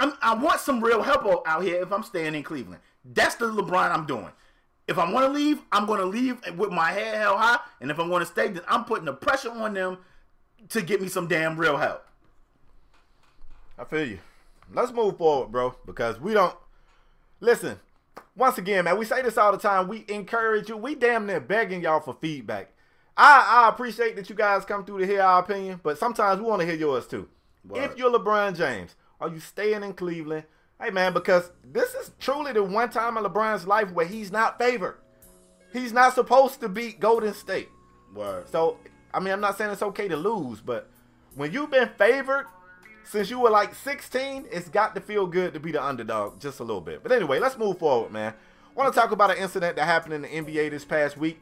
I'm, 0.00 0.14
I 0.20 0.34
want 0.34 0.58
some 0.60 0.82
real 0.82 1.02
help 1.02 1.24
out 1.46 1.62
here 1.62 1.80
if 1.80 1.92
I'm 1.92 2.02
staying 2.02 2.34
in 2.34 2.42
Cleveland. 2.42 2.80
That's 3.04 3.36
the 3.36 3.46
LeBron 3.46 3.92
I'm 3.92 4.06
doing. 4.06 4.30
If 4.88 4.98
I'm 4.98 5.12
going 5.12 5.26
to 5.26 5.32
leave, 5.32 5.60
I'm 5.70 5.86
going 5.86 6.00
to 6.00 6.06
leave 6.06 6.40
with 6.56 6.70
my 6.70 6.90
head 6.90 7.18
held 7.18 7.38
high. 7.38 7.60
And 7.80 7.90
if 7.90 7.98
I'm 7.98 8.08
going 8.08 8.20
to 8.20 8.26
stay, 8.26 8.48
then 8.48 8.62
I'm 8.66 8.84
putting 8.84 9.04
the 9.04 9.12
pressure 9.12 9.50
on 9.50 9.74
them 9.74 9.98
to 10.70 10.80
get 10.82 11.02
me 11.02 11.08
some 11.08 11.28
damn 11.28 11.56
real 11.56 11.76
help. 11.76 12.06
I 13.78 13.84
feel 13.84 14.06
you. 14.06 14.18
Let's 14.72 14.92
move 14.92 15.18
forward, 15.18 15.52
bro, 15.52 15.74
because 15.86 16.18
we 16.20 16.34
don't 16.34 16.56
listen. 17.40 17.78
Once 18.34 18.58
again, 18.58 18.84
man, 18.84 18.98
we 18.98 19.04
say 19.04 19.22
this 19.22 19.38
all 19.38 19.52
the 19.52 19.58
time. 19.58 19.88
We 19.88 20.04
encourage 20.08 20.68
you. 20.68 20.76
We 20.76 20.94
damn 20.94 21.26
near 21.26 21.40
begging 21.40 21.82
y'all 21.82 22.00
for 22.00 22.16
feedback. 22.20 22.72
I, 23.16 23.64
I 23.64 23.68
appreciate 23.68 24.16
that 24.16 24.30
you 24.30 24.36
guys 24.36 24.64
come 24.64 24.84
through 24.84 25.00
to 25.00 25.06
hear 25.06 25.22
our 25.22 25.40
opinion, 25.40 25.80
but 25.82 25.98
sometimes 25.98 26.40
we 26.40 26.46
want 26.46 26.60
to 26.60 26.66
hear 26.66 26.76
yours 26.76 27.06
too. 27.06 27.28
Word. 27.66 27.90
If 27.90 27.98
you're 27.98 28.16
LeBron 28.16 28.56
James, 28.56 28.94
are 29.20 29.28
you 29.28 29.40
staying 29.40 29.82
in 29.82 29.92
Cleveland? 29.92 30.44
Hey, 30.80 30.90
man, 30.90 31.12
because 31.12 31.50
this 31.64 31.94
is 31.94 32.12
truly 32.20 32.52
the 32.52 32.62
one 32.62 32.88
time 32.88 33.16
in 33.16 33.24
LeBron's 33.24 33.66
life 33.66 33.90
where 33.90 34.06
he's 34.06 34.30
not 34.30 34.58
favored. 34.58 34.98
He's 35.72 35.92
not 35.92 36.14
supposed 36.14 36.60
to 36.60 36.68
beat 36.68 37.00
Golden 37.00 37.34
State. 37.34 37.68
Word. 38.14 38.48
So, 38.48 38.78
I 39.12 39.18
mean, 39.18 39.32
I'm 39.32 39.40
not 39.40 39.58
saying 39.58 39.72
it's 39.72 39.82
okay 39.82 40.06
to 40.06 40.16
lose, 40.16 40.60
but 40.60 40.88
when 41.34 41.52
you've 41.52 41.70
been 41.70 41.90
favored 41.98 42.46
since 43.02 43.28
you 43.28 43.40
were 43.40 43.50
like 43.50 43.74
16, 43.74 44.46
it's 44.52 44.68
got 44.68 44.94
to 44.94 45.00
feel 45.00 45.26
good 45.26 45.52
to 45.54 45.60
be 45.60 45.72
the 45.72 45.84
underdog 45.84 46.40
just 46.40 46.60
a 46.60 46.64
little 46.64 46.80
bit. 46.80 47.02
But 47.02 47.10
anyway, 47.10 47.40
let's 47.40 47.58
move 47.58 47.78
forward, 47.78 48.12
man. 48.12 48.32
I 48.32 48.80
want 48.80 48.94
to 48.94 48.98
talk 48.98 49.10
about 49.10 49.32
an 49.32 49.38
incident 49.38 49.76
that 49.76 49.84
happened 49.84 50.14
in 50.14 50.22
the 50.22 50.28
NBA 50.28 50.70
this 50.70 50.84
past 50.84 51.16
week. 51.16 51.40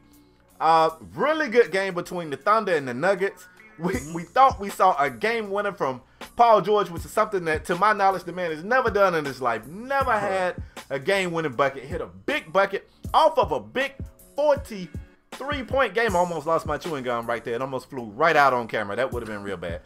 Uh, 0.59 0.89
really 1.13 1.47
good 1.47 1.71
game 1.71 1.93
between 1.93 2.31
the 2.31 2.37
Thunder 2.37 2.75
and 2.75 2.87
the 2.87 2.93
Nuggets. 2.93 3.47
We, 3.77 3.93
we 4.15 4.23
thought 4.23 4.59
we 4.59 4.71
saw 4.71 4.95
a 4.97 5.11
game 5.11 5.51
winner 5.51 5.71
from 5.71 6.01
Paul 6.35 6.61
George, 6.61 6.89
which 6.89 7.05
is 7.05 7.11
something 7.11 7.45
that, 7.45 7.65
to 7.65 7.75
my 7.75 7.93
knowledge, 7.93 8.23
the 8.23 8.31
man 8.31 8.51
has 8.51 8.63
never 8.63 8.89
done 8.89 9.15
in 9.15 9.25
his 9.25 9.41
life. 9.41 9.65
Never 9.67 10.11
had 10.11 10.61
a 10.89 10.99
game 10.99 11.31
winning 11.31 11.53
bucket. 11.53 11.83
Hit 11.83 12.01
a 12.01 12.07
big 12.07 12.51
bucket 12.51 12.89
off 13.13 13.37
of 13.37 13.51
a 13.51 13.59
big 13.59 13.93
43 14.35 15.63
point 15.63 15.93
game. 15.93 16.15
I 16.15 16.19
almost 16.19 16.47
lost 16.47 16.65
my 16.65 16.77
chewing 16.77 17.03
gum 17.03 17.25
right 17.25 17.43
there. 17.43 17.55
It 17.55 17.61
almost 17.61 17.89
flew 17.89 18.05
right 18.05 18.35
out 18.35 18.53
on 18.53 18.67
camera. 18.67 18.95
That 18.95 19.11
would 19.11 19.23
have 19.23 19.29
been 19.29 19.43
real 19.43 19.57
bad. 19.57 19.81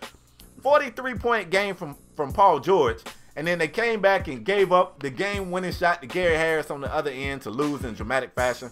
43 0.61 1.15
point 1.15 1.49
game 1.49 1.75
from, 1.75 1.95
from 2.15 2.31
Paul 2.31 2.59
George. 2.59 2.99
And 3.35 3.47
then 3.47 3.59
they 3.59 3.69
came 3.69 4.01
back 4.01 4.27
and 4.27 4.43
gave 4.43 4.71
up 4.71 4.99
the 4.99 5.09
game 5.09 5.51
winning 5.51 5.71
shot 5.71 6.01
to 6.01 6.07
Gary 6.07 6.35
Harris 6.35 6.69
on 6.69 6.81
the 6.81 6.93
other 6.93 7.11
end 7.11 7.43
to 7.43 7.49
lose 7.49 7.85
in 7.85 7.93
dramatic 7.93 8.33
fashion 8.35 8.69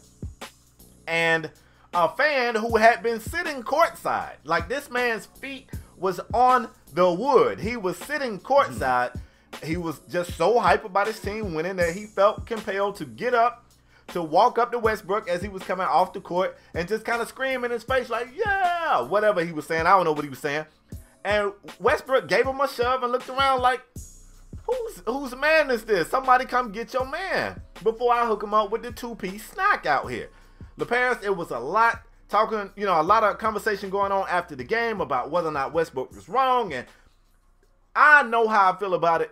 and 1.09 1.49
a 1.93 2.07
fan 2.07 2.55
who 2.55 2.77
had 2.77 3.01
been 3.01 3.19
sitting 3.19 3.63
courtside. 3.63 4.35
Like 4.43 4.69
this 4.69 4.89
man's 4.91 5.25
feet 5.25 5.69
was 5.99 6.19
on 6.33 6.69
the 6.93 7.11
wood. 7.11 7.59
He 7.59 7.77
was 7.77 7.97
sitting 7.97 8.39
courtside. 8.39 9.19
He 9.63 9.77
was 9.77 9.99
just 10.09 10.35
so 10.35 10.59
hype 10.59 10.85
about 10.85 11.07
his 11.07 11.19
team 11.19 11.53
winning 11.53 11.75
that 11.77 11.95
he 11.95 12.05
felt 12.05 12.45
compelled 12.45 12.95
to 12.97 13.05
get 13.05 13.33
up 13.33 13.65
to 14.07 14.23
walk 14.23 14.57
up 14.57 14.71
to 14.71 14.79
Westbrook 14.79 15.29
as 15.29 15.41
he 15.41 15.49
was 15.49 15.63
coming 15.63 15.85
off 15.85 16.13
the 16.13 16.21
court 16.21 16.57
and 16.73 16.87
just 16.87 17.05
kind 17.05 17.21
of 17.21 17.27
scream 17.27 17.63
in 17.63 17.71
his 17.71 17.83
face 17.83 18.09
like, 18.09 18.27
"Yeah!" 18.35 19.01
whatever 19.01 19.43
he 19.43 19.51
was 19.51 19.65
saying. 19.65 19.85
I 19.85 19.91
don't 19.91 20.05
know 20.05 20.13
what 20.13 20.23
he 20.23 20.29
was 20.29 20.39
saying. 20.39 20.65
And 21.23 21.51
Westbrook 21.79 22.27
gave 22.27 22.45
him 22.45 22.59
a 22.59 22.67
shove 22.67 23.03
and 23.03 23.11
looked 23.11 23.29
around 23.29 23.61
like, 23.61 23.81
Who's 24.69 25.01
whose 25.05 25.35
man 25.35 25.71
is 25.71 25.83
this? 25.85 26.09
Somebody 26.09 26.45
come 26.45 26.71
get 26.71 26.93
your 26.93 27.05
man 27.05 27.61
before 27.83 28.13
I 28.13 28.27
hook 28.27 28.43
him 28.43 28.53
up 28.53 28.71
with 28.71 28.83
the 28.83 28.91
two 28.91 29.15
piece 29.15 29.43
snack 29.45 29.85
out 29.85 30.11
here. 30.11 30.29
The 30.77 30.85
Paris, 30.85 31.17
it 31.23 31.35
was 31.35 31.49
a 31.49 31.59
lot 31.59 32.03
talking, 32.29 32.71
you 32.75 32.85
know, 32.85 32.99
a 32.99 33.03
lot 33.03 33.23
of 33.23 33.37
conversation 33.37 33.89
going 33.89 34.11
on 34.11 34.25
after 34.29 34.55
the 34.55 34.63
game 34.63 35.01
about 35.01 35.31
whether 35.31 35.49
or 35.49 35.51
not 35.51 35.73
Westbrook 35.73 36.15
was 36.15 36.29
wrong, 36.29 36.73
and 36.73 36.85
I 37.95 38.23
know 38.23 38.47
how 38.47 38.71
I 38.71 38.77
feel 38.77 38.93
about 38.93 39.21
it. 39.21 39.31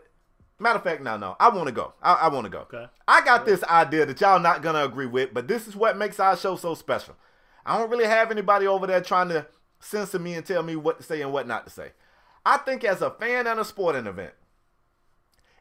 Matter 0.60 0.80
of 0.80 0.84
fact, 0.84 1.04
no, 1.04 1.18
no, 1.18 1.36
I 1.40 1.50
want 1.50 1.68
to 1.68 1.72
go. 1.72 1.94
I, 2.02 2.14
I 2.14 2.28
want 2.30 2.46
to 2.46 2.50
go. 2.50 2.62
Okay. 2.62 2.88
I 3.08 3.24
got 3.24 3.46
this 3.46 3.64
idea 3.64 4.08
that 4.08 4.20
y'all 4.20 4.40
not 4.40 4.64
gonna 4.64 4.84
agree 4.84 5.06
with, 5.06 5.34
but 5.34 5.48
this 5.48 5.68
is 5.68 5.76
what 5.76 5.98
makes 5.98 6.20
our 6.20 6.36
show 6.36 6.56
so 6.56 6.74
special. 6.74 7.16
I 7.66 7.78
don't 7.78 7.92
really 7.92 8.06
have 8.08 8.32
anybody 8.32 8.66
over 8.66 8.88
there 8.88 9.02
trying 9.02 9.30
to 9.30 9.46
censor 9.80 10.18
me 10.18 10.34
and 10.34 10.46
tell 10.46 10.64
me 10.64 10.76
what 10.76 10.98
to 10.98 11.04
say 11.04 11.22
and 11.22 11.32
what 11.32 11.48
not 11.48 11.66
to 11.66 11.70
say. 11.70 11.92
I 12.46 12.58
think 12.58 12.84
as 12.84 13.02
a 13.02 13.12
fan 13.12 13.46
at 13.46 13.60
a 13.60 13.66
sporting 13.66 14.08
event, 14.08 14.34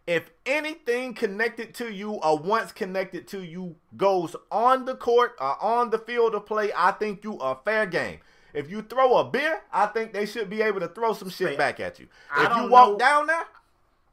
if 0.07 0.31
anything 0.45 1.15
connected 1.15 1.75
to 1.75 1.93
you 1.93 2.13
or 2.13 2.39
once 2.39 2.73
connected 2.73 3.27
to 3.29 3.43
you 3.43 3.77
goes 3.97 4.37
on 4.51 4.85
the 4.85 4.95
court 4.95 5.33
or 5.41 5.61
on 5.63 5.91
the 5.91 5.99
field 5.99 6.35
of 6.35 6.47
play, 6.47 6.71
I 6.77 6.93
think 6.93 7.25
you 7.25 7.39
are 7.41 7.61
fair 7.65 7.87
game. 7.87 8.19
If 8.55 8.71
you 8.71 8.83
throw 8.83 9.17
a 9.19 9.25
beer, 9.25 9.61
I 9.73 9.87
think 9.87 10.13
they 10.13 10.25
should 10.25 10.49
be 10.49 10.63
able 10.63 10.81
to 10.81 10.89
throw 10.89 11.13
some 11.13 11.29
shit 11.29 11.59
back 11.59 11.81
at 11.81 11.99
you. 11.99 12.07
I 12.35 12.47
If 12.47 12.57
you 12.57 12.69
walk 12.71 12.93
know- 12.93 12.99
down 12.99 13.27
there, 13.27 13.45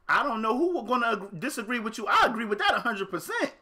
I 0.08 0.22
don't 0.22 0.42
know 0.42 0.56
who 0.56 0.74
would 0.76 0.86
gonna 0.86 1.28
disagree 1.38 1.78
with 1.80 1.96
you. 1.96 2.06
I 2.06 2.26
agree 2.26 2.44
with 2.44 2.58
that 2.58 2.72
hundred 2.74 3.08
percent. 3.10 3.52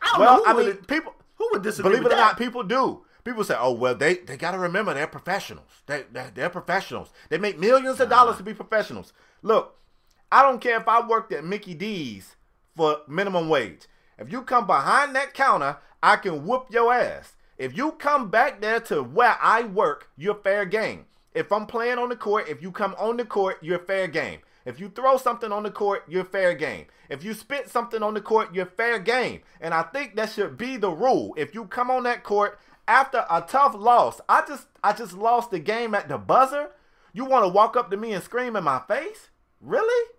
I 0.00 0.08
don't 0.12 0.20
well, 0.20 0.36
know 0.38 0.44
who 0.44 0.50
I 0.50 0.54
would 0.54 0.66
mean, 0.66 0.84
people 0.86 1.14
who 1.36 1.48
would 1.52 1.62
disagree 1.62 1.90
believe 1.90 2.04
it 2.06 2.12
or 2.12 2.16
that. 2.16 2.16
not, 2.16 2.38
people 2.38 2.62
do. 2.62 3.04
People 3.22 3.44
say, 3.44 3.54
"Oh 3.58 3.72
well, 3.72 3.94
they 3.94 4.14
they 4.14 4.38
got 4.38 4.52
to 4.52 4.58
remember 4.58 4.94
they're 4.94 5.06
professionals. 5.06 5.82
They, 5.86 6.04
they 6.10 6.28
they're 6.34 6.48
professionals. 6.48 7.10
They 7.28 7.36
make 7.36 7.58
millions 7.58 8.00
of 8.00 8.08
dollars 8.08 8.38
to 8.38 8.42
be 8.42 8.54
professionals." 8.54 9.12
Look, 9.42 9.76
I 10.32 10.42
don't 10.42 10.60
care 10.60 10.78
if 10.78 10.86
I 10.86 11.06
worked 11.06 11.32
at 11.32 11.44
Mickey 11.44 11.74
D's 11.74 12.36
for 12.76 12.98
minimum 13.08 13.48
wage. 13.48 13.86
If 14.18 14.30
you 14.30 14.42
come 14.42 14.66
behind 14.66 15.14
that 15.16 15.34
counter, 15.34 15.78
I 16.02 16.16
can 16.16 16.46
whoop 16.46 16.68
your 16.70 16.92
ass. 16.92 17.34
If 17.58 17.76
you 17.76 17.92
come 17.92 18.30
back 18.30 18.60
there 18.60 18.80
to 18.80 19.02
where 19.02 19.36
I 19.42 19.64
work, 19.64 20.08
you're 20.16 20.36
fair 20.36 20.64
game. 20.64 21.06
If 21.34 21.50
I'm 21.52 21.66
playing 21.66 21.98
on 21.98 22.08
the 22.08 22.16
court, 22.16 22.48
if 22.48 22.62
you 22.62 22.70
come 22.70 22.94
on 22.98 23.16
the 23.16 23.24
court, 23.24 23.58
you're 23.60 23.78
fair 23.78 24.06
game. 24.06 24.40
If 24.64 24.78
you 24.78 24.88
throw 24.88 25.16
something 25.16 25.50
on 25.52 25.62
the 25.62 25.70
court, 25.70 26.04
you're 26.08 26.24
fair 26.24 26.54
game. 26.54 26.86
If 27.08 27.24
you 27.24 27.34
spit 27.34 27.68
something 27.68 28.02
on 28.02 28.14
the 28.14 28.20
court, 28.20 28.54
you're 28.54 28.66
fair 28.66 28.98
game. 28.98 29.40
And 29.60 29.74
I 29.74 29.82
think 29.82 30.16
that 30.16 30.30
should 30.30 30.56
be 30.56 30.76
the 30.76 30.90
rule. 30.90 31.34
If 31.36 31.54
you 31.54 31.64
come 31.64 31.90
on 31.90 32.04
that 32.04 32.22
court 32.22 32.58
after 32.86 33.24
a 33.28 33.42
tough 33.42 33.74
loss, 33.74 34.20
I 34.28 34.44
just 34.46 34.68
I 34.84 34.92
just 34.92 35.14
lost 35.14 35.50
the 35.50 35.58
game 35.58 35.94
at 35.94 36.08
the 36.08 36.18
buzzer. 36.18 36.70
You 37.12 37.24
want 37.24 37.44
to 37.44 37.48
walk 37.48 37.76
up 37.76 37.90
to 37.90 37.96
me 37.96 38.12
and 38.12 38.22
scream 38.22 38.54
in 38.54 38.64
my 38.64 38.80
face? 38.86 39.30
Really? 39.60 40.10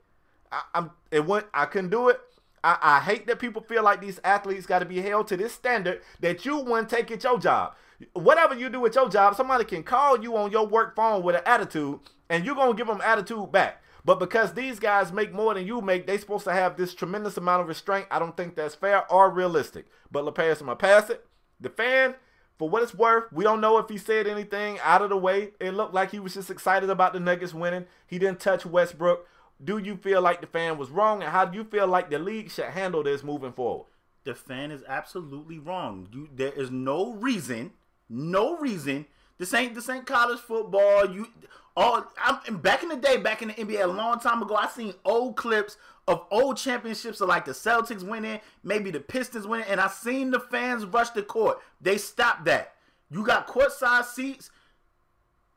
I, 0.51 0.61
am 0.75 0.91
it 1.11 1.25
went. 1.25 1.47
I 1.53 1.65
couldn't 1.65 1.89
do 1.89 2.09
it. 2.09 2.19
I, 2.63 2.77
I 2.81 2.99
hate 2.99 3.27
that 3.27 3.39
people 3.39 3.61
feel 3.61 3.83
like 3.83 4.01
these 4.01 4.19
athletes 4.23 4.65
got 4.65 4.79
to 4.79 4.85
be 4.85 5.01
held 5.01 5.27
to 5.27 5.37
this 5.37 5.53
standard 5.53 6.01
that 6.19 6.45
you 6.45 6.57
wouldn't 6.59 6.89
take 6.89 7.11
at 7.11 7.23
your 7.23 7.39
job. 7.39 7.75
Whatever 8.13 8.55
you 8.55 8.69
do 8.69 8.85
at 8.85 8.95
your 8.95 9.09
job, 9.09 9.35
somebody 9.35 9.65
can 9.65 9.83
call 9.83 10.21
you 10.21 10.35
on 10.35 10.51
your 10.51 10.67
work 10.67 10.95
phone 10.95 11.23
with 11.23 11.35
an 11.35 11.43
attitude, 11.45 11.99
and 12.29 12.45
you're 12.45 12.55
gonna 12.55 12.73
give 12.73 12.87
them 12.87 13.01
attitude 13.03 13.51
back. 13.51 13.81
But 14.03 14.19
because 14.19 14.53
these 14.53 14.79
guys 14.79 15.11
make 15.11 15.31
more 15.31 15.53
than 15.53 15.67
you 15.67 15.81
make, 15.81 16.07
they 16.07 16.17
supposed 16.17 16.45
to 16.45 16.53
have 16.53 16.75
this 16.75 16.95
tremendous 16.95 17.37
amount 17.37 17.61
of 17.61 17.67
restraint. 17.67 18.07
I 18.09 18.17
don't 18.17 18.35
think 18.35 18.55
that's 18.55 18.73
fair 18.73 19.11
or 19.11 19.29
realistic. 19.29 19.85
But 20.11 20.25
LaParis, 20.25 20.59
I'm 20.59 20.67
gonna 20.67 20.75
pass 20.75 21.09
it. 21.09 21.25
The 21.59 21.69
fan, 21.69 22.15
for 22.57 22.67
what 22.69 22.81
it's 22.81 22.95
worth, 22.95 23.31
we 23.31 23.43
don't 23.43 23.61
know 23.61 23.77
if 23.77 23.89
he 23.89 23.97
said 23.97 24.25
anything 24.25 24.79
out 24.83 25.03
of 25.03 25.09
the 25.09 25.17
way. 25.17 25.51
It 25.59 25.71
looked 25.71 25.93
like 25.93 26.11
he 26.11 26.19
was 26.19 26.33
just 26.33 26.49
excited 26.49 26.89
about 26.89 27.13
the 27.13 27.19
Nuggets 27.19 27.53
winning. 27.53 27.85
He 28.07 28.17
didn't 28.17 28.39
touch 28.39 28.65
Westbrook. 28.65 29.27
Do 29.63 29.77
you 29.77 29.95
feel 29.97 30.21
like 30.21 30.41
the 30.41 30.47
fan 30.47 30.77
was 30.77 30.89
wrong, 30.89 31.21
and 31.21 31.31
how 31.31 31.45
do 31.45 31.57
you 31.57 31.63
feel 31.63 31.87
like 31.87 32.09
the 32.09 32.19
league 32.19 32.49
should 32.49 32.65
handle 32.65 33.03
this 33.03 33.23
moving 33.23 33.53
forward? 33.53 33.85
The 34.23 34.35
fan 34.35 34.71
is 34.71 34.83
absolutely 34.87 35.59
wrong. 35.59 36.07
You, 36.11 36.29
there 36.35 36.51
is 36.51 36.71
no 36.71 37.13
reason, 37.13 37.71
no 38.09 38.57
reason. 38.57 39.05
This 39.37 39.53
ain't 39.53 39.73
this 39.73 39.89
ain't 39.89 40.05
college 40.05 40.39
football. 40.39 41.09
You 41.09 41.27
all 41.75 42.05
I'm 42.17 42.57
back 42.57 42.83
in 42.83 42.89
the 42.89 42.95
day, 42.95 43.17
back 43.17 43.41
in 43.41 43.49
the 43.49 43.53
NBA, 43.55 43.83
a 43.83 43.87
long 43.87 44.19
time 44.19 44.41
ago, 44.41 44.55
I 44.55 44.67
seen 44.67 44.93
old 45.05 45.35
clips 45.35 45.77
of 46.07 46.25
old 46.31 46.57
championships 46.57 47.21
of 47.21 47.29
like 47.29 47.45
the 47.45 47.51
Celtics 47.51 48.03
winning, 48.03 48.39
maybe 48.63 48.91
the 48.91 48.99
Pistons 48.99 49.47
winning, 49.47 49.67
and 49.67 49.79
I 49.79 49.87
seen 49.87 50.31
the 50.31 50.39
fans 50.39 50.85
rush 50.85 51.11
the 51.11 51.23
court. 51.23 51.59
They 51.79 51.97
stopped 51.97 52.45
that. 52.45 52.75
You 53.09 53.25
got 53.25 53.47
courtside 53.47 54.05
seats. 54.05 54.49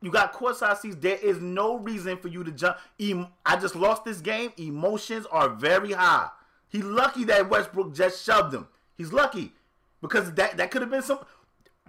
You 0.04 0.10
got 0.10 0.34
courtside 0.34 0.76
seats. 0.76 0.96
There 1.00 1.16
is 1.16 1.40
no 1.40 1.78
reason 1.78 2.18
for 2.18 2.28
you 2.28 2.44
to 2.44 2.52
jump. 2.52 2.76
I 3.00 3.56
just 3.56 3.74
lost 3.74 4.04
this 4.04 4.20
game. 4.20 4.52
Emotions 4.58 5.24
are 5.32 5.48
very 5.48 5.92
high. 5.92 6.28
He 6.68 6.82
lucky 6.82 7.24
that 7.24 7.48
Westbrook 7.48 7.94
just 7.94 8.22
shoved 8.22 8.52
him. 8.52 8.68
He's 8.98 9.14
lucky 9.14 9.52
because 10.02 10.30
that 10.34 10.58
that 10.58 10.70
could 10.70 10.82
have 10.82 10.90
been 10.90 11.00
some 11.00 11.20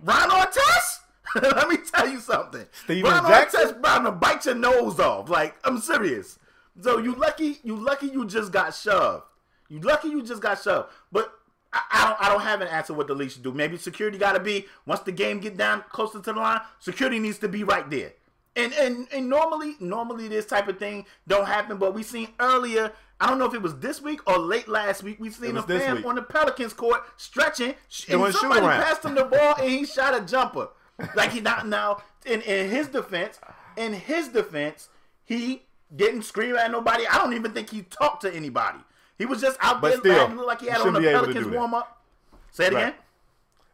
Ron 0.01 0.29
Artest. 0.29 0.99
Let 1.41 1.67
me 1.67 1.75
tell 1.93 2.07
you 2.07 2.21
something. 2.21 2.65
Steven 2.85 3.11
Ron 3.11 3.27
Jackson 3.27 3.59
Artest 3.59 3.79
about 3.79 4.03
to 4.05 4.11
bite 4.13 4.45
your 4.45 4.55
nose 4.55 4.97
off. 4.97 5.29
Like 5.29 5.57
I'm 5.65 5.79
serious. 5.79 6.39
So 6.81 6.99
you 6.99 7.15
lucky, 7.15 7.59
you 7.63 7.75
lucky 7.75 8.07
you 8.07 8.25
just 8.25 8.53
got 8.53 8.73
shoved. 8.73 9.23
You 9.67 9.79
lucky 9.79 10.07
you 10.07 10.23
just 10.23 10.41
got 10.41 10.61
shoved. 10.61 10.87
But 11.11 11.33
I, 11.75 11.81
I 11.91 12.07
don't 12.07 12.21
I 12.21 12.29
don't 12.29 12.41
have 12.41 12.61
an 12.61 12.69
answer 12.69 12.93
what 12.93 13.07
the 13.07 13.13
league 13.13 13.31
should 13.31 13.43
do. 13.43 13.51
Maybe 13.51 13.77
security 13.77 14.17
got 14.17 14.33
to 14.33 14.39
be 14.39 14.65
once 14.85 15.01
the 15.01 15.11
game 15.11 15.39
get 15.39 15.57
down 15.57 15.83
closer 15.91 16.19
to 16.19 16.33
the 16.33 16.39
line. 16.39 16.61
Security 16.79 17.19
needs 17.19 17.37
to 17.39 17.49
be 17.49 17.63
right 17.63 17.87
there. 17.89 18.13
And 18.55 18.73
and 18.73 19.07
and 19.13 19.29
normally 19.29 19.75
normally 19.81 20.29
this 20.29 20.45
type 20.45 20.69
of 20.69 20.79
thing 20.79 21.05
don't 21.27 21.45
happen. 21.45 21.77
But 21.77 21.93
we 21.93 22.01
seen 22.03 22.29
earlier. 22.39 22.93
I 23.19 23.27
don't 23.27 23.39
know 23.39 23.45
if 23.45 23.53
it 23.53 23.61
was 23.61 23.77
this 23.79 24.01
week 24.01 24.19
or 24.29 24.37
late 24.37 24.67
last 24.67 25.03
week. 25.03 25.19
We 25.19 25.29
seen 25.29 25.57
a 25.57 25.63
fan 25.63 25.97
week. 25.97 26.05
on 26.05 26.15
the 26.15 26.21
Pelicans 26.21 26.73
court 26.73 27.03
stretching, 27.17 27.69
it 27.69 28.09
and 28.09 28.33
somebody 28.33 28.61
passed 28.61 29.05
him 29.05 29.15
the 29.15 29.25
ball 29.25 29.55
and 29.59 29.69
he 29.69 29.85
shot 29.85 30.15
a 30.15 30.25
jumper. 30.25 30.69
Like 31.15 31.31
he 31.31 31.41
not 31.41 31.67
now 31.67 32.03
in, 32.25 32.41
in 32.41 32.69
his 32.69 32.87
defense, 32.87 33.39
in 33.75 33.93
his 33.93 34.29
defense, 34.29 34.89
he 35.25 35.63
didn't 35.93 36.23
scream 36.23 36.55
at 36.55 36.71
nobody. 36.71 37.05
I 37.07 37.17
don't 37.17 37.33
even 37.33 37.51
think 37.51 37.69
he 37.69 37.83
talked 37.83 38.21
to 38.21 38.33
anybody. 38.33 38.79
He 39.17 39.25
was 39.25 39.41
just 39.41 39.57
out 39.61 39.81
but 39.81 40.03
there 40.03 40.27
still, 40.27 40.45
like 40.45 40.61
he 40.61 40.67
had 40.67 40.81
on 40.81 40.93
the 40.93 41.01
Pelicans 41.01 41.47
warm 41.47 41.73
up. 41.73 42.03
Say 42.51 42.67
it 42.67 42.73
right. 42.73 42.81
again. 42.81 42.93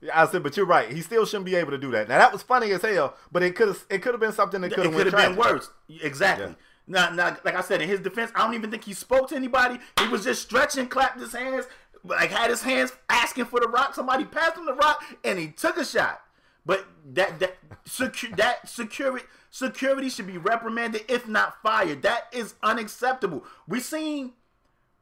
Yeah, 0.02 0.22
I 0.22 0.26
said, 0.26 0.42
but 0.42 0.58
you're 0.58 0.66
right. 0.66 0.92
He 0.92 1.02
still 1.02 1.26
shouldn't 1.26 1.46
be 1.46 1.56
able 1.56 1.72
to 1.72 1.78
do 1.78 1.92
that. 1.92 2.10
Now 2.10 2.18
that 2.18 2.32
was 2.32 2.42
funny 2.42 2.72
as 2.72 2.82
hell, 2.82 3.16
but 3.32 3.44
it 3.44 3.56
could 3.56 3.68
have 3.68 3.86
it 3.90 4.02
could 4.02 4.14
have 4.14 4.22
been 4.22 4.34
something 4.34 4.62
that 4.62 4.74
could 4.74 4.86
have 4.86 5.12
been 5.12 5.36
worse. 5.36 5.70
Exactly. 6.02 6.48
Yeah. 6.48 6.54
Now, 6.88 7.10
now, 7.12 7.38
like 7.46 7.56
I 7.56 7.62
said, 7.62 7.82
in 7.82 7.88
his 7.88 8.00
defense, 8.00 8.32
I 8.36 8.44
don't 8.44 8.56
even 8.56 8.72
think 8.72 8.84
he 8.84 8.94
spoke 8.94 9.30
to 9.30 9.36
anybody. 9.36 9.80
He 10.00 10.08
was 10.08 10.24
just 10.24 10.42
stretching, 10.42 10.88
clapped 10.88 11.20
his 11.20 11.32
hands, 11.32 11.66
like 12.04 12.32
had 12.32 12.50
his 12.50 12.64
hands 12.64 12.92
asking 13.10 13.46
for 13.46 13.60
the 13.60 13.68
rock. 13.68 13.96
Somebody 13.96 14.26
passed 14.26 14.58
him 14.58 14.66
the 14.66 14.74
rock, 14.74 15.04
and 15.24 15.38
he 15.40 15.48
took 15.50 15.78
a 15.78 15.86
shot. 15.86 16.22
But 16.66 16.86
that 17.14 17.40
that 17.40 17.58
secu- 17.86 18.36
that 18.38 18.68
security 18.68 19.26
security 19.52 20.10
should 20.10 20.28
be 20.28 20.38
reprimanded, 20.38 21.06
if 21.08 21.28
not 21.28 21.62
fired. 21.62 22.02
That 22.02 22.26
is 22.32 22.56
unacceptable. 22.64 23.46
We 23.68 23.80
seen 23.80 24.34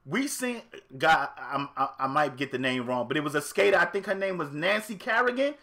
we 0.10 0.28
seen 0.28 0.62
God. 0.97 1.30
I, 1.38 1.89
I 1.99 2.07
might 2.07 2.36
get 2.36 2.51
the 2.51 2.57
name 2.57 2.86
wrong, 2.86 3.07
but 3.07 3.18
it 3.18 3.24
was 3.24 3.36
a 3.36 3.41
skater. 3.41 3.78
I 3.78 3.86
think 3.86 4.05
her 4.05 4.16
name 4.16 4.38
was 4.38 4.51
Nancy 4.51 4.95
Kerrigan. 4.95 5.55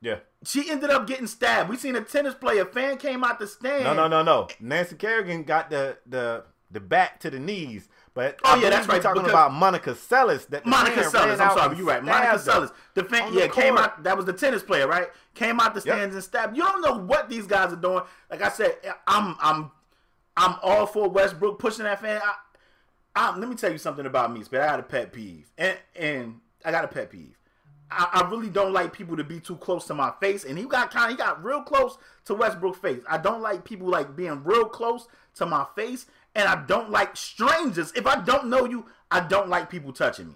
Yeah. 0.00 0.20
She 0.44 0.70
ended 0.70 0.90
up 0.90 1.06
getting 1.06 1.26
stabbed. 1.26 1.68
We 1.68 1.76
seen 1.76 1.94
a 1.94 2.00
tennis 2.00 2.34
player. 2.34 2.64
Fan 2.64 2.96
came 2.96 3.22
out 3.22 3.38
the 3.38 3.46
stand. 3.46 3.84
No, 3.84 3.92
no, 3.94 4.08
no, 4.08 4.22
no. 4.22 4.48
Nancy 4.58 4.96
Kerrigan 4.96 5.44
got 5.44 5.68
the 5.68 5.98
the 6.06 6.44
the 6.70 6.80
back 6.80 7.20
to 7.20 7.30
the 7.30 7.38
knees. 7.38 7.88
But 8.14 8.38
oh 8.44 8.56
yeah, 8.56 8.70
that's 8.70 8.88
right. 8.88 9.02
Talking 9.02 9.28
about 9.28 9.52
Monica 9.52 9.90
Seles. 9.90 10.48
That 10.48 10.64
Monica 10.64 11.02
Seles. 11.02 11.38
I'm 11.38 11.56
sorry, 11.56 11.76
you're 11.76 11.86
right. 11.86 12.02
Monica 12.02 12.38
Seles. 12.38 12.72
The 12.94 13.04
fan, 13.04 13.32
yeah, 13.34 13.48
came 13.48 13.76
out. 13.76 14.02
That 14.02 14.16
was 14.16 14.24
the 14.24 14.32
tennis 14.32 14.62
player, 14.62 14.88
right? 14.88 15.08
Came 15.34 15.60
out 15.60 15.74
the 15.74 15.80
stands 15.80 16.06
yep. 16.06 16.12
and 16.14 16.24
stabbed. 16.24 16.56
You 16.56 16.64
don't 16.64 16.80
know 16.80 16.96
what 16.96 17.28
these 17.28 17.46
guys 17.46 17.72
are 17.72 17.76
doing. 17.76 18.02
Like 18.30 18.42
I 18.42 18.48
said, 18.48 18.76
I'm 19.06 19.36
I'm 19.40 19.70
I'm 20.36 20.56
all 20.62 20.86
for 20.86 21.08
Westbrook 21.08 21.58
pushing 21.58 21.84
that 21.84 22.00
fan. 22.00 22.20
I, 22.24 22.34
I, 23.14 23.36
let 23.36 23.48
me 23.48 23.56
tell 23.56 23.72
you 23.72 23.78
something 23.78 24.06
about 24.06 24.32
me, 24.32 24.42
but 24.50 24.60
I 24.60 24.66
got 24.66 24.80
a 24.80 24.84
pet 24.84 25.12
peeve, 25.12 25.50
and 25.58 25.76
and 25.96 26.40
I 26.64 26.70
got 26.70 26.84
a 26.84 26.88
pet 26.88 27.10
peeve. 27.10 27.36
I, 27.90 28.22
I, 28.24 28.30
really 28.30 28.50
don't 28.50 28.72
like 28.72 28.92
people 28.92 29.16
to 29.16 29.24
be 29.24 29.40
too 29.40 29.56
close 29.56 29.86
to 29.86 29.94
my 29.94 30.12
face, 30.20 30.44
and 30.44 30.56
he 30.56 30.64
got 30.64 30.92
kind 30.92 31.10
he 31.10 31.16
got 31.16 31.42
real 31.42 31.62
close 31.62 31.98
to 32.26 32.34
Westbrook's 32.34 32.78
face. 32.78 33.02
I 33.08 33.18
don't 33.18 33.42
like 33.42 33.64
people 33.64 33.88
like 33.88 34.14
being 34.14 34.44
real 34.44 34.66
close 34.66 35.08
to 35.36 35.46
my 35.46 35.66
face, 35.74 36.06
and 36.34 36.48
I 36.48 36.64
don't 36.66 36.90
like 36.90 37.16
strangers. 37.16 37.92
If 37.96 38.06
I 38.06 38.20
don't 38.20 38.46
know 38.46 38.64
you, 38.64 38.86
I 39.10 39.20
don't 39.20 39.48
like 39.48 39.70
people 39.70 39.92
touching 39.92 40.28
me. 40.28 40.34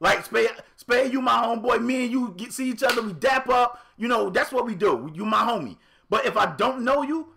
Like 0.00 0.24
Spade, 0.24 0.50
Spade, 0.76 1.12
you 1.12 1.20
my 1.20 1.44
homeboy. 1.44 1.84
Me 1.84 2.04
and 2.04 2.12
you 2.12 2.34
get 2.36 2.52
see 2.52 2.70
each 2.70 2.82
other. 2.82 3.02
We 3.02 3.12
dap 3.12 3.48
up. 3.48 3.80
You 3.96 4.08
know 4.08 4.30
that's 4.30 4.50
what 4.50 4.66
we 4.66 4.74
do. 4.74 5.10
You 5.14 5.24
my 5.24 5.44
homie. 5.44 5.76
But 6.08 6.26
if 6.26 6.36
I 6.36 6.56
don't 6.56 6.82
know 6.82 7.02
you, 7.02 7.28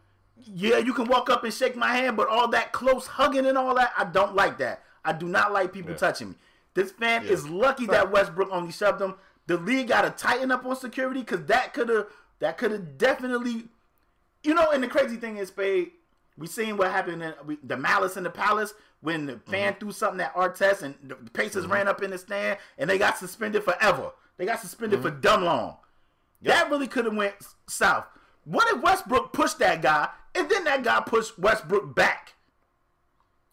yeah, 0.45 0.77
you 0.77 0.93
can 0.93 1.07
walk 1.07 1.29
up 1.29 1.43
and 1.43 1.53
shake 1.53 1.75
my 1.75 1.95
hand. 1.95 2.17
But 2.17 2.29
all 2.29 2.47
that 2.49 2.71
close 2.71 3.07
hugging 3.07 3.45
and 3.45 3.57
all 3.57 3.75
that, 3.75 3.93
I 3.97 4.05
don't 4.05 4.35
like 4.35 4.57
that. 4.59 4.83
I 5.05 5.13
do 5.13 5.27
not 5.27 5.51
like 5.51 5.73
people 5.73 5.91
yeah. 5.91 5.97
touching 5.97 6.29
me. 6.29 6.35
This 6.73 6.91
fan 6.91 7.25
yeah. 7.25 7.31
is 7.31 7.47
lucky 7.47 7.85
that 7.87 8.11
Westbrook 8.11 8.49
only 8.51 8.71
shoved 8.71 9.01
him. 9.01 9.15
The 9.47 9.57
league 9.57 9.89
got 9.89 10.03
to 10.03 10.09
tighten 10.09 10.51
up 10.51 10.65
on 10.65 10.75
security 10.75 11.19
because 11.19 11.45
that 11.45 11.73
could 11.73 11.89
have 11.89 12.07
that 12.39 12.57
could 12.57 12.71
have 12.71 12.97
definitely, 12.97 13.65
you 14.43 14.53
know. 14.53 14.71
And 14.71 14.83
the 14.83 14.87
crazy 14.87 15.17
thing 15.17 15.37
is, 15.37 15.49
Spade, 15.49 15.91
we 16.37 16.47
seen 16.47 16.77
what 16.77 16.91
happened 16.91 17.21
in 17.21 17.33
we, 17.45 17.57
the 17.63 17.77
Malice 17.77 18.17
in 18.17 18.23
the 18.23 18.29
Palace 18.29 18.73
when 19.01 19.25
the 19.25 19.39
fan 19.49 19.73
mm-hmm. 19.73 19.79
threw 19.79 19.91
something 19.91 20.21
at 20.21 20.33
Artest 20.33 20.81
and 20.81 20.95
the 21.03 21.15
Pacers 21.31 21.63
mm-hmm. 21.63 21.73
ran 21.73 21.87
up 21.87 22.01
in 22.01 22.11
the 22.11 22.17
stand 22.17 22.57
and 22.77 22.89
they 22.89 22.97
got 22.97 23.17
suspended 23.17 23.63
forever. 23.63 24.11
They 24.37 24.45
got 24.45 24.61
suspended 24.61 24.99
mm-hmm. 24.99 25.09
for 25.09 25.21
dumb 25.21 25.43
long. 25.43 25.77
Yep. 26.41 26.53
That 26.53 26.69
really 26.71 26.87
could 26.87 27.05
have 27.05 27.15
went 27.15 27.35
south. 27.67 28.05
What 28.45 28.73
if 28.75 28.81
Westbrook 28.81 29.33
pushed 29.33 29.59
that 29.59 29.81
guy 29.81 30.09
and 30.35 30.49
then 30.49 30.63
that 30.65 30.83
guy 30.83 31.01
pushed 31.05 31.37
Westbrook 31.39 31.95
back? 31.95 32.33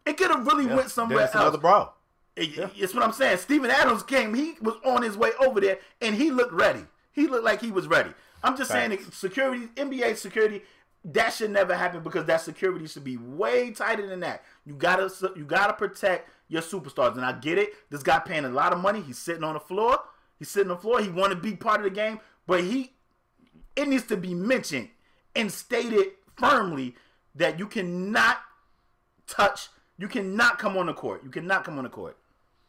It 0.07 0.16
could 0.16 0.30
have 0.30 0.47
really 0.47 0.66
went 0.66 0.91
somewhere 0.91 1.22
else. 1.22 1.34
Another 1.34 1.59
brawl. 1.59 1.97
It, 2.36 2.57
yeah. 2.57 2.70
It's 2.76 2.95
what 2.95 3.03
I'm 3.03 3.12
saying. 3.12 3.38
Steven 3.38 3.70
Adams 3.70 4.03
came. 4.03 4.34
He 4.34 4.55
was 4.61 4.74
on 4.84 5.03
his 5.03 5.16
way 5.16 5.30
over 5.41 5.61
there, 5.61 5.78
and 6.01 6.14
he 6.14 6.30
looked 6.30 6.53
ready. 6.53 6.84
He 7.12 7.26
looked 7.26 7.45
like 7.45 7.61
he 7.61 7.70
was 7.70 7.86
ready. 7.86 8.11
I'm 8.43 8.57
just 8.57 8.70
saying, 8.70 8.99
security, 9.11 9.66
NBA 9.76 10.16
security 10.16 10.62
that 11.05 11.30
should 11.32 11.51
never 11.51 11.74
happen 11.74 12.03
because 12.03 12.26
that 12.26 12.43
security 12.43 12.86
should 12.86 13.05
be 13.05 13.16
way 13.16 13.70
tighter 13.70 14.07
than 14.07 14.20
that. 14.20 14.43
You 14.66 14.74
gotta 14.74 15.11
you 15.34 15.45
gotta 15.45 15.72
protect 15.72 16.28
your 16.49 16.62
superstars, 16.62 17.16
and 17.16 17.24
I 17.24 17.32
get 17.32 17.59
it. 17.59 17.70
This 17.91 18.03
guy 18.03 18.18
paying 18.18 18.45
a 18.45 18.51
lot 18.51 18.72
of 18.72 18.80
money. 18.80 19.01
He's 19.01 19.18
sitting 19.18 19.45
on 19.45 19.55
the 19.55 19.61
floor. 19.61 19.99
He's 20.38 20.51
sitting 20.51 20.70
on 20.70 20.76
the 20.76 20.82
floor. 20.82 21.01
He 21.01 21.09
want 21.09 21.32
to 21.32 21.36
be 21.36 21.57
part 21.57 21.80
of 21.80 21.84
the 21.84 21.91
game, 21.91 22.20
but 22.47 22.62
he 22.62 22.93
it 23.77 23.89
needs 23.89 24.07
to 24.07 24.16
be 24.16 24.35
mentioned 24.35 24.89
and 25.35 25.51
stated 25.51 26.09
firmly 26.37 26.97
that 27.35 27.59
you 27.59 27.66
cannot 27.66 28.39
touch. 29.27 29.68
You 29.99 30.09
cannot 30.09 30.59
come 30.59 30.77
on 30.77 30.87
the 30.87 30.95
court. 30.95 31.23
You 31.25 31.31
cannot 31.31 31.64
come 31.64 31.79
on 31.79 31.85
the 31.85 31.91
court. 31.91 32.16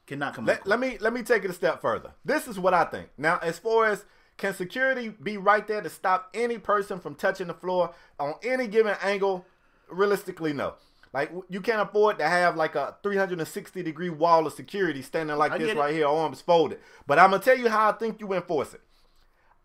Cannot 0.06 0.34
come. 0.34 0.46
Let, 0.46 0.68
let 0.68 0.80
me 0.80 0.98
let 1.00 1.14
me 1.14 1.24
take 1.24 1.46
it 1.46 1.50
a 1.50 1.54
step 1.54 1.82
further. 1.82 2.12
This 2.26 2.48
is 2.48 2.60
what 2.60 2.74
I 2.74 2.84
think. 2.86 3.10
Now, 3.18 3.40
as 3.42 3.60
far 3.60 3.86
as 3.86 4.04
Can 4.38 4.56
security 4.56 5.10
be 5.10 5.38
right 5.38 5.68
there 5.68 5.82
to 5.82 5.90
stop 5.90 6.30
any 6.34 6.58
person 6.58 7.00
from 7.00 7.14
touching 7.14 7.46
the 7.46 7.54
floor 7.54 7.94
on 8.20 8.34
any 8.44 8.68
given 8.68 8.96
angle? 9.04 9.46
Realistically, 9.88 10.52
no. 10.52 10.74
Like 11.14 11.32
you 11.48 11.62
can't 11.62 11.88
afford 11.88 12.18
to 12.18 12.28
have 12.28 12.56
like 12.56 12.74
a 12.74 12.96
360 13.04 13.84
degree 13.84 14.10
wall 14.10 14.48
of 14.48 14.54
security 14.54 15.04
standing 15.04 15.38
like 15.38 15.52
I 15.52 15.60
this 15.60 15.72
it. 15.72 15.78
right 15.78 15.94
here, 15.94 16.08
arms 16.08 16.42
folded. 16.42 16.80
But 17.06 17.20
I'm 17.20 17.30
gonna 17.32 17.44
tell 17.44 17.58
you 17.58 17.70
how 17.70 17.90
I 17.90 17.92
think 17.92 18.20
you 18.20 18.34
enforce 18.34 18.74
it. 18.74 18.82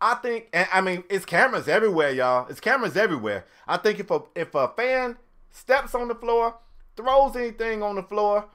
I 0.00 0.14
think, 0.14 0.48
and 0.52 0.68
I 0.72 0.80
mean, 0.80 1.04
it's 1.08 1.24
cameras 1.24 1.68
everywhere, 1.68 2.10
y'all. 2.10 2.46
It's 2.48 2.60
cameras 2.60 2.96
everywhere. 2.96 3.46
I 3.66 3.78
think 3.78 3.98
if 3.98 4.10
a 4.10 4.22
if 4.34 4.54
a 4.54 4.68
fan 4.68 5.16
steps 5.50 5.94
on 5.94 6.08
the 6.08 6.14
floor, 6.14 6.56
throws 6.96 7.36
anything 7.36 7.82
on 7.82 7.96
the 7.96 8.02
floor, 8.02 8.46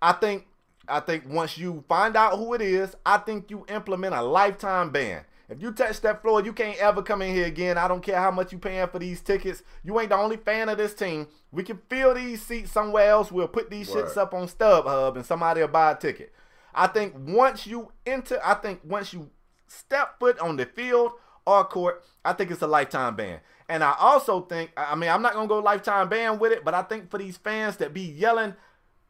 I 0.00 0.12
think 0.12 0.46
I 0.88 1.00
think 1.00 1.24
once 1.28 1.58
you 1.58 1.84
find 1.88 2.16
out 2.16 2.36
who 2.38 2.54
it 2.54 2.62
is, 2.62 2.94
I 3.04 3.18
think 3.18 3.50
you 3.50 3.66
implement 3.68 4.14
a 4.14 4.22
lifetime 4.22 4.90
ban. 4.90 5.24
If 5.48 5.62
you 5.62 5.70
touch 5.72 6.00
that 6.00 6.22
floor, 6.22 6.42
you 6.42 6.52
can't 6.52 6.78
ever 6.78 7.02
come 7.02 7.22
in 7.22 7.32
here 7.32 7.46
again. 7.46 7.78
I 7.78 7.86
don't 7.86 8.02
care 8.02 8.20
how 8.20 8.32
much 8.32 8.52
you 8.52 8.58
paying 8.58 8.88
for 8.88 8.98
these 8.98 9.20
tickets. 9.20 9.62
You 9.84 9.98
ain't 10.00 10.10
the 10.10 10.16
only 10.16 10.38
fan 10.38 10.68
of 10.68 10.78
this 10.78 10.94
team. 10.94 11.28
We 11.52 11.62
can 11.62 11.80
fill 11.88 12.14
these 12.14 12.42
seats 12.42 12.72
somewhere 12.72 13.10
else. 13.10 13.30
We'll 13.30 13.46
put 13.46 13.70
these 13.70 13.88
Word. 13.88 14.06
shits 14.06 14.16
up 14.16 14.34
on 14.34 14.48
StubHub 14.48 15.14
and 15.14 15.24
somebody 15.24 15.60
will 15.60 15.68
buy 15.68 15.92
a 15.92 15.96
ticket. 15.96 16.32
I 16.74 16.88
think 16.88 17.14
once 17.16 17.66
you 17.66 17.92
enter, 18.04 18.40
I 18.44 18.54
think 18.54 18.80
once 18.84 19.12
you 19.12 19.30
step 19.68 20.18
foot 20.18 20.38
on 20.38 20.56
the 20.56 20.66
field 20.66 21.12
or 21.46 21.64
court, 21.64 22.04
I 22.24 22.32
think 22.32 22.50
it's 22.50 22.62
a 22.62 22.66
lifetime 22.66 23.16
ban. 23.16 23.40
And 23.68 23.82
I 23.82 23.94
also 23.98 24.42
think, 24.42 24.70
I 24.76 24.94
mean, 24.94 25.10
I'm 25.10 25.22
not 25.22 25.34
gonna 25.34 25.48
go 25.48 25.58
lifetime 25.58 26.08
ban 26.08 26.38
with 26.38 26.52
it, 26.52 26.64
but 26.64 26.74
I 26.74 26.82
think 26.82 27.10
for 27.10 27.18
these 27.18 27.36
fans 27.36 27.76
that 27.78 27.92
be 27.92 28.02
yelling 28.02 28.54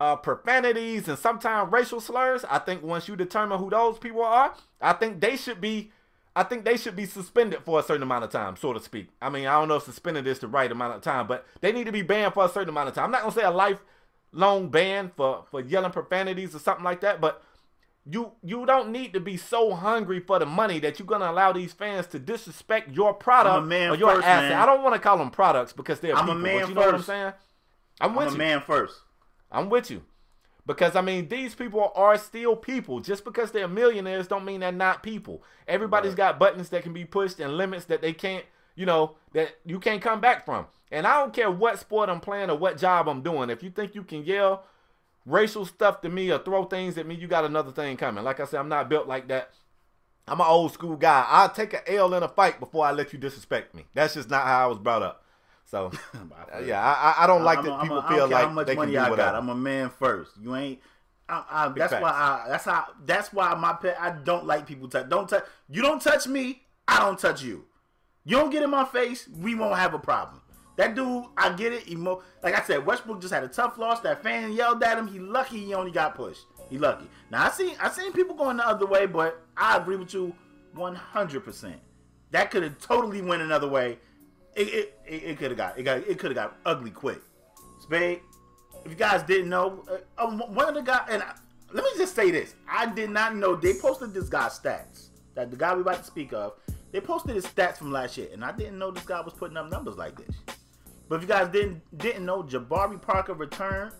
uh, 0.00 0.16
profanities 0.16 1.08
and 1.08 1.18
sometimes 1.18 1.72
racial 1.72 2.00
slurs, 2.00 2.44
I 2.48 2.58
think 2.58 2.82
once 2.82 3.08
you 3.08 3.16
determine 3.16 3.58
who 3.58 3.70
those 3.70 3.98
people 3.98 4.22
are, 4.22 4.54
I 4.80 4.92
think 4.92 5.20
they 5.20 5.36
should 5.36 5.60
be, 5.60 5.92
I 6.34 6.42
think 6.42 6.64
they 6.64 6.76
should 6.76 6.96
be 6.96 7.06
suspended 7.06 7.60
for 7.64 7.80
a 7.80 7.82
certain 7.82 8.02
amount 8.02 8.24
of 8.24 8.30
time, 8.30 8.56
so 8.56 8.72
to 8.72 8.80
speak. 8.80 9.08
I 9.20 9.30
mean, 9.30 9.46
I 9.46 9.52
don't 9.52 9.68
know 9.68 9.76
if 9.76 9.84
suspended 9.84 10.26
is 10.26 10.38
the 10.38 10.48
right 10.48 10.70
amount 10.70 10.94
of 10.94 11.02
time, 11.02 11.26
but 11.26 11.46
they 11.60 11.72
need 11.72 11.84
to 11.84 11.92
be 11.92 12.02
banned 12.02 12.34
for 12.34 12.44
a 12.44 12.48
certain 12.48 12.70
amount 12.70 12.88
of 12.88 12.94
time. 12.94 13.04
I'm 13.04 13.10
not 13.10 13.22
gonna 13.22 13.34
say 13.34 13.42
a 13.42 13.50
lifelong 13.50 14.70
ban 14.70 15.12
for 15.16 15.44
for 15.50 15.60
yelling 15.60 15.92
profanities 15.92 16.54
or 16.54 16.58
something 16.58 16.84
like 16.84 17.00
that, 17.00 17.20
but 17.20 17.42
you 18.08 18.32
you 18.42 18.64
don't 18.66 18.90
need 18.90 19.12
to 19.14 19.20
be 19.20 19.36
so 19.36 19.74
hungry 19.74 20.20
for 20.20 20.38
the 20.38 20.46
money 20.46 20.78
that 20.80 20.98
you're 20.98 21.06
gonna 21.06 21.30
allow 21.30 21.52
these 21.52 21.72
fans 21.72 22.06
to 22.08 22.18
disrespect 22.18 22.90
your 22.92 23.12
product 23.14 23.54
I'm 23.56 23.64
a 23.64 23.66
man 23.66 23.90
or 23.90 23.96
your 23.96 24.14
first, 24.14 24.26
asset. 24.26 24.50
man. 24.50 24.60
I 24.60 24.66
don't 24.66 24.82
want 24.82 24.94
to 24.94 25.00
call 25.00 25.18
them 25.18 25.30
products 25.30 25.72
because 25.72 26.00
they're 26.00 26.14
I'm 26.16 26.28
a 26.28 26.34
man 26.34 26.60
but 26.60 26.68
you 26.68 26.74
know 26.74 26.80
what 26.82 26.94
I'm 26.94 27.02
saying? 27.02 27.32
I'm 28.00 28.14
with 28.14 28.28
I'm 28.28 28.28
a 28.28 28.32
you. 28.32 28.38
man 28.38 28.60
first. 28.62 28.94
I'm 29.50 29.68
with 29.70 29.90
you. 29.90 30.02
Because 30.66 30.96
I 30.96 31.00
mean, 31.00 31.28
these 31.28 31.54
people 31.54 31.92
are 31.94 32.18
still 32.18 32.56
people. 32.56 32.98
Just 33.00 33.24
because 33.24 33.52
they're 33.52 33.68
millionaires 33.68 34.26
don't 34.26 34.44
mean 34.44 34.60
they're 34.60 34.72
not 34.72 35.02
people. 35.02 35.42
Everybody's 35.68 36.10
Right. 36.10 36.16
got 36.18 36.38
buttons 36.40 36.68
that 36.70 36.82
can 36.82 36.92
be 36.92 37.04
pushed 37.04 37.38
and 37.40 37.56
limits 37.56 37.84
that 37.86 38.02
they 38.02 38.12
can't, 38.12 38.44
you 38.74 38.84
know, 38.84 39.16
that 39.32 39.56
you 39.64 39.78
can't 39.78 40.02
come 40.02 40.20
back 40.20 40.44
from. 40.44 40.66
And 40.90 41.06
I 41.06 41.20
don't 41.20 41.32
care 41.32 41.50
what 41.50 41.78
sport 41.78 42.08
I'm 42.08 42.20
playing 42.20 42.50
or 42.50 42.56
what 42.58 42.78
job 42.78 43.08
I'm 43.08 43.22
doing. 43.22 43.48
If 43.50 43.62
you 43.62 43.70
think 43.70 43.94
you 43.94 44.02
can 44.02 44.24
yell 44.24 44.64
racial 45.26 45.66
stuff 45.66 46.00
to 46.02 46.08
me 46.08 46.30
or 46.30 46.38
throw 46.38 46.64
things 46.64 46.96
at 46.96 47.06
me, 47.06 47.14
you 47.16 47.26
got 47.26 47.44
another 47.44 47.72
thing 47.72 47.96
coming. 47.98 48.24
Like 48.24 48.40
I 48.40 48.44
said, 48.46 48.60
I'm 48.60 48.68
not 48.68 48.88
built 48.88 49.06
like 49.06 49.28
that. 49.28 49.50
I'm 50.28 50.40
an 50.40 50.46
old 50.48 50.72
school 50.72 50.96
guy. 50.96 51.24
I'll 51.28 51.50
take 51.50 51.72
an 51.74 51.80
L 51.86 52.14
in 52.14 52.22
a 52.22 52.28
fight 52.28 52.58
before 52.58 52.84
I 52.86 52.92
let 52.92 53.12
you 53.12 53.18
disrespect 53.18 53.74
me. 53.74 53.84
That's 53.94 54.14
just 54.14 54.30
not 54.30 54.44
how 54.44 54.64
I 54.64 54.66
was 54.66 54.78
brought 54.78 55.02
up. 55.02 55.22
So, 55.66 55.90
uh, 56.54 56.58
yeah, 56.64 56.80
I, 56.82 57.24
I- 57.24 57.26
don't 57.26 57.42
like 57.44 57.58
I'm 57.58 57.66
a- 57.66 57.68
that 57.70 57.76
a- 57.76 57.82
people 57.82 58.00
don't 58.02 58.08
feel 58.08 58.28
like 58.28 58.44
how 58.44 58.50
much 58.50 58.66
they 58.66 58.72
can 58.74 58.78
money 58.80 58.92
do 58.92 58.98
I 58.98 59.10
whatever. 59.10 59.32
got. 59.32 59.34
I'm 59.36 59.48
a 59.48 59.54
man 59.54 59.90
first. 59.90 60.32
You 60.40 60.54
ain't. 60.56 60.80
I, 61.28 61.44
I, 61.50 61.68
that's 61.70 61.92
facts. 61.92 62.02
why 62.02 62.10
I. 62.10 62.44
That's 62.48 62.64
how. 62.64 62.84
That's 63.04 63.32
why 63.32 63.52
my 63.54 63.72
pet. 63.74 63.96
I 64.00 64.10
don't 64.10 64.46
like 64.46 64.66
people 64.66 64.88
touch. 64.88 65.08
Don't 65.08 65.28
touch. 65.28 65.44
You 65.68 65.82
don't 65.82 66.00
touch 66.00 66.26
me. 66.28 66.62
I 66.86 67.00
don't 67.00 67.18
touch 67.18 67.42
you. 67.42 67.64
You 68.24 68.36
don't 68.36 68.50
get 68.50 68.62
in 68.62 68.70
my 68.70 68.84
face. 68.84 69.28
We 69.36 69.54
won't 69.56 69.76
have 69.76 69.92
a 69.94 69.98
problem. 69.98 70.40
That 70.76 70.94
dude, 70.94 71.24
I 71.36 71.52
get 71.54 71.72
it. 71.72 71.88
Emo. 71.88 72.22
Like 72.42 72.54
I 72.54 72.62
said, 72.62 72.84
Westbrook 72.84 73.20
just 73.20 73.32
had 73.32 73.42
a 73.42 73.48
tough 73.48 73.78
loss. 73.78 74.00
That 74.00 74.22
fan 74.22 74.52
yelled 74.52 74.82
at 74.82 74.98
him. 74.98 75.06
He 75.06 75.18
lucky 75.18 75.64
he 75.64 75.74
only 75.74 75.90
got 75.90 76.14
pushed. 76.14 76.42
He 76.68 76.78
lucky. 76.78 77.08
Now 77.30 77.46
I 77.46 77.50
see. 77.50 77.74
I 77.80 77.90
seen 77.90 78.12
people 78.12 78.36
going 78.36 78.58
the 78.58 78.66
other 78.66 78.86
way, 78.86 79.06
but 79.06 79.40
I 79.56 79.78
agree 79.78 79.96
with 79.96 80.12
you 80.12 80.34
100. 80.74 81.40
percent 81.44 81.80
That 82.30 82.50
could 82.50 82.62
have 82.62 82.78
totally 82.78 83.22
went 83.22 83.42
another 83.42 83.68
way. 83.68 83.98
It 84.54 84.68
it, 84.68 85.00
it, 85.06 85.22
it 85.24 85.38
could 85.38 85.50
have 85.50 85.58
got 85.58 85.78
it 85.78 85.82
got 85.82 85.98
it 85.98 86.18
could 86.18 86.36
have 86.36 86.36
got 86.36 86.56
ugly 86.66 86.90
quick. 86.90 87.20
Spade. 87.80 88.20
If 88.84 88.92
you 88.92 88.96
guys 88.96 89.24
didn't 89.24 89.48
know, 89.48 89.84
uh, 89.90 90.24
um, 90.24 90.38
one 90.54 90.68
of 90.68 90.74
the 90.76 90.82
guys, 90.82 91.08
and 91.10 91.20
I, 91.20 91.34
let 91.72 91.82
me 91.82 91.90
just 91.96 92.14
say 92.14 92.30
this: 92.30 92.54
I 92.68 92.86
did 92.86 93.10
not 93.10 93.34
know 93.34 93.56
they 93.56 93.74
posted 93.74 94.14
this 94.14 94.28
guy's 94.28 94.58
stats. 94.58 95.08
That 95.34 95.50
the 95.50 95.56
guy 95.56 95.74
we 95.74 95.80
about 95.80 95.98
to 95.98 96.04
speak 96.04 96.32
of, 96.32 96.52
they 96.92 97.00
posted 97.00 97.34
his 97.34 97.46
stats 97.46 97.78
from 97.78 97.90
last 97.90 98.16
year, 98.16 98.28
and 98.32 98.44
I 98.44 98.52
didn't 98.52 98.78
know 98.78 98.90
this 98.90 99.04
guy 99.04 99.20
was 99.20 99.34
putting 99.34 99.56
up 99.56 99.70
numbers 99.70 99.96
like 99.96 100.16
this. 100.16 100.36
But 101.08 101.16
if 101.16 101.22
you 101.22 101.28
guys 101.28 101.48
didn't 101.48 101.82
didn't 101.98 102.24
know, 102.24 102.42
Jabari 102.42 103.00
Parker 103.00 103.34
returned. 103.34 103.92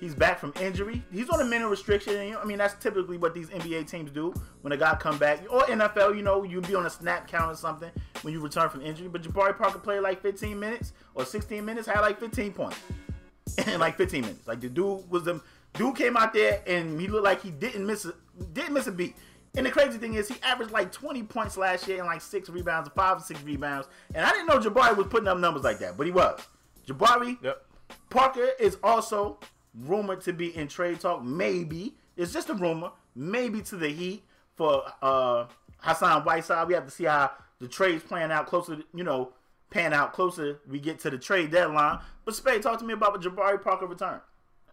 He's 0.00 0.14
back 0.14 0.38
from 0.38 0.52
injury. 0.60 1.02
He's 1.10 1.28
on 1.28 1.40
a 1.40 1.44
minute 1.44 1.66
restriction. 1.68 2.14
And, 2.14 2.28
you 2.28 2.34
know, 2.34 2.40
I 2.40 2.44
mean, 2.44 2.58
that's 2.58 2.74
typically 2.80 3.16
what 3.16 3.34
these 3.34 3.48
NBA 3.48 3.88
teams 3.90 4.12
do 4.12 4.32
when 4.62 4.72
a 4.72 4.76
guy 4.76 4.94
come 4.94 5.18
back. 5.18 5.40
Or 5.50 5.62
NFL, 5.62 6.16
you 6.16 6.22
know, 6.22 6.44
you'd 6.44 6.68
be 6.68 6.76
on 6.76 6.86
a 6.86 6.90
snap 6.90 7.26
count 7.26 7.50
or 7.50 7.56
something 7.56 7.90
when 8.22 8.32
you 8.32 8.40
return 8.40 8.68
from 8.68 8.82
injury. 8.82 9.08
But 9.08 9.22
Jabari 9.22 9.58
Parker 9.58 9.80
played 9.80 10.00
like 10.00 10.22
15 10.22 10.58
minutes 10.58 10.92
or 11.14 11.24
16 11.24 11.64
minutes, 11.64 11.88
had 11.88 12.00
like 12.00 12.20
15 12.20 12.52
points 12.52 12.78
in 13.66 13.80
like 13.80 13.96
15 13.96 14.20
minutes. 14.20 14.46
Like 14.46 14.60
the 14.60 14.68
dude 14.68 15.10
was 15.10 15.24
the 15.24 15.40
dude 15.74 15.96
came 15.96 16.16
out 16.16 16.32
there 16.32 16.62
and 16.66 17.00
he 17.00 17.08
looked 17.08 17.24
like 17.24 17.42
he 17.42 17.50
didn't 17.50 17.84
miss 17.84 18.04
a 18.04 18.14
didn't 18.52 18.74
miss 18.74 18.86
a 18.86 18.92
beat. 18.92 19.16
And 19.56 19.66
the 19.66 19.70
crazy 19.70 19.98
thing 19.98 20.14
is 20.14 20.28
he 20.28 20.36
averaged 20.42 20.72
like 20.72 20.92
20 20.92 21.22
points 21.24 21.56
last 21.56 21.88
year 21.88 21.98
and 21.98 22.06
like 22.06 22.20
six 22.20 22.48
rebounds, 22.48 22.90
five 22.94 23.18
or 23.18 23.20
six 23.20 23.42
rebounds. 23.42 23.88
And 24.14 24.24
I 24.24 24.30
didn't 24.30 24.46
know 24.46 24.58
Jabari 24.58 24.96
was 24.96 25.06
putting 25.06 25.28
up 25.28 25.38
numbers 25.38 25.64
like 25.64 25.78
that, 25.80 25.96
but 25.96 26.06
he 26.06 26.12
was. 26.12 26.40
Jabari 26.86 27.42
Yep. 27.42 27.64
Parker 28.10 28.48
is 28.60 28.76
also 28.82 29.38
rumored 29.74 30.20
to 30.22 30.32
be 30.32 30.54
in 30.56 30.68
trade 30.68 31.00
talk. 31.00 31.24
Maybe 31.24 31.94
it's 32.16 32.32
just 32.32 32.50
a 32.50 32.54
rumor. 32.54 32.90
Maybe 33.14 33.62
to 33.62 33.76
the 33.76 33.88
Heat 33.88 34.24
for 34.54 34.84
uh, 35.02 35.46
Hassan 35.78 36.22
Whiteside. 36.22 36.68
We 36.68 36.74
have 36.74 36.84
to 36.84 36.90
see 36.90 37.04
how 37.04 37.30
the 37.60 37.68
trade's 37.68 38.02
playing 38.04 38.30
out 38.30 38.46
closer. 38.46 38.76
To, 38.76 38.84
you 38.94 39.04
know, 39.04 39.32
pan 39.70 39.92
out 39.92 40.12
closer. 40.12 40.60
We 40.68 40.78
get 40.80 40.98
to 41.00 41.10
the 41.10 41.18
trade 41.18 41.50
deadline. 41.50 42.00
But 42.24 42.34
Spade, 42.34 42.62
talk 42.62 42.78
to 42.78 42.84
me 42.84 42.94
about 42.94 43.20
Jabari 43.22 43.62
Parker 43.62 43.86
return. 43.86 44.20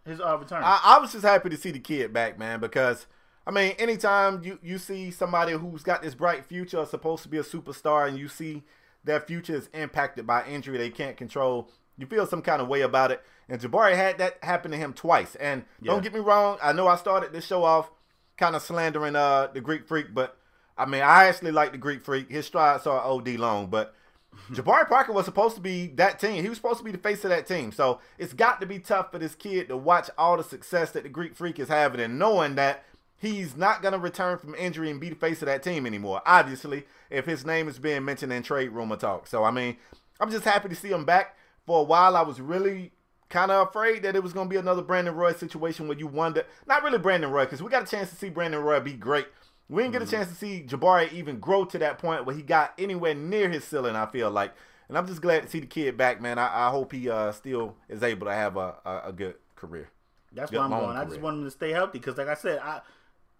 His 0.05 0.21
uh, 0.21 0.37
return. 0.37 0.61
I, 0.63 0.79
I 0.83 0.99
was 0.99 1.11
just 1.11 1.25
happy 1.25 1.49
to 1.49 1.57
see 1.57 1.71
the 1.71 1.79
kid 1.79 2.13
back, 2.13 2.37
man, 2.37 2.59
because 2.59 3.07
I 3.47 3.51
mean, 3.51 3.73
anytime 3.77 4.43
you 4.43 4.59
you 4.63 4.77
see 4.77 5.11
somebody 5.11 5.53
who's 5.53 5.83
got 5.83 6.01
this 6.01 6.15
bright 6.15 6.45
future, 6.45 6.79
or 6.79 6.85
supposed 6.85 7.23
to 7.23 7.29
be 7.29 7.37
a 7.37 7.43
superstar, 7.43 8.07
and 8.07 8.17
you 8.17 8.27
see 8.27 8.63
their 9.03 9.19
future 9.19 9.55
is 9.55 9.69
impacted 9.73 10.25
by 10.25 10.45
injury 10.47 10.77
they 10.77 10.89
can't 10.89 11.15
control, 11.15 11.69
you 11.97 12.07
feel 12.07 12.25
some 12.25 12.41
kind 12.41 12.61
of 12.61 12.67
way 12.67 12.81
about 12.81 13.11
it. 13.11 13.21
And 13.47 13.61
Jabari 13.61 13.95
had 13.95 14.17
that 14.17 14.43
happen 14.43 14.71
to 14.71 14.77
him 14.77 14.93
twice. 14.93 15.35
And 15.35 15.63
Yeah. 15.79 15.91
don't 15.91 16.01
get 16.03 16.13
me 16.13 16.19
wrong, 16.19 16.57
I 16.61 16.73
know 16.73 16.87
I 16.87 16.95
started 16.95 17.31
this 17.31 17.45
show 17.45 17.63
off 17.63 17.91
kind 18.37 18.55
of 18.55 18.61
slandering 18.63 19.15
uh 19.15 19.47
the 19.53 19.61
Greek 19.61 19.87
Freak, 19.87 20.13
but 20.13 20.37
I 20.77 20.85
mean, 20.85 21.03
I 21.03 21.25
actually 21.25 21.51
like 21.51 21.71
the 21.71 21.77
Greek 21.77 22.03
Freak. 22.03 22.29
His 22.29 22.45
strides 22.47 22.85
are 22.87 22.99
OD 22.99 23.37
long, 23.37 23.67
but 23.67 23.93
Jabari 24.51 24.89
Parker 24.89 25.13
was 25.13 25.23
supposed 25.25 25.55
to 25.55 25.61
be 25.61 25.87
that 25.95 26.19
team. 26.19 26.41
He 26.43 26.49
was 26.49 26.57
supposed 26.57 26.79
to 26.79 26.83
be 26.83 26.91
the 26.91 26.97
face 26.97 27.23
of 27.23 27.29
that 27.29 27.47
team. 27.47 27.71
So 27.71 27.99
it's 28.17 28.33
got 28.33 28.59
to 28.59 28.65
be 28.65 28.79
tough 28.79 29.11
for 29.11 29.19
this 29.19 29.35
kid 29.35 29.69
to 29.69 29.77
watch 29.77 30.09
all 30.17 30.35
the 30.35 30.43
success 30.43 30.91
that 30.91 31.03
the 31.03 31.09
Greek 31.09 31.35
Freak 31.35 31.59
is 31.59 31.69
having 31.69 32.01
and 32.01 32.19
knowing 32.19 32.55
that 32.55 32.83
he's 33.17 33.55
not 33.55 33.81
going 33.81 33.93
to 33.93 33.99
return 33.99 34.37
from 34.37 34.55
injury 34.55 34.89
and 34.89 34.99
be 34.99 35.09
the 35.09 35.15
face 35.15 35.41
of 35.41 35.47
that 35.47 35.63
team 35.63 35.85
anymore. 35.85 36.21
Obviously, 36.25 36.85
if 37.09 37.25
his 37.25 37.45
name 37.45 37.67
is 37.67 37.79
being 37.79 38.05
mentioned 38.05 38.33
in 38.33 38.43
trade 38.43 38.71
rumor 38.71 38.95
talk. 38.95 39.27
So, 39.27 39.43
I 39.43 39.51
mean, 39.51 39.77
I'm 40.19 40.31
just 40.31 40.45
happy 40.45 40.69
to 40.69 40.75
see 40.75 40.89
him 40.89 41.05
back. 41.05 41.37
For 41.65 41.79
a 41.79 41.83
while, 41.83 42.15
I 42.15 42.21
was 42.21 42.39
really 42.39 42.91
kind 43.29 43.51
of 43.51 43.67
afraid 43.67 44.03
that 44.03 44.15
it 44.15 44.21
was 44.21 44.33
going 44.33 44.47
to 44.47 44.53
be 44.53 44.59
another 44.59 44.83
Brandon 44.83 45.15
Roy 45.15 45.33
situation 45.33 45.87
where 45.87 45.97
you 45.97 46.07
wonder, 46.07 46.45
not 46.67 46.83
really 46.83 46.99
Brandon 46.99 47.31
Roy, 47.31 47.45
because 47.45 47.63
we 47.63 47.69
got 47.69 47.83
a 47.83 47.87
chance 47.87 48.09
to 48.09 48.15
see 48.15 48.29
Brandon 48.29 48.61
Roy 48.61 48.79
be 48.79 48.93
great. 48.93 49.27
We 49.67 49.81
didn't 49.81 49.93
get 49.93 50.03
a 50.03 50.07
chance 50.07 50.29
to 50.29 50.35
see 50.35 50.63
Jabari 50.67 51.11
even 51.11 51.39
grow 51.39 51.65
to 51.65 51.79
that 51.79 51.97
point 51.97 52.25
where 52.25 52.35
he 52.35 52.43
got 52.43 52.73
anywhere 52.77 53.15
near 53.15 53.49
his 53.49 53.63
ceiling, 53.63 53.95
I 53.95 54.05
feel 54.05 54.29
like. 54.29 54.53
And 54.87 54.95
I'm 54.95 55.07
just 55.07 55.21
glad 55.21 55.41
to 55.41 55.49
see 55.49 55.59
the 55.59 55.65
kid 55.65 55.97
back, 55.97 56.21
man. 56.21 56.37
I, 56.37 56.67
I 56.67 56.69
hope 56.69 56.91
he 56.91 57.09
uh, 57.09 57.31
still 57.31 57.75
is 57.89 58.03
able 58.03 58.27
to 58.27 58.33
have 58.33 58.57
a, 58.57 58.75
a, 58.85 59.01
a 59.05 59.11
good 59.11 59.35
career. 59.55 59.89
That's 60.31 60.51
Good 60.51 60.59
I'm 60.59 60.69
going. 60.69 60.95
I 60.97 61.05
just 61.05 61.21
want 61.21 61.37
him 61.37 61.45
to 61.45 61.51
stay 61.51 61.71
healthy 61.71 61.97
because, 61.97 62.17
like 62.17 62.27
I 62.27 62.35
said, 62.35 62.59
I, 62.59 62.81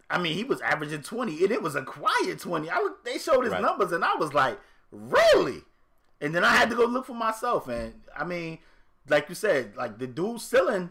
I 0.08 0.18
mean, 0.18 0.34
he 0.34 0.44
was 0.44 0.60
averaging 0.60 1.02
20, 1.02 1.42
and 1.42 1.50
it 1.52 1.62
was 1.62 1.74
a 1.74 1.82
quiet 1.82 2.38
20. 2.38 2.70
I 2.70 2.76
look, 2.78 3.04
they 3.04 3.18
showed 3.18 3.42
his 3.44 3.52
Right. 3.52 3.62
numbers, 3.62 3.90
and 3.92 4.04
I 4.04 4.14
was 4.14 4.32
like, 4.32 4.58
really? 4.92 5.62
And 6.20 6.34
then 6.34 6.44
I 6.44 6.54
had 6.54 6.70
to 6.70 6.76
go 6.76 6.84
look 6.86 7.06
for 7.06 7.14
myself, 7.14 7.68
and 7.68 7.94
I 8.16 8.24
mean, 8.24 8.58
like 9.08 9.28
you 9.28 9.34
said, 9.34 9.76
like 9.76 9.98
the 9.98 10.06
dude 10.06 10.40
ceiling, 10.40 10.90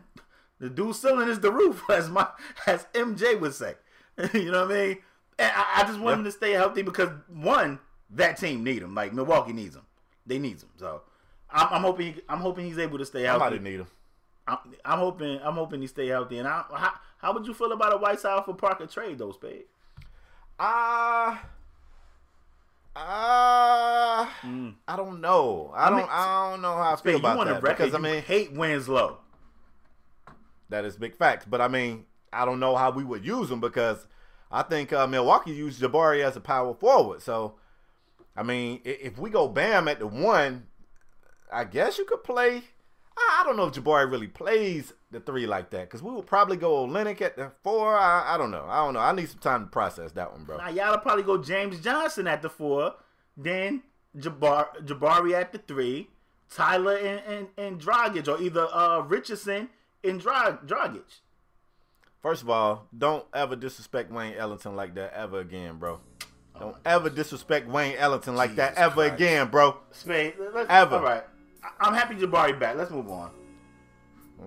the 0.60 0.70
dude 0.70 0.96
ceiling 0.96 1.28
is 1.30 1.40
the 1.40 1.52
roof, 1.52 1.84
as 1.90 2.10
my 2.10 2.28
as 2.68 2.86
MJ 2.94 3.40
would 3.40 3.54
say. 3.54 3.76
you 4.34 4.52
know 4.52 4.66
what 4.68 4.76
I 4.76 4.86
mean? 4.88 4.98
And 5.40 5.52
I, 5.54 5.82
I 5.82 5.84
just 5.86 6.00
want 6.00 6.14
Yeah. 6.16 6.20
him 6.20 6.24
to 6.26 6.32
stay 6.32 6.52
healthy 6.52 6.82
because 6.82 7.10
one, 7.28 7.80
that 8.12 8.38
team 8.38 8.64
need 8.64 8.82
him. 8.82 8.96
Like 8.96 9.14
Milwaukee 9.14 9.52
needs 9.54 9.76
him. 9.76 9.82
They 10.26 10.40
needs 10.40 10.64
him. 10.64 10.70
So 10.78 11.02
I'm, 11.50 11.68
I'm 11.72 11.82
hoping 11.82 12.16
I'm 12.30 12.40
hoping 12.40 12.66
he's 12.66 12.78
able 12.78 12.98
to 13.00 13.06
stay 13.06 13.28
I 13.28 13.32
healthy. 13.32 13.56
might 13.56 13.64
need 13.64 13.80
him. 13.82 13.88
I'm, 14.48 14.58
I'm 14.86 15.00
hoping 15.00 15.40
I'm 15.44 15.56
hoping 15.56 15.82
he 15.82 15.88
stay 15.88 16.08
healthy. 16.08 16.38
And 16.38 16.48
I, 16.48 16.64
how 17.26 17.34
would 17.34 17.48
you 17.48 17.56
feel 17.56 17.72
about 17.72 17.92
a 17.92 17.98
Whiteside 17.98 18.46
for 18.46 18.54
Parker 18.54 18.86
trade 18.86 19.18
though, 19.18 19.32
Spade? 19.32 19.64
Uh 20.60 21.36
Uh, 22.96 24.30
I 24.88 24.96
don't 24.96 25.20
know. 25.22 25.74
I, 25.76 25.90
mean, 25.90 26.00
don't. 26.02 26.10
I 26.12 26.52
don't 26.52 26.62
know 26.62 26.76
how 26.78 26.94
I 26.94 26.96
Spade, 26.98 27.14
feel 27.14 27.20
about 27.20 27.48
that 27.48 27.64
because 27.64 27.96
I 27.96 27.98
mean 27.98 28.22
hate 28.22 28.54
Winslow. 28.54 29.18
that 30.70 30.86
is 30.86 30.98
big 30.98 31.18
facts. 31.18 31.46
But 31.50 31.62
I 31.62 31.68
mean, 31.68 32.06
I 32.32 32.46
don't 32.46 32.60
know 32.60 32.76
how 32.76 32.92
we 32.92 33.04
would 33.04 33.26
use 33.26 33.50
him 33.50 33.60
because 33.60 34.06
I 34.52 34.62
think 34.62 34.94
uh, 34.94 35.08
Milwaukee 35.08 35.52
used 35.52 35.82
Jabari 35.82 36.24
as 36.24 36.38
a 36.38 36.42
power 36.42 36.76
forward. 36.76 37.24
So, 37.24 37.56
I 38.38 38.44
mean, 38.44 38.82
if 38.86 39.18
we 39.18 39.32
go 39.32 39.48
Bam 39.48 39.88
at 39.88 39.98
the 39.98 40.06
one, 40.06 40.68
I 41.52 41.64
guess 41.64 41.98
you 41.98 42.06
could 42.06 42.24
play. 42.24 42.62
I 43.18 43.40
I 43.42 43.44
don't 43.44 43.58
know 43.58 43.66
if 43.66 43.74
Jabari 43.74 44.12
really 44.12 44.28
plays 44.28 44.94
the 45.16 45.22
three 45.22 45.48
like 45.48 45.70
that 45.72 45.82
because 45.90 46.04
we 46.04 46.12
will 46.12 46.22
probably 46.22 46.58
go 46.58 46.86
Olynyk 46.86 47.22
at 47.22 47.38
the 47.38 47.52
four. 47.64 47.96
I, 47.98 48.36
I 48.36 48.38
don't 48.38 48.52
know. 48.52 48.66
I 48.68 48.84
don't 48.84 48.94
know. 48.94 49.00
I 49.00 49.14
need 49.14 49.30
some 49.30 49.40
time 49.40 49.62
to 49.62 49.68
process 49.72 50.12
that 50.12 50.32
one, 50.32 50.44
bro. 50.44 50.58
Now 50.58 50.70
y'all'll 50.70 51.00
probably 51.00 51.24
go 51.24 51.38
James 51.38 51.80
Johnson 51.80 52.28
at 52.28 52.42
the 52.42 52.50
four, 52.50 52.96
then 53.38 53.82
Jabbar 54.18 54.86
Jabari 54.86 55.34
at 55.34 55.52
the 55.54 55.58
three, 55.60 56.10
Tyler 56.50 56.98
and 56.98 57.22
and, 57.26 57.48
and 57.58 57.82
Dragic, 57.82 58.28
or 58.28 58.42
either 58.42 58.68
uh 58.72 59.00
Richardson 59.00 59.70
and 60.04 60.20
Dra- 60.20 60.60
Dragic. 60.66 61.22
First 62.22 62.42
of 62.44 62.50
all, 62.50 62.88
don't 62.98 63.26
ever 63.34 63.56
disrespect 63.56 64.12
Wayne 64.12 64.34
Ellington 64.36 64.76
like 64.76 64.96
that 64.96 65.14
ever 65.14 65.40
again, 65.40 65.78
bro. 65.78 66.00
Oh 66.56 66.60
Don't 66.60 66.78
ever 66.86 67.10
disrespect 67.10 67.68
Wayne 67.68 67.96
Ellington 67.98 68.36
like 68.36 68.56
that 68.56 68.76
ever 68.76 68.96
Christ. 68.96 69.14
again, 69.16 69.48
bro. 69.50 69.78
Spade, 69.92 70.34
let's, 70.54 70.70
Ever. 70.70 70.96
All 70.96 71.04
right, 71.04 71.24
I'm 71.80 71.94
happy 71.94 72.16
Jabari 72.16 72.60
back. 72.60 72.76
Let's 72.76 72.92
move 72.92 73.10
on. 73.10 73.32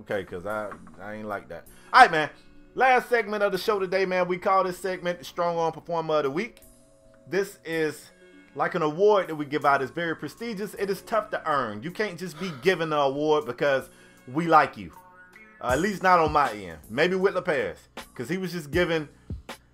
Okay, 0.01 0.24
cause 0.24 0.47
I 0.47 0.70
I 1.01 1.15
ain't 1.15 1.28
like 1.28 1.48
that. 1.48 1.66
All 1.93 2.02
right, 2.02 2.10
man. 2.10 2.31
Last 2.74 3.09
segment 3.09 3.43
of 3.43 3.52
the 3.52 3.59
show 3.59 3.78
today, 3.78 4.05
man. 4.05 4.28
We 4.28 4.39
call 4.39 4.62
this 4.65 4.78
segment 4.78 5.24
Strong 5.24 5.56
Arm 5.56 5.73
Performer 5.73 6.19
of 6.19 6.23
the 6.24 6.31
Week. 6.31 6.60
This 7.28 7.59
is 7.65 8.10
like 8.55 8.74
an 8.74 8.82
award 8.82 9.28
that 9.28 9.35
we 9.35 9.47
give 9.47 9.65
out. 9.65 9.82
It's 9.82 9.90
very 9.90 10.15
prestigious. 10.15 10.74
It 10.74 10.90
is 10.90 11.02
tough 11.02 11.31
to 11.31 11.51
earn. 11.51 11.82
You 11.82 11.90
can't 11.90 12.19
just 12.19 12.39
be 12.39 12.52
given 12.62 12.90
the 12.90 12.98
award 12.98 13.47
because 13.47 13.89
we 14.32 14.47
like 14.47 14.77
you. 14.77 14.93
Uh, 15.60 15.70
at 15.73 15.81
least 15.81 16.02
not 16.02 16.20
on 16.20 16.31
my 16.31 16.52
end. 16.52 16.78
Maybe 16.89 17.16
with 17.16 17.35
LaParis, 17.35 17.78
because 17.97 18.28
he 18.28 18.39
was 18.39 18.52
just 18.52 18.70
giving 18.70 19.09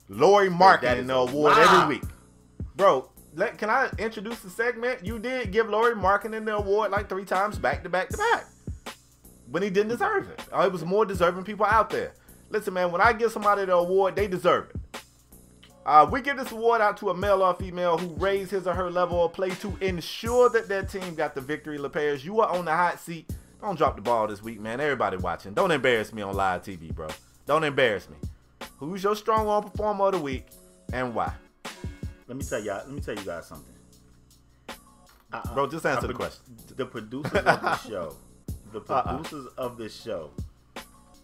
Lauri 0.09 0.49
that 0.49 0.59
Markkanen 0.59 1.01
is 1.01 1.07
the 1.09 1.16
award 1.16 1.59
every 1.59 1.97
week. 1.97 2.05
Bro, 2.77 3.11
let, 3.35 3.59
can 3.59 3.69
I 3.69 3.91
introduce 3.99 4.41
the 4.41 4.49
segment? 4.49 5.05
You 5.05 5.19
did 5.19 5.53
give 5.53 5.69
Lauri 5.69 5.95
Markkanen 5.95 6.47
the 6.47 6.57
award 6.57 6.91
like 6.91 7.09
three 7.09 7.24
times 7.24 7.59
back 7.59 7.82
to 7.82 7.91
back 7.91 8.09
to 8.09 8.16
back 8.16 8.47
when 9.55 9.63
he 9.63 9.71
didn't 9.71 9.91
deserve 9.91 10.29
it. 10.29 10.43
Uh, 10.53 10.63
it 10.63 10.73
was 10.73 10.85
more 10.85 11.07
deserving 11.07 11.45
people 11.45 11.65
out 11.65 11.89
there. 11.89 12.13
Listen, 12.51 12.75
man, 12.75 12.91
when 12.91 13.01
I 13.01 13.13
give 13.13 13.31
somebody 13.31 13.65
the 13.65 13.75
award, 13.75 14.17
they 14.17 14.27
deserve 14.27 14.71
it. 14.71 15.01
Uh, 15.87 16.09
we 16.11 16.23
give 16.23 16.37
this 16.37 16.51
award 16.51 16.81
out 16.81 16.97
to 16.97 17.11
a 17.11 17.15
male 17.15 17.41
or 17.41 17.55
female 17.55 17.97
who 17.97 18.09
raised 18.17 18.51
his 18.51 18.67
or 18.67 18.75
her 18.75 18.91
level 18.91 19.25
of 19.25 19.33
play 19.33 19.51
to 19.51 19.77
ensure 19.81 20.49
that 20.49 20.67
their 20.67 20.83
team 20.83 21.15
got 21.15 21.37
the 21.37 21.41
victory. 21.41 21.79
LaParis, 21.79 22.25
you 22.25 22.41
are 22.41 22.49
on 22.49 22.65
the 22.65 22.73
hot 22.73 22.99
seat. 22.99 23.31
Don't 23.61 23.77
drop 23.79 23.95
the 23.95 24.03
ball 24.03 24.27
this 24.27 24.43
week, 24.43 24.59
man. 24.59 24.81
Everybody 24.81 25.19
watching. 25.19 25.55
Don't 25.55 25.71
embarrass 25.71 26.13
me 26.13 26.23
on 26.23 26.35
live 26.35 26.63
TV, 26.63 26.93
bro. 26.93 27.07
Don't 27.47 27.63
embarrass 27.63 28.09
me. 28.09 28.17
Who's 28.79 29.05
your 29.05 29.15
strong 29.15 29.47
arm 29.47 29.63
performer 29.71 30.07
of 30.07 30.13
the 30.15 30.19
week 30.19 30.47
and 30.93 31.15
why? 31.15 31.33
Let 32.27 32.37
me 32.37 32.43
tell 32.43 32.61
y'all. 32.61 32.79
Let 32.79 32.91
me 32.91 33.01
tell 33.01 33.15
you 33.15 33.25
guys 33.25 33.47
something. 33.47 33.73
Uh-uh. 35.33 35.55
Bro, 35.55 35.69
just 35.69 35.87
answer 35.87 36.09
the 36.09 36.15
question. 36.15 36.43
The 36.77 36.87
producers 36.87 37.33
of 37.33 37.45
the 37.45 37.77
show, 37.89 38.17
the 38.81 38.93
Uh-uh. 38.93 39.17
producers 39.17 39.47
of 39.57 39.77
this 39.79 39.95
show, 39.99 40.31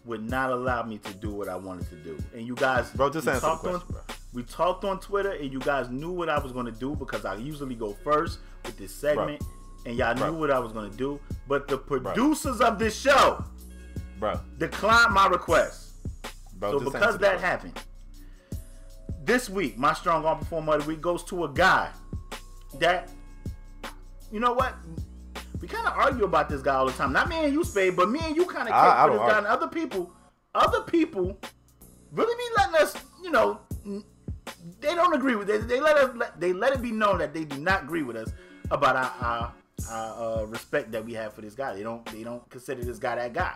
would 0.05 0.23
not 0.27 0.51
allow 0.51 0.81
me 0.83 0.97
to 0.97 1.13
do 1.13 1.29
what 1.29 1.47
I 1.47 1.55
wanted 1.55 1.87
to 1.89 1.95
do. 1.97 2.17
And 2.33 2.45
you 2.47 2.55
guys, 2.55 2.89
Bro, 2.91 3.11
just 3.11 3.27
we 3.27 3.33
answer 3.33 3.45
the 3.47 3.55
question, 3.57 3.81
on, 3.81 3.87
bro. 3.89 4.01
We 4.33 4.43
talked 4.43 4.83
on 4.85 4.99
Twitter, 4.99 5.31
and 5.31 5.51
you 5.51 5.59
guys 5.59 5.89
knew 5.89 6.11
what 6.11 6.29
I 6.29 6.39
was 6.39 6.51
going 6.51 6.65
to 6.65 6.71
do 6.71 6.95
because 6.95 7.25
I 7.25 7.35
usually 7.35 7.75
go 7.75 7.93
first 8.03 8.39
with 8.65 8.77
this 8.77 8.93
segment, 8.95 9.43
and 9.85 9.95
y'all 9.95 10.15
Bro. 10.15 10.31
knew 10.31 10.39
what 10.39 10.49
I 10.51 10.57
was 10.59 10.71
going 10.71 10.89
to 10.89 10.97
do. 10.97 11.19
But 11.47 11.67
the 11.67 11.77
producers 11.77 12.61
of 12.61 12.79
this 12.79 12.99
show 12.99 13.43
Bro, 14.19 14.39
declined 14.57 15.13
my 15.13 15.27
request. 15.27 15.91
bro, 16.55 16.79
So 16.79 16.89
because 16.89 17.17
that 17.19 17.39
happened, 17.41 17.79
this 19.23 19.49
week 19.49 19.77
my 19.77 19.93
strong 19.93 20.25
arm 20.25 20.39
performer 20.39 20.75
of 20.75 20.83
the 20.85 20.87
week 20.87 21.01
goes 21.01 21.23
to 21.25 21.43
a 21.43 21.49
guy 21.49 21.89
that, 22.79 23.09
you 24.31 24.39
know 24.39 24.53
what? 24.53 24.73
We 25.61 25.67
kind 25.67 25.85
of 25.85 25.93
argue 25.93 26.23
about 26.25 26.49
this 26.49 26.61
guy 26.61 26.75
all 26.75 26.87
the 26.87 26.91
time. 26.93 27.13
Not 27.13 27.29
me 27.29 27.37
and 27.37 27.53
you, 27.53 27.63
Spade, 27.63 27.95
but 27.95 28.09
me 28.09 28.19
and 28.23 28.35
you 28.35 28.45
kind 28.45 28.67
of 28.67 28.73
kick 28.73 28.75
for 28.75 29.11
this 29.11 29.19
guy. 29.19 29.27
argue. 29.27 29.37
And 29.37 29.47
other 29.47 29.67
people, 29.67 30.11
other 30.55 30.81
people, 30.81 31.37
really 32.11 32.35
be 32.35 32.55
letting 32.57 32.75
us, 32.75 32.95
you 33.23 33.29
know, 33.29 33.61
they 34.79 34.95
don't 34.95 35.13
agree 35.13 35.35
with 35.35 35.49
it. 35.49 35.67
They 35.67 35.79
let 35.79 35.97
us, 35.97 36.15
let, 36.15 36.39
they 36.39 36.51
let 36.51 36.73
it 36.73 36.81
be 36.81 36.91
known 36.91 37.19
that 37.19 37.33
they 37.33 37.45
do 37.45 37.57
not 37.59 37.83
agree 37.83 38.01
with 38.01 38.15
us 38.15 38.31
about 38.71 38.95
our, 38.95 39.13
our, 39.21 39.53
our 39.91 40.41
uh, 40.41 40.45
respect 40.45 40.91
that 40.93 41.05
we 41.05 41.13
have 41.13 41.33
for 41.33 41.41
this 41.41 41.53
guy. 41.53 41.75
They 41.75 41.83
don't, 41.83 42.03
they 42.07 42.23
don't 42.23 42.47
consider 42.49 42.83
this 42.83 42.97
guy 42.97 43.15
that 43.15 43.33
guy. 43.33 43.55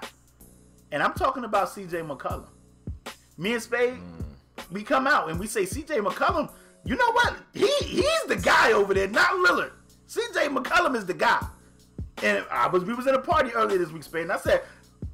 And 0.91 1.02
I'm 1.02 1.14
talking 1.14 1.44
about 1.44 1.69
C.J. 1.69 2.02
McCollum. 2.02 2.48
Me 3.38 3.53
and 3.53 3.61
Spade, 3.61 3.98
we 4.72 4.84
come 4.84 5.07
out 5.07 5.30
and 5.30 5.40
we 5.40 5.48
say 5.48 5.65
C.J. 5.65 5.98
McCollum. 5.98 6.52
You 6.86 6.95
know 6.95 7.11
what? 7.14 7.36
He 7.53 7.68
he's 7.84 8.23
the 8.27 8.36
guy 8.36 8.72
over 8.73 8.94
there, 8.94 9.07
not 9.07 9.32
Lillard. 9.32 9.72
C.J. 10.06 10.49
McCollum 10.49 10.95
is 10.95 11.06
the 11.06 11.15
guy. 11.15 11.44
And 12.24 12.46
I 12.50 12.68
was 12.68 12.84
we 12.86 12.94
was 12.94 13.08
at 13.08 13.16
a 13.16 13.20
party 13.20 13.52
earlier 13.52 13.78
this 13.78 13.92
week, 13.92 14.04
Spade, 14.04 14.24
and 14.24 14.32
I 14.32 14.38
said, 14.38 14.62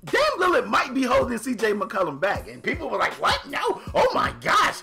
"Damn, 0.05 0.21
Lillard 0.39 0.67
might 0.67 0.93
be 0.93 1.03
holding 1.03 1.37
C.J. 1.37 1.73
McCollum 1.73 2.19
back." 2.19 2.47
And 2.47 2.61
people 2.61 2.89
were 2.89 2.97
like, 2.97 3.13
"What? 3.13 3.47
No! 3.49 3.81
Oh 3.93 4.07
my 4.13 4.33
gosh!" 4.41 4.81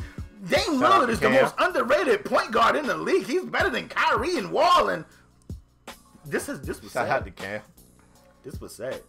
Dame 0.48 0.82
out 0.82 1.02
Lillard 1.02 1.08
is 1.10 1.20
the 1.20 1.30
most 1.30 1.54
underrated 1.58 2.24
point 2.24 2.52
guard 2.52 2.76
in 2.76 2.86
the 2.86 2.96
league. 2.96 3.24
He's 3.26 3.44
better 3.44 3.70
than 3.70 3.88
Kyrie 3.88 4.36
and 4.36 4.52
Wall. 4.52 4.88
And 4.88 5.04
this 6.24 6.48
is 6.48 6.60
this 6.60 6.82
was 6.82 6.92
Shout 6.92 7.06
sad. 7.06 7.16
out 7.20 7.24
to 7.24 7.30
Cam. 7.30 7.60
This 8.44 8.60
was 8.60 8.74
sad. 8.74 9.00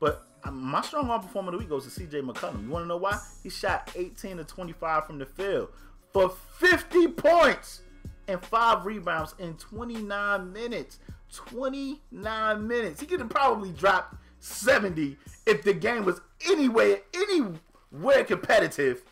But 0.00 0.26
um, 0.44 0.62
my 0.62 0.80
strong 0.82 1.10
arm 1.10 1.22
performer 1.22 1.48
of 1.48 1.52
the 1.52 1.58
week 1.58 1.68
goes 1.68 1.92
to 1.92 2.00
CJ 2.00 2.22
McCollum. 2.22 2.64
You 2.64 2.70
want 2.70 2.84
to 2.84 2.86
know 2.88 2.96
why? 2.96 3.18
He 3.42 3.50
shot 3.50 3.90
18 3.96 4.36
to 4.38 4.44
25 4.44 5.06
from 5.06 5.18
the 5.18 5.26
field 5.26 5.68
for 6.12 6.30
50 6.58 7.08
points 7.08 7.82
and 8.28 8.42
five 8.44 8.86
rebounds 8.86 9.34
in 9.38 9.54
29 9.54 10.52
minutes. 10.52 10.98
29 11.34 12.66
minutes. 12.66 13.00
He 13.00 13.06
could 13.06 13.20
have 13.20 13.30
probably 13.30 13.70
dropped 13.72 14.14
70 14.40 15.16
if 15.46 15.62
the 15.62 15.74
game 15.74 16.04
was 16.04 16.20
anywhere, 16.48 16.98
anywhere 17.14 18.24
competitive 18.24 19.02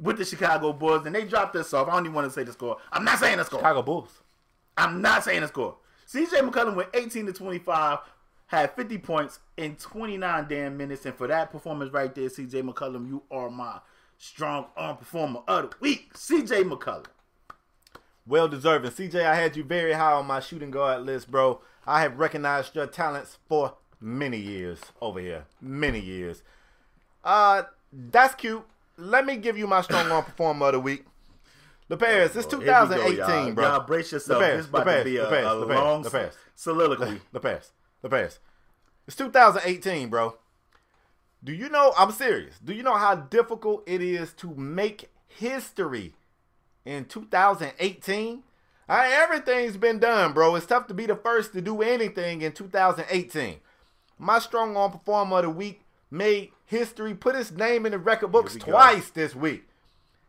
with 0.00 0.18
the 0.18 0.24
Chicago 0.24 0.72
Bulls. 0.72 1.06
And 1.06 1.14
they 1.14 1.24
dropped 1.24 1.54
this 1.54 1.74
off. 1.74 1.88
I 1.88 1.92
don't 1.92 2.04
even 2.04 2.14
want 2.14 2.26
to 2.26 2.32
say 2.32 2.44
the 2.44 2.52
score. 2.52 2.78
I'm 2.92 3.04
not 3.04 3.18
saying 3.18 3.38
the 3.38 3.44
score. 3.44 3.60
Chicago 3.60 3.82
Bulls. 3.82 4.22
I'm 4.76 5.02
not 5.02 5.24
saying 5.24 5.40
the 5.40 5.48
score. 5.48 5.76
CJ 6.06 6.48
McCollum 6.48 6.76
went 6.76 6.88
18 6.94 7.26
to 7.26 7.32
25, 7.32 7.98
had 8.46 8.74
50 8.74 8.98
points 8.98 9.40
in 9.58 9.76
29 9.76 10.46
damn 10.48 10.76
minutes, 10.76 11.04
and 11.04 11.14
for 11.14 11.26
that 11.26 11.50
performance 11.50 11.92
right 11.92 12.14
there, 12.14 12.28
CJ 12.28 12.62
McCollum, 12.62 13.06
you 13.06 13.22
are 13.30 13.50
my 13.50 13.80
strong 14.16 14.66
arm 14.76 14.96
performer 14.96 15.40
of 15.46 15.70
the 15.70 15.76
week. 15.80 16.14
CJ 16.14 16.70
McCollum. 16.70 17.06
Well 18.28 18.46
deserving. 18.46 18.90
CJ, 18.90 19.24
I 19.24 19.34
had 19.34 19.56
you 19.56 19.64
very 19.64 19.94
high 19.94 20.12
on 20.12 20.26
my 20.26 20.40
shooting 20.40 20.70
guard 20.70 21.06
list, 21.06 21.30
bro. 21.30 21.62
I 21.86 22.02
have 22.02 22.18
recognized 22.18 22.76
your 22.76 22.86
talents 22.86 23.38
for 23.48 23.74
many 24.00 24.36
years 24.36 24.80
over 25.00 25.18
here. 25.18 25.46
Many 25.62 25.98
years. 25.98 26.42
Uh, 27.24 27.62
that's 27.90 28.34
cute. 28.34 28.64
Let 28.98 29.24
me 29.24 29.36
give 29.38 29.56
you 29.56 29.66
my 29.66 29.80
strong 29.80 30.10
arm 30.10 30.24
performer 30.24 30.66
of 30.66 30.72
the 30.72 30.80
week. 30.80 31.06
LaParis, 31.90 32.36
it's 32.36 32.50
Here 32.50 32.58
we 32.58 32.66
go, 32.66 32.86
2018, 32.86 33.16
y'all. 33.16 33.52
bro. 33.52 33.64
Y'all 33.64 33.80
brace 33.86 34.12
yourself. 34.12 34.42
LaParis, 34.42 34.56
this 34.58 34.66
about 34.66 34.86
LaParis, 34.86 34.98
to 34.98 35.04
be 35.04 35.16
a, 35.16 35.24
LaParis, 35.26 35.62
a 35.62 35.66
LaParis, 35.66 35.74
long 35.74 36.04
LaParis. 36.04 36.32
soliloquy. 36.54 37.20
LaParis, 37.34 37.70
LaParis. 38.04 38.38
It's 39.06 39.16
2018, 39.16 40.10
bro. 40.10 40.36
Do 41.42 41.54
you 41.54 41.70
know? 41.70 41.94
I'm 41.96 42.12
serious. 42.12 42.58
Do 42.62 42.74
you 42.74 42.82
know 42.82 42.96
how 42.96 43.14
difficult 43.14 43.84
it 43.86 44.02
is 44.02 44.34
to 44.34 44.54
make 44.54 45.08
history 45.28 46.14
in 46.84 47.04
2018? 47.04 48.42
All 48.88 48.96
right, 48.96 49.12
everything's 49.12 49.76
been 49.76 49.98
done, 49.98 50.32
bro. 50.32 50.54
It's 50.54 50.66
tough 50.66 50.86
to 50.86 50.94
be 50.94 51.06
the 51.06 51.16
first 51.16 51.52
to 51.52 51.60
do 51.60 51.82
anything 51.82 52.40
in 52.42 52.52
2018. 52.52 53.56
My 54.18 54.38
strong 54.38 54.76
arm 54.76 54.92
performer 54.92 55.38
of 55.38 55.42
the 55.44 55.50
week 55.50 55.82
made 56.10 56.50
history, 56.64 57.14
put 57.14 57.34
his 57.36 57.52
name 57.52 57.84
in 57.86 57.92
the 57.92 57.98
record 57.98 58.32
books 58.32 58.54
we 58.54 58.60
go. 58.60 58.72
twice 58.72 59.10
this 59.10 59.34
week. 59.34 59.64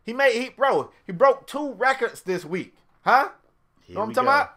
He 0.04 0.12
made 0.12 0.32
he 0.40 0.50
bro, 0.50 0.90
he 1.06 1.12
broke 1.12 1.46
two 1.46 1.72
records 1.72 2.22
this 2.22 2.44
week. 2.44 2.74
Huh? 3.02 3.30
Here 3.82 3.94
know 3.94 4.00
what 4.00 4.08
I'm 4.08 4.14
talking 4.14 4.26
go. 4.26 4.30
about? 4.30 4.56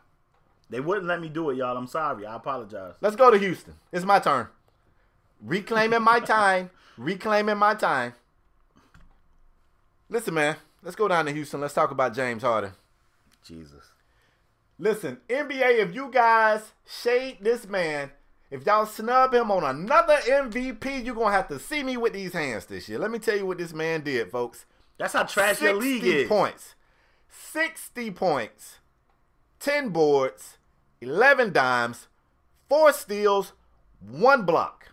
They 0.69 0.79
wouldn't 0.79 1.07
let 1.07 1.21
me 1.21 1.29
do 1.29 1.49
it, 1.49 1.57
y'all. 1.57 1.77
I'm 1.77 1.87
sorry. 1.87 2.25
I 2.25 2.35
apologize. 2.35 2.95
Let's 2.99 3.15
go 3.15 3.29
to 3.29 3.37
Houston. 3.37 3.75
It's 3.91 4.05
my 4.05 4.19
turn. 4.19 4.47
Reclaiming 5.41 6.01
my 6.01 6.19
time. 6.25 6.71
Reclaiming 6.97 7.57
my 7.57 7.75
time. 7.75 8.13
Listen, 10.09 10.33
man. 10.33 10.55
Let's 10.83 10.95
go 10.95 11.07
down 11.07 11.25
to 11.25 11.31
Houston. 11.31 11.61
Let's 11.61 11.73
talk 11.73 11.91
about 11.91 12.13
James 12.13 12.43
Harden. 12.43 12.71
Jesus. 13.43 13.91
Listen, 14.77 15.17
NBA, 15.29 15.79
if 15.79 15.95
you 15.95 16.09
guys 16.11 16.73
shade 16.85 17.37
this 17.41 17.67
man, 17.67 18.11
if 18.51 18.65
y'all 18.65 18.85
snub 18.85 19.33
him 19.33 19.49
on 19.49 19.63
another 19.63 20.17
MVP, 20.17 21.05
you're 21.05 21.15
going 21.15 21.27
to 21.27 21.37
have 21.37 21.47
to 21.47 21.59
see 21.59 21.83
me 21.83 21.95
with 21.95 22.13
these 22.13 22.33
hands 22.33 22.65
this 22.65 22.89
year. 22.89 22.99
Let 22.99 23.11
me 23.11 23.19
tell 23.19 23.37
you 23.37 23.45
what 23.45 23.59
this 23.59 23.73
man 23.73 24.01
did, 24.01 24.29
folks. 24.29 24.65
That's 24.97 25.13
how 25.13 25.23
trash 25.23 25.61
your 25.61 25.75
league 25.75 26.03
60 26.03 26.17
is. 26.17 26.27
points. 26.27 26.75
60 27.29 28.11
points. 28.11 28.79
10 29.59 29.89
boards, 29.89 30.57
11 30.99 31.53
dimes, 31.53 32.07
4 32.67 32.91
steals, 32.91 33.53
1 34.01 34.43
block. 34.43 34.91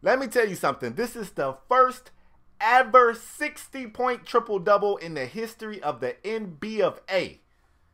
Let 0.00 0.20
me 0.20 0.28
tell 0.28 0.48
you 0.48 0.54
something. 0.54 0.94
This 0.94 1.16
is 1.16 1.30
the 1.30 1.56
first 1.68 2.12
ever 2.62 3.14
60 3.14 3.88
point 3.88 4.24
triple 4.24 4.58
double 4.58 4.96
in 4.96 5.14
the 5.14 5.26
history 5.26 5.82
of 5.82 6.00
the 6.00 6.16
NBA 6.24 6.80
of 6.80 7.00
A. 7.10 7.40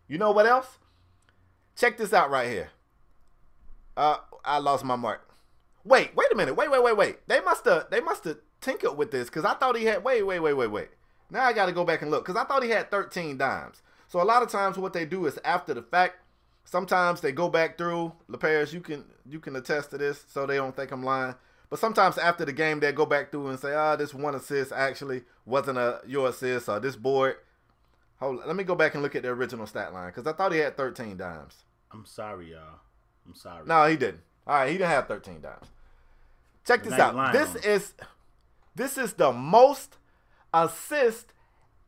You 0.07 0.19
know 0.19 0.31
what 0.31 0.47
else? 0.47 0.79
Check 1.77 1.97
this 1.97 2.13
out 2.13 2.31
right 2.31 2.49
here. 2.49 2.71
Uh, 3.97 4.19
I 4.45 4.59
lost 4.59 4.85
my 4.85 4.97
mark. 4.97 5.29
Wait, 5.85 6.15
wait 6.15 6.33
a 6.33 6.37
minute. 6.37 6.55
Wait, 6.55 6.71
wait, 6.71 6.83
wait, 6.83 6.97
wait. 6.97 7.29
They 7.29 7.41
must 7.41 7.65
have 7.65 7.87
they 7.91 8.01
must 8.01 8.25
have 8.25 8.39
tinkered 8.61 8.97
with 8.97 9.11
this 9.11 9.29
because 9.29 9.45
I 9.45 9.55
thought 9.55 9.77
he 9.77 9.87
had. 9.87 10.05
Wait, 10.05 10.23
wait, 10.23 10.41
wait, 10.41 10.53
wait, 10.55 10.71
wait. 10.71 10.89
Now 11.31 11.45
I 11.45 11.53
got 11.53 11.67
to 11.67 11.73
go 11.73 11.85
back 11.85 12.03
and 12.03 12.11
look 12.11 12.25
because 12.25 12.41
I 12.41 12.45
thought 12.45 12.63
he 12.63 12.71
had 12.71 12.91
13 12.91 13.39
dimes. 13.39 13.83
So 14.09 14.21
a 14.21 14.25
lot 14.25 14.43
of 14.43 14.51
times 14.51 14.79
what 14.79 14.93
they 14.93 15.05
do 15.05 15.27
is 15.27 15.39
after 15.45 15.75
the 15.75 15.83
fact. 15.83 16.17
Sometimes 16.65 17.23
they 17.23 17.33
go 17.33 17.49
back 17.49 17.79
through. 17.79 18.13
LaParis, 18.31 18.75
you 18.75 18.81
can 18.81 19.05
you 19.27 19.41
can 19.41 19.57
attest 19.57 19.91
to 19.91 19.99
this, 19.99 20.25
so 20.29 20.45
they 20.45 20.57
don't 20.57 20.77
think 20.77 20.91
I'm 20.91 21.03
lying. 21.03 21.35
But 21.71 21.79
sometimes 21.79 22.17
after 22.17 22.45
the 22.45 22.53
game, 22.53 22.81
they 22.81 22.93
go 22.93 23.05
back 23.07 23.31
through 23.31 23.49
and 23.49 23.59
say, 23.59 23.75
"Ah, 23.75 23.93
oh, 23.93 23.97
this 23.97 24.15
one 24.15 24.35
assist 24.35 24.73
actually 24.73 25.25
wasn't 25.45 25.79
a 25.79 26.01
your 26.07 26.29
assist, 26.29 26.69
or 26.69 26.81
this 26.81 26.97
board." 26.97 27.37
Hold, 28.21 28.41
let 28.47 28.57
me 28.57 28.65
go 28.65 28.75
back 28.75 28.95
and 28.95 29.03
look 29.03 29.15
at 29.15 29.23
the 29.23 29.29
original 29.29 29.67
stat 29.67 29.93
line 29.93 30.09
because 30.09 30.27
I 30.27 30.33
thought 30.33 30.53
he 30.53 30.59
had 30.59 30.77
13 30.77 31.17
dimes. 31.17 31.63
I'm 31.93 32.05
sorry, 32.05 32.51
y'all. 32.53 32.81
I'm 33.27 33.35
sorry. 33.35 33.65
No, 33.67 33.87
he 33.87 33.97
didn't. 33.97 34.23
All 34.47 34.57
right, 34.57 34.71
he 34.71 34.79
didn't 34.79 34.91
have 34.91 35.07
13 35.07 35.41
dimes. 35.41 35.67
Check 36.67 36.83
this 36.83 36.95
out. 36.95 37.33
This 37.33 37.55
is 37.57 37.95
this 38.75 38.99
is 38.99 39.15
the 39.15 39.33
most 39.33 39.97
assist 40.53 41.33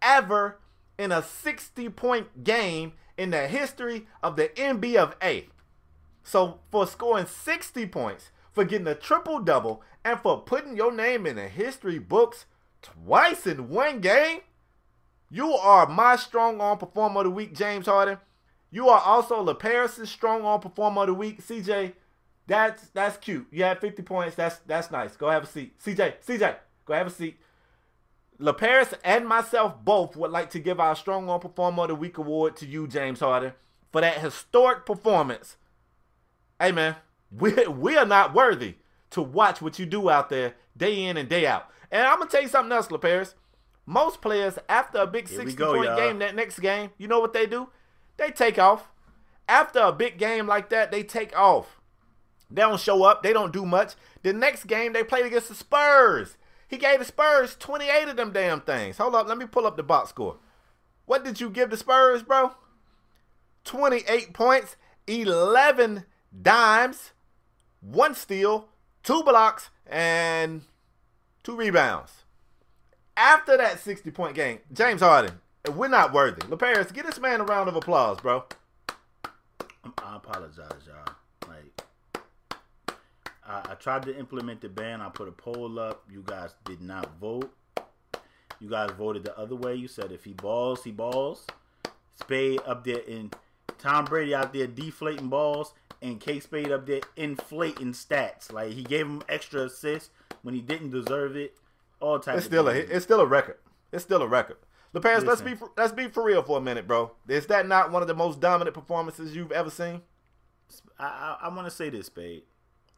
ever 0.03 0.59
in 0.99 1.13
a 1.13 1.23
60 1.23 1.89
point 1.91 2.45
game 2.45 2.93
in 3.17 3.31
the 3.31 3.49
history 3.49 4.07
of 4.23 4.37
the 4.37 4.49
NBA. 4.49 5.47
So 6.23 6.61
for 6.71 6.87
scoring 6.87 7.27
60 7.27 7.87
points, 7.87 8.31
for 8.53 8.65
getting 8.65 8.87
a 8.87 8.95
triple 8.95 9.41
double, 9.41 9.83
and 10.05 10.19
for 10.21 10.41
putting 10.43 10.77
your 10.77 10.93
name 10.93 11.27
in 11.27 11.37
the 11.37 11.49
history 11.49 11.99
books 11.99 12.47
twice 12.83 13.47
in 13.47 13.69
one 13.69 14.01
game, 14.01 14.41
you 15.31 15.53
are 15.53 15.87
my 15.87 16.17
strong 16.17 16.61
arm 16.61 16.79
performer 16.79 17.21
of 17.21 17.25
the 17.25 17.31
week, 17.31 17.55
James 17.55 17.87
Harden. 17.87 18.19
You 18.71 18.89
are 18.89 19.01
also 19.01 19.45
LaParis' 19.45 20.07
strong 20.07 20.45
arm 20.45 20.61
performer 20.61 21.03
of 21.03 21.09
the 21.09 21.15
week, 21.15 21.43
CJ. 21.43 21.93
That's 22.47 22.89
that's 22.89 23.17
cute. 23.17 23.47
You 23.51 23.63
had 23.63 23.81
50 23.81 24.03
points. 24.03 24.35
That's 24.35 24.57
that's 24.67 24.91
nice. 24.91 25.17
Go 25.17 25.31
have 25.31 25.45
a 25.45 25.47
seat. 25.47 25.79
CJ, 25.81 26.15
CJ, 26.27 26.57
go 26.85 26.95
have 26.95 27.07
a 27.07 27.11
seat. 27.11 27.39
LaParis 28.41 28.95
and 29.05 29.29
myself 29.29 29.75
both 29.85 30.17
would 30.17 30.31
like 30.31 30.51
to 30.51 30.59
give 30.59 30.81
our 30.81 30.97
Strong 30.97 31.29
Arm 31.29 31.41
Performer 31.41 31.83
of 31.83 31.89
the 31.89 31.95
Week 31.95 32.17
award 32.17 32.57
to 32.57 32.67
you, 32.67 32.89
James 32.89 33.21
Harden, 33.21 33.53
for 33.93 34.01
that 34.01 34.19
historic 34.19 34.87
performance. 34.87 35.57
Hey, 36.59 36.73
man, 36.73 36.97
we, 37.31 37.53
we 37.67 37.97
are 37.97 38.07
not 38.07 38.35
worthy 38.35 38.77
to 39.11 39.23
watch 39.23 39.61
what 39.61 39.79
you 39.79 39.87
do 39.87 40.09
out 40.11 40.31
there 40.31 40.55
day 40.77 41.05
in 41.05 41.17
and 41.17 41.29
day 41.29 41.47
out. 41.47 41.69
And 41.91 42.07
I'm 42.07 42.19
going 42.19 42.29
to 42.29 42.33
tell 42.33 42.43
you 42.43 42.49
something 42.49 42.73
else, 42.73 42.89
LaParis. 42.89 43.35
Most 43.87 44.21
players, 44.21 44.59
after 44.69 44.99
a 44.99 45.07
big 45.07 45.27
60 45.27 45.57
go, 45.57 45.75
point 45.75 45.87
y'all. 45.87 45.97
game, 45.97 46.19
that 46.21 46.37
next 46.37 46.59
game, 46.61 46.91
you 46.97 47.09
know 47.09 47.19
what 47.19 47.33
they 47.33 47.47
do? 47.47 47.69
They 48.17 48.31
take 48.31 48.59
off. 48.59 48.89
After 49.49 49.81
a 49.81 49.93
big 49.93 50.17
game 50.19 50.47
like 50.47 50.69
that, 50.71 50.93
they 50.93 51.03
take 51.03 51.37
off. 51.37 51.81
They 52.51 52.63
don't 52.63 52.81
show 52.81 53.03
up. 53.03 53.23
They 53.23 53.33
don't 53.33 53.53
do 53.53 53.67
much. 53.67 53.95
The 54.23 54.33
next 54.33 54.65
game, 54.65 54.93
they 54.93 55.03
played 55.03 55.27
against 55.27 55.49
the 55.49 55.55
Spurs. 55.55 56.37
He 56.69 56.77
gave 56.77 57.01
the 57.01 57.05
Spurs 57.05 57.57
28 57.57 58.09
of 58.09 58.17
them 58.17 58.33
damn 58.33 58.61
things. 58.61 58.99
Hold 58.99 59.17
up, 59.17 59.27
let 59.27 59.39
me 59.39 59.47
pull 59.47 59.67
up 59.67 59.77
the 59.77 59.83
box 59.83 60.11
score. 60.11 60.37
What 61.07 61.25
did 61.25 61.41
you 61.41 61.51
give 61.51 61.71
the 61.71 61.77
Spurs, 61.77 62.23
bro? 62.23 62.53
28 63.65 64.33
points, 64.33 64.77
11 65.09 66.05
dimes, 66.41 67.11
one 67.81 68.15
steal, 68.15 68.69
two 69.03 69.23
blocks, 69.23 69.71
and 69.87 70.63
two 71.43 71.57
rebounds. 71.57 72.25
After 73.17 73.57
that 73.57 73.81
60 73.81 74.11
point 74.11 74.35
game, 74.35 74.61
James 74.73 75.01
Harden, 75.01 75.41
we're 75.75 75.89
not 75.89 76.13
worthy. 76.13 76.43
LaParis, 76.43 76.93
give 76.93 77.07
this 77.07 77.21
man 77.21 77.41
a 77.41 77.45
round 77.45 77.69
of 77.69 77.77
applause, 77.77 78.21
bro. 78.21 78.45
I 79.99 80.17
apologize, 80.17 80.87
y'all. 80.87 81.15
I, 83.51 83.73
I 83.73 83.75
tried 83.75 84.05
to 84.05 84.17
implement 84.17 84.61
the 84.61 84.69
ban. 84.69 85.01
I 85.01 85.09
put 85.09 85.29
a 85.29 85.33
poll 85.33 85.79
up. 85.79 86.05
You 86.11 86.23
guys 86.25 86.55
did 86.65 86.81
not 86.81 87.19
vote. 87.19 87.53
You 88.61 88.69
guys 88.69 88.91
voted 88.93 89.25
the 89.25 89.37
other 89.37 89.57
way. 89.57 89.75
You 89.75 89.89
said 89.89 90.13
if 90.13 90.25
he 90.25 90.33
balls, 90.33 90.85
he 90.85 90.93
balls. 90.93 91.47
Spade 92.15 92.61
up 92.67 92.85
there 92.85 92.99
in 93.01 93.31
Tom 93.79 94.05
Brady 94.05 94.35
out 94.35 94.53
there 94.53 94.67
deflating 94.67 95.29
balls, 95.29 95.73
and 96.03 96.21
K 96.21 96.41
Spade 96.41 96.71
up 96.71 96.87
there 96.87 97.01
inflating 97.17 97.93
stats. 97.93 98.53
Like 98.53 98.73
he 98.73 98.83
gave 98.83 99.07
him 99.07 99.23
extra 99.29 99.63
assists 99.63 100.11
when 100.43 100.55
he 100.55 100.61
didn't 100.61 100.91
deserve 100.91 101.37
it. 101.37 101.57
All 102.01 102.19
types. 102.19 102.39
It's 102.39 102.47
still 102.47 102.69
a 102.69 102.73
it's 102.73 103.05
still 103.05 103.21
a 103.21 103.27
record. 103.27 103.59
It's 103.93 104.05
still 104.05 104.23
a 104.23 104.27
record. 104.27 104.57
LaParis, 104.95 105.25
let's 105.25 105.41
be 105.41 105.55
for, 105.55 105.71
let's 105.77 105.93
be 105.93 106.09
for 106.09 106.25
real 106.25 106.43
for 106.43 106.59
a 106.59 106.61
minute, 106.61 106.89
bro. 106.89 107.13
Is 107.29 107.47
that 107.47 107.69
not 107.69 107.93
one 107.93 108.03
of 108.03 108.09
the 108.09 108.15
most 108.15 108.41
dominant 108.41 108.75
performances 108.75 109.37
you've 109.37 109.53
ever 109.53 109.71
seen? 109.71 110.03
I 110.99 111.05
I, 111.05 111.39
I 111.47 111.55
want 111.55 111.67
to 111.67 111.71
say 111.71 111.91
this, 111.91 112.07
Spade 112.07 112.43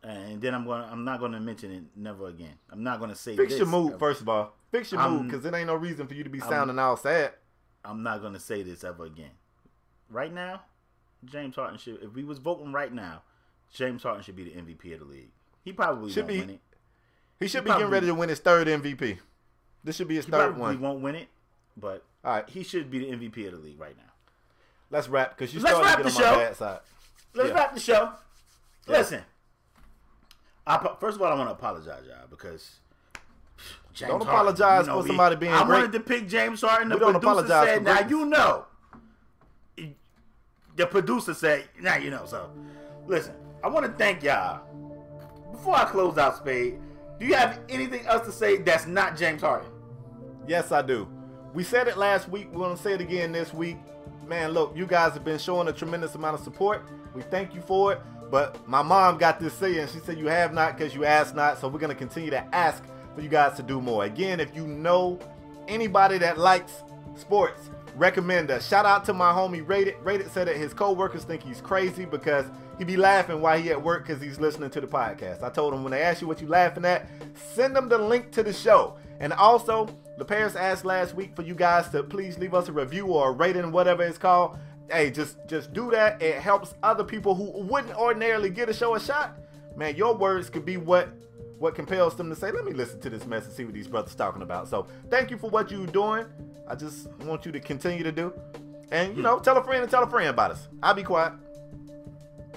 and 0.03 0.41
then 0.41 0.55
I'm 0.55 0.65
going. 0.65 0.83
I'm 0.83 1.05
not 1.05 1.21
going 1.21 1.33
to 1.33 1.41
mention 1.41 1.71
it 1.71 1.85
never 1.95 2.27
again. 2.27 2.55
I'm 2.71 2.83
not 2.83 2.99
going 2.99 3.11
to 3.11 3.17
say. 3.17 3.33
This. 3.33 3.39
Fix 3.39 3.53
this. 3.53 3.59
your 3.59 3.69
mood 3.69 3.99
first 3.99 4.21
of 4.21 4.29
all. 4.29 4.55
Fix 4.71 4.91
your 4.91 5.01
I'm, 5.01 5.13
mood 5.13 5.27
because 5.29 5.45
it 5.45 5.55
ain't 5.55 5.67
no 5.67 5.75
reason 5.75 6.07
for 6.07 6.15
you 6.15 6.25
to 6.25 6.31
be 6.31 6.41
sounding 6.41 6.79
I'm, 6.79 6.85
all 6.85 6.97
sad. 6.97 7.33
I'm 7.85 8.03
not 8.03 8.21
going 8.21 8.33
to 8.33 8.41
say 8.41 8.63
this 8.63 8.85
ever 8.85 9.05
again. 9.05 9.31
Right 10.09 10.33
now, 10.33 10.63
James 11.25 11.57
Harden 11.57 11.79
should. 11.79 12.03
If 12.03 12.15
we 12.15 12.25
was 12.25 12.39
voting 12.39 12.73
right 12.73 12.93
now, 12.93 13.23
James 13.73 14.03
Harden 14.03 14.23
should 14.23 14.37
be 14.37 14.45
the 14.45 14.51
MVP 14.51 14.93
of 14.95 15.01
the 15.01 15.07
league. 15.07 15.31
He 15.65 15.73
probably 15.73 16.11
should 16.11 16.27
be. 16.27 16.39
He, 16.39 16.59
he 17.41 17.49
should 17.49 17.61
he 17.61 17.65
be 17.65 17.71
probably, 17.71 17.83
getting 17.83 17.93
ready 17.93 18.07
to 18.07 18.15
win 18.15 18.29
his 18.29 18.41
third 18.41 18.67
MVP. 18.67 19.19
This 19.85 19.97
should 19.97 20.09
be 20.09 20.17
his 20.17 20.27
third 20.27 20.57
one. 20.57 20.77
He 20.77 20.79
won't 20.81 21.01
win 21.01 21.15
it, 21.15 21.29
but 21.77 22.05
all 22.25 22.35
right, 22.35 22.49
he 22.49 22.63
should 22.63 22.91
be 22.91 22.99
the 23.01 23.17
MVP 23.17 23.47
of 23.47 23.53
the 23.53 23.59
league 23.59 23.81
right 23.81 23.97
now. 23.97 24.13
Let's 24.91 25.09
wrap 25.09 25.37
because 25.37 25.55
you 25.55 25.61
started 25.61 25.83
wrap 25.83 25.99
to 25.99 26.05
get 26.05 26.13
the 26.13 26.19
on 26.19 26.23
show. 26.23 26.37
my 26.37 26.45
bad 26.45 26.57
side. 26.57 26.81
Let's 27.35 27.49
yeah. 27.49 27.55
wrap 27.55 27.75
the 27.75 27.81
show. 27.81 28.13
Yeah. 28.89 28.99
Listen, 28.99 29.23
I, 30.67 30.97
first 31.01 31.17
of 31.17 31.23
all, 31.23 31.33
I 31.33 31.35
want 31.35 31.49
to 31.49 31.55
apologize, 31.55 32.03
y'all, 32.07 32.27
because 32.29 32.79
James 33.95 34.11
don't 34.11 34.23
apologize 34.23 34.87
Harden, 34.87 34.87
you 34.87 34.93
know, 34.93 35.03
for 35.03 35.07
somebody 35.09 35.37
being. 35.37 35.53
I 35.53 35.65
great. 35.65 35.79
wanted 35.79 35.93
to 35.93 36.01
pick 36.01 36.29
James 36.29 36.61
Harden. 36.61 36.89
The 36.89 36.97
we 36.97 37.01
don't 37.01 37.17
apologize 37.17 37.67
said, 37.67 37.85
"Now 37.85 38.07
you 38.07 38.25
know." 38.27 38.67
The 40.77 40.87
producer 40.87 41.35
said, 41.35 41.69
"Now 41.81 41.97
you 41.97 42.11
know." 42.11 42.25
So, 42.27 42.51
listen, 43.07 43.35
I 43.63 43.69
want 43.69 43.87
to 43.87 43.93
thank 43.93 44.23
y'all. 44.23 44.63
Before 45.51 45.77
I 45.77 45.85
close 45.85 46.19
out, 46.19 46.39
Spade, 46.39 46.79
do 47.19 47.27
you 47.27 47.35
have 47.35 47.61
anything 47.69 48.07
else 48.07 48.27
to 48.27 48.33
say 48.33 48.57
that's 48.59 48.87
not 48.87 49.17
James 49.17 49.43
Harden? 49.43 49.71
Yes, 50.47 50.73
I 50.73 50.83
do. 50.83 51.07
We 51.55 51.63
said 51.63 51.89
it 51.89 51.99
last 51.99 52.29
week. 52.29 52.49
We're 52.53 52.65
gonna 52.65 52.77
say 52.77 52.95
it 52.95 53.01
again 53.01 53.33
this 53.33 53.53
week. 53.53 53.77
Man, 54.27 54.53
look, 54.53 54.73
you 54.77 54.87
guys 54.87 55.13
have 55.15 55.25
been 55.25 55.39
showing 55.39 55.69
a 55.69 55.73
tremendous 55.73 56.15
amount 56.15 56.37
of 56.37 56.45
support. 56.45 56.83
We 57.15 57.23
thank 57.23 57.55
you 57.55 57.61
for 57.61 57.93
it. 57.93 58.01
But 58.33 58.67
my 58.67 58.81
mom 58.81 59.19
got 59.19 59.39
this 59.39 59.53
saying. 59.53 59.89
She 59.89 59.99
said, 59.99 60.19
You 60.19 60.27
have 60.27 60.55
not 60.55 60.79
because 60.79 60.95
you 60.95 61.05
ask 61.05 61.35
not. 61.35 61.61
So 61.61 61.69
we're 61.69 61.79
going 61.79 61.91
to 61.91 61.95
continue 61.95 62.31
to 62.31 62.43
ask 62.55 62.83
for 63.15 63.21
you 63.21 63.29
guys 63.29 63.59
to 63.59 63.63
do 63.63 63.79
more. 63.79 64.05
Again, 64.05 64.41
if 64.41 64.57
you 64.57 64.67
know 64.67 65.19
anybody 65.69 66.17
that 66.17 66.39
likes 66.39 66.83
sports, 67.15 67.69
recommend 67.97 68.51
us. 68.51 68.67
Shout 68.67 68.87
out 68.87 69.05
to 69.07 69.13
my 69.13 69.33
homie 69.33 69.67
Rated. 69.67 69.97
Rated 70.03 70.31
said 70.31 70.49
that 70.49 70.57
his 70.57 70.73
co-workers 70.75 71.25
think 71.25 71.43
he's 71.43 71.61
crazy 71.61 72.05
because 72.05 72.47
he 72.79 72.85
be 72.85 72.97
laughing 72.97 73.41
while 73.41 73.59
he 73.59 73.71
at 73.71 73.83
work 73.83 74.07
because 74.07 74.23
he's 74.23 74.41
listening 74.41 74.71
to 74.71 74.81
the 74.81 74.87
podcast. 74.87 75.43
I 75.43 75.51
told 75.51 75.75
him 75.75 75.83
when 75.83 75.91
they 75.91 76.03
ask 76.03 76.21
you 76.21 76.27
what 76.27 76.41
you 76.41 76.49
laughing 76.49 76.85
at, 76.85 77.07
send 77.35 77.77
them 77.77 77.89
the 77.89 77.99
link 77.99 78.33
to 78.33 78.43
the 78.43 78.53
show. 78.53 78.97
And 79.21 79.33
also, 79.33 79.87
LaParis 80.19 80.57
asked 80.57 80.85
last 80.85 81.15
week 81.15 81.37
for 81.37 81.43
you 81.43 81.55
guys 81.55 81.89
to 81.91 82.03
please 82.03 82.39
leave 82.39 82.55
us 82.55 82.69
a 82.69 82.73
review 82.73 83.07
or 83.07 83.31
a 83.31 83.33
rating, 83.33 83.73
whatever 83.73 84.03
it's 84.03 84.19
called 84.19 84.59
hey, 84.93 85.11
just 85.11 85.37
just 85.47 85.73
do 85.73 85.91
that. 85.91 86.21
It 86.23 86.41
helps 86.41 86.75
other 86.83 87.05
people 87.05 87.35
who 87.35 87.51
wouldn't 87.65 87.95
ordinarily 87.97 88.51
get 88.51 88.69
a 88.69 88.75
show 88.75 88.95
a 88.95 89.01
shot. 89.01 89.39
Man, 89.77 89.97
your 89.97 90.15
words 90.15 90.51
could 90.51 90.65
be 90.65 90.77
what 90.77 91.09
what 91.63 91.77
compels 91.77 92.17
them 92.17 92.29
to 92.29 92.35
say, 92.35 92.51
let 92.51 92.65
me 92.65 92.73
listen 92.73 92.99
to 93.01 93.09
this 93.09 93.25
mess 93.25 93.45
and 93.45 93.55
see 93.55 93.65
what 93.65 93.73
these 93.73 93.87
brothers 93.87 94.17
talking 94.17 94.43
about. 94.43 94.67
So 94.67 94.89
thank 95.09 95.31
you 95.31 95.39
for 95.39 95.49
what 95.49 95.71
you're 95.71 95.87
doing. 95.87 96.27
I 96.67 96.75
just 96.75 97.09
want 97.21 97.47
you 97.47 97.53
to 97.53 97.61
continue 97.61 98.03
to 98.03 98.11
do. 98.11 98.33
And 98.91 99.11
you 99.11 99.15
hmm. 99.15 99.23
know, 99.23 99.39
tell 99.39 99.57
a 99.57 99.63
friend 99.63 99.81
and 99.81 99.91
tell 99.91 100.03
a 100.03 100.11
friend 100.11 100.29
about 100.29 100.51
us. 100.51 100.67
I'll 100.83 100.93
be 100.93 101.05
quiet. 101.05 101.35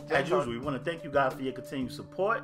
As 0.10 0.28
usual, 0.28 0.48
we 0.48 0.58
want 0.58 0.84
to 0.84 0.92
thank 0.92 1.04
you 1.04 1.12
guys 1.12 1.34
for 1.34 1.44
your 1.44 1.54
continued 1.54 1.92
support. 1.92 2.44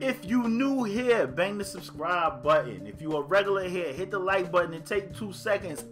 If 0.00 0.24
you 0.24 0.48
new 0.48 0.84
here, 0.84 1.26
bang 1.26 1.58
the 1.58 1.64
subscribe 1.64 2.42
button. 2.42 2.86
If 2.86 3.02
you 3.02 3.12
a 3.12 3.20
regular 3.20 3.68
here, 3.68 3.92
hit 3.92 4.10
the 4.10 4.18
like 4.18 4.50
button 4.50 4.72
and 4.72 4.84
take 4.86 5.14
two 5.14 5.34
seconds. 5.34 5.84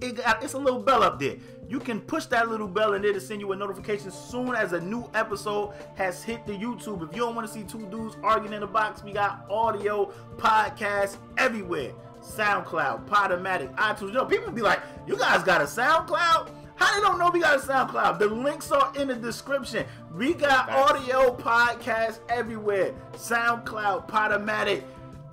It 0.00 0.16
got, 0.16 0.42
it's 0.42 0.54
a 0.54 0.58
little 0.58 0.80
bell 0.80 1.02
up 1.02 1.18
there. 1.18 1.36
You 1.68 1.80
can 1.80 2.00
push 2.00 2.26
that 2.26 2.48
little 2.48 2.68
bell 2.68 2.94
in 2.94 3.02
there 3.02 3.12
to 3.12 3.20
send 3.20 3.40
you 3.40 3.52
a 3.52 3.56
notification 3.56 4.10
soon 4.10 4.54
as 4.54 4.72
a 4.72 4.80
new 4.80 5.10
episode 5.12 5.74
has 5.96 6.22
hit 6.22 6.46
the 6.46 6.52
YouTube. 6.52 7.08
If 7.08 7.14
you 7.14 7.22
don't 7.22 7.34
want 7.34 7.46
to 7.46 7.52
see 7.52 7.64
two 7.64 7.86
dudes 7.86 8.16
arguing 8.22 8.54
in 8.54 8.62
a 8.62 8.66
box, 8.66 9.02
we 9.02 9.12
got 9.12 9.44
audio, 9.50 10.12
podcasts 10.36 11.16
everywhere. 11.36 11.92
SoundCloud, 12.22 13.06
Podomatic, 13.06 13.74
iTunes. 13.76 14.12
Know, 14.12 14.24
people 14.24 14.52
be 14.52 14.62
like, 14.62 14.80
you 15.06 15.16
guys 15.16 15.42
got 15.42 15.60
a 15.60 15.64
SoundCloud? 15.64 16.50
How 16.76 16.94
they 16.94 17.00
don't 17.00 17.18
know 17.18 17.30
we 17.30 17.40
got 17.40 17.56
a 17.56 17.66
SoundCloud? 17.66 18.18
The 18.18 18.28
links 18.28 18.70
are 18.70 18.92
in 18.96 19.08
the 19.08 19.16
description. 19.16 19.84
We 20.14 20.34
got 20.34 20.70
audio 20.70 21.36
podcasts 21.36 22.20
everywhere. 22.28 22.94
SoundCloud, 23.12 24.08
Podomatic, 24.08 24.84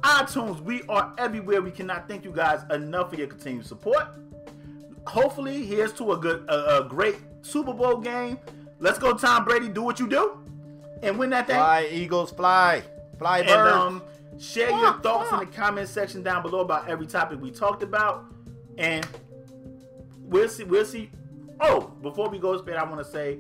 iTunes. 0.01 0.59
We 0.61 0.83
are 0.89 1.13
everywhere. 1.17 1.61
We 1.61 1.71
cannot 1.71 2.07
thank 2.07 2.25
you 2.25 2.31
guys 2.31 2.61
enough 2.71 3.11
for 3.11 3.15
your 3.15 3.27
continued 3.27 3.65
support. 3.65 4.07
Hopefully, 5.07 5.65
here's 5.65 5.93
to 5.93 6.11
a 6.13 6.17
good, 6.17 6.45
a, 6.49 6.83
a 6.83 6.87
great 6.89 7.17
Super 7.41 7.73
Bowl 7.73 7.97
game. 7.97 8.37
Let's 8.79 8.97
go, 8.99 9.13
Tom 9.13 9.45
Brady. 9.45 9.69
Do 9.69 9.81
what 9.83 9.99
you 9.99 10.07
do 10.07 10.39
and 11.03 11.17
win 11.19 11.29
that 11.31 11.47
thing. 11.47 11.55
Fly, 11.57 11.87
Eagles, 11.91 12.31
fly. 12.31 12.83
Fly, 13.17 13.39
And 13.39 13.49
um, 13.51 14.03
share 14.39 14.69
your 14.69 14.79
Fuck, 14.93 15.03
thoughts 15.03 15.31
in 15.31 15.39
the 15.39 15.45
comment 15.45 15.87
section 15.87 16.21
down 16.23 16.41
below 16.41 16.59
about 16.59 16.89
every 16.89 17.05
topic 17.07 17.39
we 17.39 17.51
talked 17.51 17.83
about. 17.83 18.25
And 18.77 19.07
we'll 20.19 20.49
see. 20.49 20.63
We'll 20.63 20.85
see. 20.85 21.09
Oh, 21.61 21.93
before 22.01 22.29
we 22.29 22.37
go, 22.39 22.57
Spade, 22.57 22.75
I 22.75 22.83
want 22.83 22.97
to 23.05 23.09
say 23.09 23.39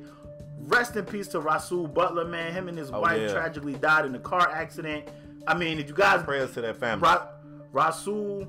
rest 0.59 0.95
in 0.95 1.03
peace 1.05 1.27
to 1.29 1.39
Rasul 1.41 1.87
Butler, 1.87 2.25
man. 2.25 2.53
Him 2.53 2.69
and 2.69 2.77
his 2.77 2.91
Oh, 2.91 3.01
wife 3.01 3.19
yeah. 3.21 3.33
tragically 3.33 3.73
died 3.73 4.05
in 4.05 4.15
a 4.15 4.19
car 4.19 4.49
accident. 4.49 5.09
I 5.47 5.53
mean, 5.57 5.77
did 5.77 5.89
you 5.89 5.95
guys 5.95 6.23
Prayers 6.23 6.53
to 6.53 6.61
that 6.61 6.77
family. 6.77 7.03
Ra- 7.03 7.27
Rasul 7.73 8.47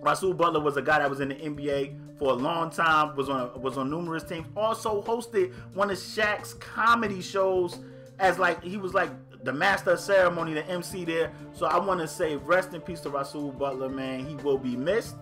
Rasul 0.00 0.32
Butler 0.32 0.60
was 0.60 0.76
a 0.78 0.82
guy 0.82 1.00
that 1.00 1.10
was 1.10 1.20
in 1.20 1.28
the 1.28 1.34
NBA 1.34 1.94
for 2.20 2.32
a 2.32 2.34
long 2.34 2.70
time. 2.70 3.16
was 3.16 3.28
on 3.28 3.60
was 3.60 3.76
on 3.78 3.90
numerous 3.90 4.22
teams. 4.22 4.46
Also 4.54 5.02
hosted 5.02 5.52
one 5.74 5.90
of 5.90 5.96
Shaq's 5.96 6.54
comedy 6.54 7.20
shows 7.20 7.80
as 8.20 8.38
like 8.38 8.62
he 8.62 8.76
was 8.76 8.94
like 8.94 9.10
the 9.42 9.52
master 9.52 9.92
of 9.92 10.00
ceremony, 10.00 10.52
the 10.52 10.64
MC 10.68 11.04
there. 11.04 11.32
So 11.54 11.66
I 11.66 11.78
want 11.78 11.98
to 12.00 12.06
say 12.06 12.36
rest 12.36 12.74
in 12.74 12.82
peace 12.82 13.00
to 13.00 13.10
Rasul 13.10 13.50
Butler, 13.52 13.88
man. 13.88 14.26
He 14.26 14.36
will 14.36 14.58
be 14.58 14.76
missed. 14.76 15.16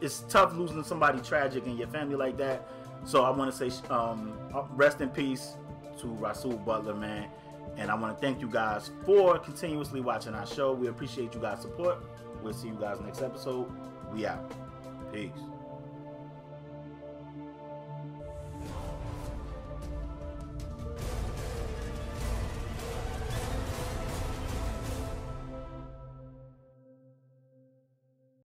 It's 0.00 0.20
tough 0.28 0.54
losing 0.54 0.82
somebody 0.82 1.20
tragic 1.20 1.66
in 1.66 1.76
your 1.76 1.88
family 1.88 2.16
like 2.16 2.38
that. 2.38 2.66
So 3.04 3.24
I 3.24 3.30
want 3.30 3.54
to 3.54 3.70
say 3.70 3.76
um, 3.90 4.32
rest 4.70 5.02
in 5.02 5.10
peace 5.10 5.56
to 5.98 6.06
Rasul 6.06 6.56
Butler, 6.56 6.94
man. 6.94 7.28
And 7.76 7.90
I 7.90 7.94
want 7.94 8.16
to 8.16 8.20
thank 8.20 8.40
you 8.40 8.48
guys 8.48 8.90
for 9.04 9.38
continuously 9.38 10.00
watching 10.00 10.34
our 10.34 10.46
show. 10.46 10.72
We 10.72 10.88
appreciate 10.88 11.34
you 11.34 11.40
guys' 11.40 11.60
support. 11.60 12.02
We'll 12.42 12.54
see 12.54 12.68
you 12.68 12.78
guys 12.80 13.00
next 13.00 13.20
episode. 13.20 13.70
We 14.12 14.26
out. 14.26 14.50
Peace. 15.12 15.51